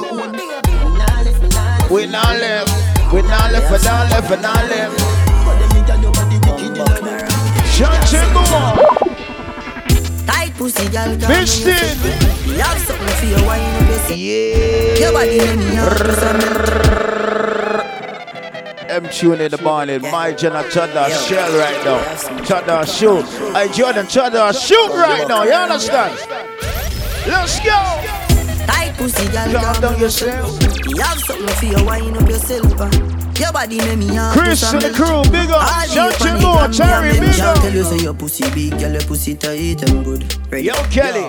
We 1.91 2.07
not 2.07 2.39
left. 2.39 3.13
We 3.13 3.21
not 3.21 3.51
left. 3.51 3.69
We 3.69 3.77
not 3.85 4.09
left. 4.09 4.29
We 4.31 4.37
not 4.37 4.65
left. 4.65 5.12
Pussy, 10.63 10.87
girl. 10.89 11.11
It. 11.11 11.19
You 12.47 12.55
have 12.55 12.79
something 12.79 13.15
for 13.19 13.25
your 13.25 13.43
wine 13.45 13.61
up 13.75 13.89
yourself. 13.89 14.17
Yeah. 14.17 14.95
Your 14.97 15.11
body 15.11 15.37
make 15.37 15.59
me 15.59 15.75
hard. 15.75 16.13
M 18.89 19.09
tune 19.09 19.41
in 19.41 19.51
the 19.51 19.61
morning. 19.61 20.01
My 20.03 20.31
Jenna 20.31 20.63
Chada 20.63 21.09
shell 21.27 21.51
right 21.57 21.83
now. 21.83 21.99
Chada 22.47 22.85
shoot. 22.87 23.25
I 23.53 23.67
Jordan 23.67 24.05
Chada 24.05 24.53
shoot 24.53 24.91
right 24.91 25.27
now. 25.27 25.43
You 25.43 25.51
understand? 25.51 26.15
Let's 27.27 27.59
go. 27.59 28.22
Tight 28.67 28.93
pussy, 28.97 29.27
girl. 29.31 29.53
Calm 29.61 29.81
down 29.81 29.99
yourself. 29.99 30.59
You 30.87 30.97
have 31.01 31.19
something 31.19 31.47
for 31.55 31.65
your 31.65 31.83
wine 31.85 32.15
up 32.17 32.27
yourself. 32.29 32.79
uh. 32.79 32.89
Your 33.39 33.51
body 33.51 33.77
make 33.79 33.97
me 33.97 34.15
hard. 34.15 34.37
Chris 34.37 34.61
and 34.71 34.81
the 34.81 34.91
crew, 34.93 35.23
big 35.31 35.49
up. 35.49 35.67
Shout 35.89 36.13
the 36.19 36.25
you 36.25 36.29
panic 36.29 36.41
more, 36.43 36.59
and 36.61 36.71
me 36.71 36.77
Terry, 36.77 37.09
and 37.09 37.17
them 37.17 37.31
big 37.31 37.39
up. 37.41 37.57
Tell 37.57 37.73
you 37.73 37.83
say 37.83 37.97
your 38.03 38.13
pussy 38.13 38.49
big, 38.51 38.79
girl, 38.79 38.91
your 38.91 39.01
pussy 39.01 39.35
tight 39.35 39.81
and 39.89 40.05
good. 40.05 40.51
Ready? 40.51 40.65
Yo, 40.67 40.73
Kelly. 40.91 41.25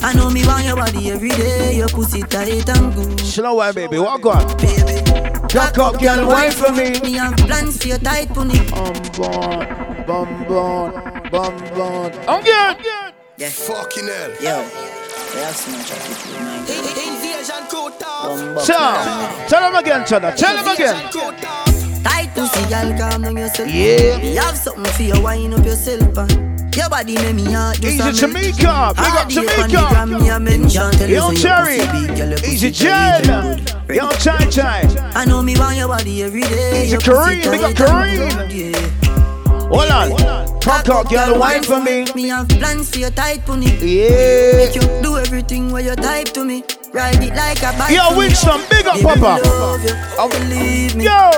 I 0.00 0.12
know 0.14 0.30
me 0.30 0.46
want 0.46 0.64
your 0.64 0.76
body 0.76 1.10
every 1.10 1.30
day. 1.30 1.76
Your 1.76 1.88
pussy 1.88 2.22
tight 2.22 2.68
and 2.68 2.94
good. 2.94 3.20
Slow 3.20 3.54
one, 3.54 3.74
baby. 3.74 3.98
Walk 3.98 4.24
on. 4.26 4.56
Baby. 4.58 5.02
Cock 5.48 5.78
up, 5.78 6.00
girl, 6.00 6.28
wine 6.28 6.52
for 6.52 6.72
me. 6.72 7.00
Me 7.00 7.14
have 7.14 7.36
plans 7.38 7.82
for 7.82 7.88
your 7.88 7.98
tight 7.98 8.28
pony. 8.28 8.58
Um, 8.72 8.92
bum, 9.18 10.06
bum, 10.06 10.44
bum, 10.48 11.30
bum, 11.30 11.58
bum. 11.74 12.12
I'm 12.28 12.44
good. 12.44 12.84
Yeah. 13.36 13.48
Fucking 13.50 14.06
hell. 14.06 14.30
Yo. 14.40 14.97
So, 18.60 18.74
tell 19.48 19.68
him 19.70 19.76
again, 19.76 20.02
Chada. 20.02 20.34
Tell 20.34 20.56
him 20.56 20.68
again. 20.68 20.96
Tight 22.02 22.34
girl, 22.68 22.98
calm 22.98 23.22
down 23.22 23.36
yourself. 23.36 23.68
Yeah. 23.70 24.42
Have 24.42 24.56
something 24.56 24.84
for 24.92 25.02
up 25.54 25.64
yourself. 25.64 26.18
uh. 26.18 26.26
Your 26.76 26.88
body 26.88 27.14
me 27.32 27.52
hard. 27.52 27.84
Easy 27.84 27.98
Tamika. 27.98 28.94
Big 28.94 29.14
up 29.14 29.28
Tamika. 29.28 31.08
Yo, 31.08 31.32
Terry. 31.34 31.80
Easy 32.48 32.70
Jen. 32.70 33.24
Yo, 33.88 34.10
Chai 34.18 34.44
Chai. 34.50 35.12
I 35.14 35.24
know 35.24 35.42
me 35.42 35.56
want 35.58 35.76
your 35.76 35.88
body 35.88 36.22
every 36.24 36.42
day. 36.42 36.84
Easy 36.84 36.96
Kareem. 36.96 37.50
Big 37.50 37.62
up 37.62 37.72
Kareem. 37.74 39.07
Hold 39.70 39.90
on. 39.90 40.60
Cock 40.60 40.88
up, 40.88 41.08
girl, 41.10 41.38
wine 41.38 41.62
for 41.62 41.80
me. 41.80 42.06
Me 42.14 42.28
have 42.28 42.48
plans 42.48 42.90
for 42.90 42.98
your 42.98 43.10
tight 43.10 43.44
pony. 43.44 43.66
Yeah. 43.80 44.56
Make 44.56 44.74
you 44.74 44.82
do 45.02 45.16
everything 45.18 45.70
where 45.70 45.82
you 45.82 45.94
type 45.94 46.28
to 46.34 46.44
me. 46.44 46.64
Ride 46.92 47.22
it 47.22 47.34
like 47.34 47.58
a 47.62 47.76
bike. 47.78 47.90
Yo. 47.90 48.16
Winston, 48.16 48.60
big 48.70 48.86
up, 48.86 49.00
Papa. 49.00 49.40
love 49.46 49.82
you. 49.84 49.90
Oh. 50.18 50.28
Believe 50.30 50.96
me. 50.96 51.04
Yo. 51.04 51.30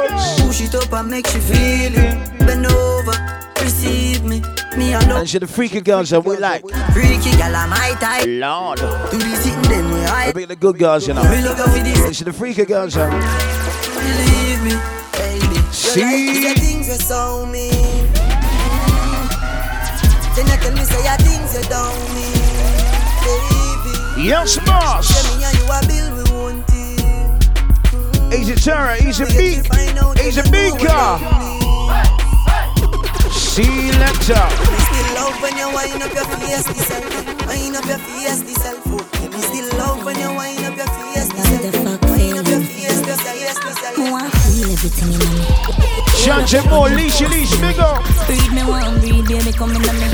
Push 0.47 0.61
it 0.63 0.75
up 0.75 0.93
and 0.93 1.11
make 1.11 1.33
you 1.35 1.41
feel 1.41 1.93
it. 1.95 2.39
Bend 2.47 2.67
over, 2.67 3.13
receive 3.61 4.23
me. 4.25 4.43
Me 4.77 4.95
alone. 4.95 5.21
And 5.21 5.29
she 5.29 5.39
the 5.39 5.47
freaky 5.49 5.81
girls 5.81 6.11
that 6.11 6.25
we 6.25 6.37
like. 6.37 6.63
Freaky 6.93 7.33
gal, 7.37 7.55
I'm 7.55 7.71
my 7.71 7.97
type. 8.01 8.27
Lord. 8.29 8.79
Do 9.11 9.19
this 9.19 9.43
thing 9.45 9.61
then 9.63 9.87
we 9.93 9.95
We 10.01 10.07
hide. 10.07 10.35
be 10.35 10.45
the 10.45 10.57
good 10.57 10.79
girls, 10.79 11.07
you 11.09 11.15
know. 11.15 11.25
Me 11.25 11.43
love 11.45 11.59
you 11.59 11.65
for 11.65 11.79
this. 11.85 12.05
And 12.07 12.17
she 12.17 12.25
the 12.25 12.33
freaky 12.33 12.65
girls, 12.65 12.95
you 12.95 13.03
know. 13.03 13.11
Believe 13.95 14.63
me, 14.63 14.75
baby. 15.19 15.61
See? 15.73 16.03
Life 16.03 16.57
is 16.59 16.69
things 16.69 16.89
you 16.89 16.95
saw 16.95 17.45
me. 17.45 17.71
Your 21.71 21.93
things 21.95 22.01
you 22.01 22.03
don't 22.03 22.03
mean, 22.15 22.35
baby. 23.25 24.29
Yes, 24.29 24.59
boss. 24.67 25.09
Tell 25.09 25.37
me 25.37 25.43
how 25.43 25.53
you 25.55 25.67
a 25.71 25.81
bill 25.87 26.09
we 26.17 26.23
want 26.35 26.65
it. 26.69 28.39
Easy 28.39 28.55
Terror, 28.55 28.97
easy 29.07 29.25
beat, 29.25 29.63
easy 30.21 30.43
beat 30.51 30.75
car. 30.87 31.19
Selector. 33.31 34.47
Me 34.71 34.79
still 34.79 35.11
love 35.15 35.37
when 35.43 35.57
you 35.57 35.69
wind 35.75 36.03
up 36.03 36.13
your 36.15 36.25
face 36.25 36.67
yourself. 36.69 37.47
Wind 37.47 37.77
up 37.77 37.85
your 37.87 37.99
face 37.99 38.43
yourself. 38.43 38.87
Me 38.87 39.41
still 39.41 39.79
love 39.79 40.05
when 40.05 40.19
you 40.19 40.31
wind 40.35 40.65
up 40.65 40.77
your 40.77 40.87
face 40.87 41.33
yourself. 41.35 42.03
Wind 42.11 42.39
up 42.39 42.47
your 42.47 42.61
face 42.61 43.07
yourself. 43.07 43.99
Me 43.99 44.11
want 44.11 44.40
feel 44.61 44.73
everything 44.73 45.13
in 45.13 45.19
me. 45.19 45.25
Shante 46.21 46.61
more, 46.71 46.89
leashy, 46.89 47.29
leash, 47.29 47.57
big 47.61 47.79
up. 47.79 48.03
Me 48.53 48.63
one, 48.65 49.01
breathe, 49.01 49.27
baby, 49.27 49.53
in 49.75 49.97
me. 49.99 50.09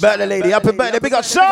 Better 0.00 0.26
lady, 0.26 0.52
big 1.00 1.12
up. 1.12 1.24
Sure. 1.24 1.42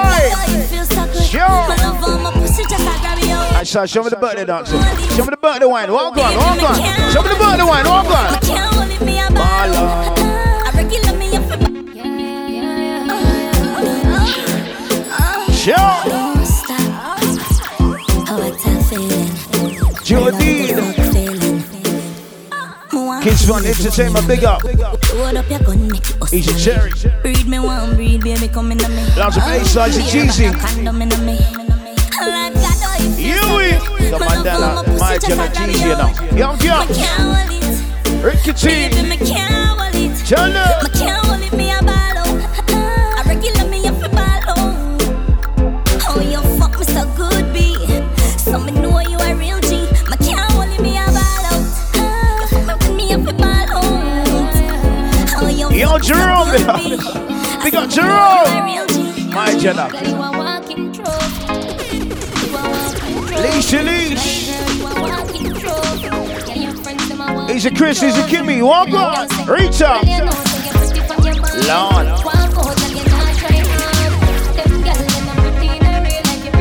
Pussy 2.32 2.64
just 2.68 2.85
like 2.85 3.01
grab 3.01 3.18
you. 3.18 3.36
I 3.56 3.62
show 3.64 4.02
me 4.02 4.10
the 4.10 4.16
birthday 4.16 4.44
dancer. 4.44 4.78
Show 5.14 5.24
me 5.24 5.31
the 5.31 5.36
birthday 5.40 5.66
wine, 5.66 5.93
walk 5.93 6.16
on, 6.16 6.36
walk 6.36 6.62
on. 6.62 6.74
Show 7.12 7.22
me 7.22 7.28
the 7.28 7.36
birthday 7.36 7.64
wine, 7.64 7.86
walk 7.86 8.06
on. 8.06 8.35
It, 15.66 16.14
Jodine. 20.24 20.80
Feeling. 21.12 21.62
Kids 23.22 23.46
Fun 23.46 23.64
Entertainment, 23.66 24.26
big 24.26 24.44
up. 24.44 24.62
Load 25.14 25.36
up 25.36 25.51
your 25.51 25.59
gun, 25.60 25.88
make 25.88 26.09
it. 26.09 26.32
Easy 26.32 26.55
Cherry. 26.59 26.92
Breed 27.22 27.46
me 27.46 27.59
one, 27.59 27.94
breed, 27.94 28.22
baby, 28.22 28.48
come 28.48 28.72
in 28.72 28.78
me. 28.78 29.06
Lots 29.16 29.36
of 29.36 29.42
A-sides 29.42 29.96
and 29.96 30.06
cheesy. 30.06 30.51
Condom 30.51 31.02
in 31.02 31.09
me. 31.26 31.38
Like 32.24 32.55
that, 32.55 32.80
oh, 32.84 32.96
you 33.02 33.10
feel 33.12 33.36
Yui. 33.51 34.10
The 34.10 34.18
Mandela, 34.18 34.98
my 34.98 35.18
Jenna 35.18 35.48
Cheesy, 35.52 35.88
know. 35.88 36.10
Young, 36.36 36.60
young. 36.60 36.88
Ricky 38.22 38.52
T. 38.55 38.66
Baby, 38.66 39.05
you 64.78 64.86
a 64.86 65.01
walking 65.01 65.55
trophy. 65.55 66.09
Yeah, 66.47 66.55
your 66.56 66.74
friends, 66.82 67.09
them 67.09 67.20
a 67.20 67.35
walking 67.35 67.56
Easy 67.56 67.70
Chris, 67.70 68.02
easy 68.02 68.20
Kimmy, 68.22 68.62
walk 68.62 68.90
on. 68.90 69.28
Reach 69.47 69.81
up. 69.81 70.05
Lord. 71.66 72.06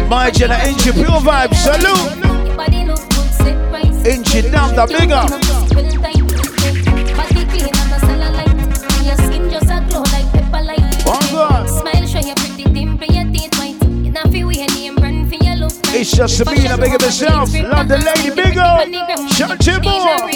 My 0.09 0.31
Jenna, 0.31 0.57
Inchi, 0.65 0.91
pure 0.93 1.19
vibe, 1.19 1.53
salute. 1.53 2.23
Inchi, 4.05 4.41
damn 4.41 4.75
the 4.75 4.85
big 4.87 5.11
up. 5.11 6.12
Your 16.17 16.25
look. 16.25 16.29
It's 16.29 16.37
just 16.37 16.37
Sabina, 16.37 16.77
big 16.77 16.93
up 16.93 17.01
yourself. 17.01 17.53
Love 17.53 17.87
the 17.87 17.97
lady, 17.97 18.29
big 18.35 18.57
up. 18.57 18.87
Shut 19.29 19.65
your 19.65 19.81
more. 19.81 20.29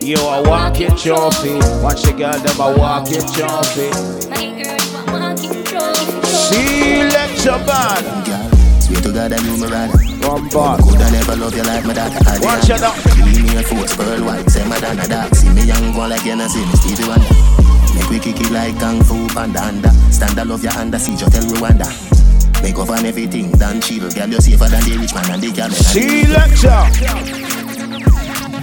You 0.00 0.18
are 0.18 0.42
walking 0.42 0.94
trophy. 0.96 1.54
Watch 1.82 2.02
the 2.02 2.14
girl, 2.16 2.38
them 2.38 2.60
a 2.60 2.78
walking 2.78 3.26
trophy. 3.34 3.90
Selector 6.26 7.58
band. 7.66 8.82
Sweet 8.82 9.02
to 9.02 9.12
God, 9.12 9.32
I 9.32 9.38
knew 9.42 9.56
me 9.56 9.66
rather. 9.66 9.98
One 10.26 10.48
bar. 10.48 10.78
Could 10.78 11.00
I 11.00 11.10
never 11.10 11.36
love 11.36 11.54
you 11.56 11.62
like 11.62 11.84
my 11.84 11.94
daughter? 11.94 12.18
I 12.26 12.38
Watch 12.40 12.70
it 12.70 12.82
up. 12.82 12.94
Give 13.14 13.42
me 13.42 13.56
a 13.56 13.62
force, 13.62 13.96
pearl 13.96 14.24
white, 14.24 14.48
say 14.50 14.66
my 14.68 14.78
dana 14.80 15.06
dark. 15.08 15.34
See 15.34 15.48
me 15.50 15.64
young 15.64 15.94
one 15.96 16.10
like 16.10 16.24
you 16.24 16.36
know, 16.36 16.46
see 16.48 16.64
me 16.64 16.72
Stevie 16.74 17.08
Wonder. 17.08 17.26
Make 17.94 18.10
we 18.10 18.18
kick 18.18 18.40
it 18.40 18.50
like 18.50 18.78
Kung 18.78 19.02
Fu 19.02 19.26
Panda 19.28 19.62
under. 19.62 19.90
Stand 20.10 20.38
I 20.38 20.42
love 20.44 20.62
your 20.62 20.72
under, 20.72 20.98
see 20.98 21.12
you 21.12 21.18
tell 21.18 21.42
Rwanda. 21.42 22.25
Make 22.66 22.78
up 22.78 22.90
on 22.90 23.06
everything, 23.06 23.52
done 23.52 23.80
chill. 23.80 24.10
Girl, 24.10 24.28
you 24.28 24.40
safer 24.40 24.66
than 24.68 24.82
the 24.82 24.98
rich 24.98 25.14
man 25.14 25.30
and 25.30 25.40
the 25.40 25.52
girl. 25.54 25.70
Selector. 25.70 26.82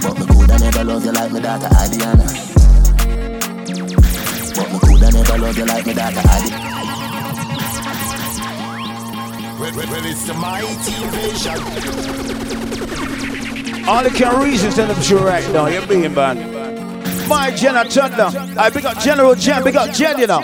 But 0.02 0.18
me 0.18 0.26
coulda 0.26 0.58
never 0.58 0.84
love 0.84 1.04
you 1.06 1.12
like 1.12 1.32
my 1.32 1.40
daughter 1.40 1.68
Adiana. 1.72 2.26
But 4.54 4.68
me 4.70 4.78
coulda 4.80 5.10
never 5.10 5.38
love 5.38 5.56
you 5.56 5.64
like 5.64 5.86
my 5.86 5.92
daughter 5.94 6.20
Adi. 6.20 6.50
Well, 9.58 9.72
well, 9.74 9.88
well, 9.88 10.04
it's 10.04 10.26
the 10.26 10.34
mighty 10.34 10.92
invasion. 11.02 11.58
All 13.88 14.02
the 14.04 14.10
can 14.10 14.42
reasons 14.44 14.74
tell 14.74 14.86
them 14.86 15.00
sure 15.00 15.24
right 15.24 15.50
now. 15.50 15.68
You're 15.68 15.86
being 15.86 16.12
bad. 16.14 16.36
My 17.26 17.50
Jenna 17.52 17.86
Thunder. 17.86 18.30
I 18.60 18.68
big 18.68 18.84
up 18.84 18.98
General 18.98 19.34
Jen, 19.34 19.64
big 19.64 19.76
up 19.76 19.94
Jen, 19.94 20.18
you 20.18 20.26
know. 20.26 20.42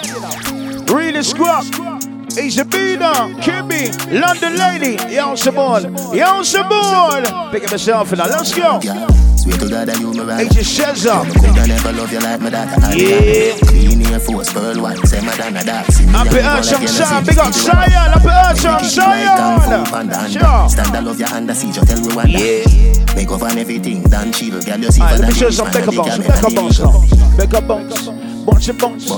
Really 0.86 1.22
scrub. 1.22 1.89
Asia 2.36 2.64
Bina, 2.64 3.12
Kimmy, 3.40 3.90
London 4.10 4.56
Lady, 4.56 4.96
Young 5.12 5.36
Simone, 5.36 5.94
Young 6.14 6.44
Simone. 6.44 7.24
Pick 7.50 7.64
up 7.64 7.72
yourself 7.72 8.12
now, 8.12 8.26
let's 8.26 8.54
go. 8.54 8.80
To 8.80 9.68
God 9.68 9.88
that 9.88 9.98
you 9.98 10.12
me 10.12 10.20
right. 10.20 10.46
Asia 10.46 10.60
Shezza. 10.60 11.24
Coulda 11.40 11.66
never 11.66 11.92
love 11.92 12.12
you 12.12 12.20
like 12.20 12.40
my 12.40 12.50
daughter. 12.50 12.76
Yeah. 12.94 13.56
Clean 13.66 14.00
Air 14.12 14.20
Force, 14.20 14.52
pearl 14.52 14.80
white, 14.80 15.00
say 15.08 15.24
my 15.24 15.34
dana 15.36 15.64
dark. 15.64 15.86
See 15.90 16.04
me 16.04 16.12
Happy 16.12 16.36
young, 16.36 16.44
go 16.44 16.58
Earth 16.60 16.70
like 16.70 16.76
on 16.76 16.86
Hennessy, 16.86 17.02
Zion, 17.02 17.24
big 17.24 17.38
up 17.38 17.54
Stevie 17.54 17.72
Wonder. 17.72 17.88
Zion, 17.88 18.10
happy 18.14 18.28
Earth 18.28 18.66
on 18.66 18.80
Kick 18.80 18.92
it 18.92 19.00
like 19.00 19.40
Kung 19.40 19.60
Fu 19.60 19.70
Zion. 19.70 19.86
Panda. 19.90 20.18
Sure. 20.28 20.68
Stand 20.68 20.96
I 20.96 21.00
love 21.00 21.18
your 21.18 21.28
under 21.32 21.54
siege, 21.54 21.76
you 21.76 21.84
tell 21.88 22.00
wonder. 22.14 22.38
Yeah. 22.38 23.14
Make 23.16 23.30
up 23.32 23.42
on 23.42 23.58
everything, 23.58 24.02
done 24.04 24.30
chill. 24.32 24.60
Girl, 24.60 24.78
you 24.78 24.90
see 24.92 25.00
for 25.00 25.18
let 25.18 25.28
me 25.28 25.34
show 25.34 25.46
you 25.46 25.52
some 25.52 25.70
Becca 25.72 25.90
bounce, 25.90 26.18
Becca 26.20 26.50
bounce 26.54 26.78
now. 26.78 27.36
Becca 27.36 27.60
bounce, 27.64 28.06
watch 28.46 28.66
your 28.68 28.76
bounce. 28.76 29.10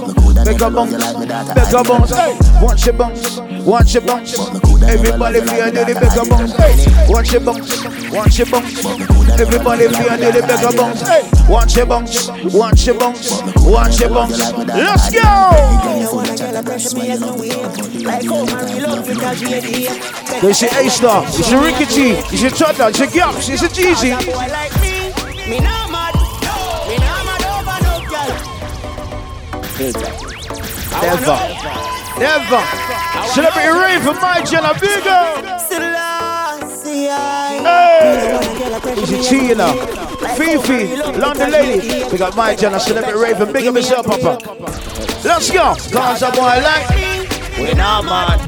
Becca 0.44 0.70
bounce, 0.70 0.92
Becca 1.54 1.82
bounce. 1.84 2.12
Watch 2.60 2.86
your 2.86 2.94
bounce, 2.94 3.38
watch 3.64 3.94
your 3.94 4.02
bounce. 4.02 4.38
Everybody 4.82 5.40
feel 5.40 5.70
do 5.70 5.84
the 5.84 5.94
Becca 5.94 6.24
bounce, 6.28 6.52
hey. 6.56 7.06
Watch 7.08 7.32
your 7.32 7.40
bounce, 7.40 7.84
watch 8.10 8.38
your 8.38 8.46
bounce. 8.46 8.84
Everybody 9.40 9.88
feel 9.88 10.16
do 10.16 10.32
the 10.32 10.42
Becca 10.46 10.72
bounce. 10.76 11.02
Watch 11.48 11.76
your 11.76 11.86
bounce, 11.86 12.28
watch 12.52 12.86
your 12.86 12.98
bounce, 12.98 13.42
watch 13.62 14.00
your 14.00 14.10
bounce. 14.10 14.38
Let's 14.68 15.10
go. 15.10 15.50
This 20.40 20.62
is 20.62 20.72
A 20.72 20.90
Star, 20.90 21.24
this 21.26 21.38
is 21.38 21.54
Ricky 21.54 21.86
T, 21.86 22.12
this 22.30 22.42
is 22.42 22.52
Tata, 22.58 22.90
this 22.90 23.00
is 23.00 23.14
Gaps, 23.14 23.46
this 23.46 23.62
is 23.62 23.70
Jeezy. 23.70 24.12
Girl. 29.90 30.14
Never, 31.02 31.38
never. 32.20 32.62
should 33.26 33.50
Celebrity 33.50 33.72
rave 33.82 34.02
for 34.04 34.14
my 34.14 34.42
Jenna, 34.46 34.74
big 34.78 35.06
up. 35.08 35.60
Hey, 37.64 38.38
Easy 39.02 39.18
T, 39.22 39.48
you 39.48 39.54
know. 39.56 39.74
Fifi, 40.36 40.96
London 41.18 41.50
lady. 41.50 42.04
We 42.10 42.18
got 42.18 42.36
my 42.36 42.54
Jenna, 42.54 42.78
celebrity 42.78 43.18
rave 43.18 43.40
and 43.40 43.52
big 43.52 43.66
up 43.66 43.74
yourself, 43.74 44.06
Papa. 44.06 44.38
Let's 45.24 45.50
go. 45.50 45.74
Cause 45.90 46.22
a 46.22 46.30
boy 46.30 46.60
like 46.62 46.88
me. 46.90 47.26
We 47.58 47.74
no 47.74 48.02
mad, 48.02 48.40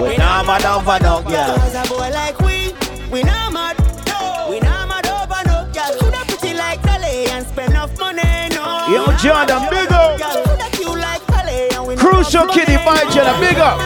we 0.00 0.16
no 0.16 0.42
mad 0.44 0.64
over 0.64 0.98
no 1.02 1.22
girl. 1.22 1.56
Cause 1.58 1.74
a 1.74 1.88
boy 1.88 2.10
like 2.10 2.38
we, 2.40 2.72
we 3.10 3.22
no 3.22 3.50
mad, 3.50 3.76
we 4.48 4.60
no 4.60 4.86
mad 4.86 5.06
over 5.06 5.42
no 5.46 5.68
girl. 5.72 5.98
Coulda 6.00 6.24
pretty 6.26 6.54
like 6.54 6.82
Dolly 6.82 7.26
and 7.26 7.46
spend 7.46 7.70
enough 7.72 7.98
money, 7.98 8.48
no. 8.50 8.86
Yo, 8.88 9.16
Jordan, 9.16 9.68
big 9.70 9.92
up. 9.92 10.47
Crucial 12.18 12.48
Kitty, 12.48 12.74
my 12.78 12.98
Jenna, 13.12 13.38
big 13.38 13.58
up. 13.58 13.78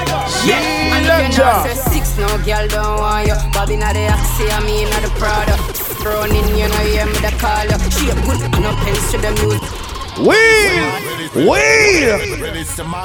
Yeah, 0.47 0.57
and 0.57 1.05
if 1.05 1.37
you 1.37 1.45
not 1.45 1.67
say 1.67 1.75
six, 1.75 2.17
no 2.17 2.29
girl 2.39 2.67
don't 2.67 2.99
want 2.99 3.29
you. 3.29 3.35
Bobby 3.53 3.77
not 3.77 3.93
the 3.93 4.09
Axie, 4.09 4.49
I 4.51 4.65
mean 4.65 4.89
not 4.89 5.03
the 5.03 5.11
Prada. 5.21 5.55
Browning, 6.03 6.49
you 6.49 6.67
know, 6.67 6.83
hear 6.89 7.05
me 7.05 7.13
the 7.13 7.31
call 7.39 7.69
you. 7.69 7.77
She 7.91 8.09
a 8.09 8.15
good, 8.25 8.41
no 8.63 8.73
pens 8.73 9.11
to 9.11 9.19
the 9.19 9.33
music. 9.37 9.61
Wheel! 10.17 11.47
Wheel! 11.47 12.19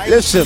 Listen. 0.08 0.46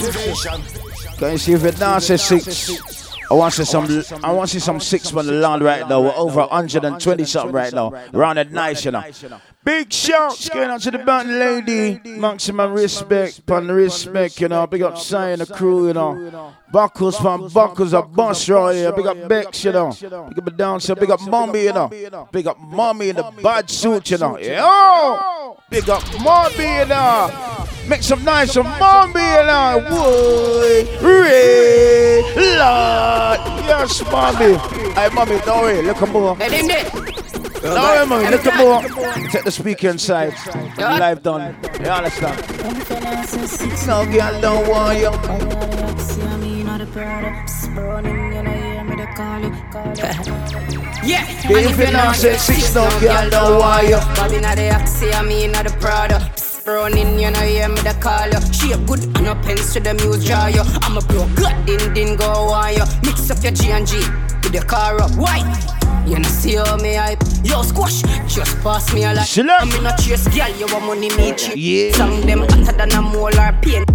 Can 1.19 1.33
you 1.33 1.37
see 1.37 1.53
if 1.53 1.63
it 1.63 1.79
now 1.79 1.99
says 1.99 2.23
six? 2.23 3.11
I 3.29 3.35
want 3.35 3.53
to 3.53 3.63
see 3.63 3.71
some. 3.71 4.23
I 4.23 4.31
want 4.33 4.49
to 4.49 4.59
see 4.59 4.65
some 4.65 4.79
six 4.79 5.13
on 5.13 5.27
the 5.27 5.33
land 5.33 5.61
right 5.61 5.87
now. 5.87 6.01
We're 6.01 6.15
over 6.15 6.41
120 6.41 7.23
something 7.25 7.53
right 7.53 7.71
now. 7.71 7.93
Rounded 8.13 8.51
nice, 8.51 8.83
you 8.83 8.91
know. 8.91 9.03
Big 9.63 9.93
shouts 9.93 10.49
going 10.49 10.71
out 10.71 10.81
to 10.81 10.89
the 10.89 10.97
mountain 11.05 11.37
lady. 11.37 11.99
Maximum 12.17 12.73
respect, 12.73 13.45
pan 13.45 13.67
respect, 13.67 14.41
you 14.41 14.47
know. 14.47 14.65
Big 14.65 14.81
up 14.81 14.97
Zion, 14.97 15.37
the 15.37 15.45
crew, 15.45 15.87
you 15.87 15.93
know. 15.93 16.53
Buckles 16.71 17.17
from 17.19 17.47
Buckles, 17.49 17.93
a 17.93 18.01
boss 18.01 18.49
right 18.49 18.73
here. 18.73 18.91
Big 18.91 19.05
up 19.05 19.27
Bex, 19.27 19.63
you 19.63 19.71
know. 19.71 19.91
Big 19.91 20.11
up 20.13 20.45
the 20.45 20.51
dancer. 20.51 20.95
Big 20.95 21.11
up 21.11 21.21
Mommy, 21.27 21.63
you 21.65 21.73
know. 21.73 22.27
Big 22.31 22.47
up 22.47 22.59
Mommy 22.59 23.09
in 23.09 23.17
the 23.17 23.31
bad 23.43 23.69
suit, 23.69 24.09
you 24.09 24.17
know. 24.17 24.37
Yo! 24.39 25.57
Big 25.69 25.87
up 25.87 26.03
Mommy, 26.21 26.79
you 26.79 26.85
know. 26.85 27.67
Make 27.87 28.01
some 28.01 28.23
nice 28.23 28.53
some 28.53 28.65
Mommy, 28.79 29.21
you 29.21 29.45
know. 29.45 29.85
Woy, 29.91 31.01
Ray, 31.03 32.23
Lord. 32.57 33.39
Yes, 33.67 34.01
Mommy. 34.11 34.57
Hey, 34.95 35.09
Mommy, 35.13 35.39
don't 35.41 35.61
worry. 35.61 35.81
Look 35.83 36.01
at 36.01 36.09
more. 36.09 36.35
Let 37.63 38.03
him 38.03 38.09
there. 38.09 38.09
Don't 38.09 38.09
worry, 38.09 38.21
Mommy. 38.23 38.29
Look 38.31 38.45
at 38.47 38.57
more. 38.57 39.29
Take 39.29 39.43
the 39.43 39.51
speaker 39.51 39.89
inside. 39.89 40.33
Live 40.77 41.23
done. 41.23 41.55
You 41.79 41.85
understand? 41.87 42.37
No 43.87 44.05
girl 44.05 44.41
don't 44.41 44.67
want 44.69 44.99
you. 44.99 45.11
Yeah, 51.03 51.25
If 51.49 51.77
you 51.79 51.91
not 51.91 52.15
say 52.15 52.37
six, 52.37 52.75
no 52.75 52.87
girl 52.99 53.29
don't 53.29 53.59
want 53.59 53.87
you. 53.87 53.97
Bobby 54.15 54.39
not 54.39 54.55
the 54.55 54.69
Axie, 54.69 55.13
I 55.13 55.23
mean 55.23 55.51
not 55.51 55.65
the 55.65 55.71
Prada. 55.79 56.19
Psst, 56.35 56.63
Browning, 56.63 57.19
you 57.19 57.31
know, 57.31 57.39
hear 57.39 57.67
me 57.69 57.75
the 57.81 57.93
call 57.99 58.27
you. 58.29 58.39
She 58.53 58.71
a 58.71 58.77
good, 58.85 59.03
and 59.17 59.23
no 59.23 59.35
pens 59.35 59.73
to 59.73 59.79
the 59.79 59.93
music 59.95 60.27
draw 60.27 60.45
you. 60.47 60.61
I'm 60.83 60.97
a 60.97 61.01
bro, 61.01 61.27
good, 61.35 61.65
din 61.65 61.93
din 61.93 62.15
go 62.15 62.29
on 62.53 62.73
you. 62.73 62.85
Mix 63.03 63.29
up 63.31 63.43
your 63.43 63.51
G 63.51 63.71
and 63.71 63.87
G 63.87 63.97
with 64.43 64.51
the 64.53 64.63
car 64.67 65.01
up. 65.01 65.11
Why? 65.17 65.39
You 66.05 66.19
know, 66.19 66.29
see 66.29 66.55
how 66.55 66.77
me 66.77 66.95
hype. 66.95 67.21
Yo, 67.43 67.61
squash, 67.61 68.01
just 68.27 68.57
pass 68.61 68.93
me 68.93 69.03
a 69.03 69.13
lot. 69.13 69.37
I'm 69.37 69.71
in 69.71 69.85
a 69.85 69.95
chase, 69.97 70.27
girl, 70.27 70.49
you 70.57 70.65
want 70.73 70.85
money, 70.85 71.09
me 71.15 71.33
cheap. 71.33 71.53
Yeah. 71.55 71.91
Song 71.93 72.21
them 72.21 72.39
hotter 72.39 72.73
than 72.77 72.91
a 72.91 73.01
mole 73.01 73.39
or 73.39 73.53
pain. 73.61 73.85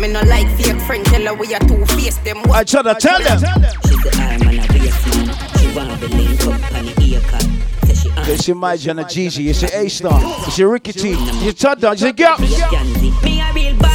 Me 0.00 0.08
no 0.08 0.20
like 0.22 0.48
fake 0.56 0.80
friend, 0.82 1.04
tell 1.06 1.22
her 1.26 1.34
we 1.34 1.54
are 1.54 1.60
two 1.60 1.84
face 1.86 2.18
them. 2.18 2.38
I 2.50 2.64
try 2.64 2.82
to 2.82 2.94
tell 2.94 3.20
them. 3.22 3.38
She's 3.38 4.02
the 4.02 4.10
arm 4.20 4.42
and 4.48 4.58
a 4.58 4.72
waist 4.72 5.06
man. 5.06 5.28
She 5.58 5.66
want 5.76 6.00
the 6.00 6.08
link 6.08 6.40
up 6.46 6.74
on 6.74 6.86
the 6.86 6.92
ear 7.04 7.20
cut. 7.20 7.46
Say 7.86 7.94
she 7.94 8.30
You 8.30 8.36
see 8.38 8.52
my 8.54 8.76
Jenna 8.76 9.04
Jeezy, 9.04 9.44
you 9.44 9.54
see 9.54 9.68
A 9.72 9.88
Star, 9.88 10.20
you 10.20 10.50
see 10.50 10.64
Ricky 10.64 10.92
T, 10.92 11.10
you 11.10 11.16
see 11.16 11.52
Tata, 11.52 11.90
you 11.90 11.96
see 11.98 12.12
Gaps. 12.12 12.40
Me 12.40 13.40
a 13.40 13.52
real 13.52 13.76
bad 13.78 13.78
man, 13.78 13.78
that's 13.78 13.91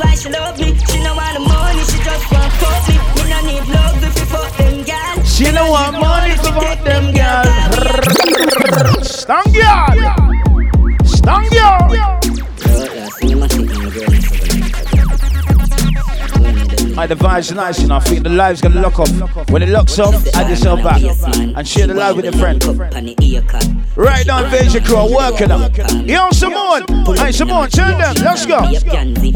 why 0.00 0.14
she 0.14 0.28
love 0.30 0.58
me. 0.58 0.76
She 0.88 1.02
no 1.02 1.14
want 1.14 1.34
the 1.34 1.40
money, 1.40 1.82
she 1.84 1.98
just 2.02 2.32
want 2.32 2.52
fuck 2.60 2.88
me. 2.88 2.96
Me 3.16 3.22
no 3.30 3.38
need 3.46 3.66
love 3.68 4.02
if 4.02 4.18
you 4.18 4.26
fuck 4.26 4.56
them 4.56 4.82
gal. 4.84 5.24
She 5.24 5.44
don't 5.44 5.70
want 5.70 5.98
money 6.00 6.34
to 6.34 6.50
fuck 6.58 6.82
them 6.84 7.12
girls. 7.12 9.10
Stang 9.22 9.52
girl. 9.52 9.96
Stang 11.04 11.48
girl. 11.50 12.10
My 16.94 17.06
device 17.06 17.50
nice 17.52 17.82
enough. 17.82 18.06
I 18.06 18.10
think 18.10 18.22
the 18.24 18.30
live's 18.30 18.60
gonna 18.60 18.80
lock 18.80 18.98
off. 18.98 19.10
When 19.50 19.62
it 19.62 19.68
locks 19.68 19.98
off, 19.98 20.14
add 20.34 20.48
yourself 20.50 20.82
back 20.82 21.02
and 21.02 21.66
share 21.66 21.86
the 21.86 21.94
live 21.94 22.16
with 22.16 22.26
a 22.26 22.32
friend. 22.32 22.62
Right 23.96 24.26
now, 24.26 24.44
Invasion 24.44 24.84
Crew 24.84 24.96
are 24.96 25.10
working 25.10 25.50
up. 25.50 25.76
Yo, 26.06 26.30
Simone. 26.30 26.84
Hey, 27.16 27.32
Simone, 27.32 27.68
tell 27.70 27.96
them. 27.96 28.14
Let's 28.22 28.46
go. 28.46 28.60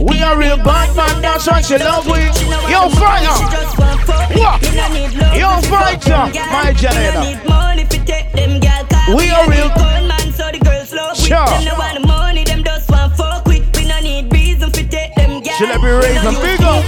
We 0.03 0.21
are 0.23 0.39
real 0.39 0.57
bad 0.59 0.97
man. 0.97 1.23
That's 1.23 1.47
why 1.47 1.61
she 1.61 1.79
love 1.79 2.07
we. 2.07 2.21
Yo, 2.71 2.89
fighter. 2.91 3.37
What? 4.39 4.63
Yo, 5.37 5.61
fighter. 5.69 6.31
My 6.53 6.73
generator. 6.73 7.41
We 9.15 9.31
are 9.31 9.49
real. 9.49 9.71
Sure. 11.15 12.14
Celebrity 15.57 16.07
rave 16.07 16.25
and 16.27 16.37
big 16.43 16.61
up. 16.63 16.85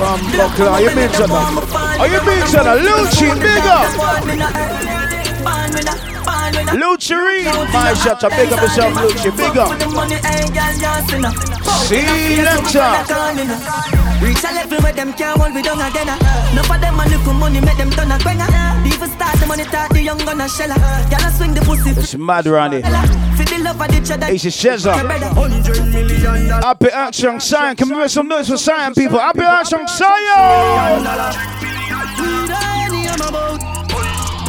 From 0.00 0.20
Buckler, 0.32 0.68
are 0.68 0.80
you 0.80 0.90
that? 1.26 2.00
Are 2.00 2.08
you 2.08 2.20
to 2.46 2.56
that? 2.64 2.78
Lucci, 2.80 3.28
big 3.40 3.64
up. 3.66 4.99
Lucci, 6.80 7.14
my 7.72 7.94
shot, 7.94 8.20
big 8.30 8.52
up 8.52 8.60
yourself, 8.60 8.94
Lucci, 8.94 9.30
big 9.36 9.56
up. 9.56 9.70
See, 11.86 12.42
Lecture. 12.42 14.00
Reach 14.20 14.44
a 14.44 14.52
level 14.52 14.78
where 14.82 14.92
them 14.92 15.14
can't 15.14 15.40
hold 15.40 15.54
me 15.54 15.62
down 15.62 15.80
again. 15.80 16.08
Uh. 16.10 16.18
No 16.54 16.62
for 16.64 16.76
them 16.76 17.00
a 17.00 17.08
look 17.08 17.22
for 17.22 17.32
money, 17.32 17.58
make 17.60 17.78
them 17.78 17.90
turn 17.90 18.10
a 18.10 18.18
quenga. 18.18 18.46
Even 18.86 19.08
start 19.08 19.40
the 19.40 19.46
money, 19.46 19.64
talk 19.64 19.88
the 19.90 20.02
young 20.02 20.18
gun 20.18 20.40
a 20.42 20.44
shella. 20.44 20.76
Y'all 21.10 21.30
swing 21.30 21.54
the 21.54 21.62
pussy. 21.62 21.90
It's 21.98 22.14
mad 22.16 22.46
around 22.46 22.72
here. 22.72 22.82
For 22.82 23.44
the 23.44 23.58
love 23.64 23.80
of 23.80 23.88
the 23.88 24.00
cheddar. 24.06 24.26
It's 24.30 24.44
a 24.44 24.48
Shezza. 24.48 24.92
Hundred 24.92 25.84
million 25.90 26.48
dollars. 26.48 26.64
Happy 26.64 26.88
Action 26.88 27.40
Science. 27.40 27.78
Can 27.78 27.88
we 27.88 27.96
make 27.96 28.10
some 28.10 28.28
noise 28.28 28.48
for 28.50 28.58
Science 28.58 28.98
people? 28.98 29.18
Happy 29.18 29.40
Action 29.40 29.88
Science. 29.88 31.36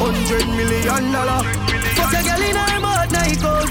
Hundred 0.01 0.47
million 0.57 1.11
dollar. 1.13 1.43
Fuck 1.93 2.13
a 2.13 2.21
girl 2.25 2.41
in 2.41 2.55
her 2.55 2.79
mouth, 2.81 3.11
night 3.11 3.37
coat. 3.39 3.69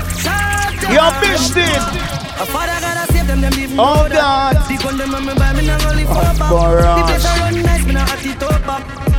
You're 0.94 1.12
missed 1.20 1.56
A 1.56 2.46
father 2.46 2.78
gotta 2.80 3.12
save 3.12 3.26
them, 3.26 3.40
them 3.40 3.52
leave 3.52 3.70
me 3.70 3.76
Oh. 3.78 4.08
God. 4.08 4.56
The 4.68 4.76
gun 4.82 4.96
them 4.96 5.14
on 5.14 5.26
me 5.26 5.34
buy 5.34 5.52
me 5.54 5.66
not 5.66 5.84
only 5.86 6.04
for 6.04 6.12
Oh, 6.12 6.34
pop. 6.38 6.52
Boras. 6.52 6.96
The 6.98 7.02
place 7.06 7.24
I 7.26 7.38
run 7.40 7.62
nice, 7.62 7.84
me 7.84 7.92
not 7.94 8.08
hot 8.08 8.24
it 8.24 8.42
up 8.42 8.68
up. 8.68 9.09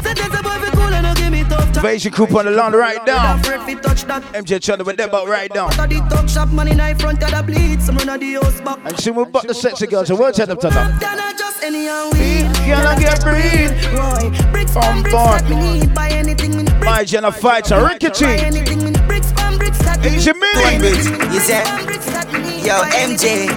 Invasion 1.76 2.12
group 2.12 2.34
on 2.36 2.46
the 2.46 2.52
lawn 2.52 2.74
right 2.74 3.00
now. 3.06 3.36
Afraid 3.36 3.62
fi 3.62 3.74
touch 3.82 4.04
that. 4.06 4.24
MJ 4.34 4.62
trying 4.62 4.84
with 4.84 4.98
them 4.98 5.10
about 5.10 5.28
right 5.28 5.54
now. 5.54 5.68
Out 5.68 5.80
of 5.80 5.90
the 5.90 6.00
talk 6.10 6.30
shop, 6.30 6.50
man 6.52 6.68
in 6.68 6.78
the 6.78 6.96
front 7.00 7.24
of 7.24 7.32
the 7.32 7.44
bleed. 7.44 7.82
Some 7.82 7.98
run 7.98 8.10
of 8.10 8.20
the 8.20 8.34
house 8.34 8.62
back. 8.62 8.80
And 8.86 9.00
soon 9.00 9.16
we'll 9.16 9.26
butt 9.26 9.48
the 9.48 9.54
sexy 9.54 9.88
girls. 9.88 10.08
So 10.08 10.16
we'll 10.16 10.32
tell 10.32 10.48
them 10.48 10.60
to 10.60 10.70
them. 10.70 11.00
Then 11.00 11.20
I 11.20 11.34
just 11.34 11.64
any 11.64 11.88
and 11.88 12.14
we. 12.14 12.42
Can 12.66 12.86
I 12.86 13.00
get 13.00 13.22
breed? 13.22 13.72
From 14.72 15.04
born. 15.04 15.44
need. 15.60 15.94
Buy 15.94 16.10
anything 16.12 16.56
me 16.56 16.64
bricks. 16.64 16.86
My 16.86 17.04
Jenna 17.04 17.32
fighter, 17.32 17.82
Buy 17.82 17.94
Rickety. 17.94 18.26
anything 18.26 18.94
bricks 19.06 19.32
from 19.34 19.58
bricks 19.58 19.80
Easy. 20.06 20.32
Anything 20.32 21.34
You 21.34 21.40
say, 21.42 21.64
yo, 22.66 22.82
MJ, 22.96 23.48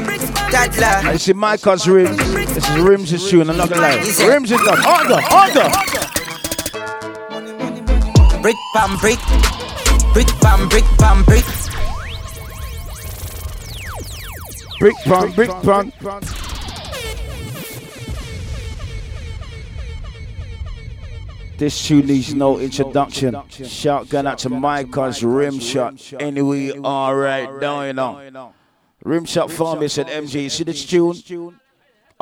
Tadla, 0.50 1.04
I 1.04 1.16
see 1.16 1.32
Micah's 1.32 1.86
rims. 1.88 2.18
This 2.52 2.68
is 2.68 2.80
rims' 2.80 3.30
tune. 3.30 3.48
I'm 3.48 3.56
not 3.56 3.70
gonna 3.70 3.82
lie. 3.82 4.26
Rims 4.26 4.50
is 4.50 4.60
done. 4.60 4.84
Order, 4.84 5.20
order. 5.32 6.13
Brick 8.44 8.56
pam 8.74 8.98
brick, 8.98 9.18
brick 10.12 10.26
pam 10.42 10.68
brick 10.68 10.84
pam 10.98 11.24
brick. 11.24 11.44
Brick 14.78 14.96
pan, 14.96 15.30
brick 15.32 15.50
pan. 15.62 15.90
This 21.56 21.86
tune 21.86 22.06
needs 22.06 22.34
no 22.34 22.58
introduction. 22.58 23.34
Shotgun 23.48 24.08
going 24.10 24.26
out 24.26 24.36
to 24.40 24.50
Micah's 24.50 25.24
rim 25.24 25.58
shot. 25.58 26.12
Anyway, 26.20 26.72
alright, 26.72 27.48
are 27.48 27.54
right 27.54 27.60
now, 27.62 27.80
you 28.20 28.30
know. 28.30 28.52
Rim 29.04 29.24
shot 29.24 29.50
farmer 29.50 29.88
said 29.88 30.08
MJ, 30.08 30.42
you 30.42 30.50
see 30.50 30.64
this 30.64 30.84
tune? 30.84 31.58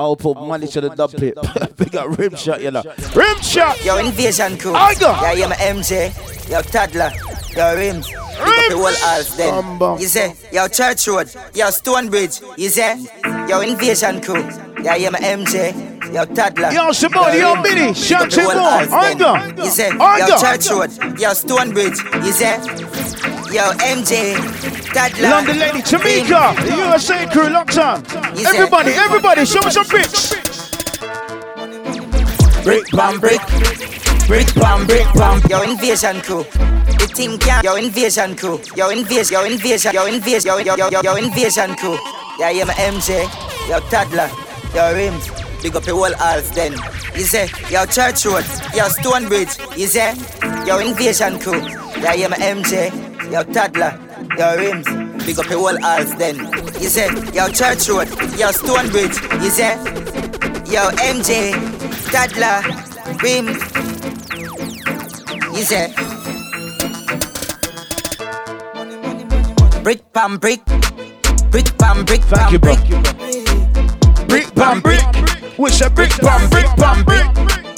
I'll 0.02 0.16
put 0.16 0.36
money 0.36 0.66
to 0.66 0.80
the 0.80 0.90
dub 0.90 1.12
plate. 1.12 1.34
Big 1.76 1.94
up 1.94 2.18
rim 2.18 2.34
shot, 2.34 2.60
you 2.60 2.72
know. 2.72 2.82
Rim 3.14 3.38
shot! 3.40 3.82
Yo, 3.84 3.96
Invasion 3.98 4.58
crew. 4.58 4.74
I 4.74 4.94
go. 4.94 5.12
Yeah, 5.22 5.32
yeah, 5.32 5.46
my 5.46 5.54
MJ. 5.54 6.50
Yo, 6.50 6.60
Tadla. 6.60 7.12
Yo, 7.56 7.76
Rims. 7.76 8.08
Up 8.12 8.48
the 8.68 8.76
whole 8.76 8.86
half 8.86 9.36
then. 9.36 10.00
You 10.00 10.08
say, 10.08 10.34
yo, 10.52 10.66
Church 10.66 11.06
Road. 11.06 11.32
Yo, 11.54 11.70
Stonebridge. 11.70 12.40
You 12.56 12.68
say, 12.68 12.96
yo, 13.48 13.60
Invasion 13.60 14.20
crew. 14.20 14.42
Yeah, 14.82 14.96
yeah, 14.96 15.10
my 15.10 15.18
MJ. 15.18 15.72
Yo, 16.12 16.26
Tadla. 16.26 16.72
Yo, 16.72 16.92
Simone, 16.92 17.38
yo, 17.38 17.54
Rims. 17.54 17.62
Minnie. 17.62 17.86
Big 17.86 17.96
Shout 17.96 18.22
up 18.22 18.30
the 18.30 18.36
to 18.36 18.42
whole 18.42 18.54
more. 18.54 18.98
I 19.00 19.14
then. 19.14 19.56
You 19.56 19.70
say, 19.70 19.90
I 19.90 20.18
yo, 20.18 20.26
go. 20.26 20.40
Church 20.40 20.70
Road. 20.70 21.20
Yo, 21.20 21.32
Stonebridge. 21.32 21.98
You 22.24 22.32
say, 22.32 22.56
yo, 23.54 23.72
MJ. 23.80 24.34
Tadla. 24.92 25.30
London 25.30 25.58
lady, 25.58 25.80
Tamika, 25.80 26.54
the 26.66 26.76
USA 26.76 27.26
crew 27.30 27.48
locked 27.48 27.78
on. 27.78 28.04
You 28.36 28.46
Everybody, 28.46 28.92
everybody, 28.92 29.46
show 29.46 29.60
me 29.62 29.70
some 29.70 29.86
bricks. 29.86 30.34
Brick 32.62 32.90
bam 32.92 33.18
brick, 33.18 33.40
brick 33.58 34.11
bam 34.28 34.86
brick 34.86 35.06
bam. 35.14 35.40
Yo 35.48 35.62
invasion 35.62 36.20
crew, 36.20 36.44
the 36.44 37.10
team 37.14 37.38
can. 37.38 37.64
Yo 37.64 37.76
invasion 37.76 38.36
crew, 38.36 38.60
yo 38.76 38.90
invasion, 38.90 39.32
yo 39.32 39.44
invasion, 39.44 39.92
yo 39.94 40.06
invasion, 40.06 40.52
yo 40.64 40.74
yo 40.76 40.88
yo 40.90 41.00
yo 41.02 41.16
invasion 41.16 41.74
crew. 41.76 41.98
Yeah, 42.38 42.50
yeah, 42.50 42.64
my 42.64 42.74
MJ, 42.74 43.22
yo 43.68 43.80
Tadla, 43.90 44.28
yo 44.74 44.94
Rims. 44.94 45.30
Big 45.62 45.76
up 45.76 45.84
the 45.84 45.94
whole 45.94 46.12
half 46.14 46.54
then. 46.54 46.72
You 47.14 47.24
say, 47.24 47.48
yo 47.70 47.84
Church 47.86 48.26
Road, 48.26 48.44
yo 48.74 48.88
Stonebridge. 48.88 49.58
You 49.76 49.86
say, 49.86 50.14
yo 50.66 50.78
invasion 50.78 51.38
crew. 51.38 51.60
Yeah, 52.00 52.14
yeah, 52.14 52.28
my 52.28 52.36
MJ, 52.36 52.90
yo 53.30 53.44
Tadla, 53.44 53.98
yo 54.38 54.56
Rims. 54.56 54.86
Big 55.24 55.38
up 55.38 55.46
the 55.46 55.56
whole 55.56 55.78
half 55.80 56.18
then. 56.18 56.36
You 56.80 56.88
say, 56.88 57.08
yo 57.32 57.48
Church 57.48 57.88
Road, 57.88 58.08
yo 58.36 58.50
Stonebridge. 58.50 59.20
You 59.42 59.50
say, 59.50 59.76
yo 60.66 60.90
MJ, 60.98 61.52
Tadla, 62.10 62.91
Rims. 63.22 63.56
You 65.54 65.62
say, 65.62 65.94
brick 69.84 70.12
pam 70.12 70.38
brick, 70.38 70.64
brick 71.52 71.78
pam 71.78 72.04
brick 72.04 72.22
pam 72.22 72.58
brick. 72.58 72.80
Brick, 74.26 74.54
bam, 74.54 74.80
brick. 74.80 75.00
Wish 75.56 75.80
a 75.82 75.90
brick, 75.90 76.10
bam, 76.20 76.50
brick, 76.50 76.66
bam, 76.76 77.04
brick. 77.04 77.24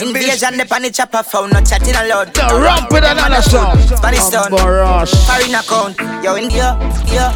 Invasion 0.01 0.57
the 0.57 0.65
pan 0.67 0.91
chopper 0.91 1.23
phone, 1.23 1.51
no 1.51 1.61
chatting 1.61 1.95
aloud. 1.95 2.33
The 2.33 2.61
ramp 2.63 2.91
with 2.91 3.05
another 3.05 3.43
song. 3.43 3.77
Spanish 3.81 4.29
town, 4.29 4.49
foreign 4.49 5.55
account. 5.55 6.25
Yo 6.25 6.37
India, 6.39 6.79
yo, 7.13 7.29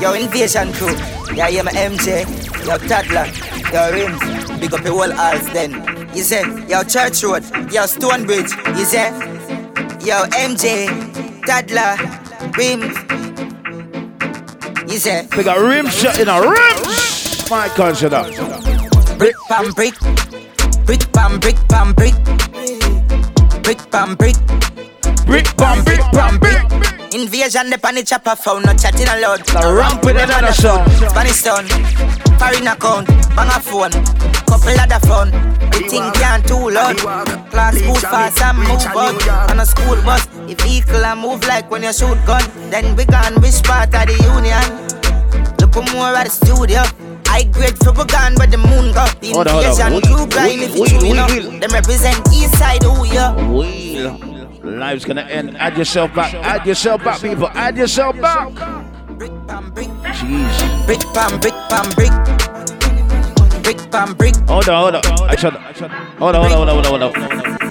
yo 0.00 0.14
invasion 0.14 0.72
crew. 0.72 0.96
Yeah, 1.32 1.48
yeah, 1.48 1.62
my 1.62 1.70
MJ, 1.70 2.26
yo 2.66 2.76
Tadla, 2.78 3.30
yo 3.72 3.92
Rims. 3.92 4.58
Big 4.58 4.74
up 4.74 4.82
the 4.82 4.90
whole 4.90 5.12
half 5.12 5.52
then. 5.52 5.97
You 6.14 6.22
say, 6.22 6.42
yo 6.68 6.82
Church 6.82 7.22
Road, 7.22 7.44
yo 7.72 7.86
Stonebridge. 7.86 8.50
You 8.76 8.84
say, 8.84 9.10
yo 10.04 10.24
MJ, 10.34 10.88
Tadla, 11.42 11.96
Rims. 12.56 12.96
You 14.90 14.98
say, 14.98 15.26
They 15.36 15.44
got 15.44 15.58
rim 15.58 15.86
shot 15.88 16.18
in 16.18 16.28
a 16.28 16.40
rim. 16.40 16.82
My 17.50 17.68
country 17.68 18.08
now. 18.10 18.24
brick 19.16 19.36
pam 19.48 19.72
brick, 19.72 19.94
brick 20.86 21.12
pam 21.12 21.38
brick 21.38 21.56
pam 21.68 21.92
brick, 21.92 22.14
brick 23.62 23.90
pam 23.90 24.14
brick. 24.16 24.36
Brick, 25.28 25.44
bam, 25.58 25.84
brick, 25.84 26.00
bam, 26.12 26.38
brick. 26.38 26.56
Invasion 27.12 27.68
the 27.68 27.76
pan 27.76 28.02
chopper 28.02 28.34
phone, 28.34 28.62
no 28.62 28.72
chatting 28.72 29.06
aloud. 29.08 29.44
The 29.44 29.74
ramp 29.76 30.02
with 30.02 30.16
another 30.16 30.54
song. 30.54 30.88
Spanish 30.88 31.42
town, 31.42 31.68
foreign 32.38 32.66
account, 32.66 33.06
bang 33.36 33.50
a 33.50 33.60
phone, 33.60 33.90
couple 34.46 34.78
other 34.78 35.00
phone. 35.06 35.30
The 35.70 35.86
thing 35.88 36.10
can't 36.14 36.46
too 36.46 36.70
loud. 36.70 36.96
Class 37.50 37.74
move 37.82 37.98
fast 38.00 38.40
and 38.42 38.58
move 38.58 38.84
out. 38.96 39.50
On 39.50 39.60
a 39.60 39.66
school 39.66 39.96
bus, 40.02 40.26
the 40.46 40.54
vehicle 40.62 41.04
and 41.04 41.20
move 41.20 41.44
like 41.46 41.70
when 41.70 41.82
you 41.82 41.92
shoot 41.92 42.18
gun. 42.26 42.42
Then 42.70 42.96
we 42.96 43.04
gone 43.04 43.34
which 43.40 43.62
part 43.62 43.94
of 43.94 44.06
the 44.06 44.16
union? 44.24 44.62
Look 45.60 45.74
more 45.92 46.14
at 46.16 46.24
the 46.26 46.30
studio. 46.30 46.82
I 47.30 47.44
grade 47.44 47.76
for 47.78 47.92
we 47.92 48.04
gone 48.06 48.34
where 48.36 48.46
the 48.48 48.56
moon 48.58 48.92
go. 48.94 49.04
The 49.20 49.32
Hold 49.34 49.48
on, 49.48 49.62
hold 49.62 49.80
on. 49.80 49.92
invasion 49.92 50.10
Wheel, 50.16 50.26
grind 50.26 50.60
if 50.62 50.72
wheel, 50.74 50.82
it's 50.82 50.90
true, 50.90 50.98
wheel, 51.00 51.08
you 51.08 51.14
know. 51.14 51.26
wheel. 51.26 51.60
Them 51.60 51.70
represent 51.70 52.28
east 52.32 52.56
side, 52.58 52.82
who 52.82 53.04
ya? 53.06 53.34
Wheel. 53.52 54.18
Life's 54.64 55.04
gonna 55.04 55.22
end. 55.22 55.56
Add 55.58 55.76
yourself 55.78 56.14
back. 56.14 56.34
Add 56.34 56.66
yourself 56.66 57.04
back, 57.04 57.20
people. 57.20 57.48
Add 57.54 57.76
yourself 57.76 58.18
back. 58.20 58.48
Jeez. 59.18 60.86
Brick 60.86 61.00
pam, 61.12 61.40
brick 61.40 61.54
pam, 61.68 61.90
brick. 61.96 62.12
Brick 63.62 63.90
pam, 63.90 64.14
brick. 64.14 64.36
Hold 64.48 64.68
on, 64.68 64.92
hold 64.92 64.94
on. 64.94 65.28
I 65.28 65.34
tried. 65.34 65.54
Hold 66.18 66.36
on, 66.36 66.50
hold 66.50 66.68
on, 66.68 66.84
hold 66.84 66.86
on, 66.86 67.00
hold 67.00 67.02
on. 67.02 67.12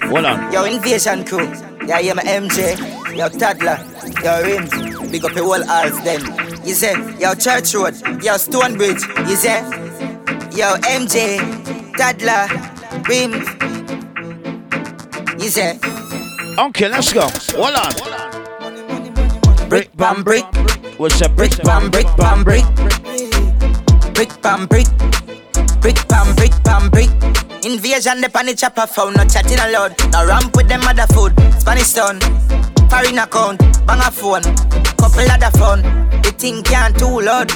Hold 0.09 0.25
on. 0.25 0.51
Yo, 0.51 0.65
invasion 0.65 1.23
crew. 1.23 1.47
Yeah, 1.87 1.99
yeah, 1.99 2.13
my 2.13 2.23
MJ. 2.23 2.77
Yo, 3.15 3.29
Tadla. 3.29 3.79
Yo, 4.23 4.41
Rims. 4.43 4.71
Big 5.09 5.23
up 5.23 5.33
the 5.33 5.41
whole 5.43 5.63
half 5.63 6.03
then. 6.03 6.21
You 6.65 6.73
say, 6.73 6.93
yo, 7.17 7.33
Church 7.33 7.73
Road. 7.73 7.95
Yo, 8.21 8.35
Stonebridge. 8.35 9.01
You 9.29 9.35
say, 9.37 9.61
yo, 10.51 10.75
MJ. 10.83 11.39
Tadla. 11.93 12.49
Rims. 13.07 13.47
You 15.41 15.49
say, 15.49 15.79
Okay, 16.59 16.89
let's 16.89 17.13
go. 17.13 17.29
Hold 17.55 17.75
on. 17.75 19.69
brick 19.69 19.95
pam 19.95 20.23
brick. 20.23 20.43
What's 20.97 21.21
a 21.21 21.29
brick, 21.29 21.51
pam 21.59 21.91
brick 21.91 22.07
pam 22.17 22.43
brick. 22.43 22.65
Brick 24.15 24.41
pam 24.41 24.65
brick. 24.65 24.87
Brick 25.79 25.95
pam 26.09 26.35
brick 26.35 26.51
pam 26.63 26.89
brick. 26.89 27.11
Invasion 27.63 28.19
the 28.19 28.29
pan 28.33 28.55
chopper 28.55 28.87
phone, 28.87 29.13
no 29.13 29.23
chatting 29.25 29.59
aloud. 29.59 29.93
No 30.11 30.25
ramp 30.25 30.55
with 30.57 30.67
them 30.67 30.81
other 30.81 31.05
food. 31.13 31.33
Spanish 31.59 31.93
town, 31.93 32.19
foreign 32.89 33.19
account, 33.19 33.59
bang 33.85 34.01
a 34.01 34.09
phone, 34.09 34.41
couple 34.97 35.29
other 35.29 35.55
phone. 35.59 35.83
The 36.23 36.33
thing 36.35 36.63
can't 36.63 36.97
too 36.97 37.21
loud. 37.21 37.49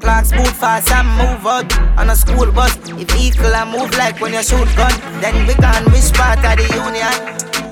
Clocks 0.00 0.32
move 0.32 0.56
fast 0.56 0.90
and 0.90 1.06
move 1.20 1.46
out 1.46 1.68
on 1.98 2.08
a 2.08 2.16
school 2.16 2.50
bus. 2.50 2.76
The 2.76 3.04
vehicle 3.04 3.54
and 3.54 3.72
move 3.72 3.92
like 3.98 4.22
when 4.22 4.32
you 4.32 4.42
shoot 4.42 4.74
gun. 4.74 4.92
Then 5.20 5.46
we 5.46 5.52
gone 5.60 5.84
which 5.92 6.14
part 6.14 6.38
of 6.38 6.56
the 6.56 6.64
union? 6.72 7.65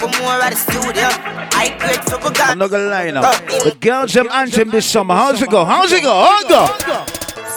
More 0.00 0.40
at 0.40 0.50
the 0.50 0.56
studio. 0.56 1.08
I 1.52 1.76
great 1.78 2.02
for 2.08 2.18
we 2.18 2.30
I'm 2.40 2.58
not 2.58 2.70
gonna 2.70 2.86
lie 2.88 3.10
now. 3.10 3.22
The 3.22 3.76
girls 3.78 4.14
have 4.14 4.28
anthem 4.28 4.70
this 4.70 4.86
summer. 4.86 5.14
How's 5.14 5.42
it 5.42 5.50
go? 5.50 5.64
How's 5.64 5.92
it 5.92 6.02
go? 6.02 6.12
How's 6.12 6.44
it 6.44 6.48
go? 6.48 7.04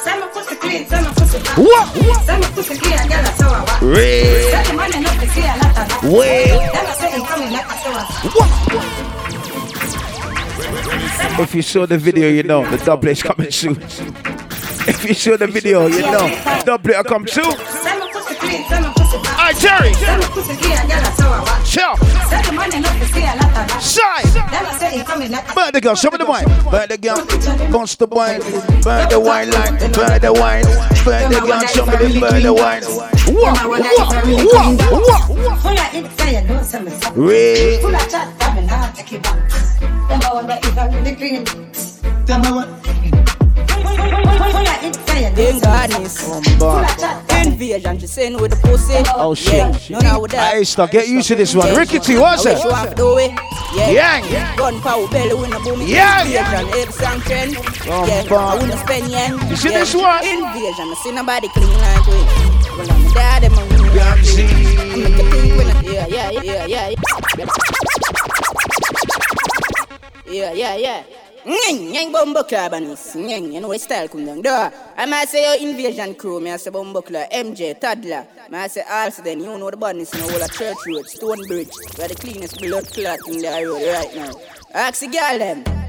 Say 0.03 0.19
my 0.19 0.27
pussy 0.27 0.55
clean, 0.55 0.85
say 0.87 1.01
my 1.01 1.11
pussy 1.13 1.39
fat. 1.39 1.57
What? 1.57 1.87
Say 2.25 2.37
my 2.39 2.47
pussy 2.51 2.75
clean, 2.77 3.07
girl, 3.07 3.25
I 3.25 3.33
saw 3.33 3.63
what. 3.63 3.81
Red. 3.81 4.51
Say 4.51 4.63
the 4.69 4.73
man 4.77 4.93
enough 4.95 5.19
to 5.19 5.27
see 5.29 5.41
a 5.41 5.55
lot 5.57 5.69
of 5.69 5.75
that. 5.75 6.03
Wait. 6.03 6.49
Them 6.49 6.85
a 6.85 6.93
say 6.93 7.09
him 7.11 7.23
coming 7.25 7.51
like 7.51 7.65
a 7.65 7.75
shower. 7.81 8.05
If 11.43 11.55
you 11.55 11.61
saw 11.61 11.85
the 11.85 11.97
video, 11.97 12.29
you 12.29 12.43
know 12.43 12.65
the 12.69 12.77
double 12.83 13.09
is 13.09 13.23
coming 13.23 13.51
soon. 13.51 13.77
If 14.87 15.03
you 15.07 15.13
saw 15.13 15.37
the 15.37 15.47
video, 15.47 15.87
you 15.87 16.01
know 16.01 16.29
double 16.65 16.91
will 16.91 17.03
come 17.03 17.27
soon. 17.27 17.55
Hi, 18.47 19.53
Jerry. 19.53 19.91
Like 22.29 22.47
a 22.47 22.51
Burn 25.55 25.71
the 25.73 25.81
girl, 25.81 25.95
show 25.95 26.11
me 26.11 26.17
the 26.17 26.25
wine. 26.25 26.45
Burn 26.69 26.87
the 26.89 26.97
girl, 26.97 27.25
bounce 27.71 27.95
the 27.95 28.05
wine. 28.05 28.41
Burn 28.83 29.09
the 29.09 29.19
wine 29.19 29.49
like, 29.49 29.79
burn 29.93 30.21
the 30.21 30.31
wine. 30.33 30.63
Burn 31.03 31.31
the 31.31 31.39
girl, 31.41 31.59
show 31.65 31.85
me 31.85 31.97
the 31.97 32.19
burn 32.19 32.43
the 32.43 32.53
wine. 32.53 32.83
Full 35.61 35.79
of 35.79 35.93
inside, 35.95 36.45
no 36.47 36.61
some 36.61 36.85
Re- 37.15 37.79
Full 37.81 37.95
of 37.95 38.09
chat, 38.09 38.39
coming 38.39 38.67
hard, 38.67 38.93
take 38.95 39.13
it 39.13 39.23
back. 39.23 39.49
Them 39.79 40.21
I 40.21 40.29
wonder 40.33 40.57
if 40.61 40.77
I 40.77 40.85
really 40.95 41.15
clean. 41.15 41.43
Them 42.25 42.41
I 42.43 42.51
want. 42.51 43.24
Full 44.93 45.25
of 45.25 45.39
inside, 45.39 45.89
Then 45.89 46.03
godness. 46.03 46.59
Full 46.59 46.73
of 46.73 46.97
chat. 46.97 47.45
Invasion, 47.45 47.99
she 47.99 48.07
saying 48.07 48.41
with 48.41 48.51
the 48.51 48.57
pussy. 48.57 48.93
Oh 49.15 49.35
Yeah, 49.35 49.71
shit. 49.71 49.91
no, 49.91 49.99
no, 49.99 50.19
with 50.19 50.31
that. 50.31 50.53
Hey, 50.53 50.63
stop. 50.63 50.91
Get 50.91 51.07
used 51.07 51.27
to 51.29 51.35
this 51.35 51.55
one. 51.55 51.73
Rickety, 51.75 52.17
what's 52.17 52.45
it? 52.45 52.55
wish 52.55 52.63
you 52.63 52.69
want 52.69 52.89
to 52.89 52.95
do 52.95 53.17
it. 53.17 53.31
Yeah. 53.75 54.21
Yang. 54.21 54.57
Gun 54.57 54.81
power 54.81 55.07
belly 55.09 55.33
when 55.35 55.49
the 55.49 55.59
boom. 55.59 55.81
Yang. 55.81 56.27
Invasion, 56.27 56.67
every 56.69 56.91
sanction. 56.91 57.51
Yeah. 57.85 58.27
bun. 58.29 58.39
I 58.39 58.55
wanna 58.59 58.77
spend 58.77 59.07
yang. 59.11 59.49
You 59.49 59.55
see 59.55 59.69
yeah. 59.71 59.79
this 59.79 59.93
one? 59.93 60.23
Invasion. 60.23 60.85
I 60.89 60.95
see 61.03 61.11
nobody 61.11 61.47
clean 61.49 61.69
like 61.81 62.07
we. 62.07 62.13
Well, 62.77 62.91
I'm 62.91 63.13
dad, 63.13 63.43
I'm 63.45 63.53
a 63.53 63.65
Yeah, 65.85 66.07
yeah, 66.07 66.31
yeah, 66.31 66.65
yeah, 66.65 66.65
yeah. 66.65 66.95
Yeah, 70.27 70.53
yeah, 70.53 70.75
yeah. 70.75 71.24
Nyeng, 71.45 71.91
nyeng 71.93 72.11
bombo 72.11 72.41
club 72.43 72.73
and 72.73 72.87
this. 72.87 73.15
Nyeng, 73.15 73.53
you 73.53 73.61
know 73.61 73.67
what 73.67 73.79
style 73.79 74.07
come 74.07 74.25
down 74.25 74.41
there. 74.41 74.73
I 74.97 75.05
might 75.05 75.29
say 75.29 75.43
your 75.45 75.69
invasion 75.69 76.15
crew, 76.15 76.39
me 76.39 76.49
I 76.49 76.57
say 76.57 76.71
bombo 76.71 77.01
club, 77.01 77.29
MJ, 77.29 77.79
Toddler. 77.79 78.25
Me 78.49 78.57
I 78.57 78.67
say 78.67 78.81
also 78.89 79.21
then, 79.21 79.39
you 79.41 79.45
know 79.45 79.69
the 79.69 79.77
badness 79.77 80.11
in 80.13 80.21
the 80.21 80.31
whole 80.31 80.41
of 80.41 80.51
Church 80.51 80.77
Road, 80.87 81.05
Stone 81.05 81.45
Bridge. 81.47 81.69
Where 81.97 82.07
the 82.07 82.15
cleanest 82.15 82.59
blood 82.59 82.87
clot 82.87 83.19
in 83.27 83.37
the 83.43 83.63
road 83.63 83.93
right 83.93 84.15
now. 84.15 84.33
Ask 84.73 85.01
the 85.01 85.07
girl 85.07 85.37
them. 85.37 85.84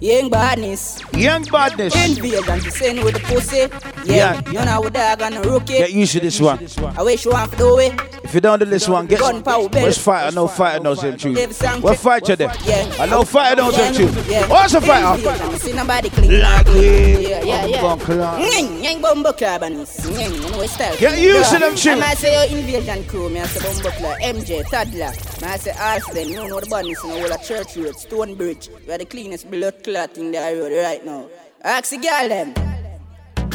Young 0.00 0.30
badness. 0.30 1.02
Young 1.12 1.42
badness. 1.44 1.94
Invasion, 1.94 2.60
she 2.60 2.70
saying 2.70 3.04
with 3.04 3.14
the 3.14 3.20
pussy. 3.20 3.66
Yeah, 4.04 4.40
you 4.46 4.64
know 4.64 4.80
what 4.80 4.92
dog 4.92 5.20
and 5.22 5.34
a 5.36 5.40
rookie. 5.40 5.78
Get 5.78 5.92
used 5.92 6.12
to 6.12 6.20
this 6.20 6.40
one. 6.40 6.58
I 6.96 7.02
wish 7.02 7.24
you 7.24 7.32
want 7.32 7.50
to 7.52 7.58
do 7.58 7.78
it. 7.78 7.92
If 8.22 8.34
you 8.34 8.40
don't 8.40 8.58
do 8.58 8.64
this 8.64 8.88
one, 8.88 9.06
get 9.06 9.20
Gun 9.20 9.42
power 9.42 9.68
belly. 9.68 9.84
Where's 9.84 9.98
fighter? 9.98 10.34
No 10.34 10.46
fighter 10.46 10.82
knows 10.84 11.00
them 11.02 11.16
tune. 11.16 11.36
Every 11.36 11.54
song 11.54 11.80
What 11.80 11.92
check- 11.92 12.00
fighter 12.00 12.36
there? 12.36 12.52
Yeah. 12.64 12.94
I 13.00 13.06
know 13.06 13.24
fighter 13.24 13.56
knows 13.56 13.76
them 13.76 13.94
tune. 13.94 14.14
What's 14.48 14.74
a 14.74 14.80
fighter? 14.80 15.58
See 15.58 15.72
nobody 15.72 16.10
clean 16.10 16.40
Like 16.42 16.66
we. 16.68 17.28
Yeah, 17.28 17.42
yeah, 17.42 17.66
yeah. 17.66 17.82
Bump 17.82 18.02
club. 18.02 18.40
Nyeng, 18.40 18.82
nyeng 18.82 19.36
club 19.36 19.62
and 19.62 19.78
this. 19.80 20.00
Nyeng, 20.06 20.34
you 20.34 20.50
know 20.50 20.66
style. 20.66 20.96
Get 20.98 21.18
used 21.18 21.50
to 21.52 21.58
them 21.58 21.74
shit. 21.74 21.98
I 21.98 22.14
say 22.14 22.34
your 22.50 22.58
invasion 22.58 23.04
crew, 23.04 23.30
me 23.30 23.40
I 23.40 23.46
say 23.46 23.90
club, 23.90 24.18
MJ, 24.20 24.62
Toddler. 24.70 25.10
Me 25.42 25.48
I 25.48 25.56
say 25.56 25.72
Alston, 25.72 26.28
you 26.28 26.36
know 26.48 26.60
the 26.60 26.66
badness 26.66 27.02
in 27.02 27.10
the 27.10 27.20
whole 27.20 27.32
of 27.32 27.42
Church 27.42 27.76
Road, 27.76 27.96
Stone 27.96 28.34
Bridge. 28.36 28.68
Where 28.84 28.98
the 28.98 29.06
cleanest 29.06 29.50
blood 29.50 29.82
clot 29.88 30.18
in 30.18 30.32
the 30.32 30.38
road 30.38 30.72
right 30.84 31.04
now. 31.04 31.26
Ask 31.62 31.90
the 31.90 31.96
girl 31.96 32.28
them. 32.28 32.48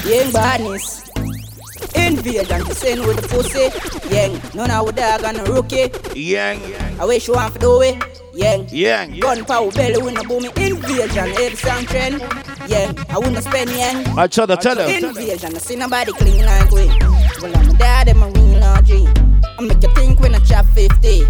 Young 0.04 0.32
badness. 0.32 1.08
Invasion, 1.96 2.66
she 2.66 2.74
saying 2.74 3.06
with 3.06 3.22
the 3.22 3.28
pussy. 3.30 3.70
Yang, 4.14 4.42
none 4.56 4.72
of 4.72 4.88
the 4.88 4.94
dog 4.94 5.24
and 5.24 5.48
rookie. 5.48 5.92
Yang. 6.20 6.60
I 7.00 7.06
wish 7.06 7.28
you 7.28 7.36
want 7.36 7.54
to 7.54 7.60
do 7.60 7.82
it. 7.82 7.96
Yang. 8.34 8.68
Yang. 8.72 9.20
Gun 9.20 9.46
power 9.46 9.72
belly 9.72 10.02
when 10.02 10.16
the 10.16 10.24
boom 10.24 10.46
invasion. 10.46 11.30
Every 11.38 11.56
song 11.56 11.86
trend. 11.86 12.20
Yang. 12.68 12.98
I 13.10 13.20
wanna 13.20 13.42
spend 13.42 13.70
yang. 13.70 14.18
I 14.18 14.26
tell 14.26 14.48
her, 14.48 14.56
tell 14.56 14.78
her. 14.78 14.90
Invasion. 14.90 15.56
I 15.56 15.60
see 15.60 15.76
nobody 15.76 16.14
clean 16.14 16.46
like 16.46 16.72
we. 16.72 16.88
Well, 17.42 17.56
I'm 17.56 17.76
dad 17.78 18.10
and 18.10 18.20
my 18.20 18.28
real 18.30 18.64
OG. 18.64 19.33
I 19.58 19.62
make 19.62 19.84
you 19.84 19.90
think 19.94 20.20
when 20.20 20.34
I 20.34 20.40
chop 20.40 20.66
50. 20.74 21.26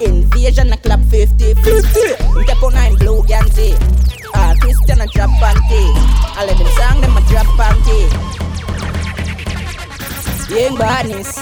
Invasion, 0.00 0.72
I 0.72 0.76
clap 0.76 1.00
50. 1.00 1.54
50. 1.54 2.00
You 2.38 2.44
take 2.46 2.62
on 2.62 2.72
nine 2.72 2.94
blue 2.96 3.22
ganzi. 3.24 3.74
Ah, 4.34 4.54
Christian, 4.60 5.00
I 5.00 5.06
drop 5.06 5.30
panty. 5.42 5.82
I 6.36 6.44
let 6.46 6.56
them 6.56 6.68
song, 6.78 7.00
them 7.00 7.16
I 7.16 7.20
drop 7.28 7.46
panty. 7.58 8.00
Young 10.50 10.76
badness. 10.76 11.38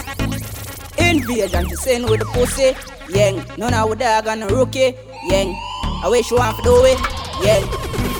Invasion 0.99 1.69
to 1.69 1.77
send 1.77 2.09
with 2.09 2.21
the 2.21 2.27
pussy. 2.27 2.73
Yang, 3.11 3.45
none 3.59 3.75
of 3.75 3.91
the 3.91 3.97
dog 3.97 4.27
and 4.27 4.45
a 4.45 4.47
rookie. 4.47 4.95
Yang, 5.29 5.55
I 6.03 6.09
wish 6.09 6.31
you 6.31 6.37
want 6.37 6.57
to 6.57 6.62
do 6.65 6.74
it. 6.85 6.99
Yang, 7.47 7.62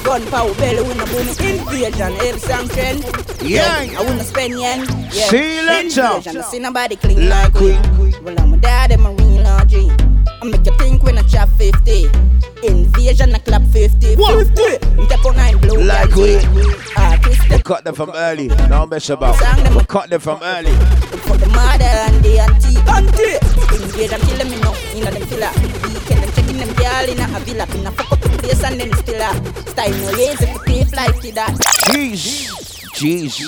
gun 0.05 0.23
power 0.27 0.55
belly 0.55 0.83
when 0.83 0.97
the 0.99 1.07
boom 1.07 1.27
invasion. 1.27 2.13
Every 2.23 2.39
song 2.39 2.69
trend. 2.69 3.05
yeah. 3.43 3.87
I 3.99 4.05
wanna 4.05 4.23
spend 4.23 4.55
yang. 4.55 4.87
Yeah. 5.11 5.27
See 5.29 5.57
you 5.57 5.67
later. 5.67 6.03
Invasion, 6.15 6.37
I 6.39 6.41
see 6.43 6.59
nobody 6.61 6.97
clean 6.97 7.29
like 7.29 7.55
we. 7.55 7.73
Well, 8.23 8.39
I'm 8.39 8.55
a 8.55 8.57
dad 8.57 8.93
and 8.93 9.03
my 9.03 9.11
real 9.11 9.47
OG. 9.47 9.75
I 9.75 10.45
make 10.45 10.65
you 10.65 10.77
think 10.79 11.03
when 11.03 11.19
I 11.19 11.23
chop 11.23 11.49
50. 11.59 12.07
Invasion, 12.63 13.35
I 13.35 13.39
clap 13.39 13.63
50. 13.63 14.15
50. 14.15 14.15
You 14.15 15.07
take 15.09 15.25
on 15.25 15.37
nine 15.37 15.59
blue. 15.59 15.83
Like 15.83 16.15
we. 16.15 16.39
We 17.51 17.59
cut 17.63 17.85
them 17.85 17.95
from 17.95 18.11
early. 18.15 18.49
Don't 18.49 18.91
mess 18.91 19.11
about. 19.11 19.37
We 19.75 19.85
cut 19.85 20.09
them 20.09 20.21
from 20.21 20.41
early. 20.43 20.73
For 21.27 21.37
the 21.37 21.47
mother 21.49 21.85
and 21.85 22.23
the 22.25 22.39
auntie, 22.39 22.79
auntie. 22.91 23.39
And 24.13 24.23
kill 24.23 24.37
them 24.39 24.53
enough, 24.53 24.95
you 24.95 25.05
know 25.05 25.11
them 25.11 25.27
filler. 25.27 26.22
Weekend 26.53 26.69
them 26.69 26.77
girl 26.77 27.09
in 27.09 27.21
a 27.21 27.41
villa, 27.41 27.67
in 27.75 27.87
a 27.87 27.91
fuck 27.93 28.13
up 28.13 28.21
the 28.21 28.29
place 28.29 28.65
and 28.65 28.81
then 28.81 28.93
still 28.95 29.23
a 29.23 29.71
style 29.71 29.91
no 29.91 30.11
lazy 30.13 30.47
to 30.47 30.59
pay 30.61 30.85
flight 30.85 31.21
to 31.23 31.33
that. 31.33 31.51
Jeez. 31.89 32.51
Jeez. 32.93 33.41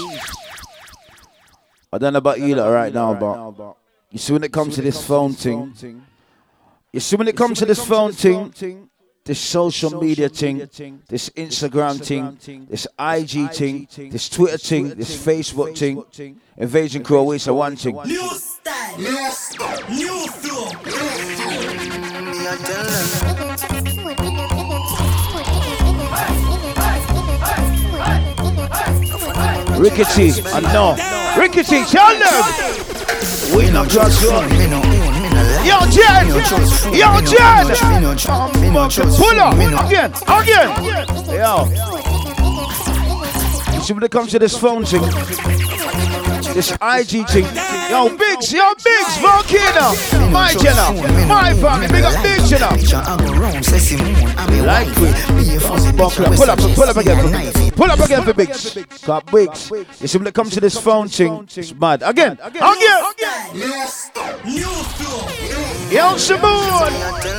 I 1.93 1.99
don't 1.99 2.13
know 2.13 2.19
about 2.19 2.41
you 2.41 2.55
lot 2.55 2.69
right 2.69 2.93
now, 2.93 3.15
but 3.15 3.77
you 4.11 4.19
see 4.19 4.33
when 4.33 4.45
it 4.45 4.53
comes 4.53 4.75
to 4.77 4.83
this 4.83 5.05
phone 5.07 5.35
thing, 5.35 6.03
you 6.93 7.01
see 7.01 7.17
when 7.17 7.29
it 7.29 7.37
comes 7.37 7.59
to 7.59 7.67
this 7.67 7.85
phone 7.85 8.13
thing, 8.13 8.89
this 9.25 9.41
social 9.41 10.01
media 10.01 10.29
thing, 10.29 10.59
this 11.09 11.29
Instagram 11.31 12.03
thing, 12.03 12.67
this 12.71 12.87
IG 12.99 13.53
thing, 13.53 13.89
this 14.11 14.29
Twitter 14.29 14.59
thing, 14.59 14.89
this 14.91 15.15
Facebook 15.15 15.77
thing, 15.77 16.41
Invasion 16.57 17.03
Crew 17.03 17.19
always 17.19 17.43
say 17.43 17.51
one 17.51 17.77
thing. 17.77 17.97
New 18.07 18.29
style, 18.31 18.99
new 18.99 19.31
style, 19.31 19.91
new 19.91 20.27
flow. 20.29 21.14
Rickety, 29.77 30.31
I 30.47 30.61
know. 30.73 30.95
Rickety, 31.37 31.83
tell 31.85 32.15
them. 32.15 32.43
We 33.57 33.71
not 33.73 33.89
just 33.89 34.25
one. 34.31 34.49
Yo, 35.65 35.81
Jen! 35.91 36.29
Yo, 36.95 37.21
Jen! 37.23 37.67
Pull 39.17 39.41
up! 39.41 39.55
Again! 39.87 40.13
Again! 40.29 40.71
Yo. 41.35 41.53
You 43.75 43.81
see 43.81 43.93
when 43.95 44.03
it 44.05 44.11
comes 44.13 44.31
to 44.31 44.39
this 44.39 44.57
phone 44.57 44.85
thing, 44.85 45.03
this 46.55 46.71
IG 46.81 47.27
thing. 47.29 47.45
Yo, 47.91 48.09
Biggs, 48.17 48.53
yo, 48.53 48.73
Biggs, 48.83 49.19
Volcano. 49.19 49.93
My 50.31 50.55
channel, 50.55 50.95
my 51.27 51.53
family, 51.55 51.89
big 51.89 52.05
up 52.05 52.15
you 52.49 52.59
know. 52.59 52.71
Like 54.65 54.89
it. 54.89 55.97
Buckle 55.97 56.27
up, 56.27 56.35
pull 56.37 56.51
up, 56.51 56.59
pull 56.59 56.85
up 56.85 56.97
again. 56.97 57.73
Pull 57.73 57.91
up 57.91 57.99
again 57.99 58.23
for 58.23 58.33
Biggs. 58.33 58.79
Got 59.05 59.31
Biggs. 59.31 59.71
You 59.71 60.27
it 60.27 60.35
comes 60.35 60.55
to 60.55 60.61
this 60.61 60.79
phone 60.79 61.09
thing, 61.09 61.49
it's 61.57 61.75
mad. 61.75 62.03
Again, 62.05 62.39
again. 62.41 62.63
Yo, 65.91 66.15
Shaboon. 66.15 67.35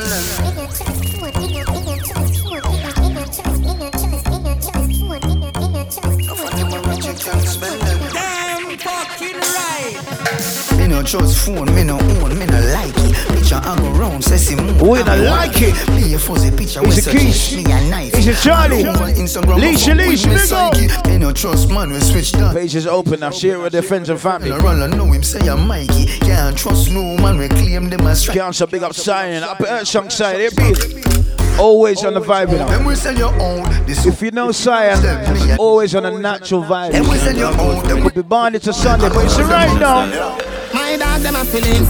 No 10.96 11.04
trust 11.04 11.46
phone, 11.46 11.74
me 11.76 11.84
no 11.84 12.00
own, 12.00 12.40
me 12.40 12.46
no 12.46 12.60
like 12.72 12.94
it. 12.96 13.16
Picture 13.36 13.60
I 13.62 13.76
go 13.78 13.90
round, 14.00 14.24
say 14.24 14.38
Simone. 14.38 14.78
We 14.78 15.04
no 15.04 15.16
like 15.30 15.62
it. 15.62 15.76
Me 15.90 16.14
a 16.14 16.18
fuzzy 16.20 16.52
picture, 16.52 16.80
It's 16.86 17.06
we 17.08 17.12
a 17.20 17.24
suggest 17.28 17.56
me 17.56 17.64
a 17.66 17.90
knife. 17.90 18.14
It's 18.16 18.28
a 18.28 18.42
Charlie. 18.42 18.86
I 18.86 18.94
go 18.96 19.04
on 19.04 19.12
Instagram, 19.14 19.46
fuck 19.46 19.58
leash, 19.58 19.88
with 19.88 19.98
me 19.98 20.16
big 20.16 20.34
up. 20.34 20.40
psyche. 20.40 21.10
Me 21.10 21.18
no 21.18 21.34
trust 21.34 21.70
man, 21.70 21.92
we 21.92 22.00
switch 22.00 22.32
that. 22.34 22.56
Page 22.56 22.76
is 22.76 22.88
open. 22.88 23.30
Share 23.32 23.56
it 23.56 23.62
with 23.62 23.74
their 23.74 23.82
friends 23.82 24.10
and 24.10 24.20
family. 24.20 24.50
No 24.52 24.58
run, 24.60 24.82
I 24.82 24.88
know 24.96 25.06
him 25.06 25.22
say 25.22 25.46
I'm 25.50 25.68
Mikey. 25.68 26.06
Can't 26.20 26.58
trust 26.58 26.90
no 26.92 27.18
man, 27.18 27.38
we 27.38 27.50
claim 27.50 27.90
them 27.90 28.08
as 28.08 28.22
strike. 28.22 28.38
Council 28.38 28.68
big 28.68 28.84
up 28.84 28.94
signing. 28.94 29.44
Up 29.44 29.60
at 29.60 29.84
Earthsong 29.84 30.10
side. 30.10 30.38
They 30.40 30.50
be 30.56 31.60
always 31.60 32.06
on 32.06 32.14
the 32.14 32.22
vibe 32.22 32.52
you 32.52 32.58
know. 32.58 32.88
we 32.88 32.96
sell 32.96 33.18
your 33.18 33.34
own. 33.42 33.64
This 33.86 34.06
If 34.06 34.22
you 34.22 34.32
know 34.32 34.54
Sion, 34.54 35.58
always 35.58 35.94
on 35.94 36.06
a 36.06 36.18
natural 36.18 36.64
vibe. 36.64 36.94
Then 36.94 37.04
we 37.10 37.18
sell 37.18 37.36
your 37.36 37.60
own. 37.60 37.86
Then 37.86 37.98
we 37.98 38.04
Could 38.04 38.16
be 38.16 38.22
born 38.22 38.54
to 38.54 38.74
Sunday, 38.74 39.10
but 39.10 39.26
it's 39.26 39.38
a 39.38 39.44
right 39.44 39.80
now. 39.80 40.45
My 40.76 40.98
dog 40.98 41.22
them 41.22 41.36
a 41.38 41.46
feelings. 41.46 41.90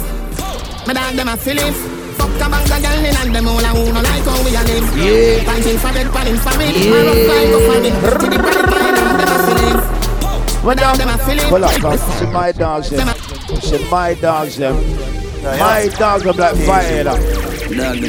My 0.86 0.94
dog 0.94 1.16
them 1.16 1.28
a 1.28 1.36
feelings. 1.36 1.76
Fuck 2.18 2.30
a 2.30 2.48
bang 2.48 2.70
of 2.70 2.82
girl 2.84 3.02
in 3.02 3.16
and 3.18 3.36
them 3.36 3.48
all 3.48 3.58
a 3.58 3.68
who 3.74 3.92
no 3.92 4.02
like 4.02 4.24
how 4.24 4.44
we 4.46 4.54
a 4.56 4.62
live. 4.62 4.86
Yeah. 4.96 5.44
Fighting 5.44 5.78
for 5.80 5.92
bed, 5.92 6.08
panning 6.14 6.38
for 6.38 6.54
it. 6.62 6.76
Yeah. 6.78 6.92
My 6.94 7.02
rough 7.02 7.26
guy 7.26 7.44
go 7.50 7.58
for 7.66 7.78
it. 7.82 7.94
To 8.22 8.28
the 8.30 8.38
bright, 8.38 8.70
my 8.70 8.90
dog 8.94 9.18
them 9.18 9.30
a 9.34 9.38
feelings. 9.48 9.84
When 10.64 10.78
dog 10.78 10.98
them 10.98 11.10
a 11.10 11.18
feelings. 11.18 11.50
Pull 11.50 11.66
up, 11.66 11.82
man. 11.82 11.94
It's 11.94 12.22
my 12.32 12.52
dogs 12.52 12.90
them. 12.92 13.10
It's 13.10 13.90
my 13.90 14.14
dogs 14.14 14.56
them. 14.58 14.76
My 15.42 15.90
dogs 15.98 16.24
them 16.24 16.38
like 16.38 16.56
fire. 16.58 17.04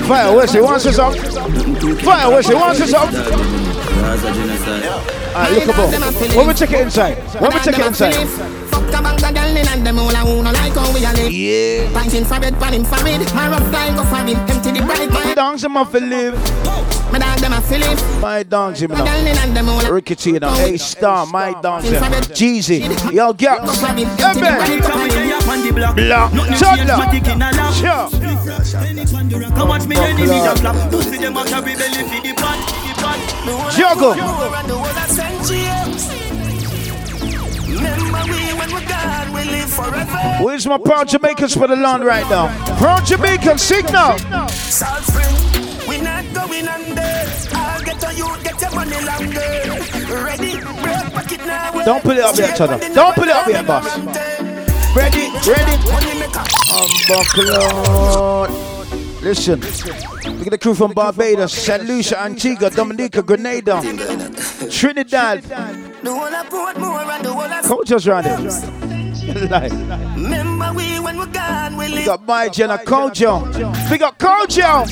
Fire, 0.04 0.36
where's 0.36 0.52
he? 0.52 0.60
Wants 0.60 0.84
us 0.84 0.98
up? 0.98 1.14
Fire, 1.16 2.30
where's 2.30 2.46
he? 2.48 2.54
Wants 2.54 2.80
us 2.82 2.92
up? 2.92 3.65
Alright, 4.06 5.52
look 5.52 5.64
above. 5.74 6.36
When 6.36 6.46
we 6.46 6.54
take 6.54 6.70
it 6.70 6.80
inside. 6.80 7.18
When 7.40 7.52
we 7.52 7.58
take 7.60 7.78
it 7.78 7.86
inside. 7.86 8.14
Fuck 8.70 8.88
a 8.88 9.02
bang 9.02 9.14
of 9.14 9.34
girl 9.34 9.56
in 9.56 9.66
and 9.66 9.86
them 9.86 9.98
all 9.98 10.10
a 10.10 10.18
who 10.18 10.42
no 10.42 10.52
like 10.52 10.72
how 10.74 10.94
we 10.94 11.04
a 11.04 11.12
live. 11.12 11.32
Yeah. 11.32 11.92
Pints 11.92 12.14
infrared, 12.14 12.54
pan 12.60 12.74
infrared. 12.74 13.34
My 13.34 13.48
rough 13.48 13.72
guy 13.72 13.94
go 13.96 14.04
for 14.04 14.16
him, 14.16 14.36
empty 14.48 14.70
the 14.70 14.84
bright 14.86 15.10
My 15.10 15.34
dogs 15.34 15.62
them 15.62 15.76
off 15.76 15.92
live. 15.92 16.34
My 17.10 17.18
dog 17.18 17.38
them 17.40 17.52
a 17.52 17.60
Philip. 17.60 18.20
My 18.20 18.42
dogs 18.44 18.80
him 18.82 18.90
My 18.92 18.98
girl 18.98 19.26
in 19.26 19.36
and 19.38 19.56
them 19.56 19.68
all 19.68 19.82
now. 19.82 19.90
a 19.90 19.92
Rickety 19.92 20.32
you 20.32 20.40
know. 20.40 20.54
A 20.54 20.76
star. 20.76 21.26
My 21.26 21.52
dogs 21.60 21.90
them. 21.90 22.02
Jeezy. 22.32 23.12
Yo, 23.12 23.32
get. 23.32 23.58
Yeah, 23.58 24.34
man. 24.34 25.94
Black. 25.94 26.30
Toddler. 26.58 26.98
Sure. 27.72 28.08
Come 29.56 29.68
watch 29.68 29.86
me 29.86 29.96
enemy 29.96 30.26
just 30.26 30.60
flap. 30.62 30.90
Pussy 30.90 31.18
them 31.18 31.36
a 31.36 31.44
carry 31.44 31.74
belly 31.74 32.02
for 32.04 32.22
the 32.22 32.34
pan, 32.36 32.58
the 32.58 32.72
pan. 32.72 32.75
Juggle. 33.76 34.14
Where's 40.44 40.66
my 40.66 40.78
proud 40.78 41.08
Jamaicans 41.08 41.54
for 41.54 41.66
the 41.66 41.76
land 41.76 42.04
right 42.04 42.28
now? 42.28 42.48
Proud 42.78 43.06
Jamaican 43.06 43.58
signal. 43.58 44.14
We 45.88 46.00
not 46.00 46.24
going. 46.34 46.68
I'll 46.68 47.82
get 47.84 48.16
you, 48.16 48.36
get 48.42 48.60
your 48.60 48.70
money. 48.74 48.96
Don't 51.84 52.02
put 52.02 52.16
it 52.16 52.24
up 52.24 52.36
yet, 52.36 52.56
Toddler. 52.56 52.78
Don't 52.94 53.14
put 53.14 53.28
it 53.28 53.34
up 53.34 53.46
yet, 53.46 53.66
boss. 53.66 53.98
Ready, 54.96 55.30
ready. 55.46 55.76
Unbuckle. 57.06 58.75
Listen, 59.26 59.58
look 59.58 60.46
at 60.46 60.50
the 60.52 60.58
crew 60.58 60.72
from 60.72 60.92
Barbados, 60.92 61.52
St. 61.52 61.82
Lucia, 61.82 62.16
Antigua, 62.22 62.70
Dominica, 62.70 63.24
Grenada, 63.24 63.80
Trinidad. 64.70 65.42
The 65.42 66.14
whole 66.14 66.26
of 66.26 66.48
Portmore 66.48 67.04
and 67.10 67.24
the 67.24 67.32
whole 67.32 67.42
of 67.42 67.64
Cultures 67.64 68.06
around 68.06 68.26
it. 68.26 69.50
like, 69.50 69.72
Remember 70.14 70.72
we 70.74 71.00
when 71.00 71.18
we're 71.18 71.26
gone, 71.26 71.76
we 71.76 71.92
we 71.92 72.04
got 72.04 72.24
my 72.24 72.48
Jenna 72.48 72.78
Kojo. 72.78 73.90
We 73.90 73.98
got 73.98 74.16
Kojo. 74.16 74.86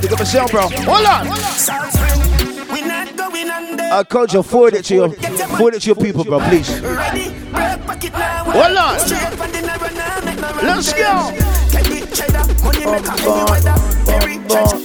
Big 0.00 0.12
up 0.12 0.18
myself, 0.20 0.52
bro. 0.52 0.68
Hold 0.68 1.04
on. 1.04 1.36
South 1.58 1.90
spring, 1.90 2.72
we 2.72 2.82
not 2.82 3.16
going 3.16 3.50
under. 3.50 3.82
Uh, 3.82 4.04
Kojo, 4.04 4.44
forward 4.44 4.74
it 4.74 4.84
to 4.84 4.94
your, 4.94 5.10
forward 5.56 5.74
it 5.74 5.82
to 5.82 5.86
your 5.88 5.96
people, 5.96 6.22
bro, 6.22 6.38
please. 6.38 6.70
Ready, 6.78 7.30
break 7.50 7.84
pocket 7.84 8.12
now. 8.12 8.44
Hold 8.44 8.76
on. 8.76 8.98
Straight 9.00 9.22
up 9.24 9.40
and 9.40 9.52
the 9.52 9.62
narrow 9.62 9.88
now, 9.92 10.20
make 10.24 10.36
no 10.40 10.52
run 10.52 10.66
Let's 10.66 10.92
go. 10.92 11.61
Heavy 12.12 12.32
cheddar, 12.32 12.64
money 12.64 12.84
maker, 12.86 13.14
any 13.20 13.44
weather. 13.50 13.76
Very 14.04 14.36
treasure. 14.48 14.78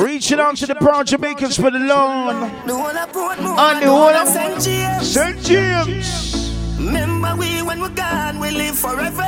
Reaching 0.00 0.40
out 0.40 0.56
to 0.56 0.66
the 0.66 0.74
proud 0.76 1.06
Jamaicans 1.06 1.56
for 1.56 1.70
the 1.70 1.78
loan. 1.78 2.40
The 2.66 2.74
whole 2.74 2.86
of 2.86 3.12
Portmore 3.12 3.58
And 3.58 3.82
the 3.82 3.90
whole 3.90 4.08
of 4.08 4.28
St. 4.28 4.62
James. 4.62 5.12
St. 5.12 5.42
James. 5.42 6.78
Remember 6.78 7.36
we 7.36 7.62
when 7.62 7.80
we're 7.80 7.90
gone, 7.90 8.38
we 8.38 8.50
live 8.50 8.78
forever. 8.78 9.26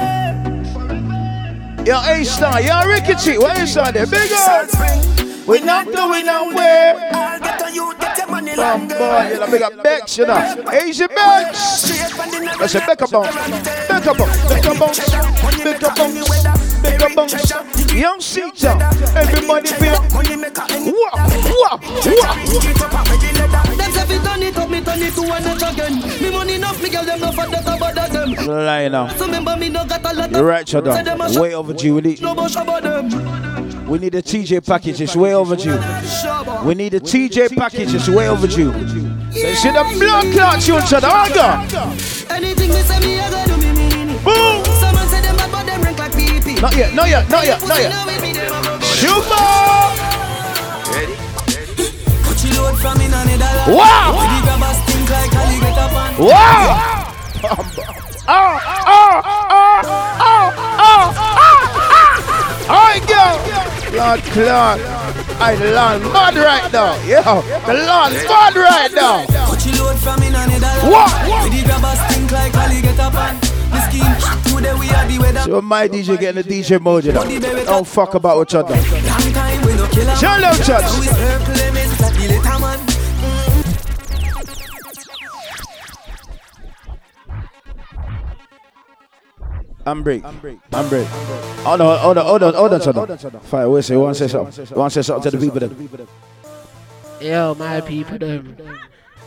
Yo, 1.84 2.00
A 2.00 2.24
Star, 2.24 2.62
yo, 2.62 2.86
Rickety, 2.86 3.38
where 3.38 3.60
is 3.62 3.74
that 3.74 3.94
there? 3.94 4.06
Big 4.06 4.32
up. 4.32 4.68
We're 5.46 5.64
not 5.64 5.92
going 5.92 6.24
nowhere. 6.24 7.10
I'll 7.12 7.40
get 7.40 7.62
on 7.62 7.74
you, 7.74 7.92
get 7.98 8.16
your 8.16 8.21
money 8.42 8.54
Come 8.56 8.80
longer. 8.80 8.98
boy, 8.98 9.28
you 9.32 9.38
know, 9.40 9.50
big 9.50 9.62
up 9.62 9.82
Bex, 9.82 10.18
you 10.18 10.26
know. 10.26 10.64
Asian 10.72 11.08
Bex. 11.08 11.58
Straight 11.58 12.12
up 12.12 12.18
and 12.20 12.32
the 12.32 12.40
narrow 12.40 12.58
That's 12.58 12.74
a 12.74 12.80
Becca 12.80 13.06
bounce. 13.08 13.34
Becca 13.88 14.14
bounce. 14.14 14.48
Becca 14.48 14.74
bounce. 14.78 14.98
Becca 15.64 15.90
bounce. 15.96 16.82
Becca 16.82 17.08
bounce. 17.14 17.92
Young 17.94 18.20
Caesar. 18.20 18.76
Everybody 19.16 19.68
feel. 19.68 19.92
Wah, 19.92 21.14
wah, 21.60 21.78
wah. 21.78 22.34
Them 23.76 23.90
say 23.92 24.06
fi 24.06 24.18
turn 24.24 24.42
it 24.42 24.56
up, 24.56 24.68
me 24.70 24.80
turn 24.80 25.02
it 25.02 25.14
to 25.14 25.22
one 25.22 25.44
again. 25.46 26.00
Me 26.20 26.30
money 26.30 26.54
enough, 26.54 26.82
me 26.82 26.88
girl 26.90 27.04
them 27.04 27.20
no 27.20 27.32
for 27.32 27.46
that 27.46 27.66
about 27.66 28.12
them. 28.12 28.32
Lie 28.46 28.88
now. 28.88 29.08
So 29.08 29.26
remember 29.26 29.56
me 29.56 29.68
no 29.68 29.84
got 29.84 30.04
a 30.04 30.14
lot 30.14 30.32
of. 30.34 30.40
Right, 30.44 30.68
Say 30.68 30.80
them 30.80 30.94
Chadon. 31.04 31.32
shop- 31.32 31.42
Way 31.42 31.54
overdue. 31.54 31.94
We 31.96 32.00
need, 32.00 32.22
No 32.22 32.34
bush 32.34 32.56
about 32.56 32.82
them. 32.82 33.51
We 33.92 33.98
need 33.98 34.14
a 34.14 34.22
TJ 34.22 34.64
package. 34.66 35.02
It's 35.02 35.14
way 35.14 35.34
overdue. 35.34 35.78
We 36.64 36.74
need 36.74 36.94
a 36.94 37.00
TJ 37.00 37.54
package. 37.54 37.92
It's 37.92 38.08
way 38.08 38.26
overdue. 38.26 38.72
They 38.72 39.54
see 39.54 39.68
the 39.68 39.84
blood 40.00 40.32
clot 40.32 40.62
tune, 40.62 40.80
Chadon. 40.80 41.12
Hold 41.12 41.36
on. 41.36 41.92
Anything 42.34 42.70
me 42.70 42.80
say 42.80 43.00
me, 43.00 43.20
I 43.20 43.28
go 43.28 43.44
do 43.44 43.56
me 43.60 43.70
mean. 43.76 44.16
Boom. 44.24 44.64
Someone 44.80 45.06
say 45.08 45.20
them 45.20 45.36
bad, 45.36 45.52
but 45.52 45.66
them 45.66 45.82
rank 45.82 45.98
like 45.98 46.12
PP. 46.12 46.62
Not 46.62 46.74
yet, 46.74 46.94
not 46.94 47.06
yet, 47.10 47.28
not 47.28 47.44
yet, 47.44 47.60
not 47.68 47.80
yet. 47.82 47.92
Sugar. 48.82 49.20
Put 52.24 52.44
your 52.48 52.64
load 52.64 52.78
from 52.80 52.96
in 52.96 53.12
a 53.12 53.24
Netherlands. 53.28 53.76
Wow. 53.76 54.16
With 54.16 54.32
the 54.32 54.40
grabbers 54.40 54.80
think 54.88 55.10
like 55.10 55.34
alligator 55.36 55.88
pan. 55.92 56.16
Wow! 56.16 57.12
Oh, 57.44 57.60
oh, 58.28 58.60
oh, 58.86 59.20
oh, 59.20 59.60
oh, 60.54 61.12
oh, 61.18 61.42
I 62.74 62.98
go! 63.06 63.61
Lord 63.92 64.22
Clark, 64.32 64.80
I 65.38 65.54
the 65.54 65.70
Lord 65.72 66.02
mad 66.12 66.34
right 66.36 66.72
now. 66.72 66.94
Yo, 67.04 67.20
the 67.20 67.74
Lord 67.74 68.12
mad 68.24 68.56
right 68.56 68.90
now. 68.94 69.26
Put 69.46 69.66
your 69.66 69.76
load 69.84 69.98
from 69.98 70.22
in 70.22 70.34
a 70.34 70.46
Netherlands. 70.46 70.84
What? 70.88 71.12
With 71.44 71.52
the 71.52 71.62
grabbers 71.68 72.00
think 72.08 72.30
like 72.32 72.52
pan. 72.52 73.36
The 73.68 73.80
scheme, 73.88 74.14
today 74.56 74.74
we 74.74 74.88
are 74.90 75.06
the 75.06 75.18
weather. 75.18 75.40
So 75.40 75.60
my 75.60 75.88
DJ 75.88 76.16
getting 76.18 76.42
the 76.42 76.48
DJ 76.48 76.80
mode, 76.80 77.04
you 77.04 77.12
know. 77.12 77.22
Don't 77.64 77.86
fuck 77.86 78.14
about 78.14 78.38
what 78.38 78.50
you 78.52 78.62
done. 78.62 78.70
Long 78.70 79.32
time 79.32 79.60
we 79.66 79.74
no 79.74 79.86
kill 79.88 80.08
a 80.08 80.16
Shout 80.16 80.40
man. 80.40 80.44
out, 80.44 80.56
Church. 80.64 80.86
Now 89.84 89.94
we 89.94 90.04
circle 90.04 90.22
them 90.22 90.22
in 90.22 90.22
like 90.22 90.22
the 90.22 90.22
little 90.22 90.22
man. 90.22 90.26
I'm 90.26 90.38
break. 90.40 90.56
I'm 90.72 90.88
break. 90.88 91.06
Hold 91.06 91.80
on, 91.80 91.98
hold 91.98 92.18
on, 92.18 92.24
hold 92.24 92.42
on, 92.42 92.54
hold 92.54 92.72
on, 92.72 92.80
hold 92.80 93.34
on. 93.34 93.40
Fire, 93.40 93.68
wait, 93.68 93.84
say, 93.84 93.94
you 93.94 94.00
want 94.00 94.16
say 94.16 94.28
something? 94.28 94.66
You 94.70 94.76
want 94.76 94.92
say 94.92 95.02
something 95.02 95.30
to 95.30 95.36
the 95.36 95.44
people 95.44 95.58
then? 95.60 96.08
Yo, 97.20 97.54
my 97.54 97.80
people, 97.80 98.18
them. 98.18 98.56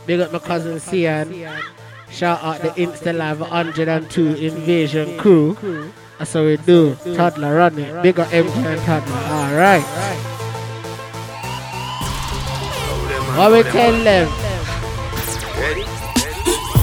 Big 0.06 0.20
up 0.20 0.32
my 0.32 0.38
cousin 0.38 0.78
Cian. 0.78 1.48
Shout 2.10 2.42
out 2.42 2.60
the 2.62 2.68
Insta 2.70 3.12
Live 3.16 3.40
102 3.40 4.34
Invasion 4.36 5.18
crew. 5.18 5.56
That's 6.18 6.32
how 6.32 6.44
we 6.44 6.56
do. 6.58 6.94
Toddler 7.16 7.56
run 7.56 7.78
it. 7.78 8.02
Big 8.02 8.18
up 8.20 8.28
MJ 8.28 8.64
and 8.64 8.80
Toddler. 8.82 9.14
Alright. 9.14 9.82
What 13.36 13.52
we 13.52 13.62
tell 13.64 13.92
them? 14.04 14.28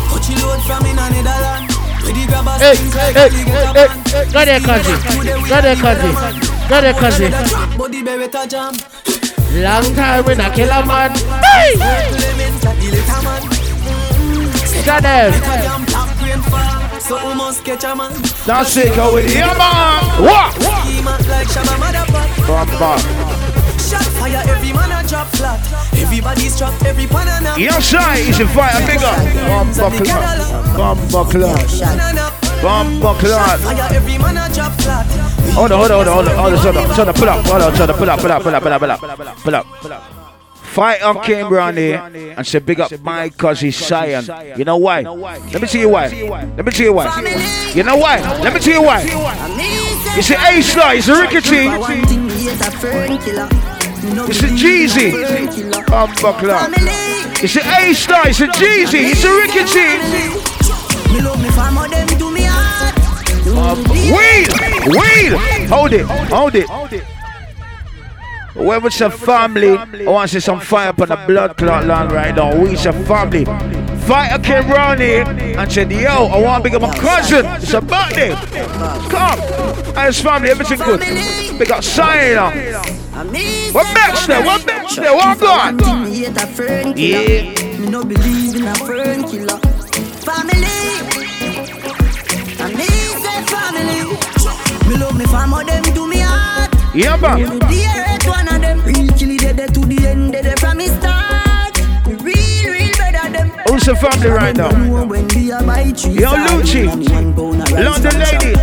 Put 0.10 0.30
your 0.30 0.40
load 0.40 1.73
from 2.04 2.16
in 2.16 2.16
a 2.16 2.16
Netherlands. 2.16 2.16
With 2.16 2.16
the 2.16 2.26
grabbers 2.28 2.62
Hey, 2.62 2.76
hey, 2.76 3.14
hey, 3.14 3.30
hey, 3.30 3.64
pan. 3.64 3.76
hey, 3.76 4.26
go 4.32 4.42
there, 4.46 4.60
cousin. 4.60 5.00
Go 5.48 5.62
there, 5.62 5.76
cousin. 5.76 6.14
Go 6.70 6.82
there, 6.82 6.94
cousin. 6.94 7.32
Body 7.78 8.04
beretta 8.04 8.48
jam. 8.50 8.74
Long 9.62 9.96
time 9.96 10.26
we 10.26 10.36
not 10.36 10.54
kill 10.56 10.70
a 10.72 10.86
man. 10.86 11.12
Hey! 11.12 11.76
Circle 11.78 12.20
them 12.20 12.40
in 12.40 12.54
like 12.62 12.80
the 12.80 12.90
little 12.92 13.22
man. 13.24 13.44
Go 14.86 15.00
there. 15.00 15.32
Make 15.32 15.44
a 15.44 15.62
damn 15.62 15.86
black 15.86 16.22
rain 16.22 16.42
fall. 16.50 17.00
So 17.00 17.28
we 17.28 17.34
must 17.36 17.64
catch 17.64 17.84
a 17.84 17.96
man. 17.96 18.12
That's 18.46 18.76
it, 18.78 18.96
go 18.96 19.14
with 19.14 19.26
it. 19.26 19.36
Yeah, 19.36 19.54
man. 19.54 20.24
What? 20.24 20.54
Scheme 20.54 21.08
up 21.08 21.28
like 21.28 21.48
Shabba 21.48 21.76
Motherfucker. 21.78 22.48
Bam, 22.48 22.68
bam. 22.80 23.63
Shot 23.94 24.10
fire, 24.18 24.42
every 24.50 24.74
man 24.74 24.90
a 24.90 25.08
drop 25.08 25.28
flat. 25.38 25.62
Everybody's 25.94 26.58
trapped, 26.58 26.84
every 26.84 27.06
pan 27.06 27.28
and 27.28 27.46
a 27.46 27.62
Your 27.62 27.80
side 27.80 28.26
is 28.26 28.40
a 28.40 28.48
fire 28.48 28.82
bigger. 28.90 29.14
Bomba 29.46 29.94
clock. 30.02 30.76
Bomba 30.76 31.22
clock. 31.30 31.62
Bomba 32.64 33.14
clock. 33.22 33.60
Fire, 33.60 33.88
every 33.94 34.18
man 34.18 34.38
a 34.38 34.52
drop 34.52 34.74
flat. 34.82 35.06
Hold 35.54 35.72
on, 35.72 35.78
hold 35.78 35.92
on, 35.92 36.08
hold 36.08 36.28
on, 36.28 36.36
hold 36.36 36.54
on, 36.54 36.58
hold 36.58 36.76
on, 36.76 36.76
hold 36.76 36.78
on, 36.78 36.90
hold 36.90 37.08
on, 37.08 37.14
pull 37.14 37.30
up, 37.30 37.46
hold 37.46 37.62
on, 37.62 37.72
hold 37.76 37.90
on, 37.90 37.98
pull 37.98 38.10
up, 38.10 38.20
pull 38.20 38.32
up, 38.32 38.42
pull 38.42 38.56
up, 38.56 38.64
pull 38.64 38.74
up, 38.74 38.80
pull 38.82 38.92
up, 38.92 39.44
pull 39.44 39.56
up, 39.56 39.66
pull 39.82 39.94
up. 39.94 40.04
Fight 40.74 41.04
up 41.04 41.24
came 41.24 41.54
round 41.54 41.78
here 41.78 42.02
and 42.36 42.48
said 42.48 42.66
big 42.66 42.80
up 42.80 42.92
my 43.02 43.30
cousin 43.30 43.72
Cyan. 43.72 44.26
You 44.58 44.66
know 44.66 44.78
why? 44.78 45.02
Let 45.02 45.62
me 45.62 45.68
tell 45.68 45.82
you 45.82 45.90
why. 45.90 46.08
Let 46.58 46.66
me 46.66 46.72
tell 46.72 46.86
you 46.88 46.94
why. 46.94 47.72
You 47.76 47.84
know 47.84 47.98
why? 47.98 48.18
Let 48.42 48.54
me 48.56 48.60
tell 48.60 48.74
you 48.74 48.82
why. 48.82 49.04
You 50.16 50.24
see 50.24 50.34
A 50.34 50.62
Sly, 50.64 50.96
it's 50.96 51.08
a 51.08 51.22
rickety. 51.22 51.70
It's 54.06 54.44
a 54.44 54.48
Jeezy. 54.48 55.12
Bomba 55.88 56.34
clock. 56.38 56.78
You 57.42 57.48
see 57.48 57.62
A 57.62 57.94
Sly, 57.94 58.24
it's 58.28 58.42
a 58.42 58.48
Jeezy. 58.48 59.12
It's 59.12 59.24
a 59.24 59.32
rickety. 59.32 61.14
Me 61.14 61.22
love 61.22 61.42
me 61.42 61.50
farmer, 61.50 61.88
them 61.88 62.08
do 62.18 62.32
me 62.32 62.42
hard. 62.44 62.94
Um, 63.48 63.84
Wheel! 63.86 64.52
Wheel! 64.90 65.68
Hold 65.68 65.94
it, 65.94 66.06
hold 66.06 66.56
it. 66.94 67.13
When 68.56 68.86
it's 68.86 69.02
a 69.02 69.10
family, 69.10 69.76
I 69.78 70.04
want 70.04 70.30
to 70.30 70.36
see 70.36 70.40
some 70.40 70.60
fire 70.60 70.90
up 70.90 71.02
on 71.02 71.08
the 71.08 71.16
blood 71.28 71.58
clot 71.58 71.86
land 71.86 72.12
right 72.12 72.36
now. 72.36 72.56
We 72.56 72.76
a 72.76 72.94
family. 72.94 73.46
Fighter 74.06 74.44
came 74.44 74.70
round 74.70 75.00
here 75.00 75.24
and 75.24 75.72
said, 75.72 75.92
Yo, 75.92 76.08
I 76.08 76.40
want 76.40 76.64
to 76.64 76.70
pick 76.70 76.80
up 76.80 76.84
my 76.84 76.96
cousin. 76.96 77.46
It's 77.48 77.74
a 77.74 77.82
birthday. 77.82 78.36
Come. 79.10 79.40
And 79.98 80.06
his 80.06 80.22
family, 80.22 80.50
everything 80.50 80.78
good. 80.80 81.00
Big 81.58 81.72
up 81.72 81.84
Sign 81.84 82.36
What 83.74 83.94
next 83.96 84.28
there? 84.28 84.46
What 84.46 84.66
next 84.68 84.96
there? 84.98 85.16
What 85.16 85.40
God? 85.40 85.76
Me 85.76 86.16
hate 86.16 86.38
a 86.38 86.46
friend 86.46 86.96
killer. 86.96 87.24
Yeah. 87.24 87.78
Me 87.80 87.90
no 87.90 88.04
believe 88.04 88.56
in 88.56 88.68
a 88.68 88.76
friend 88.76 89.26
killer. 89.26 89.58
Family. 90.22 90.68
And 92.60 92.78
me 92.78 92.86
say 92.86 93.46
family. 93.50 94.04
Me 94.90 94.98
love 94.98 95.18
me 95.18 95.26
family, 95.26 95.66
them 95.66 95.84
do 95.96 96.08
me 96.08 96.20
heart. 96.20 96.72
Yeah, 96.94 97.16
man. 97.18 98.03
Dearest 98.24 98.28
one 98.28 98.48
of 98.56 98.62
them. 98.62 98.80
Real 98.86 99.08
dead 99.54 99.74
to 99.74 99.80
the 99.82 100.08
end, 100.08 100.32
dead 100.34 100.60
from 100.60 100.78
me 100.78 100.88
start. 100.88 101.78
Real, 102.06 102.72
real 102.72 102.92
better 102.98 103.30
them. 103.32 103.50
Who's 103.68 103.86
the 103.86 103.96
family 103.96 104.30
right 104.30 104.56
now? 104.56 104.70
When 105.06 105.28
we 105.30 105.52
are 105.52 105.64
by 105.64 105.92
tree 105.92 106.14
Yo, 106.14 106.32
Lucci. 106.32 106.86
London 107.72 108.20
lady. 108.20 108.54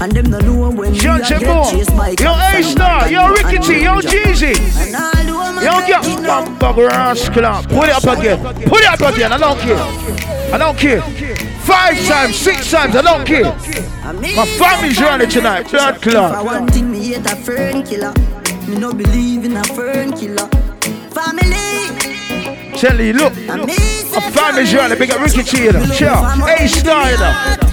And 0.00 0.12
them 0.12 0.30
no 0.30 0.38
know 0.38 0.70
when 0.70 0.94
John 0.94 1.18
we 1.18 1.24
are 1.24 1.38
get 1.38 1.70
chased 1.70 1.94
by 1.96 2.14
Yo, 2.18 2.32
A-Star, 2.32 3.10
Yo, 3.10 3.28
Rickety. 3.28 3.80
Yo, 3.82 4.00
Jeezy. 4.00 4.56
And 4.80 4.96
all 4.96 5.24
the 5.24 5.32
woman 5.32 5.64
Yo, 5.64 5.80
get 5.86 6.04
up. 6.26 6.58
bumper 6.58 6.86
rascal. 6.86 7.62
Put 7.64 7.88
it 7.88 7.94
up 7.94 8.04
again. 8.18 8.38
Put 8.64 8.80
it 8.80 8.88
up 8.88 9.00
again. 9.14 9.32
I 9.32 9.38
don't 9.38 9.58
care. 9.58 9.82
I 10.54 10.58
don't 10.58 10.78
care. 10.78 11.02
Five 11.60 11.98
times, 12.06 12.36
six 12.36 12.70
times. 12.70 12.96
I 12.96 13.02
don't 13.02 13.26
care. 13.26 13.54
My 14.12 14.46
family's 14.58 15.00
running 15.00 15.28
tonight. 15.28 15.70
Blood 15.70 15.98
If 16.02 16.12
I 18.70 18.76
clot. 18.76 18.94
one 18.94 18.98
thing, 18.98 19.06
me 19.06 19.10
hate 19.10 19.10
a 19.10 19.10
fern 19.10 19.10
killer. 19.10 19.10
No 19.10 19.10
believe 19.10 19.44
in 19.44 19.56
a 19.56 19.64
fern 19.64 20.12
killer. 20.12 20.48
Family. 21.10 21.90
Tell 22.78 22.96
look. 22.96 23.34
My 23.46 24.30
family's 24.30 24.74
running. 24.74 24.98
Big 24.98 25.10
up 25.10 25.20
Ricky 25.20 25.58
you 25.58 25.72
know. 25.72 25.82
A 25.82 26.68
Star. 26.68 27.10
you. 27.10 27.16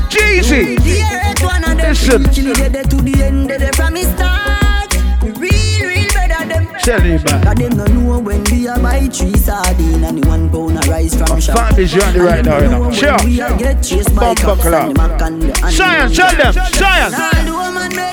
Jeezy. 0.09 0.83
Dearest 0.83 1.43
one 1.43 1.63
of 1.63 1.77
them. 1.77 1.89
Listen. 1.89 2.23
Real 2.23 2.33
killy 2.33 2.69
dead 2.69 2.89
to 2.89 2.95
the 2.97 3.23
end, 3.23 3.47
dead 3.47 3.75
from 3.75 3.93
me 3.93 4.03
start. 4.03 4.93
Me 5.23 5.31
real, 5.31 5.87
real 5.87 6.13
better 6.13 6.47
them. 6.47 6.67
Tell 6.81 7.05
you, 7.05 7.19
man. 7.19 7.43
Cause 7.43 7.55
them 7.55 7.77
no 7.77 7.85
know 7.85 8.19
when 8.19 8.43
we 8.45 8.67
are 8.67 8.79
buy 8.79 9.07
three 9.07 9.35
sardine 9.37 10.03
and 10.03 10.23
the 10.23 10.27
one 10.27 10.49
pound 10.49 10.77
of 10.77 10.87
rice 10.87 11.15
from 11.15 11.39
shop. 11.39 11.57
family's 11.57 11.95
running 11.95 12.21
right 12.21 12.43
now, 12.43 12.59
you 12.59 12.69
know. 12.69 12.91
Sure. 12.91 13.17
we 13.23 13.41
are 13.41 13.57
get 13.57 13.83
chased 13.83 14.15
by 14.15 14.35
cops 14.35 14.65
and 14.65 14.91
the 14.91 14.93
mac 14.95 15.21
and 15.21 15.41
the 15.41 15.71
Science, 15.71 16.15
tell 16.15 16.35
them. 16.35 16.53
Science. 16.53 17.13
And 17.13 17.49
all 17.49 17.71
the 17.71 17.79
woman. 17.79 18.07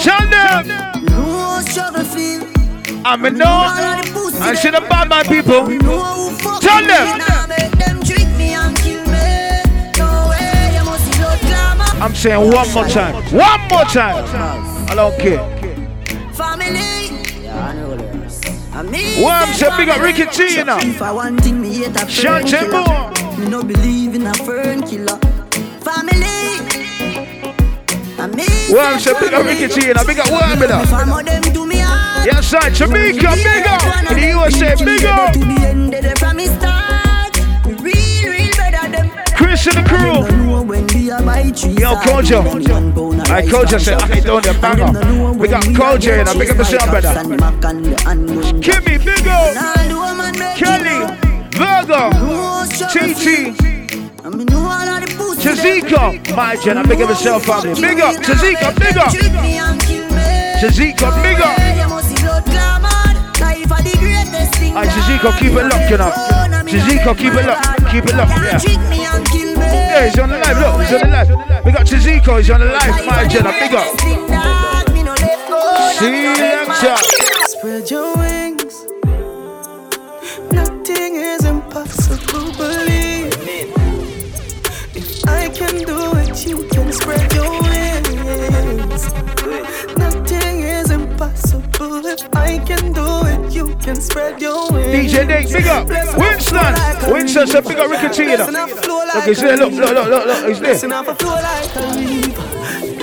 Tell 0.00 0.30
them. 0.30 0.95
No 1.66 1.72
struggle 1.72 2.04
feel. 2.04 2.42
I 3.04 3.16
mean, 3.16 3.38
no. 3.38 3.44
I 3.46 4.54
see 4.54 4.70
the 4.70 4.80
bad 4.80 5.08
man 5.08 5.24
people. 5.24 5.66
Tell 6.60 6.86
them. 6.86 7.18
Nah, 7.18 7.46
make 7.48 7.72
them 7.72 8.02
trick 8.02 8.28
me 8.38 8.54
and 8.54 8.76
kill 8.76 9.02
me. 9.06 9.62
No 9.98 10.28
way, 10.30 10.76
you 10.76 10.84
must 10.84 11.04
see 11.04 11.18
blood 11.18 11.40
glamour. 11.40 11.84
I'm 12.02 12.14
saying 12.14 12.52
one 12.52 12.72
more 12.72 12.86
time. 12.88 13.14
One 13.34 13.60
more 13.68 13.84
time. 13.84 14.24
I 14.88 14.94
don't 14.94 15.18
care. 15.18 15.42
Family. 16.32 16.94
And 18.76 18.90
me 18.90 19.24
Worm 19.24 19.48
say 19.54 19.68
said 19.70 19.76
big 19.78 19.88
up 19.88 20.00
Ricky. 20.02 20.26
T, 20.26 20.56
you 20.58 20.64
know. 20.64 20.76
If 20.78 21.00
I 21.00 21.10
want 21.10 21.40
thing, 21.42 21.60
me 21.62 21.72
hate 21.78 21.88
a 21.96 22.00
fern 22.00 22.08
Shut 22.08 22.50
your 22.50 22.60
killer. 22.60 22.72
mouth. 22.72 23.38
Me 23.38 23.48
no 23.48 23.62
believe 23.62 24.14
in 24.14 24.26
a 24.26 24.34
fern 24.34 24.82
killer. 24.82 25.18
And 28.26 29.20
big 29.20 29.34
up 29.34 29.44
Ricky 29.44 29.68
T, 29.68 29.86
you 29.86 29.94
know. 29.94 30.04
Big 30.04 30.18
up 30.18 30.26
do 31.52 31.66
me 31.66 31.78
hard. 31.78 32.26
Yes, 32.26 32.48
sir. 32.48 32.70
Jamaica, 32.70 33.34
big 33.36 33.66
up. 33.66 34.10
In 34.10 34.16
the 34.18 34.26
USA, 34.28 34.74
big 34.84 35.04
up. 35.04 35.32
Better. 38.56 38.96
Chris 39.36 39.66
and 39.68 39.76
the 39.76 39.82
crew. 39.88 40.26
Yo, 41.78 41.94
Kojo. 41.96 42.40
I 43.30 43.42
Kojo 43.42 43.78
said, 43.80 44.02
I 44.02 44.20
don't 44.20 44.44
the 44.44 44.52
banger. 44.60 44.92
We 45.34 45.48
got 45.48 45.62
Kojo, 45.64 46.18
you 46.18 46.24
know. 46.24 46.38
Big 46.38 46.50
up 46.50 46.56
yourself, 46.56 46.90
brother. 46.90 47.14
Kimmy, 48.60 48.98
big 49.04 49.26
up. 49.28 49.54
Kelly, 50.56 51.06
Virgo, 51.52 52.10
TT. 52.90 53.75
Chazika, 54.26 56.18
my 56.34 56.56
gen, 56.56 56.82
big 56.88 57.00
up 57.00 57.10
yourself, 57.10 57.44
family. 57.44 57.80
Big 57.80 58.00
up, 58.00 58.16
Chazika, 58.16 58.74
big 58.76 58.96
up. 58.96 59.12
Chazika, 60.58 61.12
big 61.22 61.38
up. 61.38 61.56
Alright, 64.74 64.90
Chazika, 64.90 65.30
keep 65.38 65.52
it 65.52 65.62
locked, 65.62 65.90
you 65.90 65.96
know. 65.96 66.10
Chazika, 66.66 67.14
keep 67.16 67.34
it 67.34 67.46
locked. 67.46 67.86
Keep 67.88 68.06
it 68.06 68.16
locked, 68.16 68.42
yeah. 68.42 68.58
Yeah, 69.62 70.06
he's 70.06 70.18
on 70.18 70.28
the 70.30 70.38
live, 70.38 70.58
look, 70.58 70.80
he's 70.82 70.92
on 70.92 71.00
the 71.02 71.06
live. 71.06 71.30
We 71.64 71.70
got 71.70 71.86
Chazika, 71.86 72.36
he's 72.38 72.50
on 72.50 72.58
the 72.60 72.66
live, 72.66 73.06
my 73.06 73.26
gen, 73.28 73.44
big 73.44 73.74
up. 73.74 73.86
Selector. 75.98 76.96
Spread 77.46 77.88
your 77.90 78.16
wings. 78.16 78.86
Nothing 80.50 81.14
is 81.14 81.44
impossible. 81.44 82.50
Believe 82.56 82.90
I 82.90 83.05
can 85.56 85.78
do 85.86 86.12
it, 86.18 86.46
you 86.46 86.68
can 86.68 86.92
spread 86.92 87.32
your 87.32 87.62
wings. 87.62 89.04
Nothing 89.96 90.60
is 90.60 90.90
impossible. 90.90 92.04
If 92.04 92.28
I 92.34 92.58
can 92.58 92.92
do 92.92 93.06
it, 93.24 93.52
you 93.54 93.74
can 93.76 93.96
spread 93.96 94.40
your 94.40 94.70
wings. 94.70 95.12
DJ 95.12 95.26
Nate, 95.26 95.50
big 95.50 95.66
up. 95.66 95.88
Winston. 96.18 97.10
Winston 97.10 97.46
said 97.46 97.64
big 97.64 97.78
up 97.78 98.12
T. 98.12 98.36
Look, 98.36 99.24
he's 99.24 99.40
there, 99.40 99.56
look, 99.56 99.72
look, 99.72 99.94
look, 99.94 100.08
look, 100.08 100.26
look, 100.26 100.46
he's 100.48 100.60
there. 100.60 100.76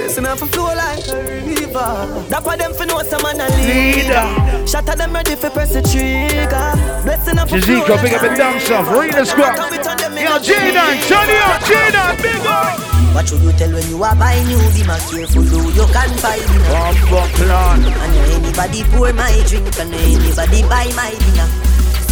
Blessing 0.03 0.25
off 0.25 0.41
a 0.41 0.45
flow 0.47 0.65
like 0.65 1.07
a 1.07 1.15
river. 1.47 1.63
Blessing 1.63 1.71
off 1.71 1.71
a 1.71 1.87
flow 1.87 1.87
like 1.95 1.95
a 2.19 2.19
river. 2.19 2.27
Dapper 2.27 2.57
them 2.57 2.73
for 2.73 2.85
know 2.85 2.99
some 3.03 3.23
man 3.23 3.39
a 3.39 3.47
leader. 3.55 4.67
Shatter 4.67 4.95
them 4.99 5.13
ready 5.13 5.35
for 5.35 5.49
press 5.49 5.71
the 5.71 5.81
trigger. 5.81 6.67
Blessing 7.07 7.39
off 7.39 7.47
a 7.47 7.61
flow 7.61 7.79
like 7.87 8.11
up 8.11 8.23
and 8.23 8.37
down 8.37 8.59
south. 8.59 8.91
Rena 8.91 9.25
Squad. 9.25 9.55
Yo, 9.55 10.35
J9, 10.43 11.07
turn 11.07 11.29
it 11.31 11.39
up, 11.39 11.61
J9, 11.63 12.21
big 12.21 12.35
up. 12.43 13.15
What 13.15 13.29
should 13.29 13.41
you 13.43 13.53
tell 13.53 13.71
when 13.71 13.87
you 13.87 14.03
are 14.03 14.15
buying 14.17 14.49
you? 14.49 14.59
Be 14.75 14.83
my 14.83 14.99
careful, 15.07 15.43
though 15.43 15.71
you 15.71 15.87
can 15.95 16.11
me. 16.11 16.59
Bumper 16.67 17.23
clan. 17.39 17.79
And 17.87 18.43
anybody 18.43 18.83
pour 18.91 19.13
my 19.13 19.31
drink, 19.47 19.79
and 19.79 19.93
anybody 19.93 20.63
buy 20.67 20.91
my 20.99 21.15
dinner. 21.15 21.62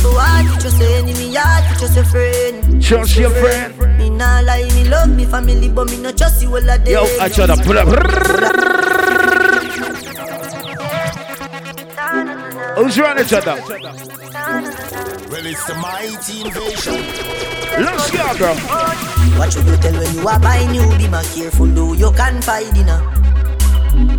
So 0.01 0.09
I 0.17 0.43
teach 0.53 0.63
you 0.63 0.69
say 0.71 0.97
enemy, 0.99 1.37
I 1.37 1.61
teach 1.69 1.81
you 1.81 1.87
say 1.87 2.03
friend. 2.03 2.83
Trust 2.83 3.17
your 3.17 3.29
friend. 3.29 3.97
Me 3.97 4.09
nah 4.09 4.39
lie, 4.41 4.67
me 4.73 4.83
love 4.89 5.09
me 5.09 5.25
family, 5.25 5.69
but 5.69 5.89
me 5.91 5.97
no 6.01 6.11
trust 6.11 6.41
you 6.41 6.49
all 6.49 6.69
a 6.69 6.77
day. 6.79 6.93
Yo, 6.93 7.03
I 7.19 7.29
try 7.29 7.45
to 7.45 7.55
pull 7.63 7.77
up. 7.77 7.87
Who's 12.77 12.97
running 12.99 13.25
to 13.25 13.41
them? 13.41 13.59
Well, 15.29 15.45
it's 15.45 15.65
the 15.65 15.75
mighty 15.75 16.41
invasion. 16.41 17.05
Let's 17.85 18.11
go, 18.11 18.37
bro. 18.37 18.55
What 19.37 19.53
should 19.53 19.65
you 19.67 19.77
tell 19.77 19.93
when 19.93 20.15
you 20.15 20.27
are 20.27 20.39
buying 20.39 20.73
you? 20.73 20.97
Be 20.97 21.07
my 21.07 21.23
careful, 21.23 21.67
though 21.67 21.93
you 21.93 22.11
can 22.13 22.41
find 22.41 22.73
dinner. 22.73 23.20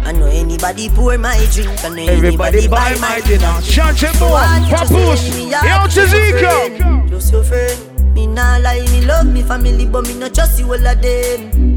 I 0.04 0.12
know 0.12 0.26
anybody 0.26 0.88
pour 0.88 1.16
my 1.16 1.38
drink, 1.52 1.84
and 1.84 1.98
Everybody 1.98 2.68
buy 2.68 2.96
my 3.00 3.20
dinner. 3.20 3.60
Chant 3.62 4.02
it 4.02 4.18
more. 4.20 4.42
Papoose. 4.68 5.38
Yo, 5.38 5.86
Chazika. 5.88 7.08
Just 7.08 7.32
your 7.32 7.44
friend. 7.44 8.14
Me 8.14 8.26
nah 8.26 8.58
lie, 8.58 8.84
me 8.90 9.00
love 9.06 9.26
me 9.26 9.42
family, 9.42 9.86
but 9.86 10.06
me 10.06 10.14
no 10.18 10.28
trust 10.28 10.58
you 10.58 10.66
all 10.66 10.86
of 10.86 11.00
them. 11.00 11.72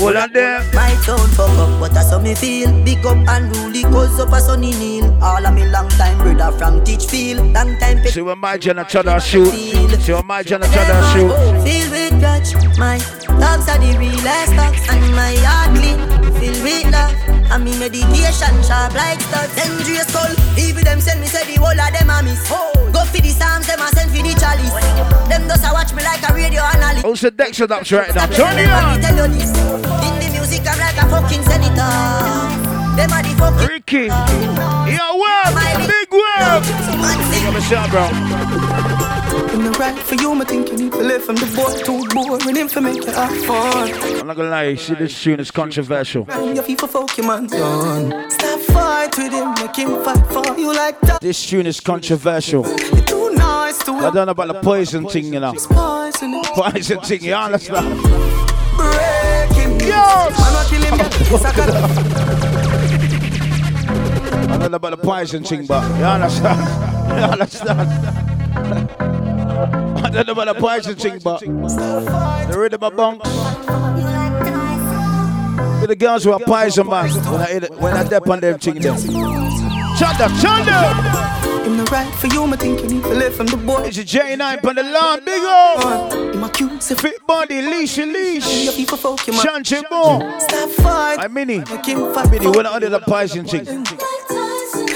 All 0.00 0.16
of 0.16 0.32
them. 0.32 0.64
My 0.74 0.90
town 1.04 1.28
fuck 1.36 1.50
up, 1.58 1.80
but 1.80 1.92
that's 1.92 2.10
how 2.10 2.18
me 2.18 2.34
feel. 2.34 2.72
Big 2.84 3.04
up 3.04 3.16
and 3.28 3.54
rule, 3.56 3.92
cause 3.92 4.18
up 4.18 4.32
a 4.32 4.40
sunny 4.40 4.72
kneel. 4.72 5.12
All 5.22 5.44
of 5.44 5.54
me 5.54 5.66
long 5.66 5.88
time 5.90 6.16
brother 6.18 6.56
from 6.56 6.80
Teachfield. 6.80 7.54
Long 7.54 7.78
time 7.78 8.04
See 8.06 8.22
what 8.22 8.38
my 8.38 8.56
to 8.56 9.20
shoot. 9.20 9.52
See 9.52 10.12
what 10.12 10.24
my 10.24 10.42
to 10.42 10.58
shoot. 11.12 11.62
Feel 11.62 11.90
with 11.90 12.18
grudge, 12.20 12.54
my 12.78 12.98
dogs 13.38 13.68
are 13.68 13.78
the 13.78 13.96
realest 13.98 14.52
dogs 14.56 14.86
And 14.88 15.14
my 15.14 15.34
heart 15.44 15.76
clean, 15.76 15.98
feel 16.40 16.62
with 16.62 16.92
love 16.92 17.09
And 17.50 17.64
me 17.64 17.76
meditation 17.78 18.54
sharp 18.62 18.94
like 18.94 19.20
studs 19.20 19.54
Dangerous 19.56 20.06
skull, 20.06 20.30
even 20.58 20.84
them 20.84 21.00
send 21.00 21.20
me 21.20 21.26
say 21.26 21.44
the 21.50 21.58
whole 21.60 21.74
of 21.74 21.90
them 21.92 22.10
a 22.10 22.22
miss. 22.22 22.48
Go 22.48 23.04
for 23.04 23.20
the 23.20 23.28
psalms, 23.28 23.66
them 23.66 23.80
a 23.80 23.88
send 23.90 24.10
for 24.10 24.22
the 24.22 24.34
chalice. 24.38 24.70
Them 25.28 25.48
does 25.48 25.64
a 25.64 25.72
watch 25.72 25.92
me 25.92 26.02
like 26.04 26.22
a 26.28 26.32
radio 26.34 26.62
analyst. 26.62 27.04
Oh, 27.04 27.10
Who's 27.10 27.20
the 27.22 27.30
Dexter 27.30 27.66
that's 27.66 27.90
right 27.90 28.14
now? 28.14 28.26
Turn 28.26 28.58
it. 28.58 28.70
On. 28.70 29.00
tell 29.00 29.16
you 29.16 29.34
this. 29.34 29.50
In 29.50 30.14
the 30.22 30.28
music 30.32 30.62
I'm 30.66 30.78
like 30.78 30.96
a 30.96 31.06
fucking 31.10 31.42
senator 31.42 32.59
Them 32.96 33.12
are 33.12 33.22
the 33.22 33.34
fucking 33.38 33.68
Ricky. 33.68 34.04
Yo, 34.06 35.06
worm. 35.16 35.54
Big 35.86 36.10
worm. 36.12 36.62
Big 37.30 37.44
up 37.46 37.54
yourself, 37.54 37.90
bro. 37.90 38.04
In 39.54 39.64
the 39.64 39.70
right 39.78 39.98
for 39.98 40.14
you, 40.16 40.32
I 40.32 40.44
think 40.44 40.68
you 40.70 40.76
need 40.76 40.92
to 40.92 40.98
live 40.98 41.24
from 41.24 41.36
the 41.36 41.46
boy 41.54 41.72
too 41.84 42.06
boring 42.14 42.56
him 42.56 42.68
for 42.68 42.80
make 42.80 42.96
you 42.96 43.02
fun. 43.02 43.92
I'm 44.20 44.26
not 44.26 44.36
gonna 44.36 44.50
lie, 44.50 44.74
see 44.76 44.94
this 44.94 45.20
tune 45.22 45.40
is 45.40 45.50
controversial. 45.50 46.24
Your 46.26 46.62
FIFA 46.62 46.88
folk, 46.88 47.16
your 47.16 47.26
man 47.26 47.46
done. 47.46 48.30
Stop 48.30 48.60
fight 48.60 49.18
with 49.18 49.32
him, 49.32 49.54
make 49.54 49.76
him 49.76 50.02
fight 50.04 50.26
for 50.26 50.58
you 50.58 50.72
like 50.74 51.00
that. 51.02 51.20
This 51.20 51.44
tune 51.46 51.66
is 51.66 51.80
controversial. 51.80 52.66
You're 52.66 53.04
too 53.04 53.30
nice 53.34 53.78
to 53.84 53.92
I 53.92 54.10
don't 54.10 54.26
know 54.26 54.32
about 54.32 54.48
the 54.48 54.60
poison 54.60 55.08
thing, 55.08 55.32
you 55.32 55.40
know. 55.40 55.52
poison 55.52 57.00
thing, 57.00 57.22
you 57.24 57.34
understand? 57.34 58.02
Breaking 58.76 59.78
news. 59.78 59.90
Man, 59.90 60.32
what 60.34 60.66
kill 60.68 60.82
him, 60.82 62.26
get 64.70 64.70
I 64.70 64.70
don't 64.70 64.70
know 64.70 64.76
about 64.76 64.90
the 64.90 65.06
poison 65.06 65.44
thing, 65.44 65.66
but 65.66 65.98
you 65.98 66.04
understand? 66.04 66.86
You 67.10 67.16
understand? 67.16 67.80
I 70.10 70.10
don't 70.10 70.26
know 70.26 70.32
about 70.32 70.54
the 70.54 70.60
poison 70.60 70.94
thing, 70.96 71.18
but 71.18 71.40
the 71.40 72.54
rhythm 72.56 72.82
of 72.82 72.96
bunks. 72.96 73.28
With 75.80 75.88
the 75.88 75.96
girls 75.96 76.24
who 76.24 76.32
are 76.32 76.38
poison 76.40 76.88
man 76.88 77.10
when 77.10 77.40
I 77.40 77.66
when 77.78 77.94
I 77.94 78.04
dip 78.08 78.28
on 78.28 78.40
them 78.40 78.58
thing 78.58 78.80
them. 78.80 78.96
Shut 79.96 80.20
up, 80.20 80.30
shut 80.38 80.68
up! 80.68 81.66
In 81.66 81.76
the 81.76 81.84
right 81.92 82.12
for 82.14 82.26
you, 82.28 82.44
I 82.44 82.56
think 82.56 82.80
you 82.80 82.88
need 82.88 83.02
to 83.02 83.10
live 83.10 83.34
from 83.34 83.46
the 83.46 83.56
boy. 83.56 83.82
It's 83.82 83.98
a 83.98 84.04
J9 84.04 84.64
on 84.64 84.74
the 84.74 84.82
lawn, 84.82 85.24
big 85.24 85.42
up! 85.42 86.36
My 86.36 86.48
cute, 86.48 86.82
Fit 86.82 87.26
body, 87.26 87.60
leash, 87.60 87.98
leash. 87.98 88.64
Your 88.64 88.72
people 88.72 88.96
folk, 88.96 89.26
you 89.26 89.34
more. 89.90 90.40
Stop 90.40 90.70
fight. 90.70 91.16
I 91.18 91.28
mini. 91.28 91.58
Mini, 92.30 92.46
when 92.46 92.66
I 92.66 92.78
did 92.78 92.92
the 92.92 93.00
poison 93.00 93.44
thing. 93.46 93.64
Mm. 93.66 94.39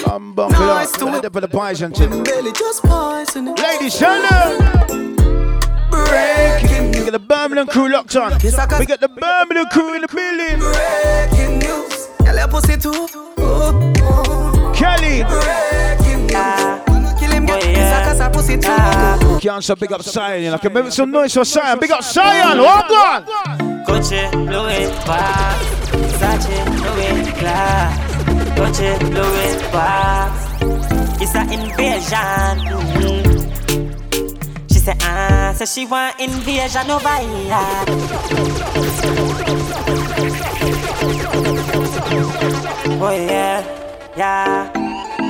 I'm 0.06 0.35
bumping 0.35 0.59
Nice 0.60 0.93
up. 0.94 0.98
to 0.98 1.05
When 1.06 1.14
I 1.14 1.20
the 1.20 1.48
poison 1.48 1.93
thing. 1.93 2.22
Belly 2.22 2.52
just 2.52 2.82
poison 2.82 3.48
it. 3.48 3.59
Ladies, 3.59 3.97
shut 3.97 4.32
up! 4.32 4.89
Breaking 5.90 6.90
We 6.93 7.05
got 7.05 7.12
the 7.12 7.18
Birmingham 7.18 7.66
crew 7.68 7.89
locked 7.89 8.16
on. 8.16 8.32
We 8.43 8.51
got 8.86 9.01
the 9.01 9.09
Birmingham 9.09 9.66
crew 9.72 9.94
in 9.94 10.02
the 10.02 10.09
building. 10.09 10.59
Breaking 10.59 11.59
news. 11.60 12.09
Girl, 12.24 12.36
your 12.36 12.48
pussy 12.48 12.76
too. 12.76 13.09
Oh, 13.39 13.93
oh. 14.01 14.72
Kelly. 14.74 15.22
Breaking 15.24 16.26
news. 16.26 17.20
Kill 17.20 17.31
him, 17.31 17.47
get 17.47 17.62
this 17.62 17.93
a 17.93 18.05
casa 18.05 18.31
pussy 18.32 18.56
too. 18.59 19.40
Cancer, 19.40 19.76
big 19.76 19.93
up 19.93 20.02
Sion. 20.02 20.43
You 20.43 20.51
know, 20.51 20.59
can 20.59 20.72
make 20.72 20.93
some 20.93 21.10
noise 21.10 21.32
for 21.35 21.44
Sion. 21.44 21.78
Big 21.78 21.90
up 21.90 22.02
Sion. 22.02 22.59
Walk 22.59 22.90
on. 22.90 23.24
Gucci, 23.86 24.31
Louis, 24.51 24.89
Box, 25.06 25.64
Versace, 25.90 26.66
Louis, 26.82 27.32
Glass. 27.39 28.14
Gucci, 28.56 28.90
Louis, 29.15 29.56
Box. 29.73 30.32
It's 31.23 31.35
an 31.35 31.51
invasion. 31.52 32.56
mhm. 32.69 33.23
She 34.73 34.78
said, 34.78 34.97
ah, 35.02 35.52
say 35.56 35.66
she 35.66 35.86
want 35.86 36.19
invasion 36.20 36.90
over 36.90 37.16
here. 37.23 38.85
Boy, 42.98 43.27
yeah, 43.27 43.61
yeah, 44.16 44.73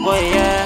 boy, 0.04 0.20
yeah, 0.32 0.64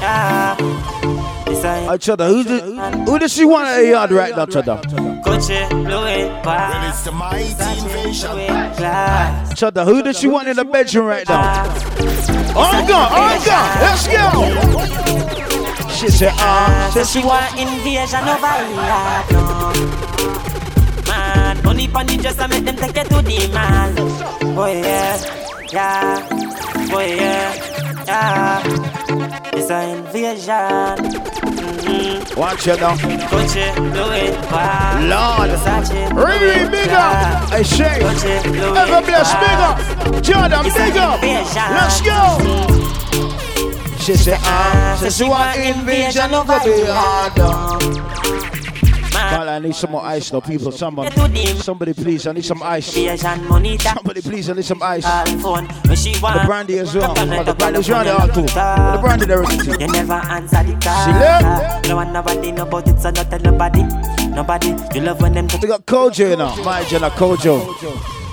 yeah. 0.00 1.33
It's 1.54 1.62
a 1.62 1.86
I 1.88 1.96
Chada, 1.98 2.26
who 2.26 2.42
did, 2.42 2.64
who 3.06 3.16
does 3.16 3.32
she 3.32 3.44
want 3.44 3.68
at 3.68 3.78
the 3.80 3.86
yard 3.86 4.10
right 4.10 4.36
now, 4.36 4.44
Chada? 4.44 4.82
Gucci, 5.22 5.70
Louis, 5.70 6.28
Box. 6.42 6.88
It's 6.88 7.04
the 7.04 7.12
mighty 7.12 7.46
invasion. 7.80 8.30
Glass. 8.74 9.52
Chada, 9.54 9.84
who 9.84 10.02
does 10.02 10.18
she 10.18 10.26
want 10.26 10.48
in 10.48 10.56
the 10.56 10.64
bedroom 10.64 11.06
right 11.06 11.28
now? 11.28 11.62
On 12.58 12.86
go, 12.88 12.96
on 12.96 13.38
go, 13.46 13.58
let's 13.86 14.06
go. 14.08 14.26
She 15.90 16.08
said, 16.08 16.32
ah, 16.34 16.90
Say 16.92 17.04
she 17.04 17.24
want 17.24 17.56
invasion 17.56 18.26
over 18.26 18.50
here, 18.66 19.22
no. 19.30 19.70
Man, 21.06 21.62
money 21.62 21.86
pon 21.86 22.06
the 22.06 22.16
dress 22.16 22.38
and 22.40 22.50
make 22.50 22.64
them 22.64 22.74
take 22.74 22.96
it 22.96 23.06
to 23.10 23.22
the 23.22 23.48
man. 23.54 23.94
Boy, 24.56 24.80
yeah, 24.82 25.16
yeah, 25.72 26.18
boy, 26.90 27.14
yeah, 27.14 28.04
yeah. 28.06 29.23
It's 29.56 29.70
an 29.70 29.98
invasion. 29.98 30.54
Mm-hmm. 31.54 32.40
Watch 32.40 32.66
it 32.66 32.80
now. 32.80 32.96
Gucci, 32.96 33.66
Louis, 33.94 34.30
Lord. 35.08 35.50
Really 36.16 36.68
big 36.70 36.88
up. 36.90 37.48
Gucci, 37.50 38.42
Louis, 38.50 38.78
Ever 38.78 39.00
bless 39.06 39.30
big 39.34 39.58
up. 39.62 39.78
Jordan, 40.22 40.64
big 40.74 40.96
up. 40.96 41.22
Let's 41.22 42.00
go. 42.00 42.18
She 43.98 44.14
said, 44.16 44.38
ah, 44.42 44.96
Say 45.00 45.08
say 45.08 45.24
she 45.24 45.30
want 45.30 45.56
invasion 45.58 46.34
over 46.34 46.58
the 46.58 46.84
yard. 46.86 48.63
God, 49.34 49.48
I 49.48 49.58
need 49.58 49.74
some 49.74 49.90
more 49.90 50.02
ice 50.02 50.32
now, 50.32 50.40
people. 50.40 50.70
Someone, 50.70 51.06
um, 51.18 51.34
somebody 51.56 51.92
please, 51.92 52.26
I 52.26 52.32
need 52.32 52.44
some 52.44 52.62
ice. 52.62 52.96
Invasion 52.96 53.48
money 53.48 53.76
that 53.78 53.96
Somebody 53.96 54.22
please, 54.22 54.48
I 54.48 54.52
need 54.52 54.64
some 54.64 54.82
ice. 54.82 55.04
all 55.04 55.26
phone 55.38 55.66
when 55.86 55.96
she 55.96 56.14
want. 56.20 56.40
The 56.40 56.46
brandy 56.46 56.78
as 56.78 56.94
well. 56.94 57.14
The 57.14 57.54
brandy 57.54 57.80
is 57.80 57.86
come 57.88 57.96
around 57.96 58.06
the 58.06 58.14
heart 58.14 58.34
too. 58.34 58.42
The 58.42 58.98
brandy 59.02 59.26
there 59.26 59.42
is 59.42 59.66
You 59.66 59.86
never 59.88 60.12
answer 60.14 60.62
the 60.62 60.74
call. 60.80 61.04
She 61.04 61.12
left. 61.12 61.88
No 61.88 61.96
one 61.96 62.12
nobody 62.12 62.52
know 62.52 62.62
about 62.62 62.86
it, 62.88 63.00
so 63.00 63.10
not 63.10 63.28
tell 63.28 63.40
nobody. 63.40 63.82
Nobody. 64.28 64.68
You 64.94 65.00
love 65.00 65.20
when 65.20 65.32
them. 65.34 65.48
We 65.60 65.68
got 65.68 65.84
Kojo 65.84 66.38
now. 66.38 66.54
My 66.62 66.84
Jenna 66.84 67.10
Kojo. 67.10 68.23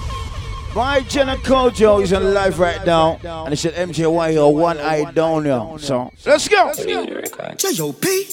My 0.74 1.02
Jenna 1.02 1.36
Kojo 1.36 2.02
is 2.02 2.14
on 2.14 2.34
live 2.34 2.58
right 2.58 2.84
now. 2.86 3.20
And 3.24 3.50
he 3.50 3.56
said, 3.58 3.74
MJ, 3.74 4.10
why 4.12 4.30
you're 4.30 4.50
one 4.50 4.78
eye 4.80 5.12
down 5.12 5.44
now? 5.44 5.76
So, 5.78 6.12
let's 6.26 6.48
go. 6.48 6.72
J.O.P. 6.74 8.26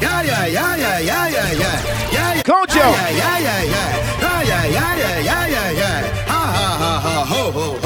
Yeah, 0.00 0.22
yeah, 0.22 0.46
yeah, 0.46 0.76
yeah, 0.76 0.98
yeah, 0.98 1.28
yeah, 1.28 1.52
yeah. 1.52 2.10
Yeah, 2.10 2.34
yeah. 2.34 2.42
Kojo. 2.42 2.76
Yeah, 2.76 3.10
yeah, 3.10 3.38
yeah, 3.38 3.62
yeah. 3.62 4.20
Yeah, 4.20 4.42
yeah, 4.42 4.64
yeah, 4.66 4.96
yeah, 4.96 5.20
yeah, 5.20 5.46
yeah, 5.46 5.70
yeah. 5.72 6.24
Ha, 6.26 6.40
ha, 6.56 6.68
ha, 6.78 7.00
ha, 7.00 7.24
ho, 7.26 7.50
ho, 7.50 7.78
ho. 7.80 7.85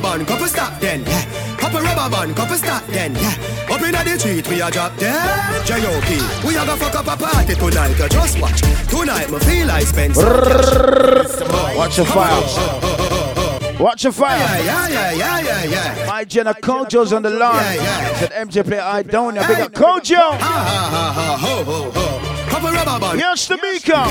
rubber 0.00 0.18
band, 0.18 0.28
couple 0.28 0.46
stop 0.46 0.80
then, 0.80 1.02
yeah. 1.02 1.56
Couple 1.56 1.80
rubber 1.80 2.10
band, 2.10 2.36
couple 2.36 2.56
stop 2.56 2.84
then, 2.86 3.14
yeah. 3.14 3.36
Up 3.70 3.80
inna 3.82 4.04
the 4.04 4.18
street, 4.18 4.48
we 4.48 4.60
a 4.60 4.70
drop 4.70 4.96
dead. 4.96 5.66
J.O.P. 5.66 6.46
We 6.46 6.56
a 6.56 6.64
go 6.66 6.76
fuck 6.76 6.94
up 6.94 7.06
a 7.06 7.16
party 7.22 7.54
tonight, 7.54 7.98
you 7.98 8.08
just 8.08 8.40
watch. 8.40 8.60
Tonight, 8.88 9.30
me 9.30 9.38
feel 9.40 9.66
like 9.66 9.86
spend 9.86 10.16
Watch 10.16 11.96
your 11.96 12.06
fire. 12.06 13.00
Watch 13.78 14.04
your 14.04 14.12
fire. 14.12 14.38
Yeah, 14.38 14.88
yeah, 14.88 14.88
yeah, 14.88 15.12
yeah, 15.12 15.40
yeah, 15.40 15.64
yeah. 15.64 16.06
My 16.06 16.24
Jenna 16.24 16.52
Kojo's 16.52 17.14
on 17.14 17.22
the 17.22 17.30
line. 17.30 17.76
Yeah, 17.76 17.82
yeah. 17.82 18.18
Said 18.18 18.32
MJ 18.32 18.64
play 18.66 18.78
I 18.78 19.02
don't 19.02 19.34
know. 19.34 19.46
Big 19.46 19.60
up 19.60 19.72
Kojo. 19.72 20.16
Ha, 20.16 20.36
ha, 20.38 20.90
ha, 20.90 21.12
ha, 21.12 21.36
ho, 21.38 21.64
ho, 21.64 21.79
ho. 23.00 23.08
Couple 23.08 23.08
rubber 23.08 23.16
band. 23.16 23.20
Yes, 23.20 23.48
the 23.48 23.56
Mika. 23.56 24.06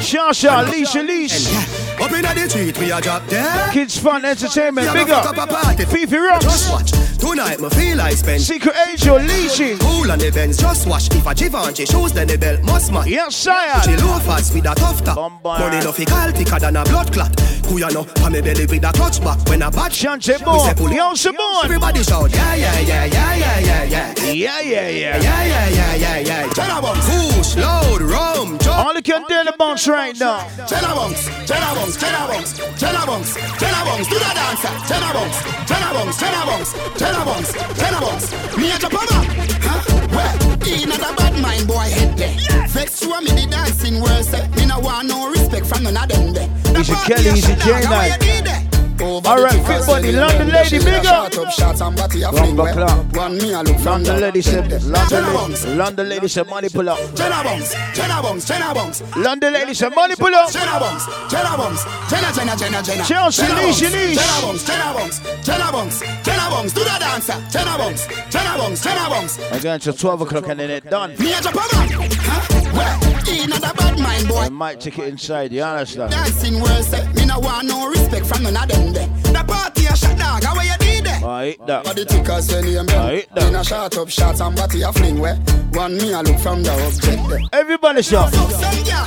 Shasha, 0.00 0.70
Leash, 0.70 0.94
Leash. 0.94 2.00
Up 2.00 2.10
inna 2.12 2.34
the 2.34 2.48
street, 2.48 2.78
we 2.78 2.90
a 2.90 3.00
drop 3.00 3.26
dead. 3.28 3.72
Kids 3.72 3.98
Fun 3.98 4.24
Entertainment. 4.24 4.92
Big 4.92 5.10
up. 5.10 5.26
up 5.26 5.36
a 5.36 5.52
party. 5.52 5.84
Fifi 5.84 6.16
Rocks. 6.16 6.44
Just 6.44 6.70
watch. 6.70 6.90
Tonight, 7.18 7.60
me 7.60 7.68
feel 7.70 7.96
like 7.96 8.16
spend. 8.16 8.42
Secret 8.42 8.74
Angel, 8.88 9.18
Leashy. 9.18 9.78
Cool 9.78 10.10
on 10.10 10.18
the 10.18 10.30
Benz, 10.30 10.58
just 10.58 10.88
watch. 10.88 11.08
If 11.14 11.26
a 11.26 11.34
Givenchy 11.34 11.86
shoes, 11.86 12.12
then 12.12 12.26
the 12.26 12.36
belt 12.36 12.62
must 12.64 12.90
match. 12.92 13.06
Yes, 13.06 13.36
sire. 13.36 13.80
She 13.82 13.96
low 13.96 14.18
fast 14.18 14.52
with 14.54 14.66
a 14.66 14.74
tough 14.74 15.04
top. 15.04 15.42
Money 15.44 15.78
no 15.84 15.92
fi 15.92 16.04
call 16.04 16.32
thicker 16.32 16.58
than 16.58 16.76
a 16.76 16.84
blood 16.84 17.12
clot. 17.12 17.30
Who 17.66 17.78
ya 17.78 17.88
know? 17.88 18.06
I'm 18.16 18.34
a 18.34 18.40
belly 18.42 18.66
with 18.66 18.84
a 18.84 18.92
clutch 18.92 19.22
back 19.22 19.38
when 19.48 19.62
I 19.62 19.70
bat. 19.70 19.92
Chante 19.92 20.38
more. 20.44 20.72
Leon 20.88 21.16
Simone. 21.16 21.64
Everybody 21.64 22.02
shout. 22.02 22.32
Yeah, 22.32 22.54
yeah, 22.54 22.80
yeah, 22.80 23.04
yeah, 23.04 23.34
yeah, 23.36 23.58
yeah, 23.60 23.84
yeah. 23.84 24.14
Yeah, 24.32 24.60
yeah, 24.60 24.88
yeah. 24.88 25.16
Yeah, 25.20 25.44
yeah, 25.44 25.68
yeah, 25.68 25.94
yeah, 25.94 26.18
yeah. 26.18 26.48
Chenabong. 26.48 26.98
Push, 27.34 27.56
load, 27.56 28.02
rum, 28.02 28.58
jump. 28.58 28.86
All 28.86 28.94
you 28.94 29.02
can 29.02 29.22
do 29.28 29.44
the 29.44 29.54
bounce 29.58 29.86
right 29.88 30.18
now. 30.18 30.40
Chenabongs, 30.66 31.28
Chenabongs, 31.46 31.96
Chenabongs, 31.98 32.50
Chenabongs, 32.78 33.30
Chenabongs. 33.60 34.08
Do 34.08 34.18
the 34.18 34.32
dance. 34.34 34.64
Chenabongs, 34.88 35.36
Chenabongs, 35.68 36.16
Chenabongs, 36.20 36.68
Chenabongs, 36.98 37.50
Chenabongs. 37.80 38.58
Me 38.58 38.70
a 38.70 38.74
Japama. 38.74 39.61
Huh? 39.72 40.08
Well, 40.12 40.34
he 40.64 40.84
not 40.86 41.00
a 41.00 41.16
bad 41.16 41.40
mind 41.40 41.66
boy 41.66 41.88
head 41.96 42.16
there. 42.16 42.68
Vex 42.68 43.02
you 43.02 43.14
and 43.14 43.24
me 43.24 43.32
the 43.32 43.46
dancing 43.50 44.00
world 44.00 44.24
say. 44.24 44.46
Me 44.56 44.66
no 44.66 44.78
want 44.80 45.08
no 45.08 45.30
respect 45.30 45.66
from 45.66 45.84
none 45.84 45.96
of 45.96 46.08
them 46.08 46.32
there. 46.32 46.50
Easy 46.78 46.94
Kelly, 47.06 47.30
easy 47.30 48.71
J9. 48.96 49.26
Alright, 49.26 49.66
fit 49.66 49.86
body, 49.86 50.12
London 50.12 50.48
lady, 50.48 50.78
big 50.78 51.06
up. 51.06 51.32
Rumba 51.32 52.72
clock. 52.72 53.16
One 53.16 53.38
me 53.38 53.52
a 53.52 53.62
look 53.62 53.78
from 53.78 54.02
London 54.02 54.14
the 54.16 54.20
lady 54.20 54.42
said, 54.42 54.70
London, 54.84 55.24
Bunks, 55.34 55.66
London 55.66 56.08
lady 56.08 56.28
said, 56.28 56.48
money 56.48 56.68
pull 56.68 56.88
up. 56.88 56.98
Jenna 57.14 57.42
Bunks, 57.42 57.74
Jenna 57.94 58.22
Bunks, 58.22 58.44
Jenna 58.46 58.74
Bunks. 58.74 59.16
London 59.16 59.52
lady 59.52 59.74
said, 59.74 59.94
money 59.94 60.14
pull 60.16 60.34
up. 60.34 60.50
Jenna 60.50 60.78
Bunks, 60.80 61.06
Jenna 61.30 61.56
Bunks, 61.56 61.84
Jenna, 62.10 62.32
Jenna, 62.32 62.56
Jenna, 62.56 62.82
Jenna. 62.82 63.04
Chelsea, 63.04 63.42
Jenna 63.42 63.60
Leash, 63.60 63.80
Bunks, 63.80 63.94
Leash. 63.94 64.16
Jenna 64.16 64.42
Bunks, 64.42 64.64
Jenna 64.64 64.92
Bunks, 64.92 65.20
Jenna 65.44 65.72
Bunks, 65.72 66.00
Jenna 66.24 66.50
Bunks, 66.50 66.72
do 66.72 66.80
the 66.80 66.96
dancer. 66.98 67.38
Jenna 67.50 67.78
Bunks, 67.78 68.06
Jenna 68.30 68.58
Bunks, 68.58 68.82
Jenna 68.82 69.08
Bunks. 69.08 69.38
Again 69.52 69.80
to 69.80 69.92
12 69.92 70.20
o'clock 70.22 70.48
and 70.48 70.60
then 70.60 70.70
it 70.70 70.88
done. 70.90 71.10
Me 71.18 71.32
a 71.32 71.40
jump 71.40 71.56
on 71.56 71.68
Huh? 71.70 72.62
Well, 72.72 73.00
he 73.24 73.46
not 73.46 73.58
a 73.58 73.74
bad 73.74 73.98
mind 73.98 74.28
boy. 74.28 74.36
I 74.36 74.48
might 74.48 74.80
take 74.80 74.98
it 74.98 75.08
inside, 75.08 75.52
you 75.52 75.62
understand? 75.62 76.10
Dancing 76.12 76.54
world 76.54 76.84
say, 76.84 77.06
me 77.12 77.21
no 77.32 77.40
want 77.40 77.66
no 77.66 77.88
respect 77.88 78.26
from 78.26 78.42
none 78.42 78.56
of 78.56 78.68
them 78.68 78.92
there. 78.92 79.08
The 79.32 79.44
party 79.46 79.86
a 79.86 79.96
shot 79.96 80.18
dog, 80.18 80.44
how 80.44 80.60
you 80.60 80.76
did 80.78 81.04
there? 81.04 81.24
I 81.24 81.44
hate 81.44 81.66
that. 81.66 81.84
Body 81.84 82.04
tickers 82.04 82.52
when 82.52 82.66
you 82.66 82.80
I 82.80 83.16
hate 83.16 83.34
that. 83.34 83.48
In 83.48 83.54
a 83.54 83.64
shot 83.64 83.96
up 83.96 84.08
shots 84.08 84.40
and 84.40 84.56
body 84.56 84.82
a 84.82 84.92
fling 84.92 85.18
where. 85.18 85.36
One 85.72 85.96
me 85.96 86.12
a 86.12 86.22
look 86.22 86.38
from 86.38 86.62
the 86.62 86.72
object 86.86 87.28
there. 87.28 87.40
Everybody 87.52 88.02
shot. 88.02 88.32
Fuck 88.34 88.50
some 88.50 88.84
girl. 88.84 89.06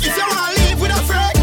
If 0.00 0.16
you 0.16 0.26
want 0.28 0.58
live 0.58 0.80
with 0.80 0.92
a 0.92 1.02
friend, 1.08 1.38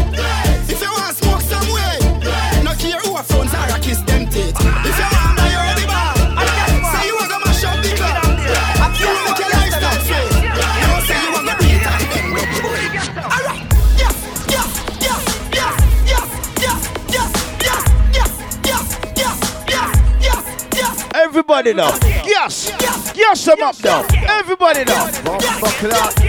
if 0.70 0.80
you 0.80 0.90
want 0.90 1.16
smoke 1.16 1.40
some 1.40 1.68
way, 1.74 2.62
no 2.62 2.72
care 2.74 3.00
who 3.00 3.16
a 3.16 3.22
phones 3.22 3.54
are 3.54 3.76
a 3.76 3.80
kiss 3.80 4.00
them 4.02 4.28
teeth. 4.28 4.65
Everybody 21.48 21.74
now. 21.74 21.94
Yes. 22.26 22.72
Yes, 23.14 23.44
them 23.44 23.62
up 23.62 23.78
now. 23.84 24.02
Everybody 24.26 24.82
now. 24.82 25.06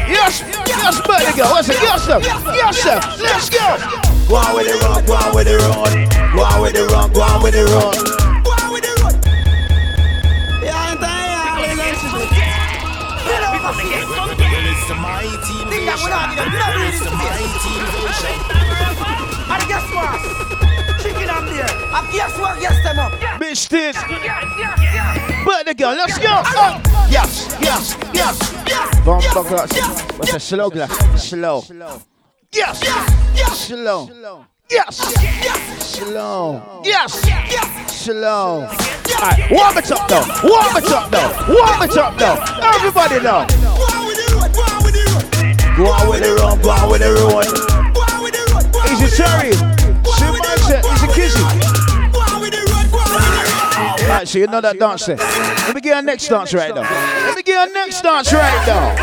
Yes. 0.05 0.45
Yes, 0.45 1.01
buddy 1.01 1.33
girl. 1.35 1.49
What's 1.49 1.69
it? 1.69 1.81
Yes, 1.81 2.05
them. 2.05 2.21
Yes, 2.21 2.83
them. 2.83 3.01
Let's 3.17 3.49
go. 3.49 3.57
Go 4.29 4.35
on 4.35 4.55
with 4.55 4.67
the 4.69 4.77
run. 4.77 5.05
Go 5.07 5.13
on 5.15 5.33
with 5.33 5.47
the 5.47 5.57
run. 5.57 6.05
Go 6.35 6.43
on 6.43 6.61
with 6.61 6.73
the 6.73 6.85
run. 6.85 7.09
Go 7.11 7.21
on 7.21 7.41
with 7.41 7.53
the 7.55 7.65
run. 7.65 9.17
It's 14.69 14.87
the 14.87 14.93
mighty 15.01 15.65
invasion. 15.65 16.13
It's 16.85 17.01
the 17.01 17.09
mighty 17.09 17.73
invasion. 17.73 18.37
And 19.49 19.65
guess 19.65 19.89
what? 19.91 20.46
Chicken 21.57 21.75
up 21.91 21.91
there. 21.91 21.97
And 21.97 22.13
guess 22.13 22.37
what? 22.39 22.61
Yes, 22.61 22.83
them 22.83 22.99
up. 22.99 23.11
Bitch, 23.39 23.69
this. 23.69 23.97
Buddy 25.45 25.73
girl. 25.73 25.95
Let's 25.95 26.17
go. 26.17 26.29
Up. 26.29 26.81
Yes. 27.09 27.57
Yes. 27.61 27.97
Yes. 28.13 28.53
Yes. 28.67 28.99
Bomb 29.05 29.21
buckle 29.33 29.59
up. 29.59 29.71
What's 30.17 30.33
a 30.33 30.39
slow 30.39 30.69
glass? 30.69 30.91
Slow. 31.21 31.63
Yes. 32.51 32.81
Yes, 33.35 33.67
slow. 33.67 34.09
Yes. 34.69 35.13
Yes. 35.43 35.97
Slow. 35.97 36.81
Yes. 36.83 37.25
Yes. 37.25 37.95
Slow. 37.95 38.67
Alright, 39.15 39.51
warm 39.51 39.77
it 39.77 39.91
up 39.91 40.09
now. 40.09 40.23
Warm 40.43 40.77
it 40.77 40.91
up 40.91 41.11
now. 41.11 41.29
Warm 41.47 41.81
it 41.83 41.97
up 41.97 42.19
now. 42.19 42.35
Everybody 42.75 43.19
now. 43.21 43.47
Go 45.75 45.85
on 45.85 46.09
with 46.09 46.21
the 46.21 46.35
run. 46.39 46.61
Go 46.61 46.69
on 46.69 46.89
with 46.91 47.01
the 47.01 47.13
run. 47.13 47.45
Easy 48.91 49.07
cherry. 49.15 49.51
See 49.53 49.55
mindset. 49.57 49.66
Easy 49.66 49.66
kizzy. 51.17 51.41
Alright, 54.03 54.27
so 54.27 54.37
you 54.39 54.47
know 54.47 54.61
that 54.61 54.77
dance 54.79 55.05
there. 55.05 55.17
Let 55.17 55.75
me 55.75 55.81
get 55.81 55.95
our 55.95 56.01
next 56.01 56.27
dance 56.27 56.53
right 56.53 56.73
now. 56.73 56.81
Let 56.81 57.35
me 57.35 57.43
get 57.43 57.57
our 57.57 57.73
next 57.73 58.01
dance 58.01 58.31
right 58.31 58.67
now. 58.67 58.95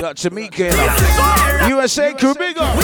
Got 0.00 0.16
Tamika 0.16 0.60
in 0.60 0.74
us. 0.74 1.68
USA 1.68 2.14
crew, 2.14 2.34
big 2.34 2.56
up. 2.56 2.76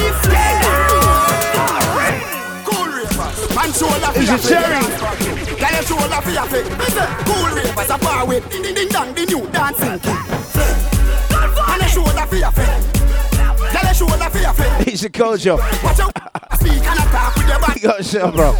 Man 3.54 3.72
shoulder 3.72 4.10
for 4.12 5.43
Is 5.54 5.60
your 5.60 5.60
it 5.60 5.60
Jerry? 5.60 5.60
Girl, 5.60 5.72
your 5.72 5.82
shoulder 5.82 6.20
for. 6.22 6.76
Listen, 6.78 7.08
Cool 7.24 7.54
ravers 7.54 7.90
a 7.90 7.98
bar 7.98 8.26
with 8.26 8.50
ding 8.50 8.62
ding 8.62 8.74
ding 8.74 8.88
dong, 8.88 9.14
the 9.14 9.24
new 9.26 9.46
dancing 9.50 9.98
king. 10.00 10.14
Man, 11.66 11.80
your 11.80 11.88
shoulder 11.88 12.26
for 12.26 12.36
your 12.36 12.50
feet. 12.50 12.92
Girl, 13.72 13.84
your 13.84 13.94
shoulder 13.94 14.30
for 14.30 14.38
your. 14.38 14.84
He's 14.84 15.04
a 15.04 15.10
Kojo. 15.10 15.58
Watch 15.82 16.00
out, 16.00 16.12
speak 16.58 16.84
and 16.84 16.98
attack 16.98 17.36
with 17.36 17.48
your 17.48 17.60
body. 17.60 17.80
Big 17.80 18.34
bro. 18.34 18.52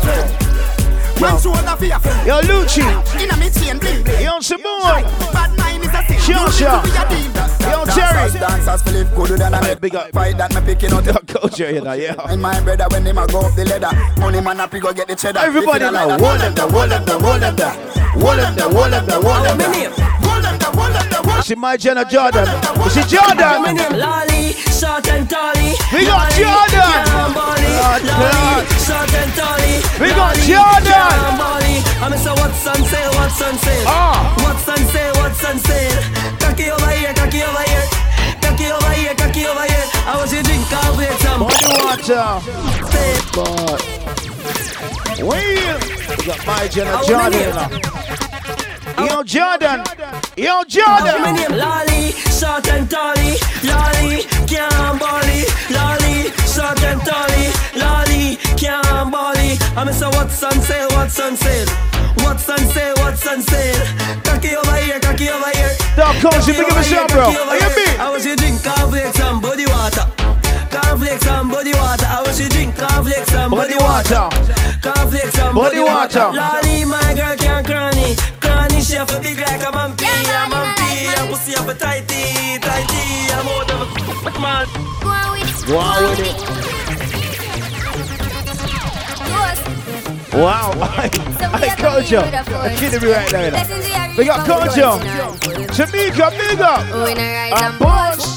Man, 1.20 1.40
shoulder 1.40 1.76
for 1.76 1.84
your 1.84 1.98
feet. 1.98 2.26
Yo, 2.26 2.40
Lucci. 2.40 2.82
Inna 3.20 3.36
me 3.36 3.50
chain 3.50 3.78
bling 3.78 4.02
bling. 4.04 4.22
Yo, 4.22 4.40
Simone. 4.40 5.63
Bad 6.09 6.24
mind 6.24 6.51
is 6.51 6.52
a 6.52 6.52
sin. 6.52 6.52
Sure, 6.52 6.52
sure. 6.52 6.82
need 6.82 6.94
to 6.94 7.06
be 7.09 7.20
a 7.26 7.59
deal. 7.59 7.64
Yo, 7.70 7.85
Jerry. 7.94 8.39
Dancers 8.39 8.82
Philip 8.82 9.14
good 9.14 9.39
than 9.39 9.55
a 9.55 9.76
Big 9.76 9.94
up. 9.94 10.10
Fight 10.12 10.36
that 10.39 10.55
me 10.55 10.60
picking 10.60 10.93
out 10.93 11.05
the 11.05 11.12
Kojo, 11.12 11.74
you 11.74 11.81
know, 11.81 11.93
yeah. 11.93 12.14
And 12.28 12.40
my 12.40 12.60
brother 12.60 12.86
when 12.90 13.06
a 13.06 13.26
go 13.26 13.40
up 13.40 13.55
the 13.55 13.64
ladder 13.64 14.20
Money 14.20 14.40
man 14.40 14.60
up 14.60 14.72
he 14.72 14.81
go 14.81 14.93
get 14.93 15.09
the 15.09 15.16
cheddar 15.16 15.40
Everybody 15.40 15.90
now, 15.90 16.09
like 16.09 16.55
them 16.55 16.72
wall 16.72 16.89
them 16.89 17.05
there, 17.05 17.52
them. 17.52 18.03
Wall 18.16 18.36
them 18.36 18.54
there, 18.54 18.68
wall 18.68 18.90
them 18.90 19.06
there, 19.06 19.20
wall 19.20 19.42
them 19.42 19.58
there. 19.58 19.90
Wall 20.22 20.40
them 20.40 20.58
there, 20.58 20.72
wall 20.72 20.90
them 20.90 21.06
there, 21.10 21.22
wall 21.22 21.38
Is 21.38 21.50
it 21.50 21.58
my 21.58 21.76
Jenna 21.76 22.04
Jordan? 22.04 22.46
Is 22.86 22.96
it 22.96 23.08
Jordan? 23.08 23.98
Lolly, 23.98 24.52
short 24.70 25.06
and 25.08 25.28
tally. 25.28 25.74
We 25.92 26.06
got 26.06 26.30
Jordan. 26.32 27.34
Lolly, 27.34 27.74
short 28.86 29.12
and 29.14 29.32
tally. 29.34 29.82
We 29.98 30.08
got 30.14 30.36
Lolly, 30.36 30.46
Jordan. 30.46 31.38
Lolly. 31.38 31.76
I'm 32.04 32.12
say 32.18 32.30
what's 32.30 32.66
on 32.66 32.76
sale, 32.84 33.10
what's 33.16 33.40
on 33.42 33.56
sale. 33.58 33.84
Ah. 33.86 34.34
What's 34.44 34.68
on 34.68 34.78
sale, 34.92 35.14
what's 35.14 35.44
on 35.44 35.58
sale. 35.58 36.02
Cocky 36.38 36.70
over 36.70 36.90
here, 36.90 37.14
cocky 37.14 37.42
over 37.42 37.64
here. 37.64 37.86
Cocky 38.40 38.66
over 38.70 38.92
here, 38.92 39.14
cocky 39.14 39.46
over 39.46 39.64
here. 39.64 39.86
I 40.06 40.18
was 40.20 40.32
you 40.32 40.42
drink 40.42 40.68
coffee, 40.68 41.08
some 41.24 41.40
Body 41.40 41.64
water. 41.80 42.44
But 43.34 44.03
Wheel. 45.22 45.78
We 46.18 46.26
got 46.26 46.46
my 46.46 46.68
Jenna 46.68 46.98
Jordan. 47.06 47.40
you. 48.98 49.06
Yo, 49.06 49.22
Jordan. 49.22 49.84
Yo, 50.36 50.56
My 50.56 50.64
Jordan. 50.68 51.34
name 51.34 51.58
Lolly, 51.58 52.12
short 52.34 52.66
and 52.68 52.88
tally. 52.90 53.38
Lolly, 53.62 54.22
can't 54.46 54.98
bolly. 54.98 55.44
Lolly, 55.70 56.30
short 56.50 56.82
and 56.82 57.00
tally. 57.02 57.52
Lolly, 57.76 58.36
can't 58.56 59.10
bolly. 59.12 59.58
I'm 59.76 59.92
say 59.92 60.06
what's 60.06 60.42
on 60.42 60.60
sale, 60.62 60.88
what's 60.90 61.18
on 61.20 61.36
sale. 61.36 61.68
What's 62.18 62.48
on 62.48 62.58
sale, 62.58 62.94
what's 62.98 63.26
on 63.26 63.42
sale. 63.42 63.86
Cocky 64.24 64.56
over 64.56 64.76
here, 64.76 65.00
cocky 65.00 65.28
over 65.28 65.50
here. 65.50 65.70
Dog 65.96 66.16
Cozy, 66.22 66.52
big 66.52 66.62
up 66.62 66.70
over 66.70 66.78
yourself, 66.80 67.10
here, 67.10 67.20
bro. 67.20 67.48
Are 67.50 67.56
you 67.56 67.74
big? 67.74 67.98
I 68.00 68.10
was 68.10 68.24
you 68.24 68.36
drink 68.36 68.62
cornflakes 68.64 69.20
and 69.20 69.42
body 69.42 69.66
water. 69.66 70.13
Cornflakes 70.74 71.26
and 71.26 71.51
body 71.51 71.72
water. 71.74 72.06
I 72.09 72.22
was 72.26 72.40
you 72.40 72.48
drink 72.48 72.76
cornflakes 72.76 73.32
and 73.34 73.51
Body 73.51 73.74
body 73.74 73.84
water. 73.84 74.26
water. 74.26 74.55
Cornflakes 74.82 75.38
and 75.38 75.55
Body 75.55 75.78
body 75.78 75.80
water. 75.86 76.26
water. 76.26 76.38
Lolly, 76.38 76.84
my 76.84 77.14
girl 77.14 77.36
can't 77.36 77.64
cranny. 77.66 78.16
Cranny, 78.40 78.80
she 78.82 78.94
have 78.96 79.10
a 79.14 79.20
big 79.20 79.38
like 79.38 79.62
a 79.62 79.70
mampy. 79.70 80.05
A 80.05 80.51
mampy, 80.51 81.14
a 81.14 81.26
pussy 81.30 81.52
have 81.55 81.68
a 81.68 81.74
tighty, 81.74 82.59
tighty. 82.59 83.02
I'm 83.38 83.46
out 83.55 83.70
of 83.70 84.26
a 84.26 84.40
man. 84.40 84.66
Go 85.66 85.78
on 85.78 86.02
with 86.10 86.20
it. 86.20 86.36
Wow. 90.34 90.72
I, 90.82 91.06
I 91.06 91.68
Kojo. 91.78 92.20
I'm 92.24 92.76
kidding 92.76 93.01
me 93.01 93.12
right 93.14 93.30
now. 93.32 93.44
you 93.44 93.51
know. 93.52 94.14
We 94.18 94.24
got 94.24 94.44
Kojo. 94.46 94.98
Tamika, 95.68 96.30
big 96.36 96.60
up. 96.60 96.80
And 97.62 97.78
boss. 97.78 98.34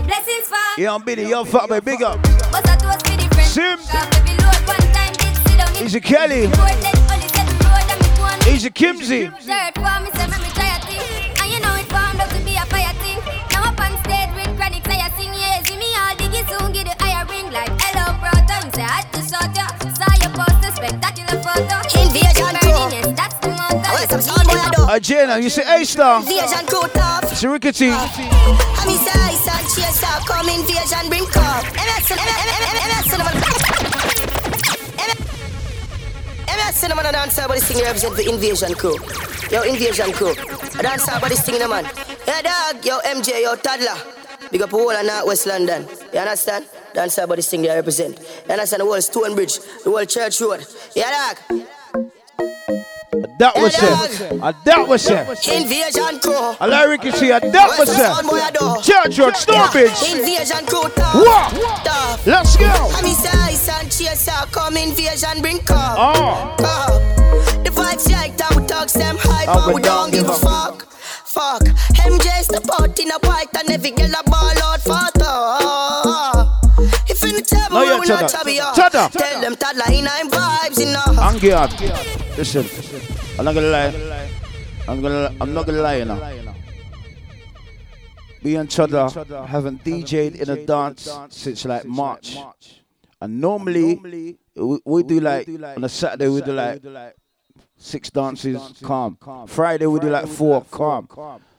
Blessings 0.00 0.48
fall. 0.48 0.58
Yeah, 0.78 0.94
I'm 0.94 1.02
Billy. 1.04 1.28
Yo, 1.28 1.44
fuck 1.44 1.68
me. 1.68 1.80
Big 1.80 2.02
up. 2.02 2.22
But 2.50 2.66
I 2.66 2.76
toast 2.76 3.06
for 3.06 3.14
the 3.14 3.28
friends. 3.34 3.50
Sim. 3.50 3.76
Cause 3.76 3.94
every 4.16 4.36
load 4.42 4.66
one 4.66 4.92
Uh, 24.12 24.98
Jenna, 25.00 25.38
you 25.38 25.48
say 25.48 25.62
A 25.64 25.84
star. 25.86 26.20
Invasion 26.20 26.66
crew 26.66 26.86
tough. 26.92 27.32
It's 27.32 27.42
a 27.44 27.48
rickety. 27.48 27.88
I'm 27.88 28.08
his 28.88 29.08
ice 29.08 29.48
and 29.48 29.66
chase 29.72 30.02
up, 30.04 30.26
come 30.26 30.48
invasion, 30.50 31.08
bring 31.08 31.24
cup. 31.32 31.64
MS 31.72 32.12
MS 32.12 33.04
Cinnamon. 33.08 33.34
MS 36.44 36.74
Cinnamon, 36.74 37.06
a 37.06 37.12
dancer, 37.12 37.44
but 37.48 37.54
this 37.54 37.68
thing 37.72 37.82
represent 37.82 38.16
the 38.16 38.28
invasion 38.28 38.74
crew. 38.74 38.98
Yo, 39.50 39.62
invasion 39.62 40.12
crew. 40.12 40.32
A 40.32 40.82
dancer, 40.82 41.12
but 41.18 41.30
this 41.30 41.40
thing, 41.46 41.58
no 41.58 41.68
man. 41.68 41.88
Yeah, 42.26 42.42
dog. 42.42 42.84
Yo, 42.84 42.98
MJ, 43.00 43.42
yo, 43.42 43.56
toddler. 43.56 43.96
Big 44.50 44.60
up 44.60 44.74
all 44.74 44.90
of 44.90 45.06
North 45.06 45.26
West 45.26 45.46
London. 45.46 45.88
You 46.12 46.18
understand? 46.18 46.66
Dancer, 46.92 47.26
but 47.26 47.36
this 47.36 47.48
thing 47.48 47.62
they 47.62 47.68
represent. 47.68 48.18
You 48.46 48.52
understand? 48.52 48.80
The 48.82 48.84
whole 48.84 49.00
Stonebridge, 49.00 49.58
the 49.84 49.90
whole 49.90 50.04
Church 50.04 50.38
Road. 50.42 50.66
Yeah, 50.94 51.32
dog. 51.48 51.62
That 53.42 53.56
was 53.56 53.74
it. 53.74 54.62
That 54.64 54.86
was 54.86 55.10
it. 55.10 55.48
Invasion 55.50 56.20
crew. 56.20 56.54
I 56.62 56.66
like 56.66 56.88
rickety. 56.94 57.32
Uh, 57.32 57.40
that 57.40 57.74
was 57.76 57.88
Where's 57.88 57.98
the 57.98 58.06
sound 58.14 58.28
boy 58.30 58.38
I 58.38 58.48
it. 58.48 58.54
do? 58.54 58.78
Church 58.86 59.18
Road, 59.18 59.34
Stonebridge. 59.34 59.98
Invasion 60.14 60.62
crew. 60.70 60.86
What? 60.86 61.50
Let's 62.24 62.54
go. 62.56 62.70
I'm 62.70 63.04
his 63.04 63.26
ice 63.26 63.68
and 63.68 63.90
chaser, 63.90 64.46
come 64.52 64.76
invasion, 64.76 65.42
bring 65.42 65.58
cup. 65.66 65.98
Oh. 65.98 66.54
Cup. 66.54 67.02
The 67.66 67.70
vibes 67.74 68.06
like 68.12 68.36
that, 68.38 68.54
we 68.54 68.62
talk 68.66 68.86
them 68.94 69.16
hype, 69.18 69.46
but 69.50 69.66
we 69.66 69.74
we 69.74 69.82
don't 69.82 70.12
don't 70.12 70.22
give 70.22 70.28
a 70.30 70.38
fuck. 70.38 70.86
Fuck. 71.26 71.62
MJ 71.98 72.28
step 72.46 72.62
out 72.78 72.94
in 73.00 73.10
a 73.10 73.18
white 73.26 73.50
and 73.58 73.70
every 73.70 73.90
girl 73.90 74.06
a 74.06 74.22
ball 74.22 74.54
out 74.62 74.80
for 74.86 75.02
If 77.10 77.24
in 77.24 77.34
the 77.36 77.42
table, 77.42 77.74
No, 77.74 77.82
yeah, 77.82 77.98
we 77.98 78.06
not 78.06 78.20
Cheddar. 78.20 78.38
chubby 78.38 78.60
up. 78.60 78.74
Tell 79.10 79.40
them 79.40 79.56
toddler 79.56 79.90
in 79.92 80.06
I'm 80.06 80.30
vibes 80.30 80.78
enough. 80.80 81.18
Angry 81.18 81.52
out. 81.52 81.72
Listen, 82.36 82.64
I'm 83.38 83.44
not 83.44 83.54
gonna 83.54 83.68
lie. 83.68 84.28
I'm 84.88 85.00
gonna. 85.00 85.34
I'm 85.40 85.54
not 85.54 85.66
gonna 85.66 85.80
lie, 85.80 85.96
you 85.96 86.04
know. 86.04 86.54
Me 88.44 88.56
and 88.56 88.68
Chudder 88.68 89.08
haven't 89.46 89.84
DJ'd 89.84 90.36
in 90.36 90.50
a 90.50 90.66
dance 90.66 91.08
since 91.30 91.64
like 91.64 91.84
March. 91.84 92.36
And 93.20 93.40
normally, 93.40 94.00
we, 94.84 95.02
do 95.04 95.20
like, 95.20 95.48
on 95.48 95.84
a 95.84 95.88
Saturday, 95.88 96.28
we 96.28 96.42
do 96.42 96.52
like 96.52 96.82
six 97.76 98.10
dances, 98.10 98.60
calm. 98.82 99.16
Friday, 99.46 99.86
we 99.86 100.00
do 100.00 100.10
like 100.10 100.26
four, 100.26 100.64
calm. 100.70 101.08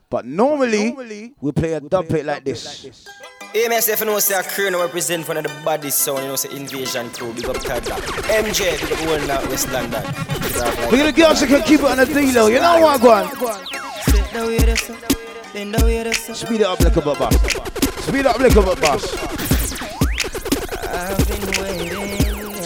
But 0.10 0.26
normally, 0.26 1.34
we 1.40 1.52
play 1.54 1.74
a 1.74 1.80
dub 1.80 2.08
plate 2.08 2.26
like 2.26 2.44
this. 2.44 3.08
Hey, 3.54 3.68
myself, 3.68 4.00
you 4.00 4.08
know, 4.08 4.18
say 4.18 4.34
a 4.34 4.42
crew 4.42 4.72
now 4.72 4.82
represent 4.82 5.28
one 5.28 5.38
of 5.38 5.44
the 5.44 5.54
baddest 5.64 6.00
sound, 6.00 6.24
you 6.24 6.28
know, 6.28 6.36
say 6.36 6.50
Invasion 6.56 7.12
Crew, 7.12 7.34
big 7.34 7.46
up 7.46 7.58
Tada. 7.58 7.96
MJ, 8.42 8.82
big 8.82 8.92
up 8.92 9.08
all 9.08 9.28
now 9.28 9.48
West 9.48 9.72
London. 9.72 10.04
We're 10.90 10.98
gonna 10.98 11.12
girls 11.12 11.40
that 11.42 11.50
can 11.50 11.62
keep 11.62 11.82
it 11.82 11.86
on 11.86 11.98
the 11.98 12.06
D-Lo. 12.08 12.48
You 12.48 12.60
know 12.60 12.80
what, 12.82 13.00
go 13.00 13.12
on? 13.12 13.30
Speed 16.36 16.62
it 16.62 16.66
up 16.66 16.80
like 16.80 16.96
a 16.96 17.02
bit, 17.02 17.20
boss. 17.20 17.36
Speed 18.04 18.20
it 18.22 18.26
up 18.26 18.40
like 18.40 18.56
a 18.56 18.62
bit, 18.64 18.82
boss. 18.82 19.12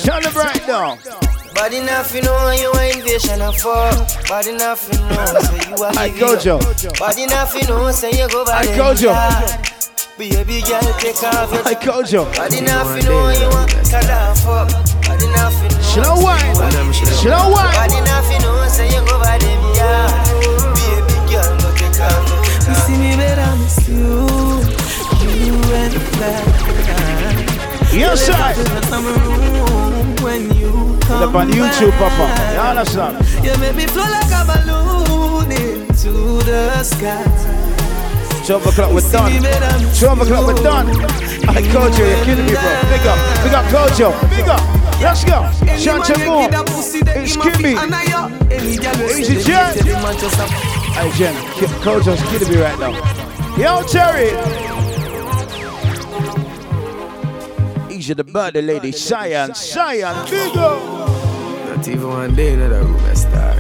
Turn 0.06 0.24
the 0.24 0.32
bright 0.34 0.66
down. 0.66 1.00
Bad 1.54 1.74
enough, 1.74 2.16
you 2.16 2.22
know, 2.22 2.52
you 2.52 2.72
are 2.72 2.86
invasion 2.96 3.42
of 3.42 3.58
four. 3.58 3.92
Bad 4.30 4.48
enough, 4.48 4.88
you 4.94 5.00
know, 5.00 5.26
say 5.42 5.70
you 5.70 5.84
are 5.84 5.92
I 5.98 6.08
give 6.08 6.20
go, 6.20 6.32
it 6.32 6.48
up. 6.48 6.78
Joe. 6.78 6.92
Bad 6.98 7.18
enough, 7.18 7.54
you 7.56 7.68
know, 7.68 7.92
say 7.92 8.12
you 8.12 8.30
go 8.30 8.44
I 8.44 8.64
bad 8.64 8.78
go, 8.78 8.94
Joe. 8.94 9.14
Bad. 10.18 10.30
Baby 10.48 10.62
girl, 10.62 10.82
take 11.00 11.24
off 11.24 11.52
your 11.54 11.68
I 11.68 11.74
go, 11.84 12.04
Joe. 12.04 12.26
Bad 12.32 12.54
enough, 12.54 12.96
you 12.98 13.10
know, 13.10 13.30
you 13.30 13.50
want 13.50 13.72
to 13.72 13.78
cut 13.90 14.10
off 14.10 14.46
up. 14.48 14.70
Bad 15.02 15.22
enough, 15.22 15.54
you 15.62 15.70
know. 15.70 15.82
She 15.82 16.02
don't 16.02 16.24
whine. 16.24 16.56
She 16.94 17.28
don't 17.28 17.52
whine. 17.52 17.72
Bad 17.74 17.92
enough, 17.92 18.32
you 18.32 18.40
know, 18.40 18.68
say 18.68 18.88
you 18.88 19.02
go 19.06 19.20
bad 19.22 19.44
and 19.44 19.62
bad. 19.78 20.28
Baby 20.76 21.16
girl, 21.32 21.58
go 21.62 21.70
take 21.76 22.00
off 22.02 22.28
your 22.30 22.42
You 22.68 22.76
see 22.82 22.98
me 22.98 23.16
better, 23.16 23.56
miss 23.58 23.88
you. 23.88 24.28
You 25.28 25.56
and 25.74 25.94
that. 26.20 26.44
Yes, 27.94 28.26
sir. 28.26 28.34
When 30.24 30.54
you 30.56 30.98
Put 31.02 31.22
up 31.22 31.36
on 31.36 31.50
YouTube, 31.50 31.92
Papa. 31.98 32.26
You 32.54 32.60
understand? 32.60 33.46
You 33.46 33.58
make 33.60 33.76
me 33.76 33.86
flow 33.88 34.04
like 34.04 34.30
a 34.30 34.44
balloon 34.46 35.52
into 35.52 36.44
the 36.44 36.84
sky. 36.84 37.57
12 38.48 38.66
o'clock 38.68 38.94
we're 38.94 39.12
done. 39.12 39.30
12 40.00 40.22
o'clock 40.22 40.48
we're 40.48 40.64
done. 40.64 40.88
I 41.50 41.62
Kojo, 41.64 42.00
you're 42.00 42.24
killing 42.24 42.46
me, 42.46 42.54
bro. 42.54 42.80
Big 42.88 43.06
up. 43.06 43.20
Big 43.44 43.54
up, 43.54 43.66
Kojo. 43.66 44.30
Big 44.30 44.48
up. 44.48 45.02
Let's 45.02 45.26
go. 45.26 45.52
Shanta 45.78 46.18
Moore. 46.26 46.48
It's 46.48 47.36
Kimmy. 47.36 47.76
Easy 49.20 49.44
Jen. 49.44 49.76
Hey, 50.94 51.12
Jen. 51.18 51.36
Kojo's 51.84 52.22
killing 52.30 52.50
me 52.50 52.62
right 52.62 52.80
now. 52.80 52.94
Yo, 53.58 53.84
Terry. 53.84 54.32
Easy 57.94 58.14
the 58.14 58.24
birthday 58.24 58.62
lady. 58.62 58.94
Cyan. 58.94 59.54
Cyan. 59.56 60.26
Big 60.30 60.56
up. 60.56 60.80
Not 61.68 61.86
even 61.86 62.08
one 62.08 62.34
day 62.34 62.54
in 62.54 62.60
that 62.62 62.70
room, 62.70 62.96
I 62.96 63.14
star. 63.14 63.56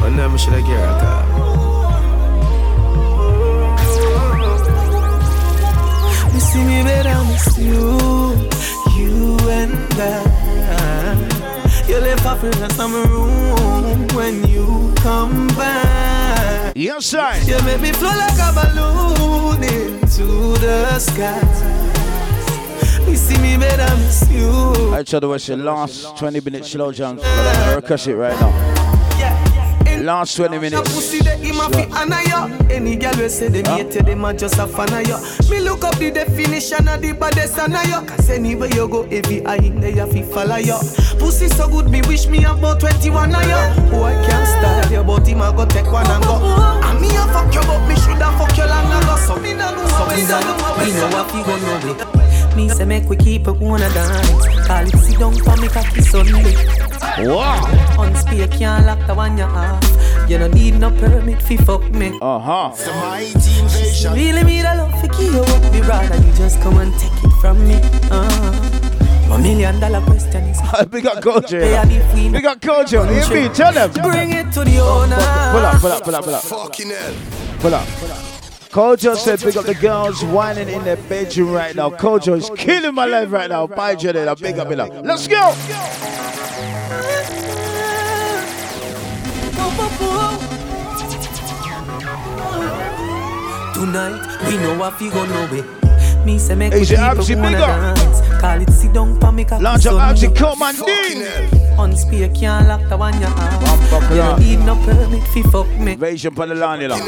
One 0.00 0.16
time 0.16 0.32
I 0.32 0.36
should 0.36 0.54
have 0.54 0.66
get 0.66 0.80
a 0.80 1.29
see 6.50 6.64
me 6.64 6.82
better, 6.82 7.22
miss 7.30 7.58
you. 7.58 7.80
You 8.98 9.38
and 9.48 9.72
I. 9.94 11.84
You 11.86 11.98
left 11.98 12.26
off 12.26 12.42
in 12.42 12.70
some 12.70 12.92
room 12.92 14.08
when 14.14 14.46
you 14.48 14.92
come 14.96 15.46
back. 15.48 16.72
Yes, 16.76 17.06
sir. 17.06 17.32
You 17.44 17.62
make 17.62 17.80
me 17.80 17.92
flow 17.92 18.14
like 18.24 18.38
a 18.38 18.50
balloon 18.58 19.62
into 19.62 20.58
the 20.58 20.98
sky. 20.98 21.40
You 23.08 23.16
see 23.16 23.38
me 23.38 23.56
better, 23.56 23.96
miss 23.96 24.28
you. 24.30 24.94
I 24.94 25.02
tell 25.04 25.20
the 25.20 25.28
what's 25.28 25.46
your 25.48 25.56
last 25.56 26.16
20 26.18 26.40
minute 26.40 26.64
slow 26.64 26.90
jams. 26.92 27.20
But 27.22 27.28
I'm 27.28 27.54
gonna 27.54 27.76
request 27.76 28.08
it 28.08 28.16
right 28.16 28.38
now. 28.40 28.69
Last 29.98 30.36
20 30.36 30.58
minutes. 30.58 30.94
Pussy 30.94 31.18
the 31.18 31.36
him 31.36 31.60
a 31.60 31.68
fi 31.70 31.84
honor 31.92 32.16
uh, 32.16 32.48
yo. 32.48 32.66
Any 32.68 32.96
girl 32.96 33.12
we 33.18 33.28
say 33.28 33.48
them 33.48 33.64
hate 33.76 33.94
you, 33.94 34.02
them 34.02 34.24
a 34.24 34.32
just 34.32 34.58
a 34.58 34.66
fan 34.66 34.92
of 34.92 35.06
yo. 35.06 35.18
Me 35.50 35.60
look 35.60 35.84
up 35.84 35.96
the 35.96 36.10
definition 36.10 36.88
of 36.88 37.00
the 37.02 37.12
baddest 37.12 37.58
on 37.58 37.72
yo. 37.72 37.78
Uh, 37.78 38.04
cause 38.06 38.30
anywhere 38.30 38.70
you 38.70 38.88
go, 38.88 39.02
every 39.04 39.44
eye 39.44 39.56
in 39.56 39.80
there 39.80 39.90
you 39.90 40.06
fi 40.12 40.22
follow 40.22 40.56
yo. 40.56 40.78
Pussy 41.18 41.48
so 41.48 41.68
good, 41.68 41.90
me 41.90 42.00
wish 42.02 42.26
me 42.26 42.44
about 42.44 42.80
21 42.80 43.34
uh. 43.34 43.38
of 43.38 43.44
oh, 43.44 43.92
yo. 43.92 44.04
I 44.04 44.26
can't 44.26 44.46
style 44.46 44.92
you, 44.92 45.04
but 45.04 45.26
him 45.26 45.42
a 45.42 45.52
go 45.52 45.66
take 45.66 45.90
one 45.92 46.06
and 46.06 46.24
go. 46.24 46.36
And 46.36 47.00
me 47.00 47.08
a 47.08 47.24
fuck 47.32 47.52
you, 47.54 47.60
but 47.62 47.86
me 47.86 47.94
shoulda 47.96 48.32
fuck 48.38 48.56
you 48.56 48.66
long 48.66 48.86
ago. 48.86 49.16
So 49.26 49.36
me 49.36 49.52
no 49.52 49.70
know 49.74 49.86
how 49.88 50.08
we 50.08 50.22
so 50.22 50.40
know 50.40 50.56
how 50.58 50.78
we 50.78 50.92
know 50.92 51.08
what 51.12 51.34
we 51.34 51.42
go 51.42 51.56
know 51.58 51.92
it. 51.92 52.56
Me 52.56 52.68
say 52.68 52.84
make 52.84 53.08
we 53.08 53.16
keep 53.16 53.46
it 53.46 53.56
one 53.56 53.82
a 53.82 53.88
dance. 53.92 54.66
Call 54.66 54.86
it 54.86 54.98
sit 54.98 55.18
down 55.18 55.34
for 55.34 55.56
me 55.56 55.68
cocky 55.68 56.00
Sunday. 56.02 56.89
Wow. 57.00 57.96
On 57.98 58.14
spear 58.16 58.46
can't 58.48 58.86
lock 58.86 59.06
the 59.06 59.14
one 59.14 59.36
you 59.36 59.44
have. 59.44 60.30
You 60.30 60.38
don't 60.38 60.54
need 60.54 60.78
no 60.78 60.90
permit 60.90 61.42
fi 61.42 61.56
fuck 61.56 61.90
me. 61.90 62.18
Uh 62.22 62.38
huh. 62.38 62.70
It's 62.72 62.86
a 62.86 62.92
mighty 62.92 63.60
invasion. 63.60 64.12
Really 64.14 64.44
me 64.44 64.62
the 64.62 64.74
love 64.74 64.92
fi 65.00 65.08
give 65.08 65.34
you 65.34 65.40
up, 65.42 65.72
me 65.72 65.80
rather 65.80 66.16
you 66.16 66.32
just 66.34 66.60
come 66.60 66.78
and 66.78 66.92
take 66.98 67.24
it 67.24 67.32
from 67.40 67.66
me. 67.66 67.78
Uh. 68.10 68.80
My 69.28 69.36
million 69.36 69.78
dollar 69.78 70.00
question 70.04 70.42
is 70.44 70.60
Big 70.88 71.06
up 71.06 71.22
Kojo. 71.22 71.60
They 71.60 71.76
are 71.76 71.86
the 71.86 72.00
queen. 72.10 72.32
Big 72.32 72.44
up 72.44 72.60
Kojo. 72.60 73.04
You 73.06 73.34
mean? 73.34 73.52
Tell 73.52 73.72
them. 73.72 73.92
Bring 73.92 74.32
it 74.32 74.52
to 74.52 74.64
the 74.64 74.78
owner. 74.80 75.16
Pull 75.52 75.64
up, 75.64 75.80
pull 75.80 75.92
up, 75.92 76.02
pull 76.02 76.14
up, 76.16 76.24
pull 76.24 76.34
up. 76.34 76.42
Fucking 76.42 76.90
hell. 76.90 77.14
Pull 77.60 77.74
up. 77.74 77.86
Kojo 78.70 79.16
said, 79.16 79.40
pick 79.40 79.56
up 79.56 79.66
the 79.66 79.74
girls 79.74 80.24
whining 80.24 80.68
in 80.68 80.82
their 80.84 80.96
bedroom 80.96 81.52
right 81.52 81.76
now. 81.76 81.90
Kojo 81.90 82.36
is 82.36 82.50
killing 82.56 82.94
my 82.94 83.04
life 83.04 83.30
right 83.30 83.48
now. 83.48 83.68
Bye, 83.68 83.94
Jenny. 83.94 84.20
Big 84.40 84.58
up, 84.58 84.68
big 84.68 84.80
up. 84.80 84.90
Let's 85.04 85.28
go. 85.28 85.54
Tonight, 93.80 94.20
we 94.46 94.58
know 94.58 94.76
what 94.78 95.00
we 95.00 95.08
gonna 95.08 95.48
be. 95.50 95.62
Me 96.26 96.38
say 96.38 96.54
make 96.54 96.70
Hey, 96.74 96.80
we 96.80 96.82
is 96.82 96.90
it 96.90 96.98
Absy 96.98 97.32
it 97.32 97.36
wanna 97.36 97.52
bigger? 97.52 97.66
dance. 97.66 98.20
Call 98.38 98.60
it 98.60 98.70
sit 98.70 98.92
down 98.92 99.18
pa 99.18 99.30
me 99.30 99.46
Launch 99.58 99.86
up. 99.86 99.98
Absy, 99.98 100.28
come 100.36 100.60
and 100.60 100.76
ding. 100.76 101.78
On 101.78 101.96
spear 101.96 102.28
can't 102.28 102.68
lock 102.68 102.86
the 102.90 102.96
one 102.98 103.18
you 103.18 103.24
have. 103.24 104.10
You 104.10 104.16
don't 104.18 104.40
need 104.40 104.58
no 104.66 104.74
permit 104.84 105.26
fi 105.28 105.42
fuck 105.44 105.66
me. 105.78 105.92
Invasion 105.92 106.34
for 106.34 106.44
the 106.46 106.54
land, 106.54 106.82
you 106.82 106.88
know. 106.88 106.98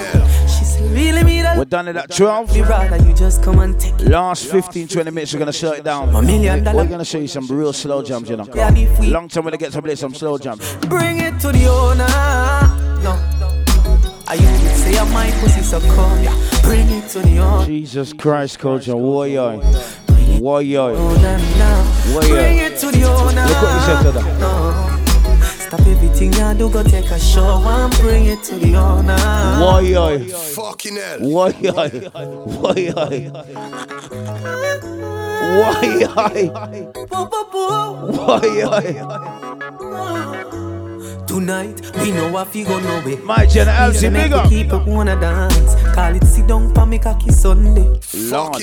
She 0.46 0.64
say 0.64 0.88
really 0.94 1.22
me 1.24 1.42
the 1.42 1.52
We're 1.58 1.66
done 1.66 1.88
at 1.88 2.10
12. 2.10 2.54
Me 2.54 2.62
rather 2.62 2.96
you 3.06 3.12
just 3.12 3.42
come 3.42 3.58
and 3.58 3.78
take 3.78 4.00
it. 4.00 4.08
Last 4.08 4.46
15, 4.46 4.88
20 4.88 5.10
minutes, 5.10 5.34
we're 5.34 5.40
going 5.40 5.52
to 5.52 5.58
slow 5.58 5.72
it 5.72 5.84
down. 5.84 6.08
A 6.16 6.22
million 6.22 6.64
dollar- 6.64 6.78
We're 6.78 6.86
going 6.86 7.00
to 7.00 7.04
show 7.04 7.18
you 7.18 7.28
some 7.28 7.46
real 7.48 7.74
slow 7.74 8.02
jams, 8.02 8.30
you 8.30 8.38
know. 8.38 8.46
If 8.50 8.98
Long 9.12 9.28
time 9.28 9.44
when 9.44 9.52
they 9.52 9.58
get 9.58 9.72
to 9.72 9.82
play 9.82 9.94
some 9.94 10.14
slow 10.14 10.38
jams. 10.38 10.74
Bring 10.88 11.18
it 11.20 11.38
to 11.40 11.52
the 11.52 11.66
owner. 11.66 13.02
No. 13.04 13.41
I 14.32 14.36
used 14.36 14.62
to 14.62 14.68
say 14.76 14.96
I'm 14.96 15.12
my 15.12 15.30
pussy 15.40 15.60
so 15.60 15.78
come. 15.78 16.22
Yeah. 16.22 16.34
Bring 16.62 16.88
it 16.88 17.06
to 17.10 17.18
the 17.18 17.38
owner. 17.38 17.66
Jesus 17.66 18.14
Christ, 18.14 18.58
Kojo. 18.60 18.94
Woyo. 18.96 19.60
Woyo. 20.40 20.96
Bring 22.14 22.30
Woyo. 22.30 22.66
it 22.66 22.78
to 22.78 22.90
the 22.90 23.04
owner. 23.04 23.44
Look 23.44 23.62
what 23.62 23.74
you 23.74 23.80
said 23.84 24.02
to 24.04 24.12
that. 24.12 24.24
No. 24.40 24.72
Stop 25.44 25.80
everything 25.80 26.32
you 26.32 26.54
do, 26.54 26.70
go 26.70 26.82
take 26.82 27.10
a 27.10 27.18
show 27.20 27.60
and 27.62 27.92
bring 27.98 28.24
it 28.24 28.42
to 28.44 28.54
the 28.54 28.74
owner. 28.74 29.18
Woyo. 29.60 30.18
Fucking 30.54 30.96
hell. 30.96 31.18
Woyo. 31.18 31.74
Woyo. 32.62 32.94
Woyo. 35.60 36.08
Woyo. 38.16 40.71
Tonight, 41.26 41.80
we 41.96 42.10
know 42.12 42.30
what 42.30 42.52
we 42.52 42.64
gonna 42.64 43.02
be. 43.04 43.16
My 43.16 43.46
Jen 43.46 43.66
Me 43.66 43.72
Elsie, 43.72 43.98
say 43.98 44.10
make 44.10 44.24
big 44.24 44.32
we 44.32 44.38
up. 44.38 44.48
Keep 44.48 44.72
it 44.72 44.86
wanna 44.86 45.18
dance. 45.20 45.74
Call 45.94 46.14
it 46.14 46.24
sit 46.24 46.46
down 46.46 46.72
pa 46.74 46.84
me 46.84 46.98
cocky 46.98 47.30
Sunday. 47.30 47.88
Lord. 48.14 48.62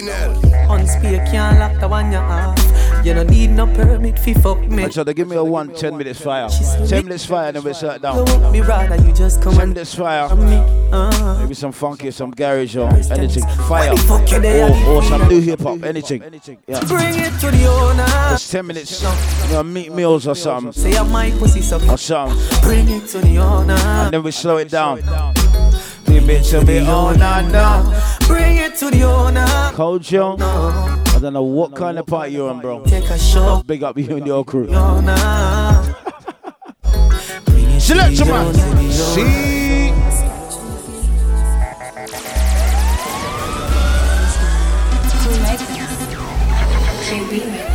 On 0.69 0.85
spear 0.87 1.25
can't 1.31 1.59
lock 1.59 1.79
the 1.79 1.87
one 1.87 2.11
you 2.11 2.17
have. 2.17 2.98
You 3.03 3.13
don't 3.13 3.29
need 3.29 3.51
no 3.51 3.65
permit 3.65 4.19
fi 4.19 4.33
fuck 4.33 4.59
me. 4.67 4.89
So 4.91 5.03
they 5.03 5.13
give 5.13 5.27
me 5.27 5.35
a 5.37 5.43
one, 5.43 5.73
10 5.73 5.97
minutes 5.97 6.19
fire. 6.21 6.49
10 6.49 7.05
minutes 7.05 7.25
fire, 7.25 7.47
and 7.47 7.55
then 7.55 7.63
we 7.63 7.73
shut 7.73 7.95
it 7.97 8.01
down. 8.01 8.51
Me 8.51 8.61
rather 8.61 8.95
you 9.03 9.13
just 9.13 9.41
come 9.41 9.55
10 9.55 9.69
minutes 9.69 9.95
fire. 9.95 10.27
uh. 10.91 11.39
Maybe 11.39 11.53
some 11.53 11.71
funky, 11.71 12.11
some 12.11 12.31
garage 12.31 12.75
or 12.75 12.89
anything. 12.89 13.43
Fire. 13.67 13.91
Or, 13.91 14.95
or 14.95 15.03
some 15.03 15.27
new 15.29 15.39
hip 15.39 15.61
hop, 15.61 15.83
anything. 15.83 16.21
Yeah. 16.67 16.79
Bring 16.85 17.15
it 17.19 17.39
to 17.39 17.51
the 17.51 17.65
owner. 17.67 18.05
Just 18.05 18.51
10 18.51 18.67
minutes, 18.67 19.01
you 19.01 19.53
know, 19.53 19.63
meat 19.63 19.93
meals 19.93 20.27
or 20.27 20.35
something. 20.35 20.73
Say 20.73 20.97
I'm 20.97 21.09
my 21.11 21.31
pussy 21.31 21.61
so 21.61 21.77
Or 21.89 21.97
something. 21.97 22.37
Bring 22.61 22.89
it 22.89 23.07
to 23.07 23.19
the 23.19 23.37
owner. 23.37 23.73
And 23.73 24.13
then 24.13 24.23
we 24.23 24.31
slow 24.31 24.57
it 24.57 24.69
down 24.69 24.99
bitch 26.17 26.53
will 26.53 26.65
be 26.65 26.79
on 26.79 26.87
owner 26.87 27.51
now. 27.51 28.17
Bring 28.27 28.57
it 28.57 28.75
to 28.77 28.89
the 28.89 29.03
owner. 29.03 29.45
Coach 29.73 30.11
Young. 30.11 30.41
I 30.41 31.19
don't 31.21 31.33
know 31.33 31.43
what 31.43 31.75
kind 31.75 31.99
of 31.99 32.07
part 32.07 32.31
you're 32.31 32.49
on, 32.49 32.59
bro. 32.61 32.83
Take 32.85 33.05
a 33.05 33.17
shot. 33.19 33.67
Big 33.67 33.83
up 33.83 33.97
you 33.97 34.17
and 34.17 34.25
your 34.25 34.43
crew. 34.43 34.67
Select 37.79 38.17
your 38.17 38.27
man. 38.27 38.53
See. 38.91 39.59
Remix. 47.29 47.68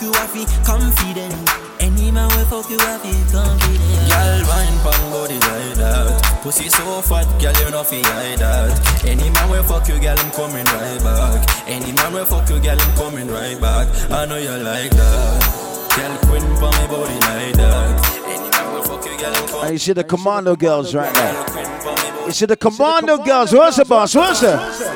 Fuck 0.00 0.02
you 0.02 0.12
happy, 0.20 0.64
confident. 0.64 1.50
Any 1.80 2.10
man 2.10 2.28
will 2.28 2.44
fuck 2.46 2.70
you 2.70 2.78
happy, 2.78 3.12
confident. 3.32 4.08
Girl, 4.08 4.40
wine 4.48 4.78
pon 4.80 5.10
body 5.10 5.34
like 5.34 5.74
that. 5.76 6.40
Pussy 6.42 6.68
so 6.68 7.02
fat, 7.02 7.26
girl, 7.40 7.52
you 7.64 7.70
know 7.70 7.84
fi 7.84 8.02
hide 8.02 8.38
that. 8.38 9.04
Any 9.04 9.30
man 9.30 9.50
will 9.50 9.62
fuck 9.64 9.88
you, 9.88 9.98
girl, 10.00 10.18
I'm 10.18 10.30
coming 10.30 10.64
right 10.64 11.00
back. 11.02 11.68
Any 11.68 11.92
man 11.92 12.12
will 12.12 12.24
fuck 12.24 12.48
you, 12.48 12.60
girl, 12.60 12.80
I'm 12.80 12.96
coming 12.96 13.28
right 13.28 13.60
back. 13.60 13.88
I 14.10 14.24
know 14.26 14.38
you 14.38 14.56
like 14.62 14.90
that. 14.90 15.90
Girl, 15.96 16.16
queen 16.28 16.48
pon 16.56 16.72
my 16.72 16.86
body 16.86 17.14
like 17.14 17.56
that. 17.56 18.20
Any 18.26 18.50
man 18.50 18.74
will 18.74 18.82
fuck 18.82 19.04
you, 19.04 19.18
girl, 19.18 19.34
I'm 19.34 19.48
coming 19.48 19.64
And 19.64 19.72
you 19.72 19.78
see 19.78 19.92
the 19.92 20.04
commando 20.04 20.56
girls 20.56 20.94
right 20.94 21.12
now. 21.14 22.26
You 22.26 22.32
see 22.32 22.46
the 22.46 22.56
commando 22.56 23.18
girls. 23.18 23.52
Where's 23.52 23.76
the 23.76 23.84
boss? 23.84 24.14
Where's 24.14 24.40
the? 24.40 24.89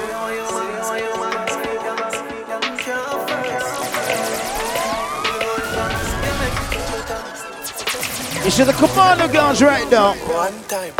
You 8.45 8.51
see 8.51 8.65
the 8.65 8.75
commando 8.75 9.27
girls 9.27 9.63
right 9.63 9.91
now. 9.91 10.13
One 10.29 10.53
time. 10.69 10.93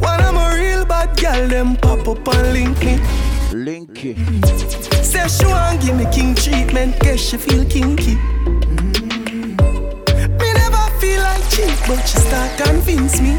When 0.00 0.20
I'm 0.20 0.36
a 0.36 0.56
real 0.58 0.84
bad 0.84 1.16
girl, 1.16 1.46
them 1.46 1.76
pop 1.76 2.08
up 2.08 2.26
and 2.34 2.52
link 2.52 2.78
me. 2.82 2.98
Linky. 3.54 4.16
Say 5.04 5.28
she 5.28 5.46
want 5.46 5.80
give 5.80 5.94
me 5.96 6.06
king 6.10 6.34
treatment, 6.34 6.98
guess 6.98 7.20
she 7.20 7.36
feel 7.36 7.64
kinky. 7.66 8.16
Mm. 8.16 9.56
Me 10.40 10.52
never 10.54 10.90
feel 10.98 11.20
like 11.22 11.48
cheap, 11.50 11.78
but 11.86 12.02
she 12.02 12.18
start 12.18 12.50
convince 12.58 13.20
me. 13.20 13.38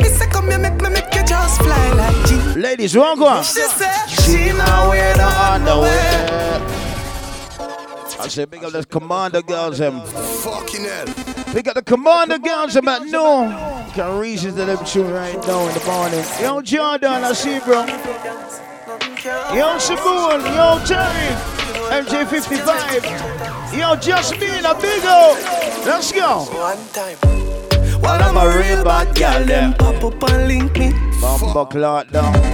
Me 0.00 0.08
say 0.08 0.28
come 0.28 0.48
here, 0.48 0.60
make 0.60 0.80
me 0.80 0.90
make 0.90 1.12
you 1.12 1.24
just 1.26 1.60
fly 1.60 1.92
like 1.94 2.28
G. 2.28 2.36
Ladies, 2.60 2.96
wrong 2.96 3.18
one. 3.18 3.42
She 3.42 3.62
say 3.62 3.92
she 4.06 4.52
now 4.56 4.90
wear 4.90 5.12
the 5.14 5.26
underwear. 5.26 6.73
I 8.20 8.28
said, 8.28 8.50
big 8.50 8.64
up 8.64 8.72
the 8.72 8.84
commando 8.84 9.42
girls. 9.42 9.78
Them. 9.78 10.00
Fucking 10.02 10.84
hell. 10.84 11.06
Big 11.52 11.68
up 11.68 11.74
the 11.74 11.82
commando 11.82 12.38
girls. 12.38 12.74
Them 12.74 12.88
at 12.88 13.06
no. 13.06 13.48
Can 13.94 14.18
reason 14.18 14.54
to 14.56 14.64
them 14.64 14.84
tune 14.84 15.12
right 15.12 15.36
now 15.46 15.66
in 15.66 15.74
the 15.74 15.84
morning. 15.84 16.24
Yo, 16.40 16.60
Jordan, 16.62 17.24
I 17.24 17.32
see, 17.32 17.58
bro. 17.60 17.84
Yo, 19.54 19.78
Samoan. 19.78 20.40
Yo, 20.54 20.78
Terry. 20.86 21.34
MJ55. 22.02 23.78
Yo, 23.78 23.96
Jasmine, 23.96 24.64
a 24.64 24.74
big 24.80 25.04
up. 25.04 25.36
Let's 25.84 26.12
go. 26.12 26.44
One 26.44 26.78
time. 26.92 27.18
When 28.00 28.20
I'm 28.22 28.36
a 28.36 28.46
real 28.58 28.84
bad 28.84 29.16
girl, 29.16 29.44
them 29.44 29.74
pop 29.74 30.04
up 30.04 30.30
and 30.30 30.46
link 30.48 30.78
me. 30.78 30.92
Bumbo 31.20 31.64
clot 31.64 32.12
down. 32.12 32.53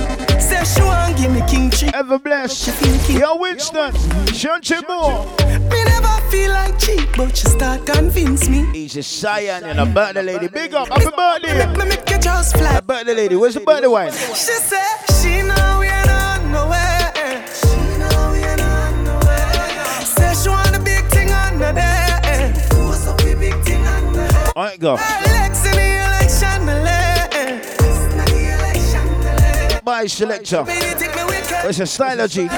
Say 0.60 0.80
she 0.80 0.86
want 0.86 1.16
give 1.16 1.32
me 1.32 1.40
king 1.48 1.70
treatment. 1.70 1.94
Ever 1.94 2.18
blessed. 2.18 3.10
Yo, 3.10 3.36
Winston. 3.36 3.94
Shanty 4.26 4.74
Moore. 4.86 5.24
Me 5.70 5.84
never 5.84 6.30
feel 6.30 6.50
like 6.52 6.78
cheap, 6.78 7.08
but 7.16 7.36
she 7.36 7.46
start 7.46 7.86
convince 7.86 8.48
me. 8.48 8.66
He's 8.72 8.96
a 8.96 9.02
Cyan 9.02 9.64
and 9.64 9.80
a 9.80 9.86
birthday 9.86 10.22
lady. 10.22 10.48
Big 10.48 10.74
up. 10.74 10.88
Happy 10.88 11.04
birthday. 11.16 11.66
Make 11.66 11.78
me 11.78 11.84
make 11.86 12.10
you 12.10 12.18
just 12.18 12.56
fly. 12.56 12.76
A 12.76 12.82
birthday 12.82 13.14
lady. 13.14 13.36
Where's 13.36 13.54
the 13.54 13.60
birthday 13.60 13.86
wine? 13.86 14.12
She 14.12 14.52
say 14.68 14.82
she 15.22 15.42
know 15.42 15.78
we 15.80 15.86
ain't 15.86 16.50
nowhere. 16.52 17.12
She 17.48 17.76
know 17.98 18.32
we 18.32 18.38
ain't 18.44 18.60
nowhere. 19.04 20.02
Say 20.04 20.34
she 20.42 20.48
want 20.50 20.76
a 20.76 20.80
big 20.80 21.06
thing 21.06 21.30
under 21.30 21.72
there. 21.72 22.52
What's 22.86 23.06
up, 23.06 23.16
the 23.18 23.34
big 23.38 23.54
thing 23.64 23.82
under 23.86 24.26
there? 24.28 24.52
All 24.56 24.64
right, 24.64 24.78
go. 24.78 24.98
Bye, 29.84 30.06
selector. 30.06 30.64
Where's 30.64 31.78
the 31.78 31.84
styler, 31.84 32.28
G? 32.28 32.48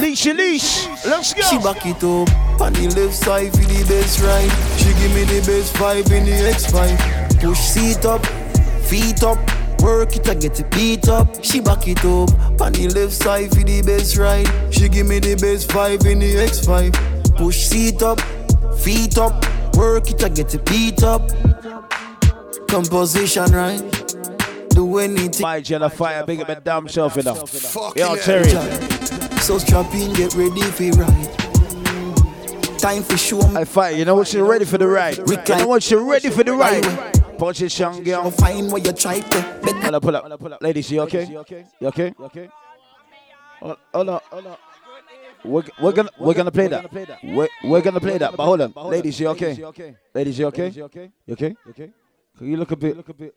Leash, 0.00 0.26
leash. 0.26 0.86
Let's 1.04 1.34
go. 1.34 1.42
She 1.42 1.58
back 1.58 1.84
it 1.84 2.02
up 2.02 2.60
on 2.60 2.72
the 2.72 2.88
left 2.96 3.14
side 3.14 3.52
for 3.52 3.58
the 3.58 3.84
best 3.88 4.20
ride. 4.20 4.50
She 4.78 4.92
give 4.94 5.14
me 5.14 5.24
the 5.24 5.44
best 5.46 5.76
five 5.76 6.10
in 6.10 6.24
the 6.24 6.32
X5. 6.52 7.40
Push 7.40 7.58
seat 7.58 8.04
up, 8.04 8.24
feet 8.86 9.22
up, 9.22 9.38
work 9.82 10.16
it 10.16 10.26
and 10.28 10.40
get 10.40 10.58
it 10.58 10.70
beat 10.70 11.08
up. 11.08 11.44
She 11.44 11.60
back 11.60 11.86
it 11.86 11.98
up 12.04 12.30
on 12.60 12.72
the 12.72 12.88
left 12.94 13.12
side 13.12 13.50
for 13.50 13.62
the 13.62 13.82
best 13.82 14.16
ride. 14.16 14.48
She 14.72 14.88
give 14.88 15.06
me 15.06 15.18
the 15.18 15.34
best 15.36 15.70
five 15.70 16.04
in 16.06 16.20
the 16.20 16.34
X5. 16.34 17.36
Push 17.36 17.58
seat 17.58 18.02
up, 18.02 18.20
feet 18.78 19.18
up, 19.18 19.44
work 19.76 20.10
it 20.10 20.22
and 20.22 20.34
get 20.34 20.54
it 20.54 20.64
beat 20.64 21.02
up. 21.02 21.30
Composition 22.68 23.52
right. 23.52 24.03
Do 24.74 24.98
anything. 24.98 25.40
My 25.40 25.60
Jenna 25.60 25.88
Fire, 25.88 26.26
big 26.26 26.40
up 26.40 26.48
a 26.48 26.60
damn 26.60 26.86
know. 26.86 27.08
Fucking 27.08 28.02
Yo. 28.02 28.16
Terry. 28.16 28.50
So 29.40 29.58
strap 29.58 29.94
in, 29.94 30.12
get 30.14 30.34
ready 30.34 30.62
for 30.62 30.82
the 30.82 30.90
ride. 30.98 32.78
Time 32.78 33.02
for 33.02 33.16
show. 33.16 33.40
I 33.56 33.64
fire. 33.64 33.92
You 33.92 34.04
know 34.04 34.16
what? 34.16 34.32
You're 34.32 34.46
ready 34.46 34.64
for 34.64 34.78
the 34.78 34.88
ride. 34.88 35.16
You 35.18 35.56
know 35.56 35.68
what? 35.68 35.90
You're 35.90 36.04
ready 36.04 36.28
for 36.28 36.42
the 36.42 36.52
ride. 36.52 36.84
Position, 37.38 38.02
girl. 38.02 38.30
Find 38.30 38.70
where 38.72 38.82
you 38.82 38.92
try 38.92 39.20
to. 39.20 39.42
Hold 39.42 39.94
up, 39.94 40.02
pull 40.02 40.16
up, 40.16 40.40
pull 40.40 40.54
up. 40.54 40.62
Ladies, 40.62 40.90
you 40.90 41.00
okay? 41.02 41.24
You 41.24 41.38
okay? 41.38 41.64
You 41.80 42.24
okay? 42.26 42.48
Hold 43.60 43.78
hold 43.94 44.08
on, 44.08 44.20
hold 44.30 44.46
on. 44.46 44.56
We're, 45.44 45.62
we're 45.80 45.92
gonna 45.92 46.10
we're 46.18 46.34
gonna 46.34 46.50
play 46.50 46.68
that. 46.68 47.18
We're, 47.22 47.48
we're 47.64 47.80
gonna 47.80 48.00
play 48.00 48.18
that. 48.18 48.36
But 48.36 48.44
hold 48.44 48.60
on, 48.60 48.72
ladies, 48.90 49.20
you 49.20 49.28
okay? 49.28 49.56
Ladies, 50.14 50.38
you 50.38 50.46
okay? 50.46 50.68
You 50.68 50.84
okay? 50.84 51.10
You 51.26 51.34
okay? 51.70 51.92
Can 52.36 52.50
you 52.50 52.56
look 52.56 52.72
a 52.72 52.76
bit 52.76 52.96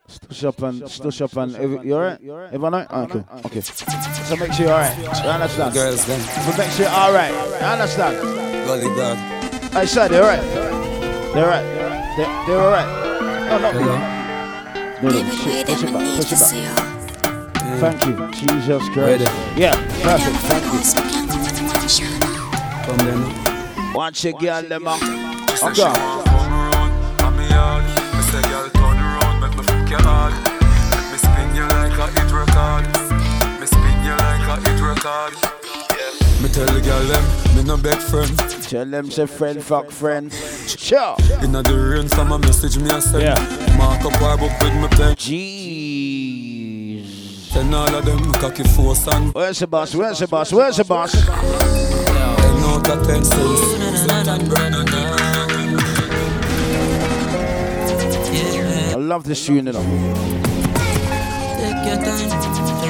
stush 0.09 0.43
up 0.47 0.61
and 0.63 0.81
stush 0.83 1.21
up 1.21 1.35
and 1.37 1.55
every- 1.55 1.87
you 1.87 1.93
alright? 1.95 2.19
Everyone 2.19 2.73
alright? 2.73 2.87
Oh, 2.89 3.03
okay, 3.03 3.23
okay. 3.45 3.61
So 3.61 4.35
make 4.37 4.51
sure 4.53 4.65
you're 4.65 4.73
alright. 4.73 4.97
You 4.97 5.29
understand? 5.29 5.73
Girls, 5.75 6.05
then. 6.07 6.19
So 6.19 6.57
make 6.57 6.71
sure 6.71 6.85
you're 6.85 6.95
alright. 6.95 7.31
You 7.31 7.67
understand? 7.67 8.17
Gully 8.65 8.89
dog. 8.97 9.17
I 9.75 9.85
said 9.85 10.07
they're 10.09 10.23
alright. 10.23 10.41
They're 11.33 11.45
alright. 11.45 11.65
They're, 12.17 12.45
they're 12.47 12.59
alright. 12.59 12.89
No, 13.49 13.57
not 13.59 13.75
me. 13.75 13.81
No, 15.03 15.09
no, 15.09 15.29
shit. 15.35 15.67
Push 15.67 15.83
it 15.83 15.93
back. 15.93 16.17
Push 16.17 16.31
it 16.33 16.39
back. 16.39 16.83
Thank 17.79 18.05
you, 18.05 18.13
Jesus 18.33 18.89
Christ. 18.89 19.31
Yeah, 19.55 19.75
perfect. 20.01 20.37
Thank 20.47 20.65
you. 20.73 22.07
Come 22.85 22.97
then. 23.05 23.93
Watch 23.93 24.23
your 24.23 24.33
girl, 24.33 24.63
them 24.63 24.87
up. 35.07 35.33
Okay. 35.33 36.11
Me 36.41 36.49
tell 36.49 36.65
the 36.67 36.81
girl 36.81 37.03
them, 37.07 37.23
me 37.55 37.63
no 37.63 37.77
beg 37.77 37.97
friend. 37.97 38.37
Tell 38.63 38.85
them 38.85 39.09
say 39.09 39.25
friend 39.25 39.63
fuck 39.63 39.89
friend. 39.91 40.31
Sure. 40.33 41.15
Inna 41.43 41.63
the 41.63 41.73
rain, 41.73 42.07
some 42.09 42.31
a 42.31 42.37
message 42.37 42.77
me 42.77 42.89
a 42.89 43.01
send. 43.01 43.23
Yeah. 43.23 43.77
Mark 43.77 44.03
up 44.05 44.21
our 44.21 44.37
book 44.37 44.51
with 44.61 44.75
me 44.75 44.87
pen. 44.89 45.15
Jeez. 45.15 47.05
Send 47.51 47.73
all 47.73 47.95
of 47.95 48.05
them 48.05 48.31
cocky 48.33 48.63
force 48.63 49.07
and. 49.07 49.33
Where's 49.33 49.59
the 49.59 49.67
boss? 49.67 49.95
Where's 49.95 50.19
the 50.19 50.27
boss? 50.27 50.51
Where's 50.53 50.77
the 50.77 50.83
boss? 50.83 51.11
Ten 51.13 51.25
out 52.63 52.89
of 52.89 53.07
ten 53.07 53.23
cents. 53.23 53.61
I 58.93 58.95
love 58.99 59.23
this 59.23 59.45
tune, 59.45 59.67
you 59.67 59.73
know. 59.73 59.83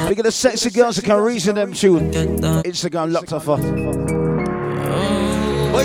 Look 0.07 0.19
at 0.19 0.23
the 0.23 0.31
sexy 0.31 0.69
girls 0.69 0.95
that 0.95 1.05
can 1.05 1.19
reason 1.21 1.55
them 1.55 1.73
tune. 1.73 2.11
Instagram 2.11 3.11
locked 3.11 3.34
off. 3.34 3.45
But 3.45 3.59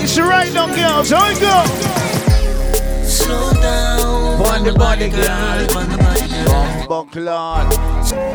it's 0.01 0.17
right 0.17 0.53
now, 0.53 0.67
girls. 0.73 1.09
How 1.09 1.29
it 1.29 1.39
go? 1.41 1.65
Slow 3.03 3.51
down. 3.61 4.41
On 4.41 4.63
the 4.63 4.73
body, 4.73 5.09
girl. 5.09 5.67
Bumbo 6.87 7.03
clot. 7.11 7.71
Take 8.07 8.32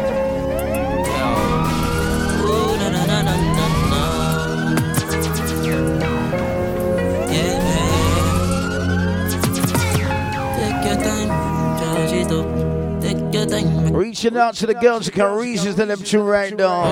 Reaching 13.99 14.37
out 14.37 14.55
to 14.55 14.67
the 14.67 14.75
girls 14.75 15.07
that 15.07 15.15
can 15.15 15.37
reason 15.37 15.75
to 15.75 15.85
them 15.85 16.01
tune 16.05 16.25
right 16.25 16.57
now. 16.57 16.89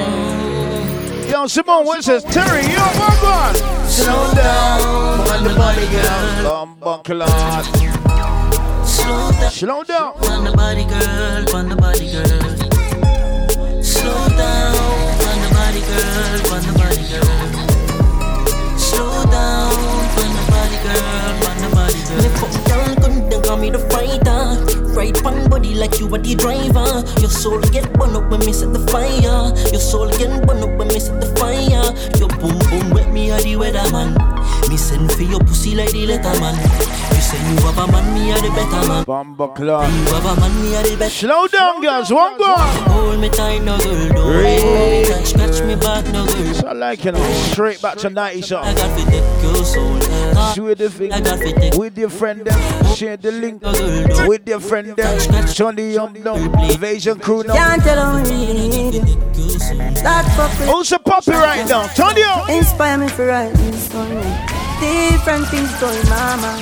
Yo, 1.29 1.47
Simone, 1.47 1.87
what's 1.87 2.09
this? 2.09 2.25
Terry, 2.25 2.63
yo, 2.63 2.83
what 2.99 3.23
on? 3.23 3.55
Slow 3.87 4.35
down. 4.35 4.81
On 5.31 5.45
the 5.45 5.55
body, 5.55 5.87
girl. 5.87 6.43
Bumbo 6.43 6.99
clot. 7.05 7.65
Slow 8.85 9.31
down. 9.31 9.51
Slow 9.53 9.85
down. 9.85 10.15
On 10.15 10.43
the 10.43 10.51
body, 10.51 10.83
girl. 10.83 11.55
On 11.55 11.69
the 11.69 11.77
body, 11.77 12.11
girl. 12.11 12.27
Slow 13.85 14.27
down. 14.31 14.75
On 15.31 15.39
the 15.43 15.51
body, 15.55 15.83
girl. 15.87 16.43
On 16.55 16.63
the 16.67 16.73
body, 16.75 17.07
girl. 17.07 18.77
Slow 18.77 19.25
down. 19.31 19.71
On 19.71 20.31
the 20.35 20.43
body, 20.51 20.79
girl. 20.83 21.39
On 21.47 21.57
the 21.63 21.69
body, 21.73 22.03
girl. 22.03 22.19
Me 22.19 22.29
fuck 22.35 22.51
down, 22.67 22.95
gun, 22.97 23.31
then 23.31 23.41
call 23.45 23.59
me 23.59 23.71
the 23.71 23.79
fighter. 23.79 24.29
Uh 24.29 24.36
ride 24.97 25.23
pan 25.23 25.49
body 25.51 25.75
like 25.75 26.01
you 26.01 26.07
are 26.15 26.19
the 26.19 26.35
driver. 26.35 27.05
Your 27.21 27.31
soul 27.31 27.61
get 27.71 27.93
burned 27.93 28.17
up 28.17 28.31
when 28.31 28.41
me 28.41 28.53
set 28.53 28.73
the 28.73 28.81
fire. 28.89 29.53
Your 29.71 29.81
soul 29.81 30.09
get 30.17 30.47
burned 30.47 30.65
up 30.65 30.73
when 30.79 30.89
me 30.89 30.99
set 30.99 31.21
the 31.21 31.29
fire. 31.37 31.85
Your 32.19 32.29
boom 32.41 32.59
boom 32.71 32.91
wet 32.91 33.13
me 33.13 33.31
are 33.31 33.41
the 33.43 33.55
weatherman. 33.55 34.17
Me 34.69 34.77
send 34.77 35.13
for 35.13 35.23
your 35.23 35.41
pussy 35.41 35.75
like 35.75 35.91
the 35.93 36.07
letterman. 36.07 36.57
You 37.15 37.21
say 37.21 37.39
you 37.51 37.57
have 37.67 37.79
a 37.79 37.93
man, 37.93 38.15
me 38.15 38.33
are 38.33 38.41
the 38.41 38.49
better 38.49 38.89
man. 38.89 39.05
Bamba 39.05 39.55
clock. 39.55 39.93
You 39.93 40.15
have 40.15 40.25
a 40.25 40.41
man, 40.41 40.63
me 40.63 40.75
are 40.77 40.83
the 40.83 40.97
better. 40.97 41.11
Slow 41.11 41.47
down, 41.47 41.83
girls. 41.83 42.11
One 42.11 42.39
go. 42.39 42.55
Hold 42.57 43.21
me 43.21 43.29
tight, 43.29 43.63
no 43.63 43.79
girl. 43.79 44.09
Don't 44.09 44.43
me 44.43 45.05
tight. 45.05 45.27
Scratch 45.27 45.63
me 45.63 45.77
back, 45.77 46.07
no 46.07 46.27
girl. 46.27 46.69
I 46.69 46.73
like 46.73 47.05
it. 47.05 47.15
Straight 47.53 47.83
back 47.83 47.99
to 47.99 48.09
90s. 48.09 48.57
I 48.57 48.75
got 48.75 48.99
the 48.99 49.11
dead 49.11 49.43
girl 49.43 49.65
soul. 49.65 50.06
Sweet 50.55 50.79
the 50.79 50.91
thing 50.91 51.13
I 51.13 51.21
got 51.21 51.39
fit 51.39 51.57
take. 51.57 51.75
with 51.75 51.99
your 51.99 52.11
friend 52.11 52.45
them, 52.45 52.95
share 52.95 53.17
the 53.17 53.33
link 53.33 53.63
with 54.29 54.47
your 54.49 54.61
friend 54.61 54.97
them. 54.97 55.47
Johnny 55.49 55.95
Young 55.95 56.13
down, 56.15 56.39
Invasion 56.71 57.19
Crew 57.19 57.43
now. 57.43 57.55
Can't 57.55 57.83
tell 57.83 58.21
me 58.21 58.23
really 58.31 58.69
need 58.69 58.95
you. 58.95 59.17
That 60.03 60.25
fuck 60.37 60.59
with 60.59 60.69
Who's 60.69 60.93
a 60.93 60.99
puppy 60.99 61.33
right 61.33 61.69
now? 61.69 61.89
Johnny 61.95 62.21
Young. 62.21 62.51
Inspire 62.51 62.99
me 62.99 63.09
for 63.09 63.27
write 63.27 63.53
this. 63.55 63.89
Different 64.79 65.49
things 65.49 65.73
going, 65.81 66.09
mama. 66.09 66.53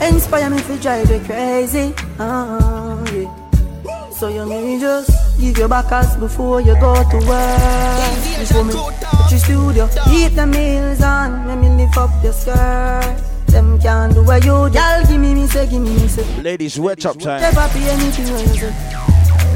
Inspire 0.00 0.50
me 0.50 0.58
for 0.58 0.76
drive 0.78 1.10
you 1.10 1.20
crazy. 1.20 1.94
Oh, 2.18 3.04
yeah. 3.12 4.10
So 4.10 4.28
you 4.28 4.46
may 4.46 4.78
just 4.80 5.27
give 5.38 5.56
your 5.58 5.68
back 5.68 5.90
us 5.92 6.16
before 6.16 6.60
you 6.60 6.74
go 6.80 6.94
to 6.94 7.16
work. 7.26 8.38
Before 8.38 8.64
me 8.64 8.72
touch 8.72 9.30
your 9.30 9.40
studio, 9.40 9.88
eat 10.10 10.34
the 10.34 10.46
meals 10.46 11.02
on. 11.02 11.46
Let 11.46 11.58
me 11.58 11.68
lift 11.70 11.96
up 11.96 12.10
your 12.22 12.32
skirt. 12.32 13.16
Them 13.46 13.78
can't 13.80 14.12
do 14.14 14.22
what 14.24 14.44
you 14.44 14.68
do. 14.68 14.78
Give 15.08 15.20
me, 15.20 15.34
me 15.34 15.46
say, 15.46 15.66
give 15.66 15.80
me, 15.80 15.90
me 15.90 16.08
say. 16.08 16.42
Ladies, 16.42 16.78
wet 16.78 17.06
up 17.06 17.18
time. 17.18 17.40
Never 17.40 17.68
pay 17.68 17.88
anything 17.90 18.32
when 18.34 18.40
you 18.48 18.54
say. 18.54 18.74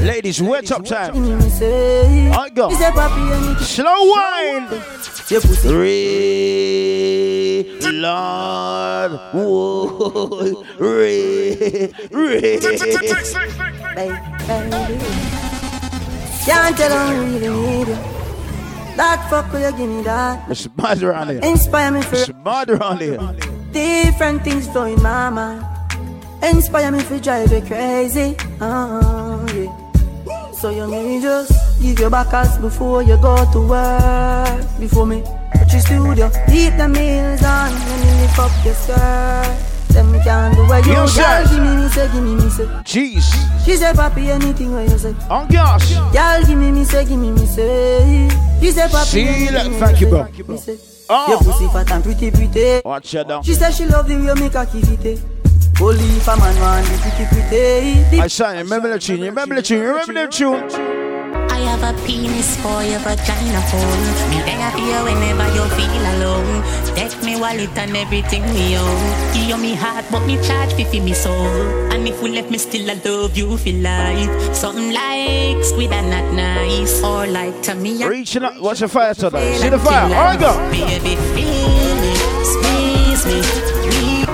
Ladies, 0.01 0.41
wet 0.41 0.71
up 0.71 0.83
time. 0.83 1.21
me, 1.21 1.35
me 1.35 1.49
say. 1.49 2.29
I 2.29 2.49
go. 2.49 2.69
You 2.69 2.77
say. 2.77 2.91
Slow 3.63 4.09
wine. 4.09 4.67
Your 5.29 5.41
pussy. 5.41 5.73
Ray, 5.73 7.63
Lord, 7.91 9.11
whoa, 9.33 10.65
Ray, 10.79 11.93
Ray. 12.11 12.59
baby. 12.59 13.13
Can't 16.45 16.75
tell 16.77 17.09
me 17.09 17.19
really 17.19 17.39
need 17.49 17.87
you. 17.87 17.95
That 18.95 19.25
fuck 19.29 19.51
will 19.51 19.61
you 19.61 19.77
give 19.77 19.89
me 19.89 20.03
that? 20.03 20.49
It's 20.51 20.67
mad 20.77 21.01
around 21.01 21.29
here. 21.29 21.39
Inspire 21.43 21.91
me 21.91 22.01
for 22.01 22.15
It's 22.15 22.31
mad 22.43 22.69
around 22.69 23.01
here. 23.01 23.17
different 23.71 24.43
things 24.43 24.67
flowing 24.67 25.01
my 25.01 25.29
mind. 25.29 25.65
Inspire 26.43 26.91
me 26.91 26.99
for 26.99 27.17
drive 27.19 27.51
you 27.51 27.61
crazy. 27.61 28.35
Oh, 28.61 29.45
yeah. 29.55 30.51
So 30.51 30.69
you 30.69 30.87
may 30.87 31.19
just 31.21 31.81
give 31.81 31.99
your 31.99 32.09
back 32.09 32.33
us 32.33 32.57
before 32.57 33.01
you 33.03 33.17
go 33.17 33.35
to 33.51 33.59
work. 33.67 34.79
Before 34.79 35.05
me 35.05 35.23
touch 35.55 35.73
your 35.73 35.81
studio, 35.81 36.27
eat 36.51 36.71
the 36.77 36.87
meals 36.87 37.43
on. 37.43 37.71
When 37.71 37.99
you 38.07 38.21
lift 38.21 38.39
up 38.39 38.51
your 38.65 38.73
skirt, 38.75 39.57
them 39.93 40.11
can't 40.23 40.55
do 40.55 40.67
what 40.67 40.85
you 40.85 40.93
Girl, 40.93 41.07
give 41.47 41.63
me, 41.63 41.75
me 41.75 41.89
say, 41.89 42.11
give 42.11 42.23
me, 42.23 42.35
me 42.35 42.49
say. 42.49 42.65
Jeez. 42.83 43.65
She 43.65 43.75
say, 43.75 43.91
papi, 43.93 44.27
anything 44.29 44.73
what 44.73 44.89
you 44.89 44.97
say. 44.97 45.15
Oh, 45.29 45.35
On 45.35 45.47
gas. 45.47 45.91
Y'all 46.13 46.43
give 46.43 46.57
me, 46.57 46.71
me 46.71 46.83
say, 46.83 47.05
give 47.05 47.19
me, 47.19 47.31
me 47.31 47.45
say. 47.45 48.29
She 48.59 48.71
say, 48.71 48.87
papi, 48.87 49.05
See 49.05 49.23
anything 49.47 49.79
Thank 49.79 50.01
you, 50.01 50.07
bro. 50.07 50.27
Me 50.47 50.57
say, 50.57 50.77
Oh. 51.09 51.29
Your 51.29 51.39
pussy 51.39 51.67
fat 51.67 51.91
and 51.91 52.03
pretty, 52.03 52.31
pretty. 52.31 52.81
Watch 52.85 53.13
it 53.13 53.27
down. 53.27 53.43
She 53.43 53.53
say 53.53 53.71
she 53.71 53.85
love 53.85 54.07
the 54.07 54.15
way 54.15 54.25
you 54.25 54.35
make 54.35 54.53
her 54.53 54.65
kiss 54.65 54.89
it. 54.89 55.05
Eh. 55.05 55.17
Only 55.81 56.03
if 56.05 56.27
a 56.27 56.37
man 56.37 56.59
want 56.61 56.85
the 56.87 56.97
pretty, 56.97 57.25
pretty. 57.49 58.19
I 58.19 58.27
sang. 58.27 58.57
Remember 58.57 58.89
the 58.89 58.99
tune. 58.99 59.21
Remember 59.21 59.55
the 59.55 59.61
tune. 59.61 59.81
Remember 59.81 60.13
the 60.13 60.27
tune. 60.27 61.02
Have 61.73 61.89
a 61.89 61.93
penis 62.05 62.55
for 62.61 62.83
your 62.83 62.99
vagina 62.99 63.59
hole. 63.59 63.97
Me 64.29 64.37
there 64.45 64.69
for 64.69 64.77
you 64.77 65.03
whenever 65.09 65.49
you 65.57 65.65
feel 65.73 66.05
alone. 66.13 66.61
Take 66.93 67.17
me 67.23 67.35
wallet 67.35 67.75
and 67.75 67.97
everything 67.97 68.43
me 68.53 68.77
own. 68.77 69.33
Give 69.33 69.49
you 69.49 69.57
me 69.57 69.73
heart, 69.73 70.05
but 70.11 70.23
me 70.27 70.37
charge 70.45 70.73
fi 70.73 70.99
me 70.99 71.13
soul. 71.13 71.33
And 71.91 72.07
if 72.07 72.21
we 72.21 72.29
left 72.29 72.51
me 72.51 72.59
still, 72.59 72.91
I 72.91 73.01
love 73.03 73.35
you 73.35 73.57
for 73.57 73.71
life. 73.71 74.53
Something 74.53 74.93
like 74.93 75.63
squid 75.63 75.91
and 75.91 76.11
not 76.11 76.31
nice, 76.35 77.01
or 77.01 77.25
like 77.25 77.59
to 77.63 77.73
me. 77.73 78.05
Reaching 78.05 78.43
up. 78.43 78.61
Watch 78.61 78.81
the 78.81 78.87
fire 78.87 79.15
to 79.15 79.31
that. 79.31 79.55
See 79.59 79.69
the 79.69 79.79
fire. 79.79 80.13
I 80.13 80.37
go. 80.37 80.53
Baby, 80.69 81.15
feel 81.33 81.95
me, 82.03 82.13
squeeze 82.53 83.25
me. 83.25 83.41
We 83.89 84.25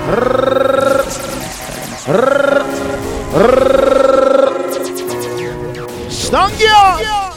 Stangia. 6.10 7.29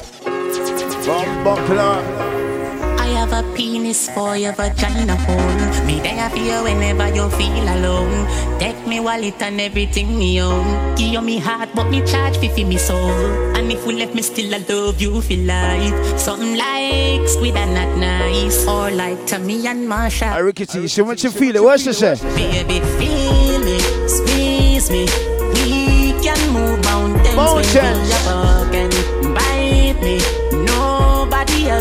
I 1.65 3.07
have 3.15 3.31
a 3.31 3.43
penis 3.55 4.09
for 4.09 4.35
your 4.35 4.51
vagina 4.53 5.15
hole. 5.15 5.85
Me 5.85 5.99
there 6.01 6.29
for 6.29 6.37
you 6.37 6.63
whenever 6.63 7.07
you 7.15 7.29
feel 7.31 7.63
alone. 7.63 8.27
Take 8.59 8.85
me 8.85 8.99
wallet 8.99 9.41
and 9.41 9.61
everything 9.61 10.17
me 10.17 10.41
own. 10.41 10.95
Give 10.95 11.13
you 11.13 11.21
me 11.21 11.39
heart, 11.39 11.69
but 11.73 11.89
me 11.89 12.05
charge 12.05 12.37
fi 12.37 12.49
fi 12.49 12.63
me 12.65 12.77
soul. 12.77 13.55
And 13.55 13.71
if 13.71 13.85
we 13.87 13.93
left 13.93 14.13
me 14.13 14.21
still, 14.21 14.53
I 14.53 14.57
love 14.67 15.01
you 15.01 15.21
for 15.21 15.37
life. 15.37 16.19
Something 16.19 16.57
like 16.57 17.27
squid 17.29 17.55
and 17.55 17.73
not 17.73 17.97
nice, 17.97 18.67
or 18.67 18.91
like 18.91 19.25
Tommy 19.25 19.65
and 19.65 19.87
Marsha. 19.87 20.33
I 20.33 20.39
Ricky 20.39 20.65
T. 20.65 20.87
So 20.87 21.03
what 21.05 21.23
you 21.23 21.31
feel 21.31 21.55
it? 21.55 21.63
What's 21.63 21.83
she 21.83 21.93
say? 21.93 22.15
Baby, 22.35 22.81
feel 22.99 23.59
me, 23.63 23.79
squeeze 24.07 24.91
me. 24.91 25.07
We 25.55 26.11
can 26.21 26.39
move 26.51 26.83
mountains 26.83 27.35
Mountains. 27.35 28.42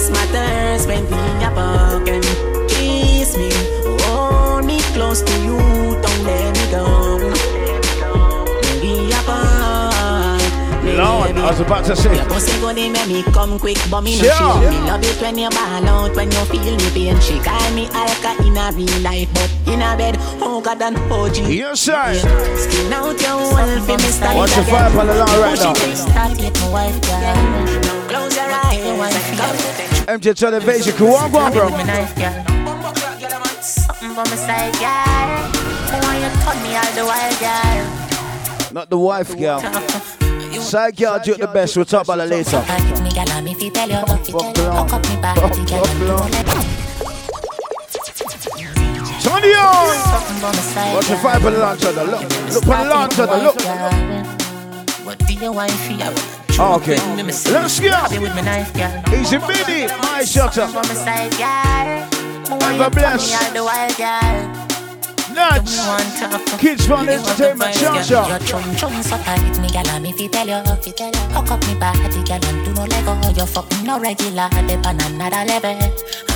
Else 0.03 0.11
matters 0.11 0.87
when 0.87 1.05
we 1.07 1.45
are 1.45 1.55
broken. 1.55 2.23
Kiss 2.69 3.37
me, 3.37 3.51
hold 4.03 4.65
me 4.65 4.81
close 4.95 5.23
to 5.23 5.33
you, 5.43 5.59
don't 6.01 6.24
let 6.24 6.57
me 6.57 6.70
go. 6.70 7.19
When 8.62 8.81
we 8.81 9.12
are 9.12 9.24
broken. 9.24 10.97
Lord, 10.97 11.37
I 11.39 11.51
was 11.51 11.61
about 11.61 11.85
to 11.87 11.97
say. 11.97 12.15
Your 12.16 12.24
pussy 12.27 12.61
go 12.61 12.73
make 12.74 13.07
me 13.07 13.23
come 13.23 13.59
quick, 13.59 13.79
but 13.91 14.01
me 14.03 14.19
no 14.19 14.24
Sure. 14.24 14.70
Me 14.70 14.79
love 14.89 15.05
it 15.05 15.20
when 15.23 15.39
you 15.39 15.51
ball 15.51 15.89
out, 15.89 16.16
when 16.16 16.31
you 16.31 16.45
feel 16.47 16.77
me 16.77 16.91
pain. 16.91 17.20
She 17.20 17.39
call 17.39 17.70
me 17.73 17.89
alka 17.93 18.43
in 18.43 18.57
a 18.57 18.73
real 18.73 19.01
life, 19.03 19.29
but 19.35 19.51
in 19.73 19.83
a 19.83 19.97
bed, 19.97 20.16
oh 20.43 20.61
God 20.61 20.83
and 20.83 20.97
OG. 21.12 21.37
Yes, 21.49 21.81
sir. 21.81 22.15
Skin 22.57 22.93
out 22.93 23.20
your 23.20 23.39
wolf 23.39 23.89
in 23.89 23.97
me 23.97 24.11
style 24.11 24.37
Watch 24.37 24.55
the 24.55 24.65
fire 24.65 24.91
the 24.91 25.05
line 25.05 25.41
right 25.41 25.59
now. 25.59 25.74
Start 25.95 26.39
get 26.39 26.59
wife, 26.73 27.01
girl. 27.03 28.09
Close 28.09 28.37
your 28.37 28.51
eyes, 28.51 29.39
come. 29.39 29.91
MJ 30.07 30.35
to 30.35 30.51
the 30.51 30.57
invasion 30.57 30.95
crew. 30.95 31.12
One 31.12 31.31
go 31.31 31.39
on, 31.39 31.53
bro. 31.53 31.70
Me 31.70 31.85
knife, 31.85 32.15
girl. 32.16 32.33
Something 33.62 34.11
for 34.11 34.24
me 34.31 34.37
side, 34.37 34.73
girl. 34.74 35.62
Why 36.03 36.16
you 36.19 36.31
turn 36.43 36.59
all 36.74 36.93
the 36.97 37.05
while, 37.07 37.35
girl? 37.39 38.73
Not 38.73 38.91
the 38.91 38.99
wife, 38.99 39.39
girl. 39.39 39.61
Side 40.61 40.97
girl, 40.97 41.20
do 41.23 41.35
it 41.35 41.39
the 41.41 41.47
best. 41.47 41.77
We'll 41.77 41.85
talk 41.85 42.05
about 42.05 42.19
it 42.19 42.27
later. 42.29 42.61
Hit 42.62 43.01
me, 43.03 43.11
girl, 43.11 43.31
and 43.31 43.45
me 43.45 43.55
fi 43.55 43.69
tell 43.70 43.89
you, 43.89 43.97
fi 43.97 44.33
tell 44.33 44.43
you. 44.43 44.70
Hook 44.73 44.93
up 44.93 45.09
me 45.09 45.16
body, 45.23 45.65
girl, 45.66 45.87
and 45.87 46.01
you 46.01 46.07
let 46.33 46.47
go. 46.47 46.53
Tony 49.23 49.55
on! 49.55 50.23
For 50.43 50.51
Watch 50.95 51.07
the 51.07 51.16
fire 51.16 51.37
on 51.37 51.43
the 51.43 51.59
line. 51.59 51.79
Look. 51.79 52.27
Look 52.55 52.66
on 52.66 53.09
the 53.09 53.27
line. 53.27 53.43
Look. 53.45 53.59
What 55.07 55.19
do 55.27 55.33
you 55.35 55.53
want 55.53 55.70
for 55.70 55.93
you? 55.93 55.99
Oh, 56.03 56.41
Oh, 56.59 56.77
okay. 56.77 56.97
Let's 57.23 57.81
go. 57.81 57.91
with 58.20 58.35
me 58.35 58.43
knife, 58.43 58.73
girl. 58.74 59.03
Easy 59.15 59.39
Biddy, 59.39 59.87
my 60.03 60.24
shutter. 60.24 60.66
From 60.69 60.87
my 60.87 60.95
side, 60.95 61.31
girl. 61.33 62.61
Have 62.61 62.81
a 62.81 62.91
bless. 62.91 64.72
Me 65.33 65.41
all 65.41 65.61
the 65.63 65.73
while, 65.89 66.05
girl. 66.19 66.31
Nuts. 66.31 66.61
Kids 66.61 66.87
Fun 66.87 67.09
Entertainment. 67.09 67.81
Your 67.81 68.39
chum 68.45 68.77
chum 68.77 69.03
so 69.03 69.17
tight, 69.25 69.59
me 69.61 69.69
gal 69.69 70.01
me 70.01 70.13
fi 70.13 70.29
tell 70.29 70.47
you. 70.47 70.61
Hook 71.33 71.51
up 71.51 71.67
me 71.67 71.75
body, 71.75 72.23
gal 72.25 72.45
and 72.45 72.65
do 72.65 72.73
no 72.75 72.85
lego. 72.85 73.17
You 73.33 73.47
fucking 73.47 73.85
no 73.85 73.99
regular, 73.99 74.49
dip 74.69 74.87
on 74.87 75.01
another 75.01 75.45
level. 75.49 75.77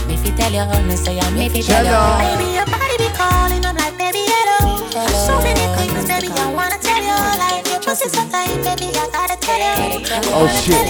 Me 0.08 0.16
fi 0.16 0.30
tell 0.36 0.52
you, 0.52 0.64
me 0.88 0.96
say 0.96 1.20
me 1.32 1.48
fi 1.48 1.60
tell 1.62 1.84
you. 1.84 1.92
Baby, 2.24 2.54
your 2.56 2.66
body 2.66 2.96
be 2.96 3.08
calling, 3.12 3.64
I'm 3.64 3.76
like 3.76 3.98
baby 3.98 4.24
hello. 4.24 4.80
So 5.26 5.36
many 5.42 5.66
things, 5.76 6.08
baby, 6.08 6.28
I 6.32 6.52
wanna 6.52 6.78
tell 6.80 7.02
you. 7.02 7.18
Like 7.38 7.68
your 7.68 7.80
pussy 7.80 8.08
so 8.08 8.24
tight, 8.28 8.56
baby, 8.64 8.96
I 8.96 9.08
gotta 9.12 9.36
tell 9.36 9.60
you. 9.60 10.06
Oh 10.32 10.48
shit. 10.48 10.80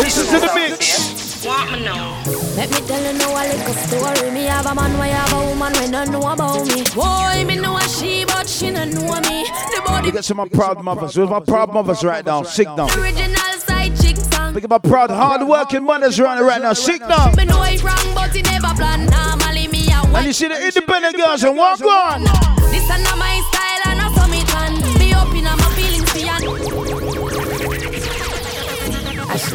Listen 0.00 0.26
to 0.32 0.46
the 0.46 0.54
mix. 0.54 1.19
Want 1.42 1.72
me 1.72 1.84
know? 1.84 2.20
Let 2.54 2.68
me 2.70 2.86
tell 2.86 3.00
you 3.00 3.18
now 3.18 3.32
a 3.32 3.42
little 3.48 3.72
story. 3.72 4.30
Me 4.30 4.44
have 4.44 4.66
a 4.66 4.74
man, 4.74 4.98
why 4.98 5.06
have 5.08 5.32
a 5.32 5.46
woman 5.46 5.72
when 5.72 5.90
don't 5.90 6.10
know 6.10 6.20
about 6.20 6.66
me. 6.66 6.84
Boy, 6.94 7.44
me 7.46 7.56
know 7.56 7.78
a 7.78 7.82
she, 7.88 8.26
but 8.26 8.46
she 8.46 8.70
don't 8.70 8.92
know 8.92 9.14
me. 9.20 9.44
The 9.74 9.82
body 9.86 10.08
We 10.08 10.12
got 10.12 10.24
some 10.24 10.38
of 10.38 10.52
my 10.52 10.58
proud 10.58 10.84
mothers. 10.84 11.16
Where's 11.16 11.30
my 11.30 11.40
proud 11.40 11.72
mothers 11.72 12.04
right 12.04 12.26
now? 12.26 12.42
Signal. 12.42 12.90
original 12.98 13.36
side 13.56 13.96
chick 13.98 14.16
song. 14.18 14.52
Look 14.52 14.64
at 14.64 14.70
my 14.70 14.78
proud, 14.78 15.10
hard-working 15.10 15.82
mothers 15.82 16.20
around 16.20 16.44
right 16.44 16.60
now. 16.60 16.74
Signal. 16.74 17.32
Me 17.36 17.46
know 17.46 17.62
it 17.62 17.82
wrong, 17.82 18.14
but 18.14 18.36
it 18.36 18.44
never 18.44 18.74
plan. 18.74 19.06
Normally 19.06 19.68
me 19.68 19.88
a 19.92 20.02
And 20.16 20.26
you 20.26 20.34
see 20.34 20.48
the 20.48 20.62
independent 20.62 21.16
girls 21.16 21.42
and 21.42 21.56
walk 21.56 21.80
on. 21.80 22.24
This 22.70 22.84
is 22.84 22.88
not 22.88 23.16
my 23.16 23.42
style 23.50 23.59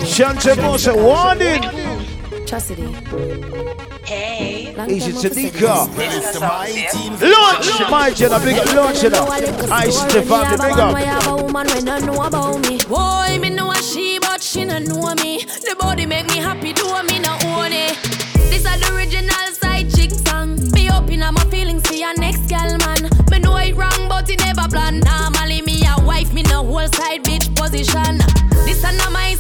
Shante 0.03 0.53
Bosa, 0.55 0.93
warning. 0.95 1.61
Chastity. 2.45 2.84
Hey. 4.05 4.76
Easy 4.88 5.11
Tanika. 5.13 5.88
Well, 5.88 5.99
it's 5.99 6.31
the 6.34 6.39
mighty 6.41 7.09
Launch, 7.26 7.89
my 7.89 8.11
Jenna, 8.11 8.39
big 8.39 8.57
up, 8.57 8.76
launch 8.76 9.03
it 9.03 9.13
up. 9.13 9.30
I 9.72 9.89
Stefan, 9.89 10.51
the 10.51 10.57
big 10.57 10.77
I 10.77 10.89
up. 10.89 10.97
have 10.97 11.27
a 11.27 11.35
woman 11.43 11.67
when 11.67 11.89
I 11.89 11.99
know 11.99 12.22
about 12.23 12.59
me. 12.69 12.77
Boy, 12.88 13.39
me 13.41 13.49
know 13.49 13.72
a 13.72 13.76
she, 13.81 14.19
but 14.19 14.43
she 14.43 14.63
no 14.65 14.77
know 14.80 15.15
me. 15.15 15.39
The 15.45 15.76
body 15.80 16.05
make 16.05 16.27
me 16.27 16.38
happy, 16.38 16.73
do 16.73 16.85
me 17.03 17.19
no 17.19 17.34
own 17.45 17.72
it. 17.72 17.97
This 18.51 18.65
is 18.65 18.80
the 18.80 18.93
original 18.95 19.31
side 19.53 19.89
chick 19.95 20.11
song. 20.11 20.57
Be 20.72 20.89
open 20.89 21.23
up 21.23 21.34
my 21.34 21.43
feelings 21.45 21.88
for 21.88 21.95
your 21.95 22.13
next 22.19 22.47
gal 22.47 22.77
man. 22.77 23.09
Me 23.31 23.39
know 23.39 23.57
it 23.57 23.76
wrong, 23.76 24.07
but 24.07 24.30
it 24.30 24.39
never 24.41 24.67
plan. 24.69 24.99
Normally 24.99 25.61
me 25.63 25.81
a 25.88 25.99
wife, 26.05 26.31
me 26.31 26.43
no 26.43 26.63
whole 26.63 26.88
side 26.89 27.23
bitch 27.23 27.55
position. 27.55 28.19
This 28.65 28.84
is 28.84 28.97
not 28.97 29.11
my 29.11 29.35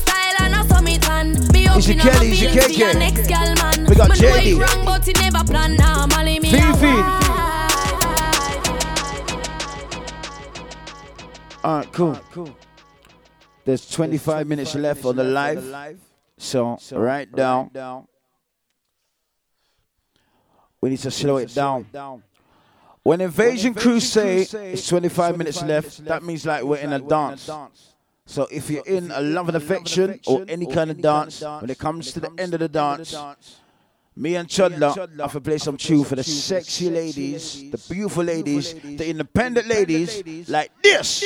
tan. 1.75 1.81
Be 1.81 1.81
Easy 1.81 1.93
open 1.93 1.99
up 1.99 2.05
my 2.05 2.11
Kelly, 2.13 2.31
easy 2.31 2.47
feelings 2.47 2.65
for 2.65 2.71
your 2.79 2.89
KK. 2.93 2.99
next 2.99 3.27
gal 3.27 3.55
man. 3.55 3.85
We 3.85 3.95
got 3.95 4.11
JD. 4.11 4.45
it 4.45 4.75
wrong, 4.75 4.85
but 4.85 5.07
it 5.07 5.19
never 5.21 5.43
plan. 5.43 5.75
Normally 5.75 6.39
me 6.39 6.49
a 6.49 6.51
Fifi. 6.51 7.25
All 11.63 11.77
right, 11.77 11.91
cool. 11.91 12.55
There's 13.65 13.89
25 13.89 14.47
minutes 14.47 14.75
left 14.75 15.05
on 15.05 15.15
the 15.15 15.23
live. 15.23 15.99
So, 16.37 16.77
right 16.91 17.31
down. 17.31 17.71
We 20.81 20.89
need 20.91 20.99
to 20.99 21.09
slow 21.11 21.37
it 21.37 21.53
down. 21.55 21.87
When 23.01 23.21
Invasion 23.21 23.73
Crew 23.73 23.99
say 23.99 24.41
it's 24.41 24.87
25 24.87 25.37
minutes 25.37 25.63
left, 25.63 26.05
that 26.05 26.23
means 26.23 26.45
like 26.45 26.63
we're 26.63 26.77
in 26.77 26.93
a 26.93 26.99
dance. 26.99 27.49
So 28.27 28.47
if 28.51 28.69
you're 28.69 28.85
in 28.85 29.11
a 29.11 29.21
love 29.21 29.49
and 29.49 29.57
affection 29.57 30.19
or 30.25 30.43
any 30.47 30.65
kind 30.65 30.89
of 30.89 30.99
dance, 30.99 31.41
when 31.41 31.69
it 31.69 31.77
comes 31.77 32.11
to 32.13 32.19
the 32.19 32.31
end 32.37 32.53
of 32.53 32.59
the 32.59 32.67
dance, 32.67 33.15
me 34.17 34.35
and 34.35 34.47
Chudla 34.47 35.19
have 35.19 35.33
to 35.33 35.41
play 35.41 35.57
some 35.57 35.77
tune 35.77 36.03
for 36.03 36.15
the 36.15 36.23
sexy 36.23 36.89
ladies, 36.89 37.69
the 37.69 37.77
beautiful 37.93 38.23
ladies, 38.23 38.73
the 38.73 39.07
independent 39.09 39.67
ladies 39.67 40.49
like 40.49 40.71
this. 40.81 41.23